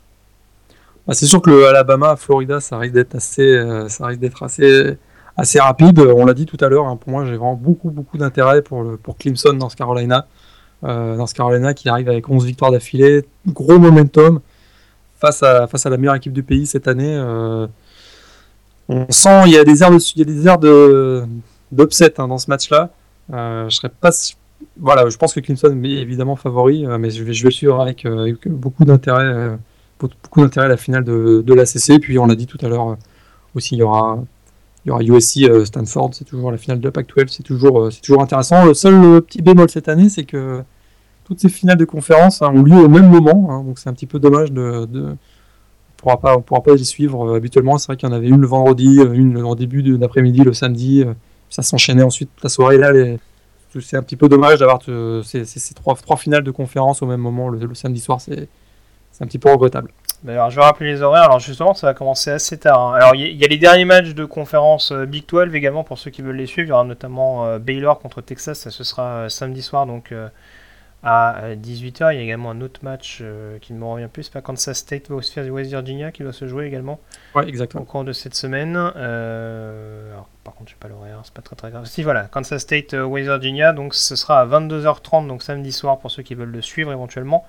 Bah, 1.07 1.14
C'est 1.14 1.26
sûr 1.26 1.42
que 1.42 1.50
le 1.50 1.66
Alabama 1.66 2.16
Florida, 2.16 2.61
ça 2.61 2.78
risque 2.78 2.94
d'être 2.94 3.14
assez, 3.14 3.86
ça 3.88 4.07
risque 4.07 4.20
d'être 4.20 4.42
assez 4.42 4.96
assez 5.36 5.61
rapide. 5.61 5.98
On 5.98 6.24
l'a 6.24 6.34
dit 6.34 6.46
tout 6.46 6.59
à 6.61 6.68
l'heure, 6.68 6.86
hein, 6.86 6.96
pour 6.96 7.11
moi, 7.11 7.24
j'ai 7.24 7.36
vraiment 7.36 7.55
beaucoup, 7.55 7.90
beaucoup 7.90 8.18
d'intérêt 8.18 8.62
pour, 8.62 8.84
pour 9.02 9.16
Clemson 9.16 9.55
dans 9.55 9.68
ce 9.68 9.76
Carolina. 9.76 10.26
Euh, 10.84 11.16
dans 11.16 11.26
ce 11.26 11.32
Carolina 11.32 11.72
qui 11.72 11.88
arrive 11.88 12.11
avec 12.11 12.28
11 12.28 12.44
victoires 12.44 12.70
d'affilée, 12.70 13.24
gros 13.46 13.78
momentum 13.78 14.40
face 15.18 15.42
à, 15.42 15.66
face 15.66 15.86
à 15.86 15.90
la 15.90 15.96
meilleure 15.96 16.16
équipe 16.16 16.32
du 16.32 16.42
pays 16.42 16.66
cette 16.66 16.88
année. 16.88 17.16
Euh, 17.16 17.66
on 18.89 19.07
sent 19.11 19.43
il 19.47 19.53
y 19.53 19.59
a 19.59 19.64
des 19.64 19.82
airs 19.82 19.91
de, 19.91 19.99
il 20.16 20.26
des 20.26 20.47
airs 20.47 20.59
de 20.59 21.24
hein, 22.18 22.28
dans 22.28 22.39
ce 22.39 22.51
match-là. 22.51 22.91
Euh, 23.32 23.68
je 23.68 23.76
serais 23.76 23.89
pas 23.89 24.11
voilà, 24.78 25.09
je 25.09 25.16
pense 25.16 25.35
que 25.35 25.41
Clemson 25.41 25.78
est 25.85 25.89
évidemment 25.89 26.37
favori, 26.37 26.87
mais 26.99 27.11
je 27.11 27.22
vais, 27.22 27.32
je 27.32 27.49
suivre 27.51 27.80
avec, 27.80 28.07
beaucoup 28.47 28.85
d'intérêt, 28.85 29.57
beaucoup 30.01 30.41
d'intérêt 30.41 30.68
la 30.68 30.76
finale 30.76 31.05
de, 31.05 31.43
de 31.47 31.55
l'ACC. 31.55 32.01
Puis 32.01 32.18
on 32.18 32.26
l'a 32.26 32.35
dit 32.35 32.47
tout 32.47 32.59
à 32.62 32.68
l'heure 32.68 32.97
aussi, 33.55 33.76
il 33.76 33.78
y 33.78 33.82
aura 33.82 34.18
il 34.85 34.89
y 34.89 34.91
aura 34.91 35.03
USC 35.03 35.43
euh, 35.45 35.64
Stanford, 35.64 36.11
c'est 36.12 36.24
toujours 36.24 36.51
la 36.51 36.59
finale 36.59 36.80
de 36.80 36.85
la 36.85 36.93
Pac-12, 36.93 37.28
c'est 37.28 37.43
toujours, 37.43 37.85
euh, 37.85 37.91
c'est 37.91 38.03
toujours 38.03 38.22
intéressant. 38.22 38.64
Le 38.64 38.74
seul 38.74 38.95
euh, 38.95 39.20
petit 39.20 39.41
bémol 39.41 39.70
cette 39.70 39.89
année, 39.89 40.09
c'est 40.09 40.24
que 40.24 40.62
toutes 41.24 41.41
ces 41.41 41.49
finales 41.49 41.78
de 41.78 41.87
conférence 41.87 42.43
hein, 42.43 42.53
ont 42.55 42.62
lieu 42.62 42.76
au 42.76 42.89
même 42.89 43.09
moment, 43.09 43.49
hein, 43.51 43.64
donc 43.64 43.78
c'est 43.78 43.89
un 43.89 43.95
petit 43.95 44.07
peu 44.07 44.18
dommage 44.18 44.53
de, 44.53 45.16
pourra 46.05 46.20
pas, 46.20 46.36
on 46.36 46.42
pourra 46.42 46.62
pas 46.62 46.74
les 46.74 46.84
suivre 46.84 47.34
habituellement. 47.34 47.78
C'est 47.78 47.86
vrai 47.86 47.96
qu'il 47.96 48.09
y 48.09 48.12
en 48.12 48.14
avait 48.14 48.28
une 48.28 48.40
le 48.40 48.46
vendredi, 48.46 49.00
une 49.12 49.42
en 49.42 49.55
début 49.55 49.82
d'après-midi, 49.98 50.42
le 50.42 50.52
samedi. 50.52 51.05
ça 51.50 51.62
s'enchaînait 51.62 52.02
ensuite 52.02 52.30
la 52.42 52.48
soirée. 52.48 52.78
Là, 52.78 52.92
c'est 53.80 53.96
un 53.96 54.02
petit 54.02 54.16
peu 54.16 54.28
dommage 54.28 54.61
d'avoir 54.61 54.80
ces, 55.24 55.74
trois, 55.74 55.94
trois 55.96 56.16
finales 56.16 56.44
de 56.44 56.50
conférence 56.50 57.02
au 57.02 57.07
même 57.07 57.20
moment 57.20 57.48
le, 57.48 57.74
samedi 57.74 58.00
soir. 58.00 58.20
C'est 58.20 58.48
un 59.20 59.26
petit 59.26 59.38
peu 59.38 59.50
regrettable. 59.50 59.90
D'ailleurs, 60.24 60.48
je 60.48 60.57
vais 60.57 60.62
rappeler 60.62 60.90
les 60.90 61.02
horaires. 61.02 61.24
Alors, 61.24 61.38
justement, 61.38 61.74
ça 61.74 61.86
va 61.86 61.92
commencer 61.92 62.30
assez 62.30 62.57
tard. 62.57 62.80
Hein. 62.80 62.94
Alors, 62.94 63.14
il 63.14 63.36
y, 63.36 63.44
a 63.44 63.48
les 63.48 63.59
derniers 63.59 63.84
matchs 63.84 64.14
de 64.14 64.24
conférence 64.24 64.90
euh, 64.90 65.05
Big 65.05 65.28
12 65.28 65.55
également 65.55 65.84
pour 65.84 65.98
ceux 65.98 66.11
qui 66.11 66.22
veulent 66.22 66.36
les 66.36 66.46
suivre. 66.46 66.66
Il 66.66 66.70
y 66.70 66.72
aura 66.72 66.84
notamment 66.84 67.44
euh, 67.44 67.59
Baylor 67.59 67.98
contre 67.98 68.22
Texas. 68.22 68.59
Ça, 68.59 68.70
ce 68.70 68.84
sera 68.84 69.02
euh, 69.02 69.28
samedi 69.28 69.61
soir, 69.61 69.84
donc 69.84 70.14
à 71.05 71.55
18h. 71.55 72.12
Il 72.12 72.16
y 72.16 72.20
a 72.20 72.22
également 72.22 72.50
un 72.50 72.61
autre 72.61 72.80
match 72.82 73.22
qui 73.61 73.72
ne 73.72 73.78
me 73.78 73.84
revient 73.84 74.09
plus. 74.12 74.24
C'est 74.24 74.32
pas 74.32 74.40
Kansas 74.40 74.78
State 74.78 75.11
West 75.11 75.38
Virginia 75.38 76.11
qui 76.11 76.22
doit 76.22 76.32
se 76.32 76.46
jouer 76.46 76.66
également. 76.66 76.98
Ouais, 77.34 77.46
exactement. 77.48 77.82
Au 77.82 77.86
cours 77.86 78.05
de 78.05 78.12
cette 78.12 78.34
semaine. 78.34 78.76
Alors, 78.76 80.28
par 80.42 80.55
contre, 80.55 80.70
je 80.70 80.74
sais 80.74 80.80
pas 80.80 80.88
l'horaire. 80.88 81.20
C'est 81.24 81.34
pas 81.34 81.42
très 81.42 81.57
très 81.57 81.70
grave. 81.70 81.84
Si, 81.84 82.02
voilà. 82.02 82.24
Kansas 82.24 82.62
State 82.62 82.94
West 82.94 83.28
Virginia. 83.28 83.72
Donc, 83.72 83.94
ce 83.94 84.16
sera 84.16 84.40
à 84.40 84.46
22h30, 84.46 85.28
donc 85.28 85.42
samedi 85.42 85.72
soir 85.72 85.98
pour 85.98 86.11
ceux 86.11 86.22
qui 86.22 86.34
veulent 86.34 86.50
le 86.50 86.62
suivre 86.62 86.90
éventuellement. 86.90 87.44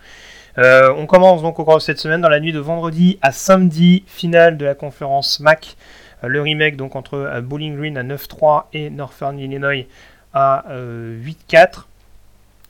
Euh, 0.57 0.93
on 0.95 1.05
commence 1.05 1.41
donc 1.41 1.59
au 1.59 1.65
cours 1.65 1.75
de 1.75 1.81
cette 1.81 1.99
semaine 1.99 2.21
dans 2.21 2.29
la 2.29 2.39
nuit 2.39 2.53
de 2.53 2.59
vendredi 2.59 3.19
à 3.21 3.31
samedi, 3.31 4.03
finale 4.07 4.57
de 4.57 4.65
la 4.65 4.75
conférence 4.75 5.39
MAC. 5.39 5.75
Euh, 6.23 6.27
le 6.27 6.41
remake 6.41 6.77
donc 6.77 6.95
entre 6.95 7.15
euh, 7.15 7.41
Bowling 7.41 7.75
Green 7.75 7.97
à 7.97 8.03
9-3 8.03 8.65
et 8.73 8.89
Northern 8.89 9.37
Illinois 9.37 9.85
à 10.33 10.65
8-4. 10.69 11.85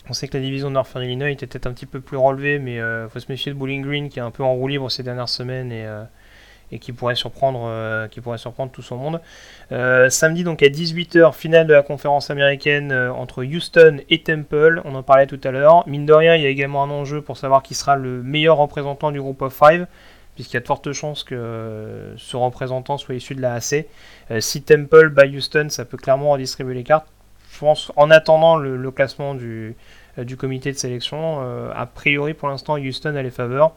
On 0.09 0.13
sait 0.13 0.27
que 0.27 0.37
la 0.37 0.43
division 0.43 0.69
Northern 0.69 1.03
Illinois 1.03 1.31
était 1.31 1.47
peut-être 1.47 1.67
un 1.67 1.73
petit 1.73 1.85
peu 1.85 1.99
plus 1.99 2.17
relevée, 2.17 2.59
mais 2.59 2.75
il 2.75 3.07
faut 3.09 3.19
se 3.19 3.25
méfier 3.29 3.51
de 3.51 3.57
Bowling 3.57 3.83
Green 3.83 4.09
qui 4.09 4.19
est 4.19 4.21
un 4.21 4.31
peu 4.31 4.43
en 4.43 4.53
roue 4.53 4.67
libre 4.67 4.89
ces 4.89 5.03
dernières 5.03 5.29
semaines 5.29 5.71
et 5.71 5.87
et 6.71 6.79
qui 6.79 6.91
pourrait 6.91 7.15
surprendre, 7.15 7.65
euh, 7.65 8.07
qui 8.07 8.21
pourrait 8.21 8.37
surprendre 8.37 8.71
tout 8.71 8.81
son 8.81 8.97
monde. 8.97 9.21
Euh, 9.71 10.09
samedi 10.09 10.43
donc 10.43 10.63
à 10.63 10.67
18h, 10.67 11.33
finale 11.33 11.67
de 11.67 11.73
la 11.73 11.83
conférence 11.83 12.29
américaine 12.29 12.91
euh, 12.91 13.13
entre 13.13 13.43
Houston 13.43 13.99
et 14.09 14.21
Temple, 14.21 14.81
on 14.85 14.95
en 14.95 15.03
parlait 15.03 15.27
tout 15.27 15.39
à 15.43 15.51
l'heure. 15.51 15.87
Mine 15.87 16.05
de 16.05 16.13
rien, 16.13 16.35
il 16.35 16.43
y 16.43 16.45
a 16.45 16.49
également 16.49 16.83
un 16.83 16.89
enjeu 16.89 17.21
pour 17.21 17.37
savoir 17.37 17.63
qui 17.63 17.73
sera 17.73 17.95
le 17.95 18.23
meilleur 18.23 18.57
représentant 18.57 19.11
du 19.11 19.21
groupe 19.21 19.41
of 19.41 19.53
five, 19.53 19.87
puisqu'il 20.35 20.55
y 20.55 20.57
a 20.57 20.61
de 20.61 20.67
fortes 20.67 20.91
chances 20.91 21.23
que 21.23 22.13
ce 22.17 22.35
représentant 22.35 22.97
soit 22.97 23.15
issu 23.15 23.35
de 23.35 23.41
la 23.41 23.53
AC. 23.53 23.85
si 24.39 24.63
Temple 24.63 25.09
bat 25.09 25.25
Houston, 25.25 25.67
ça 25.69 25.85
peut 25.85 25.97
clairement 25.97 26.31
redistribuer 26.31 26.73
les 26.73 26.83
cartes. 26.83 27.07
Je 27.55 27.59
pense, 27.59 27.91
en 27.95 28.11
attendant 28.11 28.57
le, 28.57 28.91
classement 28.91 29.33
du, 29.33 29.75
du 30.17 30.37
comité 30.37 30.71
de 30.71 30.77
sélection, 30.77 31.39
a 31.73 31.85
priori 31.85 32.33
pour 32.33 32.49
l'instant 32.49 32.75
Houston 32.75 33.15
a 33.15 33.21
les 33.21 33.31
faveurs. 33.31 33.73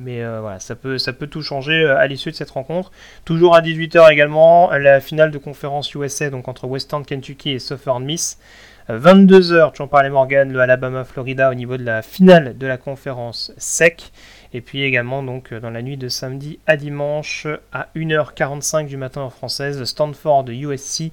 Mais 0.00 0.22
euh, 0.24 0.40
voilà, 0.40 0.58
ça 0.58 0.74
peut, 0.74 0.96
tout 1.30 1.42
changer 1.42 1.82
euh, 1.82 1.98
à 1.98 2.06
l'issue 2.06 2.30
de 2.30 2.36
cette 2.36 2.50
rencontre. 2.50 2.90
Toujours 3.24 3.54
à 3.54 3.60
18h 3.60 4.10
également, 4.10 4.70
la 4.70 5.00
finale 5.00 5.30
de 5.30 5.38
conférence 5.38 5.94
USA, 5.94 6.30
donc 6.30 6.48
entre 6.48 6.66
Western 6.66 7.04
Kentucky 7.04 7.50
et 7.50 7.58
Southern 7.58 8.02
Miss. 8.02 8.38
22h, 8.88 9.72
tu 9.72 9.82
en 9.82 9.88
parlais 9.88 10.10
Morgan, 10.10 10.50
le 10.50 10.58
Alabama-Florida 10.58 11.50
au 11.50 11.54
niveau 11.54 11.76
de 11.76 11.84
la 11.84 12.02
finale 12.02 12.58
de 12.58 12.66
la 12.66 12.76
conférence 12.76 13.52
SEC. 13.56 14.10
Et 14.52 14.60
puis 14.60 14.82
également 14.82 15.22
donc 15.22 15.52
euh, 15.52 15.60
dans 15.60 15.70
la 15.70 15.82
nuit 15.82 15.96
de 15.96 16.08
samedi 16.08 16.58
à 16.66 16.76
dimanche 16.76 17.46
à 17.72 17.88
1h45 17.94 18.86
du 18.86 18.96
matin 18.96 19.22
en 19.22 19.30
française, 19.30 19.82
Stanford 19.84 20.46
USC, 20.48 21.12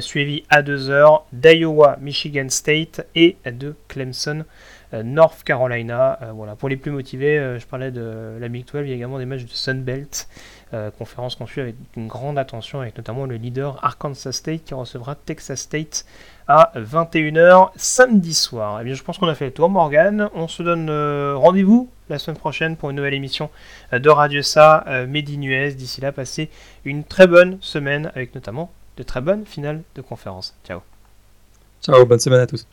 suivi 0.00 0.44
à 0.50 0.62
2h 0.62 1.22
d'Iowa, 1.32 1.98
Michigan 2.00 2.48
State 2.48 3.06
et 3.14 3.36
de 3.44 3.74
Clemson. 3.88 4.44
Euh, 4.94 5.02
North 5.02 5.42
Carolina. 5.44 6.18
Euh, 6.22 6.32
voilà. 6.32 6.56
Pour 6.56 6.68
les 6.68 6.76
plus 6.76 6.90
motivés, 6.90 7.38
euh, 7.38 7.58
je 7.58 7.66
parlais 7.66 7.90
de 7.90 8.38
la 8.40 8.48
Big 8.48 8.64
12, 8.64 8.82
il 8.84 8.88
y 8.88 8.92
a 8.92 8.96
également 8.96 9.18
des 9.18 9.26
matchs 9.26 9.44
de 9.44 9.50
Sunbelt, 9.50 10.28
conférence 10.98 11.34
qu'on 11.34 11.46
suit 11.46 11.62
avec 11.62 11.76
une 11.96 12.08
grande 12.08 12.38
attention, 12.38 12.80
avec 12.80 12.96
notamment 12.98 13.24
le 13.24 13.36
leader 13.36 13.82
Arkansas 13.82 14.32
State 14.32 14.64
qui 14.64 14.74
recevra 14.74 15.14
Texas 15.14 15.60
State 15.60 16.04
à 16.48 16.72
21h 16.76 17.70
samedi 17.76 18.34
soir. 18.34 18.78
Et 18.78 18.82
eh 18.82 18.84
bien, 18.84 18.94
je 18.94 19.02
pense 19.02 19.18
qu'on 19.18 19.28
a 19.28 19.34
fait 19.34 19.46
le 19.46 19.52
tour, 19.52 19.68
Morgan. 19.68 20.28
On 20.34 20.48
se 20.48 20.62
donne 20.62 20.90
rendez-vous 21.36 21.88
la 22.08 22.18
semaine 22.18 22.38
prochaine 22.38 22.76
pour 22.76 22.90
une 22.90 22.96
nouvelle 22.96 23.14
émission 23.14 23.50
de 23.92 24.08
Radio 24.08 24.42
Sa 24.42 24.84
in 24.88 25.42
US. 25.42 25.76
D'ici 25.76 26.00
là, 26.00 26.10
passez 26.10 26.50
une 26.84 27.04
très 27.04 27.26
bonne 27.26 27.58
semaine 27.60 28.10
avec 28.14 28.34
notamment 28.34 28.72
de 28.96 29.02
très 29.02 29.20
bonnes 29.20 29.44
finales 29.44 29.82
de 29.94 30.02
conférence. 30.02 30.54
Ciao. 30.66 30.80
Ciao, 31.82 32.04
bonne 32.04 32.18
semaine 32.18 32.40
à 32.40 32.46
tous. 32.46 32.66